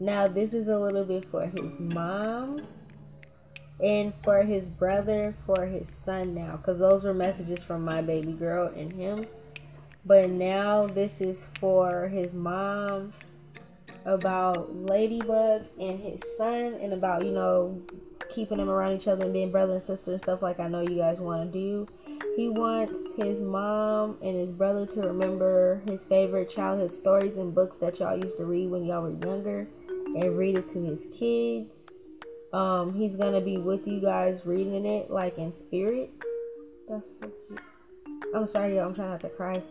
now 0.00 0.28
this 0.28 0.52
is 0.52 0.68
a 0.68 0.78
little 0.78 1.04
bit 1.04 1.30
for 1.30 1.46
his 1.46 1.70
mom 1.78 2.66
and 3.82 4.12
for 4.22 4.42
his 4.42 4.68
brother, 4.68 5.34
for 5.44 5.66
his 5.66 5.88
son 5.90 6.34
now, 6.34 6.56
because 6.56 6.78
those 6.78 7.04
were 7.04 7.14
messages 7.14 7.58
from 7.60 7.84
my 7.84 8.00
baby 8.00 8.32
girl 8.32 8.72
and 8.76 8.92
him. 8.92 9.26
But 10.04 10.30
now 10.30 10.86
this 10.86 11.20
is 11.20 11.46
for 11.60 12.08
his 12.08 12.34
mom 12.34 13.12
about 14.04 14.74
Ladybug 14.74 15.66
and 15.78 16.00
his 16.00 16.20
son, 16.36 16.74
and 16.74 16.92
about 16.92 17.24
you 17.24 17.32
know 17.32 17.80
keeping 18.34 18.58
them 18.58 18.70
around 18.70 19.00
each 19.00 19.06
other 19.06 19.24
and 19.24 19.32
being 19.32 19.50
brother 19.50 19.74
and 19.74 19.82
sister 19.82 20.12
and 20.12 20.20
stuff 20.20 20.42
like 20.42 20.58
I 20.58 20.68
know 20.68 20.80
you 20.80 20.96
guys 20.96 21.18
want 21.18 21.52
to 21.52 21.58
do. 21.58 21.86
He 22.36 22.48
wants 22.48 23.14
his 23.16 23.40
mom 23.40 24.16
and 24.22 24.34
his 24.34 24.50
brother 24.50 24.86
to 24.86 25.00
remember 25.02 25.82
his 25.86 26.02
favorite 26.04 26.50
childhood 26.50 26.94
stories 26.94 27.36
and 27.36 27.54
books 27.54 27.76
that 27.78 28.00
y'all 28.00 28.16
used 28.16 28.38
to 28.38 28.44
read 28.44 28.70
when 28.70 28.86
y'all 28.86 29.02
were 29.02 29.26
younger 29.26 29.68
and 29.88 30.36
read 30.36 30.56
it 30.56 30.66
to 30.68 30.82
his 30.82 31.00
kids. 31.12 31.86
Um, 32.52 32.94
he's 32.94 33.16
gonna 33.16 33.40
be 33.40 33.58
with 33.58 33.86
you 33.86 34.00
guys 34.00 34.44
reading 34.44 34.86
it 34.86 35.10
like 35.10 35.38
in 35.38 35.52
spirit. 35.52 36.10
That's 36.88 37.10
so 37.20 37.30
cute. 37.48 37.60
I'm 38.34 38.46
sorry, 38.46 38.76
y'all. 38.76 38.88
I'm 38.88 38.94
trying 38.94 39.10
not 39.10 39.20
to 39.20 39.28
cry. 39.28 39.62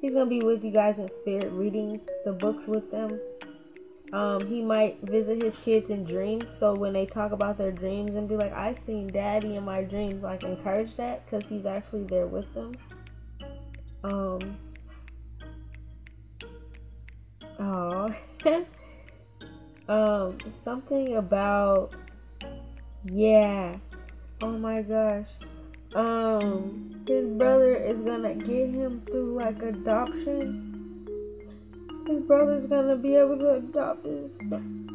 He's 0.00 0.12
gonna 0.12 0.26
be 0.26 0.42
with 0.42 0.62
you 0.64 0.70
guys 0.70 0.98
in 0.98 1.08
spirit, 1.10 1.50
reading 1.52 2.00
the 2.24 2.32
books 2.32 2.66
with 2.66 2.90
them. 2.90 3.18
Um, 4.12 4.46
he 4.46 4.62
might 4.62 5.00
visit 5.02 5.42
his 5.42 5.54
kids 5.56 5.90
in 5.90 6.04
dreams. 6.04 6.44
So 6.58 6.74
when 6.74 6.92
they 6.92 7.04
talk 7.04 7.32
about 7.32 7.58
their 7.58 7.72
dreams 7.72 8.14
and 8.14 8.28
be 8.28 8.36
like, 8.36 8.52
I 8.52 8.74
seen 8.86 9.08
daddy 9.08 9.56
in 9.56 9.64
my 9.64 9.82
dreams, 9.82 10.22
like 10.22 10.44
encourage 10.44 10.94
that 10.96 11.24
because 11.24 11.48
he's 11.48 11.66
actually 11.66 12.04
there 12.04 12.26
with 12.26 12.52
them. 12.54 12.74
Um, 14.04 14.56
oh, 17.58 18.14
um, 19.88 20.38
something 20.64 21.16
about, 21.16 21.92
yeah, 23.04 23.76
oh 24.42 24.52
my 24.52 24.80
gosh. 24.80 25.26
Um, 25.94 27.04
his 27.06 27.26
brother 27.26 27.74
is 27.74 27.98
gonna 27.98 28.34
get 28.34 28.70
him 28.70 29.02
through 29.10 29.34
like 29.34 29.62
adoption 29.62 30.68
his 32.08 32.22
brother's 32.22 32.64
gonna 32.64 32.96
be 32.96 33.14
able 33.16 33.36
to 33.36 33.56
adopt 33.56 34.06
his 34.06 34.30
son. 34.48 34.88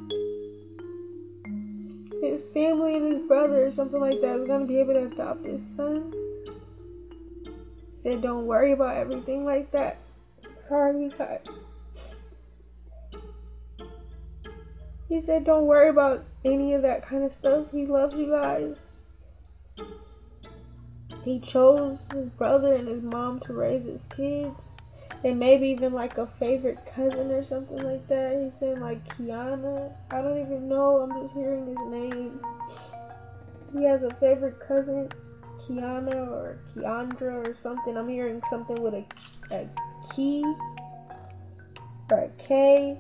His 2.24 2.42
family 2.54 2.96
and 2.96 3.14
his 3.14 3.28
brother 3.28 3.68
or 3.68 3.72
something 3.72 4.00
like 4.00 4.20
that 4.22 4.40
is 4.40 4.48
gonna 4.48 4.66
be 4.66 4.80
able 4.80 4.94
to 4.94 5.06
adopt 5.06 5.46
his 5.46 5.62
son. 5.76 6.12
Said 8.02 8.24
don't 8.24 8.48
worry 8.48 8.72
about 8.72 8.98
everything 8.98 9.46
like 9.46 9.72
that. 9.72 9.98
Sorry, 10.58 11.12
cut. 11.16 11.48
He 15.08 15.22
said 15.22 15.46
don't 15.46 15.68
worry 15.68 15.90
about 15.90 16.26
any 16.44 16.74
of 16.74 16.82
that 16.82 17.06
kind 17.06 17.24
of 17.24 17.32
stuff. 17.32 17.68
He 17.72 17.86
loves 17.86 18.16
you 18.16 18.32
guys. 18.32 18.78
He 21.24 21.40
chose 21.40 22.08
his 22.12 22.30
brother 22.30 22.76
and 22.76 22.88
his 22.88 23.02
mom 23.02 23.40
to 23.42 23.54
raise 23.54 23.86
his 23.86 24.02
kids 24.16 24.74
and 25.24 25.40
maybe 25.40 25.70
even 25.70 25.94
like 25.94 26.18
a 26.18 26.28
favorite 26.28 26.80
cousin 26.86 27.32
or 27.32 27.44
something 27.44 27.82
like 27.82 28.08
that. 28.08 28.42
He's 28.44 28.60
saying 28.60 28.82
like 28.82 29.06
Kiana. 29.18 29.92
I 30.12 30.22
don't 30.22 30.42
even 30.42 30.68
know. 30.68 30.98
I'm 31.02 31.22
just 31.22 31.34
hearing 31.34 31.68
his 31.68 31.78
name. 31.90 32.40
He 33.74 33.84
has 33.86 34.04
a 34.04 34.14
favorite 34.16 34.60
cousin, 34.60 35.10
Kiana 35.60 36.28
or 36.28 36.60
Kiandra 36.76 37.48
or 37.48 37.56
something. 37.56 37.98
I'm 37.98 38.10
hearing 38.10 38.42
something 38.50 38.82
with 38.82 38.94
a, 38.94 39.06
a 39.52 39.70
key 40.14 40.44
or 42.10 42.20
a 42.20 42.30
K. 42.38 42.98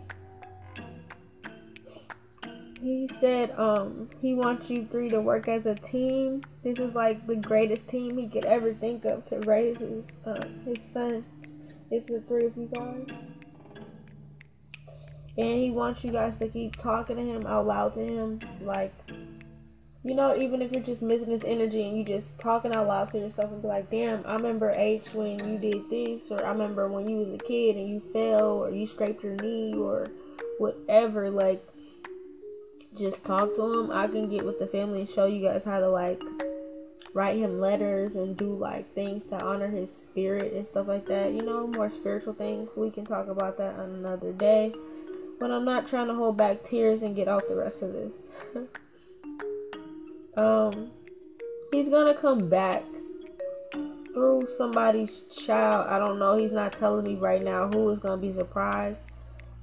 He 2.84 3.10
said 3.22 3.51
um 3.57 4.10
he 4.22 4.34
wants 4.34 4.69
you 4.69 4.85
three 4.91 5.07
to 5.10 5.22
work 5.22 5.47
as 5.47 5.65
a 5.65 5.73
team. 5.73 6.41
This 6.64 6.80
is 6.80 6.93
like 6.93 7.26
the 7.26 7.38
greatest 7.38 7.88
team 7.88 8.18
he 8.18 8.27
could 8.27 8.43
ever 8.43 8.73
think 8.73 9.05
of 9.05 9.26
to 9.27 9.39
raise 9.39 9.77
his 9.77 10.05
uh, 10.26 10.43
his 10.65 10.80
son. 10.91 11.23
It's 11.89 12.07
the 12.07 12.19
three 12.27 12.45
of 12.45 12.57
you 12.57 12.69
guys. 12.73 13.07
And 15.38 15.61
he 15.61 15.72
wants 15.72 16.03
you 16.03 16.11
guys 16.11 16.35
to 16.38 16.47
keep 16.49 16.76
talking 16.76 17.15
to 17.15 17.23
him 17.23 17.47
out 17.47 17.65
loud 17.65 17.93
to 17.93 18.01
him. 18.01 18.39
Like, 18.61 18.93
you 20.03 20.14
know, 20.14 20.35
even 20.35 20.61
if 20.61 20.73
you're 20.73 20.84
just 20.84 21.01
missing 21.01 21.31
his 21.31 21.43
energy 21.43 21.88
and 21.88 21.97
you 21.97 22.03
just 22.03 22.38
talking 22.38 22.76
out 22.76 22.88
loud 22.88 23.10
to 23.10 23.19
yourself 23.19 23.51
and 23.51 23.61
be 23.61 23.68
like, 23.68 23.89
damn, 23.89 24.26
I 24.27 24.34
remember 24.34 24.72
H 24.72 25.05
when 25.14 25.39
you 25.47 25.57
did 25.57 25.89
this, 25.89 26.30
or 26.30 26.45
I 26.45 26.49
remember 26.49 26.88
when 26.88 27.10
you 27.10 27.18
was 27.18 27.34
a 27.34 27.38
kid 27.38 27.77
and 27.77 27.89
you 27.89 28.03
fell, 28.11 28.64
or 28.64 28.69
you 28.69 28.85
scraped 28.85 29.23
your 29.23 29.35
knee, 29.38 29.73
or 29.73 30.07
whatever. 30.60 31.31
Like, 31.31 31.65
just 32.97 33.23
talk 33.23 33.55
to 33.55 33.79
him. 33.79 33.91
I 33.91 34.07
can 34.07 34.29
get 34.29 34.45
with 34.45 34.59
the 34.59 34.67
family 34.67 35.01
and 35.01 35.09
show 35.09 35.25
you 35.25 35.41
guys 35.41 35.63
how 35.63 35.79
to, 35.79 35.89
like, 35.89 36.21
write 37.13 37.37
him 37.37 37.59
letters 37.59 38.15
and 38.15 38.35
do 38.35 38.55
like 38.55 38.91
things 38.95 39.25
to 39.25 39.39
honor 39.39 39.69
his 39.69 39.91
spirit 39.91 40.53
and 40.53 40.65
stuff 40.65 40.87
like 40.87 41.05
that. 41.07 41.31
You 41.31 41.41
know, 41.41 41.67
more 41.67 41.91
spiritual 41.91 42.33
things. 42.33 42.69
We 42.75 42.89
can 42.89 43.05
talk 43.05 43.27
about 43.27 43.57
that 43.57 43.75
on 43.75 43.91
another 43.91 44.31
day. 44.31 44.73
But 45.39 45.51
I'm 45.51 45.65
not 45.65 45.87
trying 45.87 46.07
to 46.07 46.15
hold 46.15 46.37
back 46.37 46.63
tears 46.63 47.01
and 47.01 47.15
get 47.15 47.27
out 47.27 47.47
the 47.47 47.55
rest 47.55 47.81
of 47.81 47.93
this. 47.93 48.13
um, 50.37 50.91
he's 51.71 51.89
gonna 51.89 52.15
come 52.15 52.49
back 52.49 52.83
through 54.13 54.47
somebody's 54.57 55.21
child. 55.35 55.87
I 55.89 55.99
don't 55.99 56.19
know. 56.19 56.37
He's 56.37 56.51
not 56.51 56.73
telling 56.73 57.03
me 57.05 57.15
right 57.15 57.43
now 57.43 57.67
who 57.67 57.89
is 57.89 57.99
gonna 57.99 58.21
be 58.21 58.33
surprised. 58.33 59.01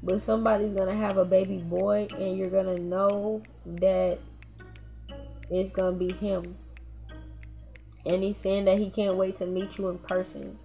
But 0.03 0.23
somebody's 0.23 0.73
gonna 0.73 0.97
have 0.97 1.17
a 1.17 1.25
baby 1.25 1.59
boy, 1.59 2.09
and 2.19 2.37
you're 2.37 2.51
gonna 2.51 2.79
know 2.79 3.43
that 3.67 4.19
it's 5.51 5.71
gonna 5.71 5.97
be 5.97 6.13
him 6.15 6.57
and 8.07 8.23
he's 8.23 8.39
saying 8.39 8.65
that 8.65 8.79
he 8.79 8.91
can't 8.91 9.17
wait 9.17 9.39
to 9.39 9.47
meet 9.47 9.79
you 9.79 9.89
in 9.89 9.99
person. 9.99 10.59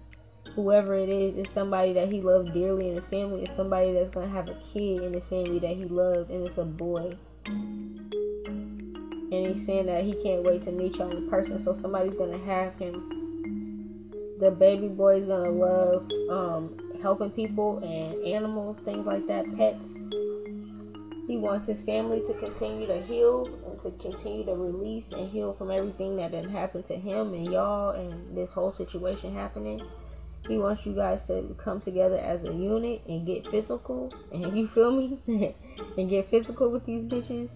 Whoever 0.54 0.96
it 0.96 1.08
is 1.08 1.36
is 1.36 1.52
somebody 1.52 1.92
that 1.92 2.10
he 2.10 2.22
loved 2.22 2.54
dearly, 2.54 2.88
in 2.88 2.96
his 2.96 3.04
family 3.06 3.42
is 3.42 3.54
somebody 3.54 3.92
that's 3.92 4.10
gonna 4.10 4.28
have 4.28 4.48
a 4.48 4.54
kid 4.72 5.02
in 5.02 5.12
his 5.12 5.24
family 5.24 5.58
that 5.58 5.76
he 5.76 5.84
loved, 5.84 6.30
and 6.30 6.46
it's 6.46 6.56
a 6.56 6.64
boy. 6.64 7.16
And 7.46 9.46
he's 9.46 9.66
saying 9.66 9.86
that 9.86 10.04
he 10.04 10.14
can't 10.22 10.44
wait 10.44 10.64
to 10.64 10.72
meet 10.72 10.96
y'all 10.96 11.14
in 11.14 11.28
person, 11.28 11.58
so 11.58 11.72
somebody's 11.72 12.14
gonna 12.14 12.38
have 12.38 12.74
him. 12.78 13.12
The 14.40 14.50
baby 14.50 14.88
boy 14.88 15.16
is 15.16 15.26
gonna 15.26 15.50
love 15.50 16.10
um, 16.30 16.78
helping 17.00 17.30
people 17.30 17.78
and 17.78 18.26
animals, 18.26 18.78
things 18.80 19.06
like 19.06 19.26
that, 19.26 19.44
pets. 19.56 19.98
He 21.26 21.36
wants 21.36 21.66
his 21.66 21.80
family 21.80 22.22
to 22.26 22.34
continue 22.34 22.86
to 22.86 23.02
heal 23.02 23.46
and 23.66 23.80
to 23.82 23.90
continue 24.00 24.44
to 24.44 24.54
release 24.54 25.10
and 25.10 25.28
heal 25.28 25.54
from 25.54 25.72
everything 25.72 26.16
that 26.16 26.30
didn't 26.30 26.50
happen 26.50 26.84
to 26.84 26.94
him 26.94 27.34
and 27.34 27.46
y'all 27.46 27.90
and 27.90 28.36
this 28.36 28.52
whole 28.52 28.72
situation 28.72 29.34
happening. 29.34 29.80
He 30.46 30.58
wants 30.58 30.86
you 30.86 30.94
guys 30.94 31.26
to 31.26 31.56
come 31.58 31.80
together 31.80 32.18
as 32.18 32.44
a 32.44 32.52
unit 32.52 33.02
and 33.08 33.26
get 33.26 33.46
physical. 33.48 34.14
And 34.32 34.56
you 34.56 34.68
feel 34.68 34.92
me? 34.92 35.18
and 35.98 36.08
get 36.08 36.30
physical 36.30 36.70
with 36.70 36.84
these 36.84 37.02
bitches. 37.04 37.50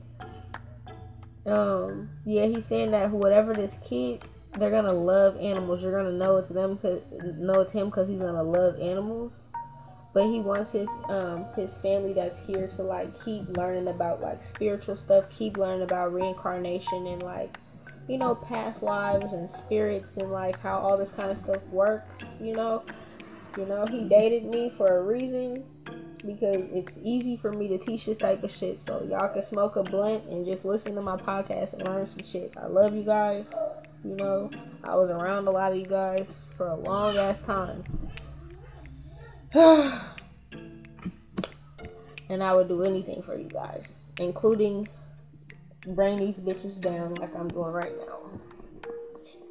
Um, 1.47 2.11
yeah, 2.25 2.47
he's 2.47 2.67
saying 2.67 2.91
that 2.91 3.11
whatever 3.11 3.55
this 3.55 3.75
kid, 3.85 4.25
they're 4.59 4.71
gonna 4.71 4.93
love 4.93 5.37
animals. 5.37 5.81
You're 5.83 5.93
gonna 5.93 6.17
know 6.17 6.37
it's 6.39 6.49
them, 6.49 6.77
cause, 6.79 7.01
know 7.37 7.61
it's 7.61 7.73
him, 7.73 7.87
because 7.87 8.09
he's 8.09 8.19
gonna 8.19 8.43
love 8.43 8.81
animals. 8.81 9.33
But 10.13 10.25
he 10.25 10.41
wants 10.41 10.73
his 10.73 10.89
um 11.09 11.47
his 11.55 11.73
family 11.75 12.13
that's 12.13 12.37
here 12.47 12.67
to 12.77 12.83
like 12.83 13.25
keep 13.25 13.57
learning 13.57 13.89
about 13.89 14.21
like 14.21 14.43
spiritual 14.43 14.97
stuff 14.97 15.27
keep 15.31 15.57
learning 15.57 15.83
about 15.83 16.13
reincarnation 16.13 17.07
and 17.07 17.23
like 17.23 17.57
you 18.09 18.19
know 18.19 18.35
past 18.35 18.83
lives 18.83 19.33
and 19.33 19.49
spirits 19.49 20.17
and 20.17 20.33
like 20.33 20.59
how 20.61 20.79
all 20.79 20.99
this 20.99 21.11
kind 21.11 21.31
of 21.31 21.39
stuff 21.39 21.63
works 21.69 22.19
you 22.41 22.55
know? 22.55 22.83
You 23.57 23.67
know 23.67 23.87
he 23.87 24.09
dated 24.09 24.47
me 24.47 24.73
for 24.77 24.99
a 24.99 25.03
reason 25.03 25.65
because 26.27 26.57
it's 26.73 26.99
easy 27.05 27.37
for 27.37 27.53
me 27.53 27.69
to 27.69 27.79
teach 27.79 28.05
this 28.07 28.19
type 28.19 28.43
of 28.45 28.51
shit. 28.51 28.83
So 28.85 29.07
y'all 29.09 29.33
can 29.33 29.43
smoke 29.43 29.77
a 29.77 29.83
blunt 29.83 30.25
and 30.25 30.45
just 30.45 30.65
listen 30.65 30.95
to 30.97 31.01
my 31.01 31.17
podcast 31.17 31.73
and 31.73 31.87
learn 31.87 32.07
some 32.09 32.27
shit. 32.27 32.53
I 32.57 32.67
love 32.67 32.95
you 32.95 33.05
guys 33.05 33.47
you 34.05 34.17
know 34.17 34.51
i 34.85 34.95
was 34.95 35.11
around 35.11 35.47
a 35.47 35.51
lot 35.51 35.73
of 35.73 35.79
you 35.79 35.87
guys 35.87 36.27
for 36.57 36.69
a 36.69 36.77
long 36.77 37.17
ass 37.17 37.41
time 37.41 37.85
and 42.31 42.43
I 42.43 42.55
would 42.55 42.69
do 42.69 42.85
anything 42.85 43.21
for 43.23 43.37
you 43.37 43.49
guys, 43.49 43.85
including 44.19 44.89
bring 45.89 46.21
these 46.21 46.37
bitches 46.37 46.81
down 46.81 47.15
like 47.15 47.35
I'm 47.35 47.49
doing 47.49 47.73
right 47.73 47.93
now. 47.99 48.19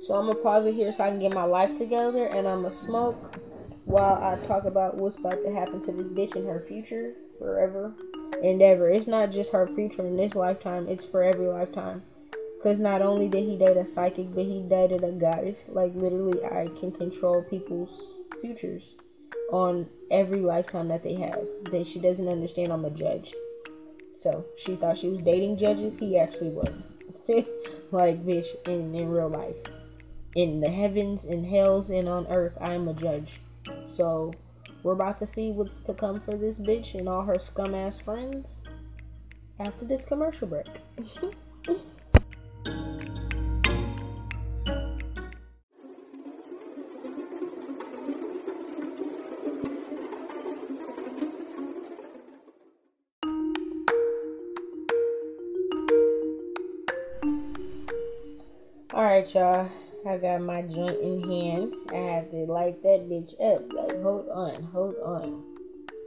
So 0.01 0.15
I'm 0.15 0.27
gonna 0.27 0.39
pause 0.39 0.65
it 0.65 0.73
here 0.73 0.93
so 0.93 1.03
I 1.03 1.09
can 1.09 1.19
get 1.19 1.33
my 1.33 1.43
life 1.43 1.77
together 1.77 2.27
and 2.27 2.47
I'm 2.47 2.63
gonna 2.63 2.73
smoke 2.73 3.35
while 3.83 4.23
I 4.23 4.37
talk 4.47 4.63
about 4.63 4.95
what's 4.95 5.17
about 5.17 5.43
to 5.43 5.51
happen 5.51 5.81
to 5.85 5.91
this 5.91 6.07
bitch 6.07 6.37
in 6.37 6.45
her 6.45 6.63
future 6.65 7.13
forever 7.37 7.93
and 8.41 8.61
ever. 8.61 8.89
It's 8.89 9.07
not 9.07 9.31
just 9.31 9.51
her 9.51 9.67
future 9.75 10.07
in 10.07 10.15
this 10.15 10.33
lifetime, 10.33 10.87
it's 10.87 11.03
for 11.03 11.23
every 11.23 11.47
lifetime. 11.47 12.03
Because 12.59 12.77
not 12.77 13.01
only 13.01 13.29
did 13.29 13.45
he 13.45 13.55
date 13.55 13.77
a 13.77 13.85
psychic, 13.85 14.35
but 14.35 14.43
he 14.43 14.61
dated 14.61 15.05
a 15.05 15.13
goddess. 15.13 15.57
Like, 15.69 15.95
literally, 15.95 16.43
I 16.43 16.67
can 16.77 16.91
control 16.91 17.41
people's 17.41 17.89
futures 18.41 18.83
on 19.49 19.87
every 20.11 20.41
lifetime 20.41 20.89
that 20.89 21.01
they 21.01 21.15
have. 21.15 21.39
That 21.71 21.87
she 21.87 21.99
doesn't 21.99 22.27
understand 22.27 22.73
I'm 22.73 22.83
a 22.83 22.89
judge. 22.89 23.33
So 24.13 24.43
she 24.57 24.75
thought 24.75 24.97
she 24.97 25.07
was 25.07 25.21
dating 25.21 25.57
judges. 25.57 25.97
He 25.97 26.19
actually 26.19 26.49
was. 26.49 26.83
like 27.91 28.25
bitch 28.25 28.47
in, 28.67 28.93
in 28.93 29.09
real 29.09 29.29
life. 29.29 29.55
In 30.35 30.59
the 30.59 30.69
heavens 30.69 31.23
in 31.23 31.45
hells 31.45 31.89
and 31.89 32.09
on 32.09 32.27
earth, 32.27 32.57
I 32.59 32.73
am 32.73 32.89
a 32.89 32.93
judge. 32.93 33.39
So 33.95 34.33
we're 34.83 34.93
about 34.93 35.19
to 35.19 35.27
see 35.27 35.51
what's 35.51 35.79
to 35.81 35.93
come 35.93 36.19
for 36.19 36.31
this 36.31 36.59
bitch 36.59 36.93
and 36.93 37.07
all 37.07 37.23
her 37.23 37.39
scum 37.39 37.73
ass 37.73 37.99
friends 37.99 38.47
after 39.59 39.85
this 39.85 40.03
commercial 40.03 40.47
break. 40.47 40.67
Alright, 58.91 59.33
y'all. 59.33 59.69
I 60.07 60.17
got 60.17 60.41
my 60.41 60.61
joint 60.63 60.99
in 60.99 61.21
hand. 61.21 61.73
I 61.91 61.95
have 61.95 62.31
to 62.31 62.37
light 62.45 62.81
that 62.83 63.07
bitch 63.09 63.33
up. 63.39 63.71
Like, 63.71 64.01
hold 64.01 64.27
on, 64.29 64.63
hold 64.63 64.95
on. 65.03 65.58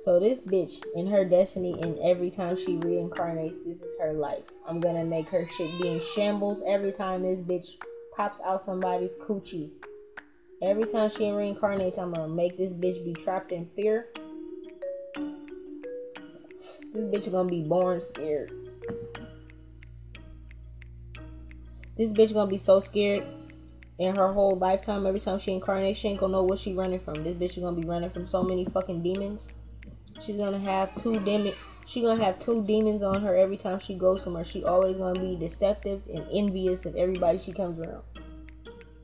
So 0.04 0.18
this 0.18 0.40
bitch 0.40 0.82
in 0.96 1.06
her 1.06 1.24
destiny, 1.24 1.78
and 1.80 1.96
every 2.00 2.30
time 2.30 2.56
she 2.56 2.72
reincarnates, 2.72 3.64
this 3.64 3.80
is 3.80 3.94
her 4.00 4.12
life. 4.12 4.42
I'm 4.66 4.80
gonna 4.80 5.04
make 5.04 5.28
her 5.28 5.46
shit 5.56 5.80
be 5.80 5.88
in 5.90 6.00
shambles 6.16 6.60
every 6.66 6.90
time 6.90 7.22
this 7.22 7.38
bitch 7.38 7.68
pops 8.16 8.40
out 8.40 8.62
somebody's 8.62 9.12
coochie. 9.24 9.70
Every 10.60 10.86
time 10.86 11.10
she 11.16 11.24
reincarnates, 11.24 11.98
I'm 11.98 12.10
gonna 12.10 12.28
make 12.28 12.58
this 12.58 12.72
bitch 12.72 13.04
be 13.04 13.14
trapped 13.22 13.52
in 13.52 13.68
fear. 13.76 14.08
This 16.92 17.04
bitch 17.04 17.30
gonna 17.30 17.48
be 17.48 17.62
born 17.62 18.00
scared. 18.12 18.50
This 21.96 22.10
bitch 22.10 22.34
gonna 22.34 22.50
be 22.50 22.58
so 22.58 22.80
scared 22.80 23.24
in 24.00 24.16
her 24.16 24.32
whole 24.32 24.56
lifetime. 24.56 25.06
Every 25.06 25.20
time 25.20 25.38
she 25.38 25.52
incarnates, 25.52 26.00
she 26.00 26.08
ain't 26.08 26.18
gonna 26.18 26.32
know 26.32 26.42
what 26.42 26.58
she 26.58 26.74
running 26.74 26.98
from. 26.98 27.22
This 27.22 27.36
bitch 27.36 27.56
is 27.56 27.62
gonna 27.62 27.80
be 27.80 27.86
running 27.86 28.10
from 28.10 28.26
so 28.26 28.42
many 28.42 28.64
fucking 28.64 29.04
demons. 29.04 29.42
She's 30.26 30.36
gonna 30.36 30.60
have 30.60 31.02
two 31.02 31.14
demons. 31.14 31.54
She 31.86 32.00
gonna 32.00 32.24
have 32.24 32.38
two 32.38 32.62
demons 32.64 33.02
on 33.02 33.22
her 33.22 33.36
every 33.36 33.56
time 33.56 33.80
she 33.80 33.94
goes 33.94 34.22
somewhere. 34.22 34.44
She 34.44 34.64
always 34.64 34.96
gonna 34.96 35.20
be 35.20 35.36
deceptive 35.36 36.02
and 36.14 36.24
envious 36.32 36.84
of 36.86 36.96
everybody 36.96 37.40
she 37.44 37.52
comes 37.52 37.78
around. 37.80 38.02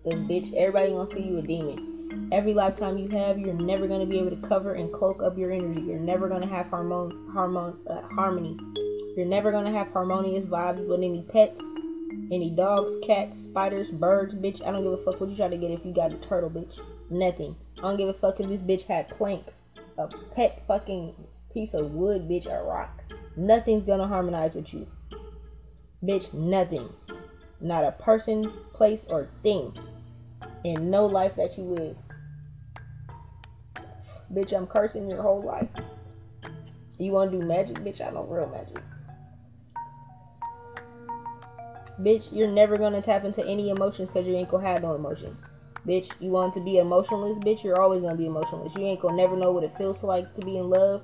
The 0.05 0.11
bitch, 0.16 0.55
everybody 0.55 0.93
gonna 0.93 1.11
see 1.12 1.23
you 1.23 1.39
a 1.39 1.43
demon. 1.43 2.31
Every 2.32 2.55
lifetime 2.55 2.99
you 2.99 3.09
have, 3.09 3.39
you're 3.39 3.55
never 3.55 3.86
gonna 3.86 4.07
be 4.07 4.19
able 4.19 4.31
to 4.31 4.49
cover 4.49 4.74
and 4.74 4.93
cloak 4.93 5.23
up 5.23 5.36
your 5.36 5.53
energy. 5.53 5.82
You're 5.82 5.99
never 5.99 6.28
gonna 6.28 6.47
have 6.47 6.69
harmon, 6.69 7.28
harmon, 7.32 7.74
uh, 7.89 8.03
harmony. 8.15 8.57
You're 9.16 9.27
never 9.27 9.51
gonna 9.51 9.73
have 9.73 9.89
harmonious 9.93 10.47
vibes 10.47 10.86
with 10.86 11.01
any 11.01 11.23
pets 11.23 11.61
Any 12.31 12.51
dogs, 12.51 12.95
cats, 13.07 13.39
spiders, 13.45 13.90
birds, 13.90 14.35
bitch. 14.35 14.62
I 14.66 14.70
don't 14.70 14.82
give 14.85 14.93
a 14.93 15.05
fuck 15.05 15.20
what 15.20 15.31
you 15.31 15.36
try 15.36 15.49
to 15.49 15.57
get 15.57 15.70
if 15.70 15.85
you 15.85 15.95
got 15.95 16.12
a 16.12 16.16
turtle, 16.16 16.51
bitch. 16.51 16.78
Nothing. 17.11 17.57
I 17.78 17.82
don't 17.82 17.97
give 17.97 18.09
a 18.09 18.15
fuck 18.15 18.39
if 18.39 18.49
this 18.49 18.61
bitch 18.61 18.82
had 18.82 19.09
plank, 19.09 19.45
a 19.98 20.06
pet 20.34 20.62
fucking 20.66 21.14
piece 21.52 21.74
of 21.74 21.92
wood, 21.92 22.28
bitch, 22.28 22.46
a 22.46 22.62
rock. 22.62 23.02
Nothing's 23.36 23.84
gonna 23.84 24.06
harmonize 24.06 24.54
with 24.54 24.72
you. 24.72 24.86
Bitch, 26.02 26.32
nothing. 26.32 26.88
Not 27.60 27.84
a 27.84 27.92
person, 27.92 28.50
place, 28.72 29.04
or 29.08 29.28
thing 29.42 29.76
in 30.64 30.90
no 30.90 31.06
life 31.06 31.34
that 31.36 31.58
you 31.58 31.64
live. 31.64 31.96
Bitch, 34.32 34.52
I'm 34.52 34.66
cursing 34.66 35.10
your 35.10 35.22
whole 35.22 35.42
life. 35.42 35.68
You 36.98 37.12
wanna 37.12 37.32
do 37.32 37.38
magic? 37.38 37.76
Bitch, 37.76 38.00
I 38.00 38.10
know 38.10 38.24
real 38.24 38.48
magic. 38.48 38.82
Bitch, 42.00 42.28
you're 42.30 42.50
never 42.50 42.76
gonna 42.76 43.02
tap 43.02 43.24
into 43.24 43.44
any 43.44 43.70
emotions 43.70 44.08
because 44.08 44.26
you 44.26 44.36
ain't 44.36 44.50
gonna 44.50 44.66
have 44.66 44.82
no 44.82 44.94
emotions. 44.94 45.36
Bitch, 45.89 46.10
you 46.20 46.28
want 46.28 46.52
to 46.52 46.60
be 46.60 46.77
emotionless? 46.77 47.39
Bitch, 47.39 47.65
you're 47.65 47.81
always 47.81 48.02
gonna 48.02 48.15
be 48.15 48.27
emotionless. 48.27 48.74
You 48.77 48.85
ain't 48.85 49.01
gonna 49.01 49.16
never 49.16 49.35
know 49.39 49.52
what 49.52 49.65
it 49.65 49.74
feels 49.78 50.02
like 50.02 50.35
to 50.35 50.44
be 50.44 50.59
in 50.59 50.69
love. 50.69 51.01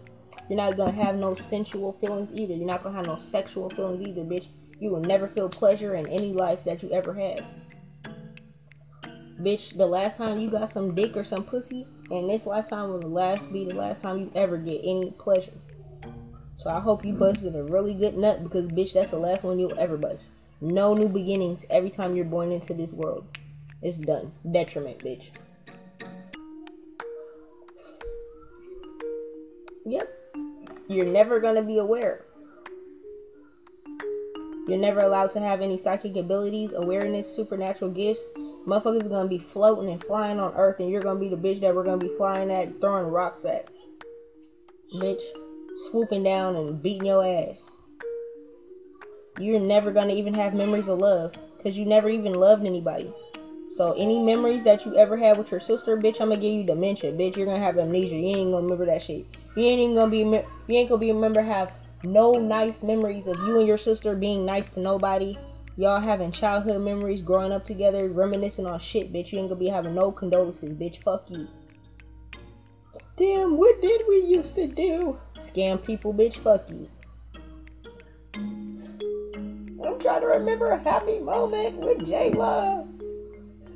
You're 0.50 0.58
not 0.58 0.76
gonna 0.76 0.92
have 0.92 1.16
no 1.16 1.34
sensual 1.34 1.94
feelings 2.02 2.28
either. 2.34 2.52
You're 2.52 2.66
not 2.66 2.82
gonna 2.82 2.96
have 2.96 3.06
no 3.06 3.18
sexual 3.18 3.70
feelings 3.70 4.06
either, 4.06 4.20
bitch. 4.20 4.44
You 4.78 4.90
will 4.90 5.00
never 5.00 5.28
feel 5.28 5.48
pleasure 5.48 5.94
in 5.94 6.06
any 6.08 6.34
life 6.34 6.64
that 6.66 6.82
you 6.82 6.90
ever 6.90 7.14
had. 7.14 7.46
Bitch, 9.40 9.74
the 9.74 9.86
last 9.86 10.18
time 10.18 10.38
you 10.38 10.50
got 10.50 10.68
some 10.68 10.94
dick 10.94 11.16
or 11.16 11.24
some 11.24 11.44
pussy, 11.44 11.86
and 12.10 12.28
this 12.28 12.44
lifetime 12.44 12.90
will 12.90 13.00
the 13.00 13.08
last 13.08 13.50
be 13.50 13.64
the 13.64 13.74
last 13.74 14.02
time 14.02 14.18
you 14.18 14.30
ever 14.34 14.58
get 14.58 14.82
any 14.84 15.12
pleasure. 15.12 15.58
So 16.58 16.68
I 16.68 16.80
hope 16.80 17.06
you 17.06 17.14
busted 17.14 17.56
a 17.56 17.64
really 17.64 17.94
good 17.94 18.18
nut 18.18 18.42
because 18.42 18.66
bitch, 18.66 18.92
that's 18.92 19.12
the 19.12 19.16
last 19.16 19.44
one 19.44 19.58
you'll 19.58 19.78
ever 19.78 19.96
bust. 19.96 20.24
No 20.60 20.92
new 20.92 21.08
beginnings 21.08 21.60
every 21.70 21.90
time 21.90 22.14
you're 22.14 22.26
born 22.26 22.52
into 22.52 22.74
this 22.74 22.90
world. 22.90 23.26
It's 23.84 23.98
done. 23.98 24.32
Detriment, 24.50 24.98
bitch. 24.98 25.22
Yep. 29.86 30.08
You're 30.88 31.06
never 31.06 31.38
gonna 31.38 31.62
be 31.62 31.78
aware. 31.78 32.24
You're 34.66 34.78
never 34.78 35.00
allowed 35.00 35.32
to 35.32 35.40
have 35.40 35.60
any 35.60 35.76
psychic 35.76 36.16
abilities, 36.16 36.70
awareness, 36.74 37.36
supernatural 37.36 37.90
gifts. 37.90 38.22
Motherfuckers 38.66 39.04
are 39.04 39.08
gonna 39.10 39.28
be 39.28 39.46
floating 39.52 39.90
and 39.90 40.02
flying 40.02 40.40
on 40.40 40.54
Earth, 40.56 40.80
and 40.80 40.90
you're 40.90 41.02
gonna 41.02 41.20
be 41.20 41.28
the 41.28 41.36
bitch 41.36 41.60
that 41.60 41.74
we're 41.74 41.84
gonna 41.84 41.98
be 41.98 42.16
flying 42.16 42.50
at, 42.50 42.80
throwing 42.80 43.06
rocks 43.06 43.44
at. 43.44 43.68
Bitch, 44.94 45.20
swooping 45.90 46.22
down 46.24 46.56
and 46.56 46.82
beating 46.82 47.06
your 47.06 47.24
ass 47.24 47.58
you're 49.40 49.60
never 49.60 49.92
to 49.92 50.12
even 50.12 50.34
have 50.34 50.54
memories 50.54 50.88
of 50.88 51.00
love 51.00 51.32
because 51.56 51.76
you 51.76 51.84
never 51.84 52.08
even 52.08 52.34
loved 52.34 52.64
anybody. 52.64 53.12
So 53.76 53.92
any 53.92 54.22
memories 54.22 54.62
that 54.64 54.86
you 54.86 54.96
ever 54.96 55.16
had 55.16 55.36
with 55.36 55.50
your 55.50 55.58
sister, 55.58 55.96
bitch, 55.96 56.20
I'm 56.20 56.28
gonna 56.28 56.36
give 56.40 56.54
you 56.54 56.62
dementia, 56.62 57.10
bitch. 57.10 57.36
You're 57.36 57.46
gonna 57.46 57.58
have 57.58 57.76
amnesia. 57.76 58.14
You 58.14 58.28
ain't 58.28 58.52
gonna 58.52 58.62
remember 58.62 58.86
that 58.86 59.02
shit. 59.02 59.26
You 59.56 59.64
ain't 59.64 59.80
even 59.80 59.94
gonna 59.96 60.10
be. 60.10 60.18
You 60.18 60.78
ain't 60.78 60.88
gonna 60.88 61.00
be 61.00 61.10
remember 61.10 61.42
have 61.42 61.72
no 62.04 62.32
nice 62.32 62.82
memories 62.84 63.26
of 63.26 63.36
you 63.38 63.58
and 63.58 63.66
your 63.66 63.78
sister 63.78 64.14
being 64.14 64.44
nice 64.44 64.70
to 64.70 64.80
nobody. 64.80 65.36
Y'all 65.76 66.00
having 66.00 66.30
childhood 66.30 66.82
memories, 66.82 67.20
growing 67.20 67.50
up 67.50 67.66
together, 67.66 68.08
reminiscing 68.08 68.64
on 68.64 68.78
shit, 68.78 69.12
bitch. 69.12 69.32
You 69.32 69.40
ain't 69.40 69.48
gonna 69.48 69.58
be 69.58 69.68
having 69.68 69.94
no 69.94 70.12
condolences, 70.12 70.70
bitch. 70.70 71.02
Fuck 71.02 71.28
you. 71.28 71.48
Damn, 73.16 73.56
what 73.56 73.80
did 73.80 74.02
we 74.08 74.18
used 74.20 74.54
to 74.54 74.68
do? 74.68 75.18
Scam 75.38 75.84
people, 75.84 76.14
bitch. 76.14 76.36
Fuck 76.36 76.70
you. 76.70 76.88
I'm 79.84 79.98
trying 79.98 80.20
to 80.20 80.28
remember 80.28 80.70
a 80.70 80.78
happy 80.78 81.18
moment 81.18 81.78
with 81.78 82.06
J 82.06 82.30
Jayla. 82.30 82.93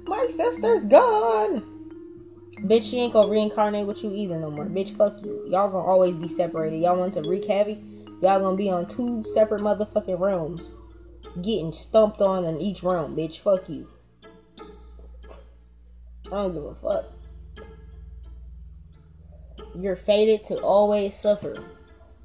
My 0.08 0.26
sister's 0.34 0.84
gone. 0.84 1.62
Bitch, 2.62 2.90
she 2.90 2.98
ain't 2.98 3.12
gonna 3.12 3.28
reincarnate 3.28 3.86
with 3.86 4.02
you 4.02 4.10
either 4.14 4.38
no 4.38 4.50
more. 4.50 4.64
Bitch, 4.64 4.96
fuck 4.96 5.22
you. 5.22 5.46
Y'all 5.50 5.68
gonna 5.68 5.86
always 5.86 6.16
be 6.16 6.28
separated. 6.28 6.80
Y'all 6.80 6.98
want 6.98 7.12
to 7.14 7.28
wreak 7.28 7.46
havoc? 7.46 7.78
Y'all 8.22 8.40
gonna 8.40 8.56
be 8.56 8.70
on 8.70 8.88
two 8.88 9.22
separate 9.34 9.60
motherfucking 9.60 10.18
realms. 10.18 10.62
Getting 11.42 11.74
stumped 11.74 12.22
on 12.22 12.46
in 12.46 12.58
each 12.58 12.82
realm, 12.82 13.14
bitch. 13.14 13.40
Fuck 13.40 13.68
you. 13.68 13.86
I 16.26 16.30
don't 16.30 16.54
give 16.54 16.64
a 16.64 16.74
fuck. 16.74 17.04
You're 19.74 19.96
fated 19.96 20.46
to 20.48 20.58
always 20.60 21.16
suffer. 21.16 21.54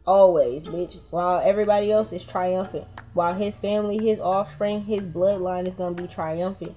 Always, 0.07 0.67
bitch. 0.67 0.99
While 1.09 1.41
everybody 1.43 1.91
else 1.91 2.13
is 2.13 2.23
triumphant. 2.23 2.87
While 3.13 3.33
his 3.33 3.57
family, 3.57 3.97
his 3.97 4.19
offspring, 4.19 4.85
his 4.85 5.01
bloodline 5.01 5.67
is 5.67 5.75
gonna 5.75 5.95
be 5.95 6.07
triumphant. 6.07 6.75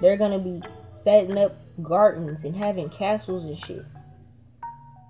They're 0.00 0.16
gonna 0.16 0.38
be 0.38 0.62
setting 0.94 1.38
up 1.38 1.56
gardens 1.82 2.44
and 2.44 2.56
having 2.56 2.88
castles 2.88 3.44
and 3.44 3.58
shit. 3.64 3.84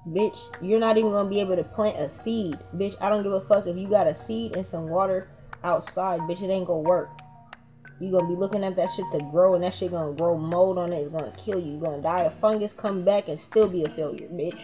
Bitch, 0.09 0.39
you're 0.63 0.81
not 0.81 0.97
even 0.97 1.11
gonna 1.11 1.29
be 1.29 1.41
able 1.41 1.57
to 1.57 1.65
plant 1.65 1.99
a 1.99 2.09
seed. 2.09 2.59
Bitch, 2.75 2.97
I 3.01 3.09
don't 3.09 3.23
give 3.23 3.33
a 3.33 3.43
fuck 3.43 3.67
if 3.67 3.77
you 3.77 3.89
got 3.89 4.07
a 4.07 4.15
seed 4.15 4.57
and 4.57 4.65
some 4.65 4.89
water 4.89 5.29
outside. 5.65 6.21
Bitch, 6.21 6.43
it 6.43 6.51
ain't 6.51 6.67
gonna 6.67 6.81
work. 6.81 7.11
You 8.01 8.13
gonna 8.13 8.29
be 8.29 8.37
looking 8.37 8.65
at 8.65 8.77
that 8.77 8.89
shit 8.95 9.05
to 9.13 9.19
grow 9.31 9.55
and 9.55 9.65
that 9.65 9.75
shit 9.75 9.91
gonna 9.91 10.13
grow 10.13 10.39
mold 10.39 10.79
on 10.79 10.93
it. 10.93 11.03
It's 11.03 11.13
gonna 11.13 11.33
kill 11.45 11.59
you. 11.59 11.73
You're 11.73 11.81
gonna 11.81 12.03
die 12.03 12.23
of 12.23 12.35
fungus, 12.41 12.73
come 12.73 13.05
back 13.05 13.29
and 13.29 13.41
still 13.41 13.69
be 13.69 13.85
a 13.85 13.89
failure, 13.91 14.29
bitch. 14.29 14.59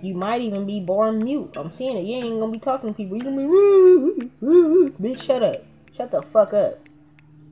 You 0.00 0.14
might 0.14 0.42
even 0.42 0.66
be 0.66 0.80
born 0.80 1.18
mute. 1.18 1.56
I'm 1.56 1.72
seeing 1.72 1.96
it. 1.96 2.04
You 2.04 2.16
ain't 2.16 2.40
gonna 2.40 2.52
be 2.52 2.58
talking 2.58 2.90
to 2.90 2.96
people. 2.96 3.16
You 3.16 3.24
gonna 3.24 3.36
be 3.36 5.02
bitch. 5.14 5.22
Shut 5.22 5.42
up. 5.42 5.56
Shut 5.96 6.10
the 6.10 6.22
fuck 6.22 6.52
up. 6.52 6.83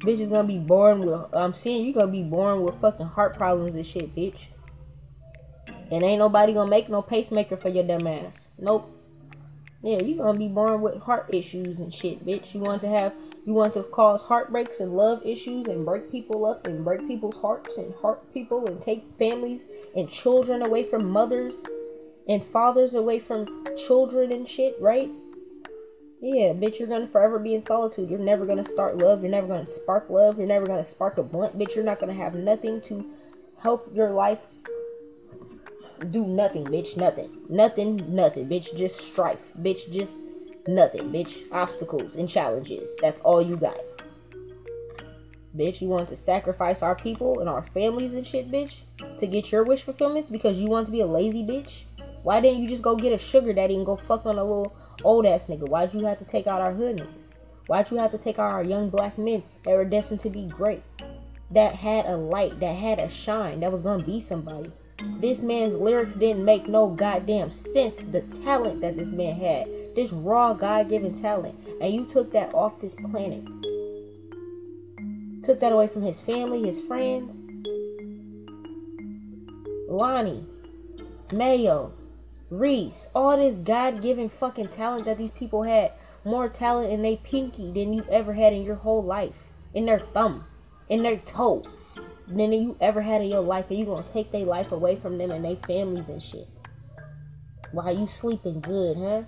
Bitch 0.03 0.19
is 0.19 0.31
gonna 0.31 0.49
be 0.49 0.59
born 0.59 1.01
with. 1.07 1.33
I'm 1.33 1.55
seeing 1.55 1.87
you 1.87 1.93
gonna 1.93 2.11
be 2.11 2.25
born 2.25 2.63
with 2.63 2.81
fucking 2.81 3.07
heart 3.07 3.37
problems 3.37 3.77
and 3.77 3.87
shit, 3.87 4.15
bitch. 4.17 4.49
And 5.93 6.03
ain't 6.03 6.19
nobody 6.19 6.53
gonna 6.53 6.71
make 6.71 6.89
no 6.89 7.03
pacemaker 7.03 7.57
for 7.57 7.69
your 7.69 7.85
dumb 7.85 8.09
ass. 8.09 8.49
Nope. 8.59 8.91
Yeah, 9.81 10.03
you 10.03 10.17
gonna 10.17 10.39
be 10.39 10.49
born 10.49 10.81
with 10.81 11.03
heart 11.03 11.27
issues 11.33 11.79
and 11.79 11.95
shit, 11.95 12.27
bitch. 12.27 12.53
You 12.53 12.61
want 12.61 12.81
to 12.81 12.89
have 12.89 13.13
you 13.45 13.53
want 13.53 13.75
to 13.75 13.85
cause 13.85 14.23
heartbreaks 14.23 14.81
and 14.81 14.97
love 14.97 15.25
issues 15.25 15.67
and 15.69 15.85
break 15.85 16.11
people 16.11 16.47
up 16.47 16.67
and 16.67 16.85
break 16.85 17.07
people's 17.07 17.37
hearts 17.37 17.77
and 17.77 17.95
hurt 18.03 18.33
people 18.35 18.67
and 18.67 18.81
take 18.83 19.05
families 19.19 19.63
and 19.97 20.11
children 20.11 20.63
away 20.63 20.85
from 20.85 21.11
mothers 21.11 21.55
and 22.29 22.45
fathers 22.47 22.95
away 22.95 23.21
from 23.21 23.67
children 23.77 24.33
and 24.33 24.49
shit, 24.49 24.77
right? 24.81 25.11
Yeah, 26.25 26.53
bitch, 26.53 26.79
you're 26.79 26.87
gonna 26.87 27.09
forever 27.09 27.41
be 27.41 27.57
in 27.57 27.63
solitude. 27.63 28.09
You're 28.09 28.21
never 28.21 28.47
gonna 28.47 28.65
start 28.65 28.97
love. 28.97 29.23
You're 29.23 29.31
never 29.33 29.49
gonna 29.49 29.69
spark 29.69 30.09
love. 30.09 30.39
You're 30.39 30.47
never 30.47 30.67
gonna 30.67 30.85
spark 30.85 31.19
a 31.19 31.23
blunt, 31.25 31.59
bitch. 31.59 31.75
You're 31.75 31.83
not 31.83 31.99
gonna 31.99 32.15
have 32.15 32.37
nothing 32.37 32.81
to 32.83 33.05
help 33.59 33.91
your 33.93 34.11
life 34.11 34.39
do 36.13 36.25
nothing, 36.25 36.65
bitch. 36.65 36.97
Nothing. 36.97 37.29
Nothing, 37.49 38.15
nothing, 38.15 38.49
bitch. 38.49 38.73
Just 38.77 39.01
strife. 39.01 39.41
Bitch, 39.61 39.93
just 39.93 40.15
nothing, 40.69 41.11
bitch. 41.11 41.43
Obstacles 41.51 42.15
and 42.15 42.29
challenges. 42.29 42.89
That's 43.01 43.21
all 43.23 43.43
you 43.43 43.57
got. 43.57 43.81
Bitch, 45.57 45.81
you 45.81 45.89
want 45.89 46.09
to 46.09 46.17
sacrifice 46.17 46.83
our 46.83 46.95
people 46.95 47.41
and 47.41 47.49
our 47.49 47.63
families 47.75 48.15
and 48.15 48.25
shit, 48.25 48.49
bitch, 48.49 48.75
to 49.19 49.27
get 49.27 49.51
your 49.51 49.65
wish 49.65 49.83
fulfillments 49.83 50.31
because 50.31 50.57
you 50.57 50.69
want 50.69 50.87
to 50.87 50.93
be 50.93 51.01
a 51.01 51.07
lazy 51.07 51.43
bitch? 51.43 51.83
Why 52.23 52.41
didn't 52.41 52.63
you 52.63 52.69
just 52.69 52.83
go 52.83 52.95
get 52.95 53.13
a 53.13 53.19
sugar 53.19 53.53
daddy 53.53 53.75
and 53.75 53.85
go 53.85 53.97
fuck 53.97 54.25
on 54.25 54.39
a 54.39 54.45
little 54.45 54.73
old 55.05 55.27
ass 55.27 55.47
nigga? 55.47 55.69
Why'd 55.69 55.95
you 55.95 56.05
have 56.07 56.19
to 56.19 56.25
take 56.25 56.47
out 56.47 56.61
our 56.61 56.73
hood 56.73 56.99
niggas? 56.99 57.23
Why'd 57.67 57.91
you 57.91 57.97
have 57.99 58.11
to 58.13 58.19
take 58.19 58.39
out 58.39 58.51
our 58.51 58.65
young 58.65 58.91
black 58.91 59.17
men 59.19 59.43
that 59.65 59.77
were 59.77 59.85
destined 59.85 60.21
to 60.21 60.31
be 60.31 60.47
great? 60.47 60.83
That 61.51 61.77
had 61.77 62.07
a 62.07 62.17
light, 62.17 62.61
that 62.61 62.77
had 62.77 63.01
a 63.01 63.11
shine, 63.11 63.61
that 63.61 63.73
was 63.73 63.83
gonna 63.83 64.03
be 64.03 64.21
somebody. 64.21 64.73
This 65.21 65.41
man's 65.41 65.75
lyrics 65.75 66.15
didn't 66.15 66.45
make 66.45 66.69
no 66.69 66.89
goddamn 66.89 67.53
sense. 67.53 67.97
The 67.97 68.23
talent 68.45 68.81
that 68.81 68.97
this 68.97 69.09
man 69.09 69.37
had, 69.37 69.67
this 69.95 70.13
raw 70.13 70.55
God 70.55 70.89
given 70.89 71.21
talent, 71.21 71.57
and 71.81 71.93
you 71.93 72.05
took 72.05 72.33
that 72.33 72.55
off 72.55 72.81
this 72.81 72.95
planet. 72.95 73.45
Took 75.45 75.61
that 75.61 75.73
away 75.73 75.89
from 75.89 76.03
his 76.03 76.21
family, 76.21 76.63
his 76.63 76.81
friends. 76.81 77.37
Lonnie, 79.89 80.47
Mayo, 81.33 81.93
Reese, 82.53 83.07
all 83.15 83.39
this 83.39 83.57
God 83.57 84.03
given 84.03 84.29
fucking 84.29 84.69
talent 84.69 85.07
that 85.07 85.17
these 85.17 85.31
people 85.31 85.63
had. 85.63 85.93
More 86.23 86.51
talent 86.51 86.93
in 86.93 87.01
their 87.01 87.17
pinky 87.17 87.73
than 87.73 87.95
you 87.95 88.05
ever 88.11 88.35
had 88.35 88.53
in 88.53 88.63
your 88.63 88.75
whole 88.75 89.03
life. 89.03 89.35
In 89.73 89.87
their 89.87 90.01
thumb. 90.01 90.45
In 90.91 91.03
their 91.03 91.17
toe. 91.17 91.65
Than 92.29 92.53
you 92.53 92.77
ever 92.79 93.01
had 93.01 93.23
in 93.23 93.29
your 93.29 93.41
life. 93.41 93.71
And 93.71 93.79
you 93.79 93.87
gonna 93.87 94.05
take 94.13 94.31
their 94.33 94.45
life 94.45 94.71
away 94.71 94.97
from 94.97 95.17
them 95.17 95.31
and 95.31 95.43
their 95.43 95.57
families 95.57 96.05
and 96.11 96.23
shit. 96.23 96.47
While 97.73 97.97
you 97.99 98.07
sleeping 98.07 98.61
good, 98.61 98.99
huh? 98.99 99.23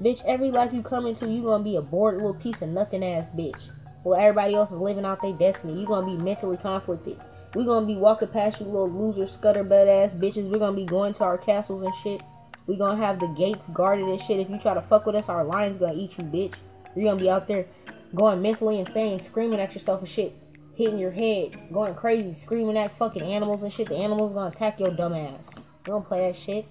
Bitch, 0.00 0.24
every 0.26 0.50
life 0.50 0.72
you 0.72 0.82
come 0.82 1.06
into, 1.06 1.30
you 1.30 1.42
gonna 1.44 1.62
be 1.62 1.76
a 1.76 1.80
bored 1.80 2.16
little 2.16 2.34
piece 2.34 2.60
of 2.60 2.70
nothing 2.70 3.04
ass 3.04 3.28
bitch. 3.36 3.68
While 4.02 4.20
everybody 4.20 4.54
else 4.56 4.72
is 4.72 4.78
living 4.78 5.04
out 5.04 5.22
their 5.22 5.32
destiny. 5.32 5.78
You 5.78 5.86
gonna 5.86 6.06
be 6.06 6.20
mentally 6.20 6.56
conflicted. 6.56 7.20
We 7.54 7.64
gonna 7.64 7.86
be 7.86 7.94
walking 7.94 8.28
past 8.28 8.58
you 8.58 8.66
little 8.66 8.90
loser 8.90 9.26
scutterbutt 9.26 9.86
ass 9.86 10.12
bitches. 10.14 10.50
We're 10.50 10.58
gonna 10.58 10.74
be 10.74 10.86
going 10.86 11.14
to 11.14 11.22
our 11.22 11.38
castles 11.38 11.84
and 11.84 11.94
shit. 12.02 12.20
We 12.66 12.76
gonna 12.76 13.04
have 13.04 13.18
the 13.18 13.26
gates 13.28 13.64
guarded 13.72 14.06
and 14.06 14.20
shit. 14.20 14.40
If 14.40 14.50
you 14.50 14.58
try 14.58 14.74
to 14.74 14.82
fuck 14.82 15.06
with 15.06 15.16
us, 15.16 15.28
our 15.28 15.44
lion's 15.44 15.78
gonna 15.78 15.94
eat 15.94 16.16
you, 16.16 16.24
bitch. 16.24 16.54
You're 16.94 17.06
gonna 17.06 17.20
be 17.20 17.30
out 17.30 17.48
there 17.48 17.66
going 18.14 18.42
mentally 18.42 18.78
insane, 18.78 19.18
screaming 19.18 19.60
at 19.60 19.74
yourself 19.74 20.00
and 20.00 20.08
shit, 20.08 20.36
hitting 20.74 20.98
your 20.98 21.10
head, 21.10 21.58
going 21.72 21.94
crazy, 21.94 22.34
screaming 22.34 22.76
at 22.76 22.96
fucking 22.98 23.22
animals 23.22 23.62
and 23.62 23.72
shit. 23.72 23.88
The 23.88 23.96
animals 23.96 24.32
gonna 24.32 24.54
attack 24.54 24.78
your 24.78 24.90
dumb 24.90 25.14
ass. 25.14 25.44
You 25.56 25.62
don't 25.86 26.06
play 26.06 26.30
that 26.30 26.38
shit. 26.38 26.66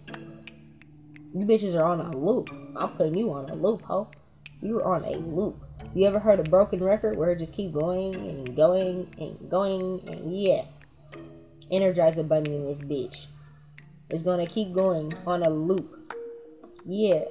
You 1.34 1.46
bitches 1.46 1.76
are 1.76 1.84
on 1.84 2.02
a 2.02 2.16
loop. 2.16 2.50
I'm 2.76 2.90
putting 2.90 3.18
you 3.18 3.32
on 3.34 3.50
a 3.50 3.56
loop, 3.56 3.82
ho. 3.84 4.10
You're 4.62 4.86
on 4.86 5.04
a 5.04 5.18
loop. 5.18 5.64
You 5.94 6.06
ever 6.06 6.20
heard 6.20 6.40
a 6.40 6.44
broken 6.44 6.84
record 6.84 7.18
where 7.18 7.32
it 7.32 7.40
just 7.40 7.54
keep 7.54 7.74
going 7.74 8.16
and 8.16 8.56
going 8.56 9.14
and 9.18 9.50
going 9.50 10.02
and 10.08 10.42
yeah. 10.42 10.66
Energizer 11.72 12.28
Bunny 12.28 12.56
in 12.56 12.66
this 12.66 12.78
bitch. 12.80 13.26
It's 14.12 14.24
gonna 14.24 14.46
keep 14.46 14.74
going 14.74 15.14
on 15.26 15.44
a 15.44 15.50
loop. 15.50 16.14
Yeah. 16.86 17.24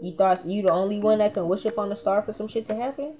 You 0.00 0.14
thought 0.16 0.46
you 0.46 0.62
the 0.62 0.72
only 0.72 0.98
one 0.98 1.18
that 1.18 1.34
can 1.34 1.46
wish 1.46 1.64
upon 1.64 1.92
a 1.92 1.96
star 1.96 2.22
for 2.22 2.32
some 2.32 2.48
shit 2.48 2.68
to 2.68 2.74
happen? 2.74 3.14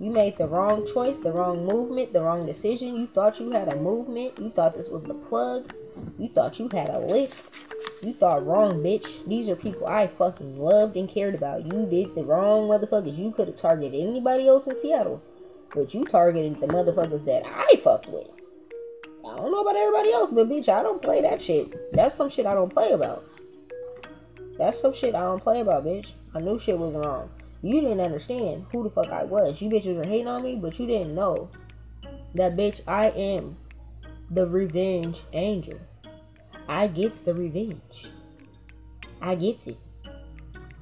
You 0.00 0.10
made 0.10 0.38
the 0.38 0.48
wrong 0.48 0.86
choice, 0.92 1.18
the 1.18 1.30
wrong 1.30 1.66
movement, 1.66 2.12
the 2.12 2.22
wrong 2.22 2.46
decision. 2.46 2.96
You 2.96 3.06
thought 3.06 3.38
you 3.38 3.50
had 3.50 3.72
a 3.72 3.76
movement. 3.76 4.38
You 4.38 4.50
thought 4.50 4.76
this 4.76 4.88
was 4.88 5.04
the 5.04 5.14
plug. 5.14 5.74
You 6.18 6.30
thought 6.34 6.58
you 6.58 6.68
had 6.72 6.88
a 6.88 6.98
lick. 6.98 7.32
You 8.02 8.14
thought 8.14 8.46
wrong, 8.46 8.82
bitch. 8.82 9.28
These 9.28 9.50
are 9.50 9.56
people 9.56 9.86
I 9.86 10.06
fucking 10.06 10.58
loved 10.58 10.96
and 10.96 11.08
cared 11.08 11.34
about. 11.34 11.66
You 11.66 11.86
did 11.86 12.14
the 12.14 12.24
wrong 12.24 12.66
motherfuckers. 12.68 13.16
You 13.16 13.30
could 13.30 13.48
have 13.48 13.60
targeted 13.60 13.94
anybody 13.94 14.48
else 14.48 14.66
in 14.66 14.80
Seattle. 14.80 15.22
But 15.74 15.92
you 15.92 16.04
targeted 16.06 16.60
the 16.60 16.66
motherfuckers 16.66 17.26
that 17.26 17.42
I 17.46 17.78
fucked 17.84 18.08
with. 18.08 18.39
I 19.30 19.36
don't 19.36 19.52
know 19.52 19.60
about 19.60 19.76
everybody 19.76 20.12
else, 20.12 20.30
but 20.32 20.48
bitch, 20.48 20.68
I 20.68 20.82
don't 20.82 21.00
play 21.00 21.22
that 21.22 21.40
shit. 21.40 21.92
That's 21.92 22.16
some 22.16 22.30
shit 22.30 22.46
I 22.46 22.54
don't 22.54 22.72
play 22.72 22.90
about. 22.90 23.24
That's 24.58 24.80
some 24.80 24.92
shit 24.92 25.14
I 25.14 25.20
don't 25.20 25.42
play 25.42 25.60
about, 25.60 25.84
bitch. 25.84 26.08
I 26.34 26.40
knew 26.40 26.58
shit 26.58 26.76
was 26.76 26.94
wrong. 26.94 27.30
You 27.62 27.80
didn't 27.80 28.00
understand 28.00 28.66
who 28.72 28.82
the 28.82 28.90
fuck 28.90 29.10
I 29.10 29.24
was. 29.24 29.60
You 29.62 29.70
bitches 29.70 29.96
were 29.96 30.04
hating 30.04 30.26
on 30.26 30.42
me, 30.42 30.56
but 30.56 30.78
you 30.80 30.86
didn't 30.86 31.14
know 31.14 31.48
that 32.34 32.56
bitch 32.56 32.80
I 32.88 33.10
am 33.10 33.56
the 34.30 34.46
revenge 34.46 35.18
angel. 35.32 35.78
I 36.68 36.88
gets 36.88 37.18
the 37.18 37.34
revenge. 37.34 38.08
I 39.20 39.36
gets 39.36 39.66
it. 39.66 39.78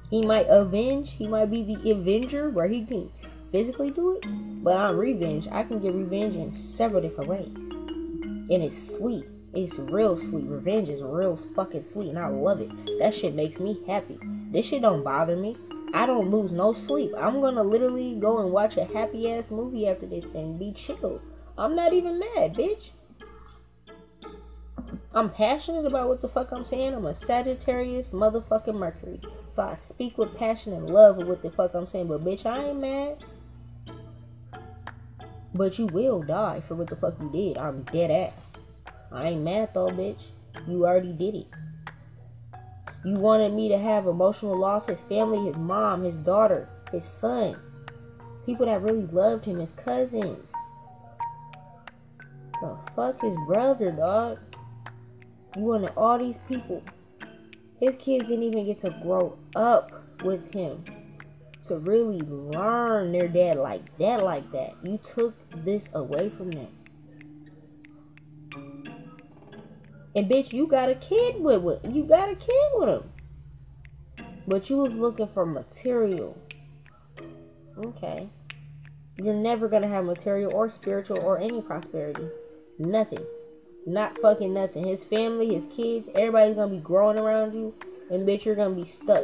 He 0.09 0.23
might 0.25 0.47
avenge. 0.49 1.11
He 1.11 1.27
might 1.27 1.51
be 1.51 1.63
the 1.63 1.91
avenger 1.91 2.49
where 2.49 2.67
he 2.67 2.83
can 2.83 3.11
physically 3.51 3.91
do 3.91 4.15
it, 4.15 4.23
but 4.63 4.75
I'm 4.75 4.97
revenge. 4.97 5.47
I 5.51 5.63
can 5.63 5.79
get 5.79 5.93
revenge 5.93 6.35
in 6.35 6.53
several 6.55 7.01
different 7.01 7.29
ways, 7.29 7.55
and 8.23 8.63
it's 8.63 8.95
sweet. 8.95 9.25
It's 9.53 9.75
real 9.75 10.17
sweet. 10.17 10.45
Revenge 10.45 10.89
is 10.89 11.01
real 11.01 11.39
fucking 11.55 11.85
sweet, 11.85 12.09
and 12.09 12.19
I 12.19 12.27
love 12.27 12.61
it. 12.61 12.69
That 12.99 13.15
shit 13.15 13.33
makes 13.33 13.59
me 13.59 13.81
happy. 13.87 14.19
This 14.51 14.67
shit 14.67 14.81
don't 14.81 15.03
bother 15.03 15.35
me. 15.35 15.57
I 15.93 16.05
don't 16.05 16.29
lose 16.29 16.51
no 16.51 16.73
sleep. 16.73 17.11
I'm 17.17 17.41
gonna 17.41 17.63
literally 17.63 18.15
go 18.15 18.39
and 18.39 18.51
watch 18.51 18.77
a 18.77 18.85
happy 18.85 19.31
ass 19.31 19.49
movie 19.49 19.87
after 19.87 20.05
this 20.05 20.25
and 20.35 20.59
be 20.59 20.71
chill. 20.73 21.21
I'm 21.57 21.75
not 21.75 21.93
even 21.93 22.19
mad, 22.19 22.53
bitch. 22.53 22.91
I'm 25.13 25.31
passionate 25.31 25.85
about 25.85 26.07
what 26.07 26.21
the 26.21 26.29
fuck 26.29 26.49
I'm 26.51 26.65
saying. 26.65 26.93
I'm 26.93 27.07
a 27.07 27.15
Sagittarius 27.15 28.09
motherfucking 28.09 28.75
Mercury. 28.75 29.19
So 29.47 29.63
I 29.63 29.75
speak 29.75 30.19
with 30.19 30.37
passion 30.37 30.73
and 30.73 30.89
love 30.89 31.17
with 31.17 31.27
what 31.27 31.41
the 31.41 31.49
fuck 31.49 31.73
I'm 31.73 31.87
saying. 31.87 32.07
But 32.07 32.23
bitch, 32.23 32.45
I 32.45 32.69
ain't 32.69 32.79
mad. 32.79 33.23
But 35.53 35.79
you 35.79 35.87
will 35.87 36.21
die 36.21 36.61
for 36.67 36.75
what 36.75 36.87
the 36.87 36.95
fuck 36.95 37.15
you 37.19 37.29
did. 37.31 37.57
I'm 37.57 37.83
dead 37.83 38.11
ass. 38.11 38.61
I 39.11 39.29
ain't 39.29 39.43
mad 39.43 39.69
though, 39.73 39.87
bitch. 39.87 40.21
You 40.67 40.85
already 40.85 41.13
did 41.13 41.35
it. 41.35 41.47
You 43.03 43.15
wanted 43.15 43.53
me 43.53 43.69
to 43.69 43.77
have 43.77 44.07
emotional 44.07 44.57
loss, 44.57 44.85
his 44.85 44.99
family, 45.01 45.47
his 45.47 45.55
mom, 45.55 46.03
his 46.03 46.15
daughter, 46.17 46.67
his 46.91 47.05
son. 47.05 47.57
People 48.45 48.65
that 48.65 48.81
really 48.81 49.05
loved 49.07 49.45
him, 49.45 49.59
his 49.59 49.71
cousins. 49.71 50.45
The 52.61 52.77
fuck 52.95 53.21
his 53.21 53.37
brother, 53.47 53.91
dog. 53.91 54.39
You 55.55 55.63
wanted 55.63 55.93
all 55.95 56.19
these 56.19 56.37
people. 56.47 56.83
His 57.79 57.95
kids 57.95 58.27
didn't 58.27 58.43
even 58.43 58.65
get 58.65 58.81
to 58.81 58.91
grow 59.01 59.37
up 59.55 60.03
with 60.23 60.53
him 60.53 60.83
to 61.69 61.77
really 61.77 62.19
learn 62.19 63.11
their 63.11 63.27
dad 63.27 63.57
like 63.57 63.97
that, 63.97 64.23
like 64.23 64.51
that. 64.51 64.75
You 64.83 64.99
took 65.15 65.33
this 65.63 65.87
away 65.93 66.29
from 66.29 66.51
them. 66.51 66.67
And 70.15 70.29
bitch, 70.29 70.51
you 70.51 70.67
got 70.67 70.89
a 70.89 70.95
kid 70.95 71.39
with 71.39 71.63
it. 71.65 71.91
You 71.91 72.03
got 72.03 72.29
a 72.29 72.35
kid 72.35 72.71
with 72.73 72.89
him. 72.89 73.03
But 74.47 74.69
you 74.69 74.77
was 74.77 74.93
looking 74.93 75.27
for 75.27 75.45
material. 75.45 76.37
Okay. 77.77 78.27
You're 79.17 79.33
never 79.33 79.67
gonna 79.67 79.87
have 79.87 80.05
material 80.05 80.51
or 80.53 80.69
spiritual 80.69 81.19
or 81.19 81.39
any 81.39 81.61
prosperity. 81.61 82.27
Nothing. 82.79 83.23
Not 83.85 84.17
fucking 84.19 84.53
nothing. 84.53 84.87
His 84.87 85.03
family, 85.03 85.53
his 85.53 85.67
kids, 85.67 86.09
everybody's 86.15 86.55
gonna 86.55 86.71
be 86.71 86.79
growing 86.79 87.19
around 87.19 87.53
you, 87.53 87.73
and 88.09 88.27
bitch, 88.27 88.45
you're 88.45 88.55
gonna 88.55 88.75
be 88.75 88.85
stuck. 88.85 89.23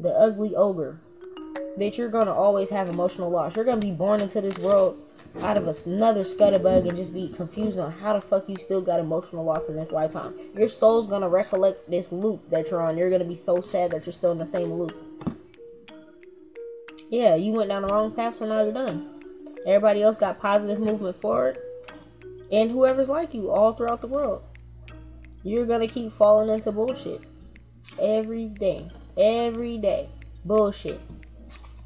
The 0.00 0.10
ugly 0.10 0.54
ogre. 0.54 1.00
Bitch, 1.78 1.96
you're 1.96 2.08
gonna 2.08 2.32
always 2.32 2.70
have 2.70 2.88
emotional 2.88 3.30
loss. 3.30 3.56
You're 3.56 3.64
gonna 3.64 3.80
be 3.80 3.92
born 3.92 4.20
into 4.20 4.40
this 4.40 4.58
world 4.58 5.00
out 5.40 5.56
of 5.56 5.68
another 5.86 6.24
scutterbug 6.24 6.88
and 6.88 6.96
just 6.96 7.12
be 7.12 7.28
confused 7.28 7.78
on 7.78 7.92
how 7.92 8.14
the 8.14 8.20
fuck 8.20 8.48
you 8.48 8.56
still 8.56 8.80
got 8.80 8.98
emotional 9.00 9.44
loss 9.44 9.68
in 9.68 9.76
this 9.76 9.90
lifetime. 9.90 10.34
Your 10.56 10.68
soul's 10.68 11.06
gonna 11.06 11.28
recollect 11.28 11.88
this 11.90 12.10
loop 12.10 12.48
that 12.50 12.70
you're 12.70 12.80
on. 12.80 12.96
You're 12.96 13.10
gonna 13.10 13.24
be 13.24 13.36
so 13.36 13.60
sad 13.60 13.90
that 13.92 14.06
you're 14.06 14.12
still 14.12 14.32
in 14.32 14.38
the 14.38 14.46
same 14.46 14.72
loop. 14.72 14.96
Yeah, 17.10 17.36
you 17.36 17.52
went 17.52 17.70
down 17.70 17.82
the 17.82 17.88
wrong 17.88 18.12
path, 18.12 18.38
so 18.38 18.46
now 18.46 18.62
you're 18.62 18.72
done. 18.72 19.22
Everybody 19.66 20.02
else 20.02 20.16
got 20.18 20.40
positive 20.40 20.78
movement 20.78 21.20
forward, 21.20 21.58
and 22.50 22.70
whoever's 22.70 23.08
like 23.08 23.34
you 23.34 23.50
all 23.50 23.74
throughout 23.74 24.00
the 24.00 24.06
world. 24.06 24.42
You're 25.42 25.66
gonna 25.66 25.88
keep 25.88 26.16
falling 26.16 26.50
into 26.50 26.72
bullshit 26.72 27.22
every 28.00 28.46
day, 28.46 28.88
every 29.18 29.78
day. 29.78 30.08
Bullshit 30.44 31.00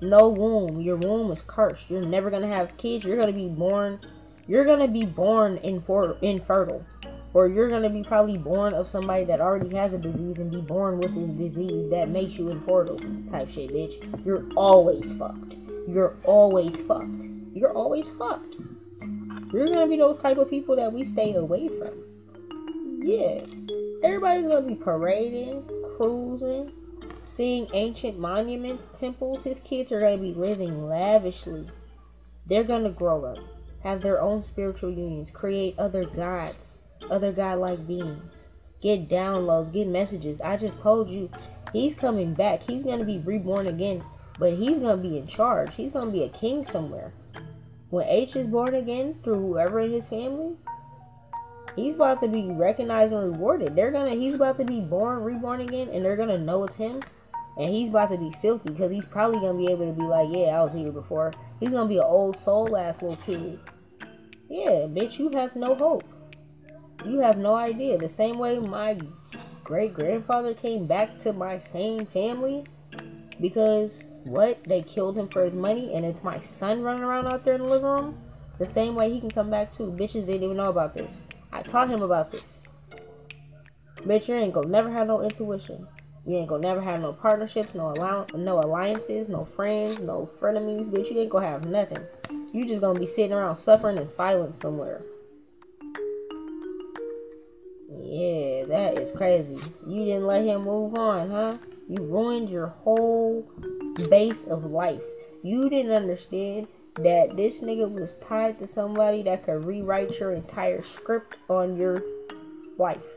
no 0.03 0.29
womb. 0.29 0.81
Your 0.81 0.97
womb 0.97 1.31
is 1.31 1.43
cursed. 1.47 1.89
You're 1.89 2.03
never 2.03 2.29
gonna 2.31 2.49
have 2.49 2.77
kids. 2.77 3.05
You're 3.05 3.17
gonna 3.17 3.33
be 3.33 3.49
born. 3.49 4.01
You're 4.49 4.65
gonna 4.65 4.89
be 4.89 5.05
born 5.05 5.59
infer- 5.59 6.19
infertile, 6.21 6.85
or 7.33 7.49
you're 7.49 7.69
gonna 7.69 7.89
be 7.89 8.03
probably 8.03 8.37
born 8.37 8.75
of 8.75 8.91
somebody 8.91 9.25
that 9.25 9.41
already 9.41 9.75
has 9.77 9.93
a 9.93 9.99
disease 9.99 10.39
and 10.39 10.51
be 10.51 10.61
born 10.61 10.99
with 10.99 11.17
a 11.17 11.27
disease 11.27 11.89
that 11.91 12.09
makes 12.09 12.35
you 12.35 12.51
infertile. 12.51 12.99
Type 13.31 13.51
shit, 13.51 13.71
bitch. 13.71 14.27
You're 14.27 14.45
always 14.57 15.13
fucked. 15.13 15.55
You're 15.89 16.17
always 16.25 16.77
fucked. 16.81 17.23
You're 17.55 17.73
always 17.73 18.09
fucked. 18.19 18.57
You're 19.53 19.67
gonna 19.67 19.87
be 19.87 19.97
those 19.97 20.19
type 20.19 20.39
of 20.39 20.51
people 20.51 20.75
that 20.77 20.93
we 20.93 21.05
stay 21.05 21.35
away 21.35 21.69
from. 21.69 23.01
Yeah. 23.05 23.45
Everybody's 24.03 24.49
gonna 24.49 24.67
be 24.67 24.75
parading, 24.75 25.63
cruising, 25.97 26.73
seeing 27.37 27.69
ancient 27.73 28.19
monuments, 28.19 28.85
temples. 29.01 29.45
His 29.45 29.59
kids 29.65 29.91
are 29.93 30.01
going 30.01 30.19
to 30.19 30.23
be 30.23 30.35
living 30.35 30.89
lavishly. 30.89 31.69
They're 32.47 32.65
going 32.65 32.85
to 32.85 32.91
grow 32.91 33.25
up, 33.25 33.39
have 33.83 34.03
their 34.03 34.21
own 34.21 34.45
spiritual 34.45 34.91
unions, 34.91 35.31
create 35.33 35.79
other 35.79 36.05
gods, 36.05 36.75
other 37.11 37.33
godlike 37.33 37.87
beings, 37.87 38.23
get 38.83 39.09
downloads, 39.09 39.73
get 39.73 39.87
messages. 39.87 40.41
I 40.41 40.57
just 40.57 40.79
told 40.81 41.09
you, 41.09 41.31
he's 41.73 41.95
coming 41.95 42.35
back. 42.35 42.63
He's 42.65 42.83
going 42.83 42.99
to 42.99 43.05
be 43.05 43.19
reborn 43.19 43.67
again, 43.67 44.05
but 44.39 44.53
he's 44.53 44.79
going 44.79 44.97
to 44.97 45.09
be 45.09 45.19
in 45.19 45.27
charge. 45.27 45.75
He's 45.75 45.93
going 45.93 46.07
to 46.07 46.13
be 46.13 46.25
a 46.25 46.29
king 46.29 46.67
somewhere. 46.67 47.13
When 47.91 48.07
H 48.09 48.37
is 48.37 48.47
born 48.47 48.75
again 48.75 49.17
through 49.23 49.41
whoever 49.41 49.81
in 49.81 49.93
his 49.93 50.09
family, 50.09 50.57
he's 51.77 51.95
about 51.95 52.21
to 52.23 52.29
be 52.29 52.51
recognized 52.51 53.13
and 53.13 53.33
rewarded. 53.33 53.77
They're 53.77 53.91
gonna 53.91 54.15
he's 54.15 54.35
about 54.35 54.57
to 54.59 54.65
be 54.65 54.81
born, 54.81 55.23
reborn 55.23 55.61
again, 55.61 55.91
and 55.91 56.03
they're 56.03 56.17
gonna 56.17 56.39
know 56.39 56.65
it's 56.65 56.75
him 56.77 57.03
and 57.59 57.73
he's 57.73 57.91
about 57.91 58.11
to 58.11 58.17
be 58.17 58.33
filthy 58.41 58.71
because 58.71 58.91
he's 58.91 59.05
probably 59.05 59.41
gonna 59.41 59.59
be 59.59 59.71
able 59.71 59.87
to 59.87 59.93
be 59.93 60.07
like, 60.07 60.29
yeah, 60.35 60.61
I 60.61 60.65
was 60.65 60.73
here 60.73 60.91
before. 60.91 61.33
He's 61.61 61.71
gonna 61.71 61.89
be 61.89 61.99
an 61.99 62.05
old 62.05 62.39
soul 62.39 62.77
ass 62.77 63.03
little 63.03 63.17
kid. 63.17 63.59
Yeah, 64.49 64.87
bitch, 64.89 65.19
you 65.19 65.31
have 65.35 65.55
no 65.57 65.75
hope. 65.75 66.05
You 67.05 67.19
have 67.21 67.39
no 67.39 67.55
idea. 67.55 67.99
The 67.99 68.09
same 68.09 68.39
way 68.39 68.59
my 68.59 68.99
great 69.65 69.95
grandfather 69.95 70.55
came 70.55 70.87
back 70.87 71.19
to 71.21 71.33
my 71.33 71.59
same 71.59 72.07
family 72.07 72.65
because 73.41 73.93
what? 74.25 74.63
They 74.65 74.83
killed 74.83 75.17
him 75.17 75.29
for 75.29 75.45
his 75.45 75.55
money 75.55 75.95
and 75.95 76.05
it's 76.05 76.23
my 76.23 76.41
son 76.41 76.83
running 76.83 77.03
around 77.03 77.33
out 77.33 77.45
there 77.45 77.55
in 77.55 77.63
the 77.63 77.69
living 77.69 77.89
room. 77.89 78.19
The 78.59 78.69
same 78.69 78.95
way 78.95 79.13
he 79.13 79.21
can 79.21 79.31
come 79.31 79.51
back 79.51 79.77
too. 79.77 79.95
Bitches 79.99 80.27
didn't 80.27 80.45
even 80.45 80.57
know 80.57 80.69
about 80.69 80.95
this. 80.95 81.13
I 81.53 81.63
taught 81.63 81.91
him 81.91 82.03
about 82.03 82.31
this. 82.31 82.45
Bitch, 83.97 84.29
you 84.29 84.35
ain't 84.35 84.55
gonna 84.55 84.69
never 84.69 84.91
have 84.91 85.07
no 85.07 85.23
intuition. 85.23 85.87
You 86.25 86.37
ain't 86.37 86.49
gonna 86.49 86.63
never 86.63 86.81
have 86.81 87.01
no 87.01 87.13
partnerships, 87.13 87.75
no 87.75 87.91
allow- 87.91 88.27
no 88.35 88.61
alliances, 88.61 89.29
no 89.29 89.45
friends, 89.45 90.01
no 90.01 90.31
frenemies, 90.41 90.89
bitch. 90.91 91.11
You 91.11 91.21
ain't 91.21 91.31
gonna 91.31 91.49
have 91.49 91.69
nothing. 91.69 91.99
You 92.53 92.65
just 92.65 92.81
gonna 92.81 92.99
be 92.99 93.07
sitting 93.07 93.33
around 93.33 93.57
suffering 93.57 93.99
in 93.99 94.07
silence 94.07 94.61
somewhere. 94.61 95.03
Yeah, 97.91 98.65
that 98.67 98.99
is 98.99 99.11
crazy. 99.17 99.59
You 99.87 100.05
didn't 100.05 100.27
let 100.27 100.45
him 100.45 100.65
move 100.65 100.95
on, 100.95 101.31
huh? 101.31 101.57
You 101.89 102.05
ruined 102.05 102.51
your 102.51 102.69
whole 102.69 103.45
base 104.09 104.45
of 104.45 104.65
life. 104.67 105.03
You 105.43 105.69
didn't 105.69 105.93
understand 105.93 106.69
that 106.97 107.37
this 107.37 107.61
nigga 107.61 107.91
was 107.91 108.15
tied 108.29 108.59
to 108.61 108.67
somebody 108.67 109.23
that 109.23 109.45
could 109.45 109.65
rewrite 109.65 110.19
your 110.21 110.33
entire 110.33 110.83
script 110.83 111.37
on 111.49 111.77
your 111.77 112.03
life. 112.79 113.12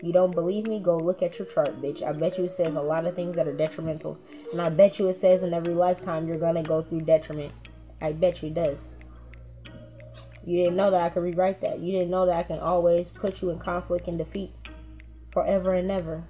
You 0.00 0.12
don't 0.12 0.34
believe 0.34 0.66
me? 0.66 0.78
Go 0.78 0.96
look 0.96 1.22
at 1.22 1.38
your 1.38 1.46
chart, 1.46 1.82
bitch. 1.82 2.02
I 2.02 2.12
bet 2.12 2.38
you 2.38 2.44
it 2.44 2.52
says 2.52 2.74
a 2.74 2.80
lot 2.80 3.06
of 3.06 3.16
things 3.16 3.34
that 3.34 3.48
are 3.48 3.52
detrimental. 3.52 4.18
And 4.52 4.60
I 4.60 4.68
bet 4.68 4.98
you 4.98 5.08
it 5.08 5.20
says 5.20 5.42
in 5.42 5.52
every 5.52 5.74
lifetime 5.74 6.28
you're 6.28 6.38
gonna 6.38 6.62
go 6.62 6.82
through 6.82 7.00
detriment. 7.02 7.52
I 8.00 8.12
bet 8.12 8.42
you 8.42 8.48
it 8.48 8.54
does. 8.54 8.78
You 10.46 10.62
didn't 10.62 10.76
know 10.76 10.90
that 10.90 11.02
I 11.02 11.08
could 11.10 11.24
rewrite 11.24 11.60
that. 11.62 11.80
You 11.80 11.92
didn't 11.92 12.10
know 12.10 12.26
that 12.26 12.36
I 12.36 12.42
can 12.44 12.60
always 12.60 13.10
put 13.10 13.42
you 13.42 13.50
in 13.50 13.58
conflict 13.58 14.06
and 14.06 14.16
defeat 14.16 14.52
forever 15.32 15.74
and 15.74 15.90
ever. 15.90 16.22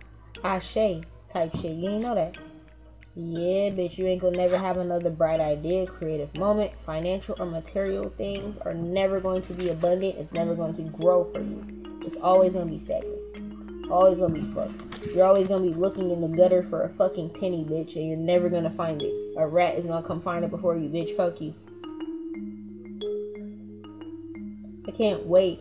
Ashe 0.42 1.02
type 1.30 1.54
shit. 1.56 1.72
You 1.72 1.82
didn't 1.82 2.02
know 2.02 2.14
that. 2.14 2.38
Yeah, 3.14 3.70
bitch, 3.70 3.98
you 3.98 4.06
ain't 4.06 4.22
gonna 4.22 4.36
never 4.36 4.56
have 4.56 4.78
another 4.78 5.10
bright 5.10 5.40
idea, 5.40 5.86
creative 5.86 6.36
moment. 6.38 6.72
Financial 6.86 7.36
or 7.38 7.46
material 7.46 8.10
things 8.16 8.56
are 8.62 8.74
never 8.74 9.20
going 9.20 9.42
to 9.42 9.52
be 9.52 9.68
abundant. 9.68 10.16
It's 10.16 10.32
never 10.32 10.54
going 10.54 10.74
to 10.76 10.82
grow 10.82 11.30
for 11.32 11.40
you. 11.40 12.00
It's 12.06 12.16
always 12.16 12.52
gonna 12.52 12.66
be 12.66 12.78
stagnant. 12.78 13.27
Always 13.90 14.18
gonna 14.18 14.34
be 14.34 14.54
fucked. 14.54 15.06
You're 15.14 15.24
always 15.24 15.48
gonna 15.48 15.62
be 15.62 15.74
looking 15.74 16.10
in 16.10 16.20
the 16.20 16.28
gutter 16.28 16.66
for 16.68 16.82
a 16.82 16.90
fucking 16.90 17.30
penny, 17.30 17.64
bitch, 17.64 17.96
and 17.96 18.06
you're 18.06 18.18
never 18.18 18.50
gonna 18.50 18.74
find 18.76 19.02
it. 19.02 19.14
A 19.38 19.46
rat 19.46 19.78
is 19.78 19.86
gonna 19.86 20.06
come 20.06 20.20
find 20.20 20.44
it 20.44 20.50
before 20.50 20.76
you, 20.76 20.90
bitch. 20.90 21.16
Fuck 21.16 21.40
you. 21.40 21.54
I 24.86 24.90
can't 24.90 25.26
wait. 25.26 25.60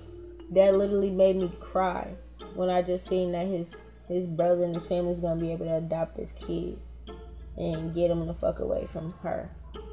That 0.52 0.76
literally 0.76 1.10
made 1.10 1.38
me 1.38 1.52
cry 1.62 2.16
when 2.56 2.70
I 2.70 2.82
just 2.82 3.08
seen 3.08 3.32
that 3.32 3.48
his 3.48 3.74
his 4.10 4.26
brother 4.26 4.64
and 4.64 4.76
his 4.76 4.86
family's 4.88 5.20
gonna 5.20 5.40
be 5.40 5.52
able 5.52 5.66
to 5.66 5.78
adopt 5.78 6.18
this 6.18 6.34
kid 6.34 6.78
and 7.56 7.96
get 7.96 8.12
him 8.12 8.26
the 8.28 8.34
fuck 8.34 8.60
away 8.60 8.88
from 8.92 9.14
her. 9.24 9.50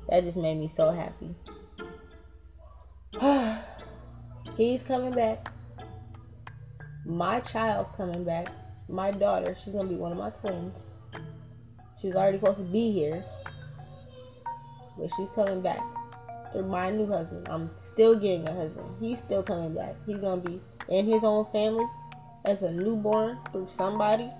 That 0.08 0.24
just 0.24 0.36
made 0.36 0.58
me 0.58 0.68
so 0.68 0.90
happy. 0.90 1.34
He's 4.56 4.82
coming 4.82 5.12
back. 5.12 5.53
My 7.04 7.40
child's 7.40 7.90
coming 7.92 8.24
back. 8.24 8.48
My 8.88 9.10
daughter, 9.10 9.54
she's 9.54 9.74
gonna 9.74 9.88
be 9.88 9.94
one 9.94 10.12
of 10.12 10.18
my 10.18 10.30
twins. 10.30 10.90
She's 12.00 12.14
already 12.14 12.38
supposed 12.38 12.58
to 12.58 12.64
be 12.64 12.92
here. 12.92 13.24
But 14.98 15.10
she's 15.16 15.28
coming 15.34 15.60
back. 15.60 15.82
Through 16.52 16.66
my 16.66 16.90
new 16.90 17.06
husband. 17.06 17.48
I'm 17.50 17.70
still 17.80 18.14
getting 18.14 18.48
a 18.48 18.54
husband. 18.54 18.88
He's 19.00 19.18
still 19.18 19.42
coming 19.42 19.74
back. 19.74 19.96
He's 20.06 20.20
gonna 20.20 20.40
be 20.40 20.60
in 20.88 21.06
his 21.06 21.24
own 21.24 21.46
family 21.46 21.86
as 22.44 22.62
a 22.62 22.70
newborn 22.70 23.38
through 23.52 23.68
somebody 23.68 24.30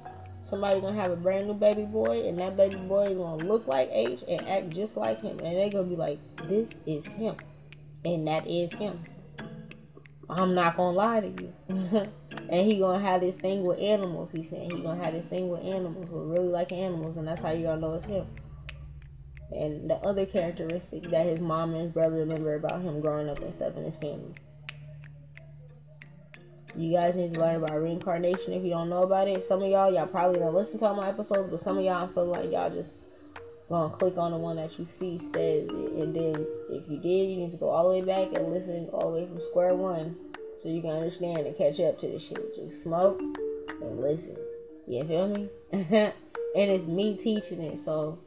somebody 0.49 0.81
gonna 0.81 1.01
have 1.01 1.11
a 1.11 1.16
brand 1.16 1.47
new 1.47 1.55
baby 1.55 1.85
boy, 1.85 2.28
and 2.28 2.39
that 2.39 2.57
baby 2.57 2.77
boy 2.77 3.07
is 3.07 3.16
gonna 3.16 3.45
look 3.45 3.66
like 3.66 3.89
H 3.91 4.23
and 4.28 4.47
act 4.49 4.70
just 4.70 4.97
like 4.97 5.20
him, 5.23 5.39
and 5.41 5.57
they 5.57 5.70
gonna 5.70 5.85
be 5.85 5.97
like, 5.97 6.19
"This 6.49 6.81
is 6.86 7.05
him," 7.07 7.36
and 8.05 8.27
that 8.28 8.47
is 8.47 8.73
him. 8.73 9.03
I'm 10.30 10.55
not 10.55 10.76
gonna 10.76 10.96
lie 10.96 11.20
to 11.20 11.28
you. 11.28 11.52
and 12.48 12.72
he 12.72 12.78
gonna 12.78 13.01
have 13.01 13.20
this 13.20 13.36
thing 13.36 13.64
with 13.64 13.78
animals. 13.78 14.30
He 14.32 14.42
said 14.42 14.72
he 14.72 14.80
gonna 14.80 15.02
have 15.02 15.12
this 15.12 15.26
thing 15.26 15.48
with 15.48 15.62
animals. 15.62 16.06
We 16.06 16.20
really 16.20 16.48
like 16.48 16.72
animals, 16.72 17.16
and 17.16 17.26
that's 17.26 17.42
how 17.42 17.51
you 17.51 17.68
all 17.68 17.76
know 17.76 17.94
it's 17.94 18.06
him. 18.06 18.26
And 19.52 19.88
the 19.88 19.96
other 19.96 20.26
characteristic 20.26 21.05
that 21.10 21.26
his 21.26 21.40
mom 21.40 21.74
and 21.74 21.82
his 21.82 21.92
brother 21.92 22.16
remember 22.16 22.55
about 22.55 22.82
him 22.82 23.01
growing 23.01 23.28
up 23.28 23.40
and 23.40 23.52
stuff 23.52 23.76
in 23.76 23.84
his 23.84 23.96
family. 23.96 24.34
You 26.76 26.90
guys 26.90 27.14
need 27.14 27.34
to 27.34 27.40
learn 27.40 27.56
about 27.56 27.80
reincarnation 27.80 28.52
if 28.52 28.64
you 28.64 28.70
don't 28.70 28.88
know 28.88 29.02
about 29.02 29.28
it. 29.28 29.44
Some 29.44 29.62
of 29.62 29.70
y'all, 29.70 29.92
y'all 29.92 30.06
probably 30.06 30.40
don't 30.40 30.55
listen 30.55 30.78
to 30.80 30.86
all 30.86 30.96
my 30.96 31.09
episodes, 31.09 31.48
but 31.51 31.60
some 31.60 31.78
of 31.78 31.84
y'all 31.84 32.09
feel 32.09 32.26
like 32.26 32.51
y'all 32.51 32.70
just 32.70 32.96
gonna 33.69 33.95
click 33.95 34.16
on 34.16 34.32
the 34.32 34.36
one 34.36 34.57
that 34.57 34.78
you 34.78 34.86
see 34.86 35.19
says 35.19 35.69
it. 35.69 35.70
And 35.70 36.15
then 36.15 36.47
if 36.70 36.89
you 36.89 36.99
did, 36.99 37.31
you 37.31 37.36
need 37.36 37.51
to 37.51 37.57
go 37.57 37.69
all 37.69 37.85
the 37.85 38.01
way 38.01 38.05
back 38.05 38.36
and 38.39 38.53
listen 38.53 38.89
all 38.93 39.12
the 39.12 39.20
way 39.20 39.27
from 39.27 39.41
square 39.41 39.74
one 39.74 40.16
so 40.62 40.69
you 40.69 40.81
can 40.81 40.91
understand 40.91 41.39
and 41.39 41.57
catch 41.57 41.81
up 41.81 41.99
to 42.01 42.09
the 42.09 42.19
shit. 42.19 42.57
Just 42.57 42.82
smoke 42.82 43.20
and 43.20 44.01
listen. 44.01 44.36
You 44.86 45.05
feel 45.05 45.28
me? 45.28 45.49
and 45.73 46.12
it's 46.55 46.86
me 46.86 47.16
teaching 47.16 47.62
it, 47.62 47.78
so 47.78 48.19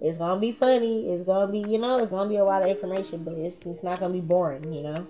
it's 0.00 0.18
gonna 0.18 0.40
be 0.40 0.52
funny. 0.52 1.10
It's 1.10 1.24
gonna 1.24 1.50
be, 1.50 1.60
you 1.60 1.78
know, 1.78 2.02
it's 2.02 2.10
gonna 2.10 2.28
be 2.28 2.36
a 2.36 2.44
lot 2.44 2.62
of 2.62 2.68
information, 2.68 3.24
but 3.24 3.34
it's 3.34 3.56
it's 3.64 3.82
not 3.82 4.00
gonna 4.00 4.12
be 4.12 4.20
boring, 4.20 4.72
you 4.72 4.82
know 4.82 5.06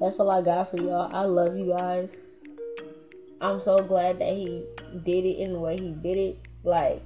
that's 0.00 0.18
all 0.18 0.30
I 0.30 0.42
got 0.42 0.70
for 0.70 0.76
y'all. 0.76 1.14
I 1.14 1.24
love 1.24 1.56
you 1.56 1.74
guys. 1.76 2.08
I'm 3.40 3.62
so 3.62 3.78
glad 3.78 4.18
that 4.18 4.32
he 4.32 4.64
did 5.04 5.24
it 5.24 5.38
in 5.38 5.52
the 5.52 5.58
way 5.58 5.76
he 5.76 5.90
did 5.90 6.18
it. 6.18 6.38
Like, 6.62 7.02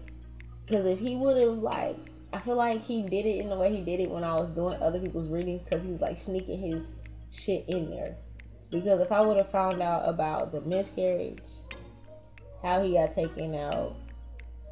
because 0.69 0.85
if 0.87 0.99
he 0.99 1.17
would 1.17 1.41
have, 1.41 1.59
like, 1.59 1.97
I 2.33 2.41
feel 2.41 2.57
like 2.57 2.85
he 2.85 3.03
did 3.03 3.25
it 3.25 3.39
in 3.39 3.49
the 3.49 3.57
way 3.57 3.75
he 3.75 3.83
did 3.83 4.01
it 4.01 4.11
when 4.11 4.23
I 4.23 4.35
was 4.35 4.51
doing 4.51 4.81
other 4.83 5.01
people's 5.01 5.31
readings 5.31 5.63
because 5.65 5.85
he 5.85 5.91
was, 5.91 6.03
like, 6.03 6.21
sneaking 6.23 6.61
his 6.61 6.85
shit 7.31 7.65
in 7.69 7.91
there. 7.91 8.17
Because 8.71 9.01
if 9.01 9.11
I 9.11 9.23
would 9.23 9.39
have 9.39 9.51
found 9.51 9.81
out 9.81 10.07
about 10.07 10.53
the 10.53 10.61
miscarriage, 10.61 11.39
how 12.63 12.83
he 12.83 12.93
got 12.93 13.15
taken 13.15 13.55
out, 13.55 13.97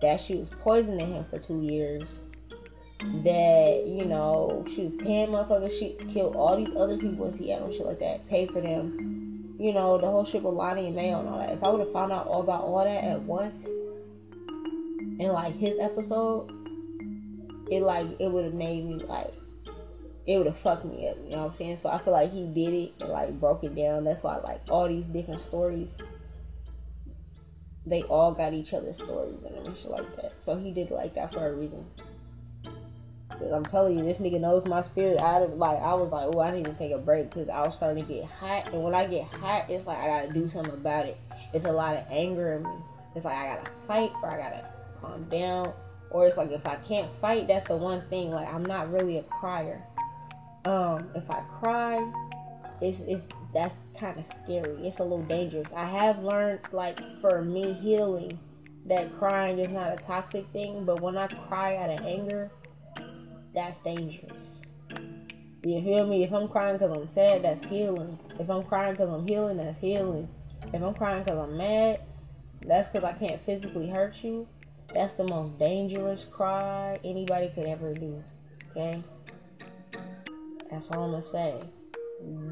that 0.02 0.20
she 0.20 0.36
was 0.36 0.48
poisoning 0.60 1.14
him 1.14 1.24
for 1.30 1.38
two 1.38 1.62
years, 1.62 2.02
that 3.22 3.84
you 3.86 4.04
know 4.04 4.64
she 4.74 4.84
was 4.84 4.94
paying 5.02 5.28
motherfuckers. 5.28 5.78
She 5.78 5.96
killed 6.12 6.36
all 6.36 6.56
these 6.56 6.74
other 6.76 6.96
people 6.96 7.26
in 7.26 7.34
Seattle, 7.34 7.70
shit 7.72 7.86
like 7.86 8.00
that. 8.00 8.28
Pay 8.28 8.46
for 8.46 8.60
them. 8.60 9.54
You 9.58 9.72
know 9.72 9.98
the 9.98 10.06
whole 10.06 10.26
shit 10.26 10.42
with 10.42 10.54
Lonnie 10.54 10.86
and 10.86 10.96
Mayo 10.96 11.20
and 11.20 11.28
all 11.28 11.38
that. 11.38 11.50
If 11.50 11.64
I 11.64 11.70
would 11.70 11.80
have 11.80 11.92
found 11.92 12.12
out 12.12 12.26
all 12.26 12.42
about 12.42 12.62
all 12.62 12.84
that 12.84 13.04
at 13.04 13.22
once, 13.22 13.64
in 15.18 15.28
like 15.28 15.56
his 15.56 15.78
episode, 15.78 16.50
it 17.70 17.82
like 17.82 18.06
it 18.18 18.30
would 18.30 18.44
have 18.44 18.54
made 18.54 18.84
me 18.84 18.96
like 18.96 19.34
it 20.26 20.38
would 20.38 20.46
have 20.46 20.58
fucked 20.58 20.84
me 20.84 21.08
up. 21.08 21.16
You 21.24 21.30
know 21.30 21.44
what 21.44 21.52
I'm 21.52 21.58
saying? 21.58 21.78
So 21.82 21.88
I 21.88 21.98
feel 21.98 22.12
like 22.12 22.32
he 22.32 22.46
did 22.46 22.74
it 22.74 22.92
and 23.00 23.10
like 23.10 23.38
broke 23.38 23.64
it 23.64 23.74
down. 23.74 24.04
That's 24.04 24.22
why 24.22 24.36
like 24.38 24.62
all 24.68 24.88
these 24.88 25.04
different 25.04 25.40
stories. 25.40 25.90
They 27.88 28.02
all 28.02 28.32
got 28.32 28.52
each 28.52 28.72
other's 28.72 28.96
stories 28.96 29.38
and 29.44 29.78
shit 29.78 29.90
like 29.90 30.16
that. 30.16 30.32
So 30.44 30.56
he 30.56 30.72
did 30.72 30.90
like 30.90 31.14
that 31.14 31.32
for 31.32 31.46
a 31.46 31.52
reason. 31.52 31.86
I'm 33.52 33.64
telling 33.64 33.98
you, 33.98 34.04
this 34.04 34.18
nigga 34.18 34.40
knows 34.40 34.64
my 34.66 34.82
spirit. 34.82 35.20
I 35.20 35.44
like, 35.44 35.78
I 35.80 35.94
was 35.94 36.10
like, 36.10 36.34
oh, 36.34 36.40
I 36.40 36.50
need 36.50 36.64
to 36.64 36.72
take 36.72 36.92
a 36.92 36.98
break 36.98 37.30
because 37.30 37.48
I 37.48 37.60
was 37.60 37.74
starting 37.74 38.04
to 38.04 38.12
get 38.12 38.24
hot. 38.24 38.72
And 38.72 38.82
when 38.82 38.94
I 38.94 39.06
get 39.06 39.24
hot, 39.24 39.66
it's 39.68 39.86
like 39.86 39.98
I 39.98 40.06
gotta 40.06 40.32
do 40.32 40.48
something 40.48 40.74
about 40.74 41.06
it. 41.06 41.16
It's 41.52 41.64
a 41.64 41.72
lot 41.72 41.96
of 41.96 42.04
anger 42.10 42.54
in 42.54 42.64
me. 42.64 42.70
It's 43.14 43.24
like 43.24 43.36
I 43.36 43.54
gotta 43.54 43.70
fight 43.86 44.10
or 44.22 44.30
I 44.30 44.36
gotta 44.36 44.64
calm 45.06 45.24
down. 45.24 45.72
Or 46.10 46.26
it's 46.26 46.36
like 46.36 46.50
if 46.52 46.66
I 46.66 46.76
can't 46.76 47.10
fight, 47.20 47.48
that's 47.48 47.66
the 47.66 47.76
one 47.76 48.02
thing. 48.08 48.30
Like 48.30 48.52
I'm 48.52 48.64
not 48.64 48.92
really 48.92 49.18
a 49.18 49.22
crier. 49.24 49.82
Um, 50.64 51.08
if 51.14 51.30
I 51.30 51.40
cry, 51.60 52.12
it's 52.80 53.00
it's 53.00 53.26
that's 53.52 53.76
kind 53.98 54.18
of 54.18 54.24
scary. 54.24 54.86
It's 54.86 54.98
a 54.98 55.02
little 55.02 55.22
dangerous. 55.22 55.68
I 55.74 55.84
have 55.84 56.22
learned, 56.22 56.60
like 56.72 57.00
for 57.20 57.42
me 57.42 57.72
healing, 57.72 58.38
that 58.86 59.16
crying 59.18 59.58
is 59.58 59.70
not 59.70 59.92
a 59.92 59.96
toxic 59.96 60.46
thing. 60.52 60.84
But 60.84 61.00
when 61.00 61.16
I 61.16 61.26
cry 61.26 61.76
out 61.76 61.90
of 61.90 62.06
anger 62.06 62.50
that's 63.56 63.78
dangerous. 63.78 64.30
You 65.64 65.82
feel 65.82 66.06
me? 66.06 66.22
If 66.22 66.32
I'm 66.32 66.46
crying 66.46 66.76
because 66.76 66.94
I'm 66.94 67.08
sad, 67.08 67.42
that's 67.42 67.66
healing. 67.66 68.18
If 68.38 68.50
I'm 68.50 68.62
crying 68.62 68.92
because 68.92 69.08
I'm 69.08 69.26
healing, 69.26 69.56
that's 69.56 69.78
healing. 69.78 70.28
If 70.74 70.82
I'm 70.82 70.92
crying 70.92 71.24
because 71.24 71.38
I'm 71.38 71.56
mad, 71.56 72.02
that's 72.66 72.86
because 72.88 73.02
I 73.02 73.14
can't 73.14 73.40
physically 73.46 73.88
hurt 73.88 74.22
you. 74.22 74.46
That's 74.96 75.12
the 75.12 75.28
most 75.28 75.58
dangerous 75.58 76.24
cry 76.24 76.98
anybody 77.04 77.52
could 77.54 77.66
ever 77.66 77.92
do. 77.92 78.24
Okay? 78.70 79.02
That's 80.70 80.90
all 80.90 81.04
I'm 81.04 81.10
gonna 81.10 81.20
say. 81.20 81.60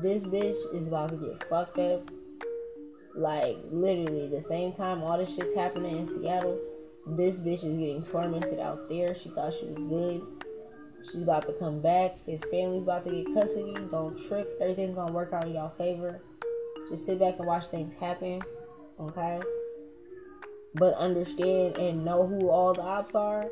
This 0.02 0.24
bitch 0.24 0.58
is 0.74 0.86
about 0.86 1.08
to 1.08 1.16
get 1.16 1.48
fucked 1.48 1.78
up. 1.78 2.10
Like, 3.16 3.56
literally, 3.70 4.28
the 4.28 4.42
same 4.42 4.74
time 4.74 5.02
all 5.02 5.16
this 5.16 5.34
shit's 5.34 5.54
happening 5.54 5.96
in 5.96 6.06
Seattle, 6.06 6.60
this 7.06 7.38
bitch 7.38 7.64
is 7.64 7.78
getting 7.78 8.02
tormented 8.02 8.60
out 8.60 8.90
there. 8.90 9.14
She 9.14 9.30
thought 9.30 9.54
she 9.58 9.64
was 9.64 9.78
good. 9.88 10.44
She's 11.10 11.22
about 11.22 11.46
to 11.46 11.54
come 11.54 11.80
back. 11.80 12.18
His 12.26 12.42
family's 12.50 12.82
about 12.82 13.06
to 13.06 13.10
get 13.10 13.32
custody. 13.32 13.74
Don't 13.90 14.22
trip. 14.28 14.58
Everything's 14.60 14.96
gonna 14.96 15.12
work 15.12 15.32
out 15.32 15.46
in 15.46 15.54
y'all 15.54 15.72
favor. 15.78 16.20
Just 16.90 17.06
sit 17.06 17.18
back 17.18 17.36
and 17.38 17.46
watch 17.46 17.68
things 17.68 17.94
happen. 17.98 18.42
Okay? 19.00 19.40
But 20.74 20.94
understand 20.94 21.78
and 21.78 22.04
know 22.04 22.26
who 22.26 22.48
all 22.48 22.72
the 22.72 22.82
ops 22.82 23.14
are 23.14 23.46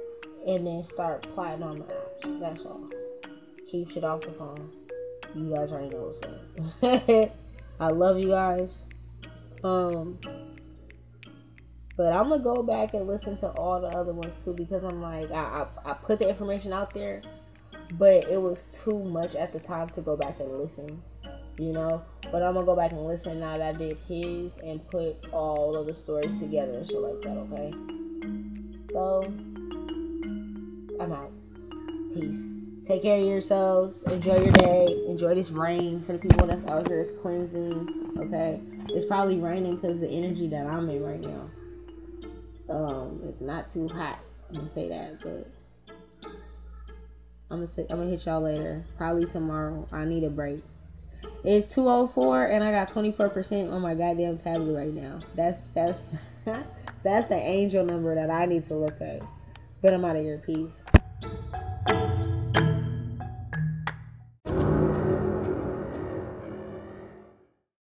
and 0.47 0.67
then 0.67 0.83
start 0.83 1.23
plotting 1.35 1.63
on 1.63 1.79
the 1.79 1.85
ops. 1.85 2.27
That's 2.41 2.63
all. 2.63 2.89
Keep 3.71 3.91
shit 3.91 4.05
off 4.05 4.23
the 4.23 4.33
phone. 4.33 4.71
You 5.35 5.55
guys 5.55 5.71
already 5.71 5.89
know 5.89 6.13
what's 6.13 7.23
up. 7.23 7.33
I 7.81 7.89
love 7.89 8.19
you 8.19 8.29
guys. 8.29 8.77
Um 9.63 10.19
but 11.97 12.13
I'm 12.13 12.31
gonna 12.31 12.43
go 12.43 12.63
back 12.63 12.95
and 12.95 13.07
listen 13.07 13.37
to 13.39 13.49
all 13.51 13.81
the 13.81 13.89
other 13.89 14.13
ones 14.13 14.35
too 14.45 14.55
because 14.55 14.83
I'm 14.83 15.01
like 15.01 15.31
I, 15.31 15.67
I, 15.85 15.91
I 15.91 15.95
put 15.95 16.19
the 16.19 16.29
information 16.29 16.73
out 16.73 16.93
there 16.93 17.23
but 17.99 18.29
it 18.31 18.41
was 18.41 18.67
too 18.85 18.99
much 18.99 19.35
at 19.35 19.53
the 19.53 19.61
time 19.61 19.89
to 19.91 20.01
go 20.01 20.17
back 20.17 20.41
and 20.41 20.57
listen, 20.57 21.03
you 21.59 21.73
know. 21.73 22.03
But 22.31 22.43
I'm 22.43 22.55
gonna 22.55 22.67
go 22.67 22.77
back 22.77 22.93
and 22.93 23.07
listen 23.07 23.41
now 23.41 23.59
that 23.59 23.75
I 23.75 23.79
did 23.79 23.99
his 24.09 24.53
and 24.65 24.87
put 24.89 25.27
all 25.33 25.77
of 25.77 25.87
the 25.87 25.95
stories 25.95 26.39
together 26.41 26.79
and 26.79 26.87
shit 26.87 27.01
like 27.01 27.21
that, 27.23 27.37
okay? 27.37 27.75
So, 28.93 29.23
I'm 31.01 31.13
out. 31.13 31.33
Peace. 32.15 32.53
Take 32.87 33.03
care 33.03 33.19
of 33.19 33.25
yourselves. 33.25 34.03
Enjoy 34.05 34.43
your 34.43 34.53
day. 34.53 35.05
Enjoy 35.09 35.35
this 35.35 35.51
rain 35.51 36.03
for 36.05 36.13
the 36.13 36.19
people 36.19 36.47
that's 36.47 36.67
out 36.67 36.89
here. 36.89 37.01
It's 37.01 37.13
cleansing. 37.23 38.15
Okay. 38.19 38.61
It's 38.89 39.07
probably 39.07 39.39
raining 39.39 39.77
because 39.77 40.01
the 40.01 40.09
energy 40.09 40.49
that 40.49 40.67
I'm 40.67 40.91
in 40.91 41.03
right 41.03 41.21
now. 41.21 41.51
Um, 42.69 43.21
it's 43.25 43.41
not 43.41 43.69
too 43.69 43.89
hot. 43.89 44.19
I'm 44.49 44.57
gonna 44.57 44.69
say 44.69 44.89
that, 44.89 45.21
but 45.23 45.51
I'm 47.51 47.61
gonna 47.61 47.67
t- 47.67 47.87
I'm 47.89 47.99
gonna 47.99 48.11
hit 48.11 48.27
y'all 48.27 48.43
later. 48.43 48.85
Probably 48.97 49.27
tomorrow. 49.27 49.87
I 49.93 50.05
need 50.05 50.25
a 50.25 50.31
break. 50.31 50.63
It's 51.45 51.73
204 51.75 52.47
and 52.47 52.63
I 52.63 52.71
got 52.71 52.93
24% 52.93 53.73
on 53.73 53.81
my 53.81 53.95
goddamn 53.95 54.39
tablet 54.39 54.75
right 54.75 54.95
now. 54.95 55.19
That's 55.35 55.59
that's 55.75 55.99
that's 57.03 57.31
an 57.31 57.39
angel 57.39 57.85
number 57.85 58.15
that 58.15 58.31
I 58.31 58.47
need 58.47 58.67
to 58.69 58.75
look 58.75 59.01
at. 59.01 59.23
But 59.81 59.95
I'm 59.95 60.05
out 60.05 60.17
of 60.17 60.25
your 60.25 60.39
Peace. 60.39 60.71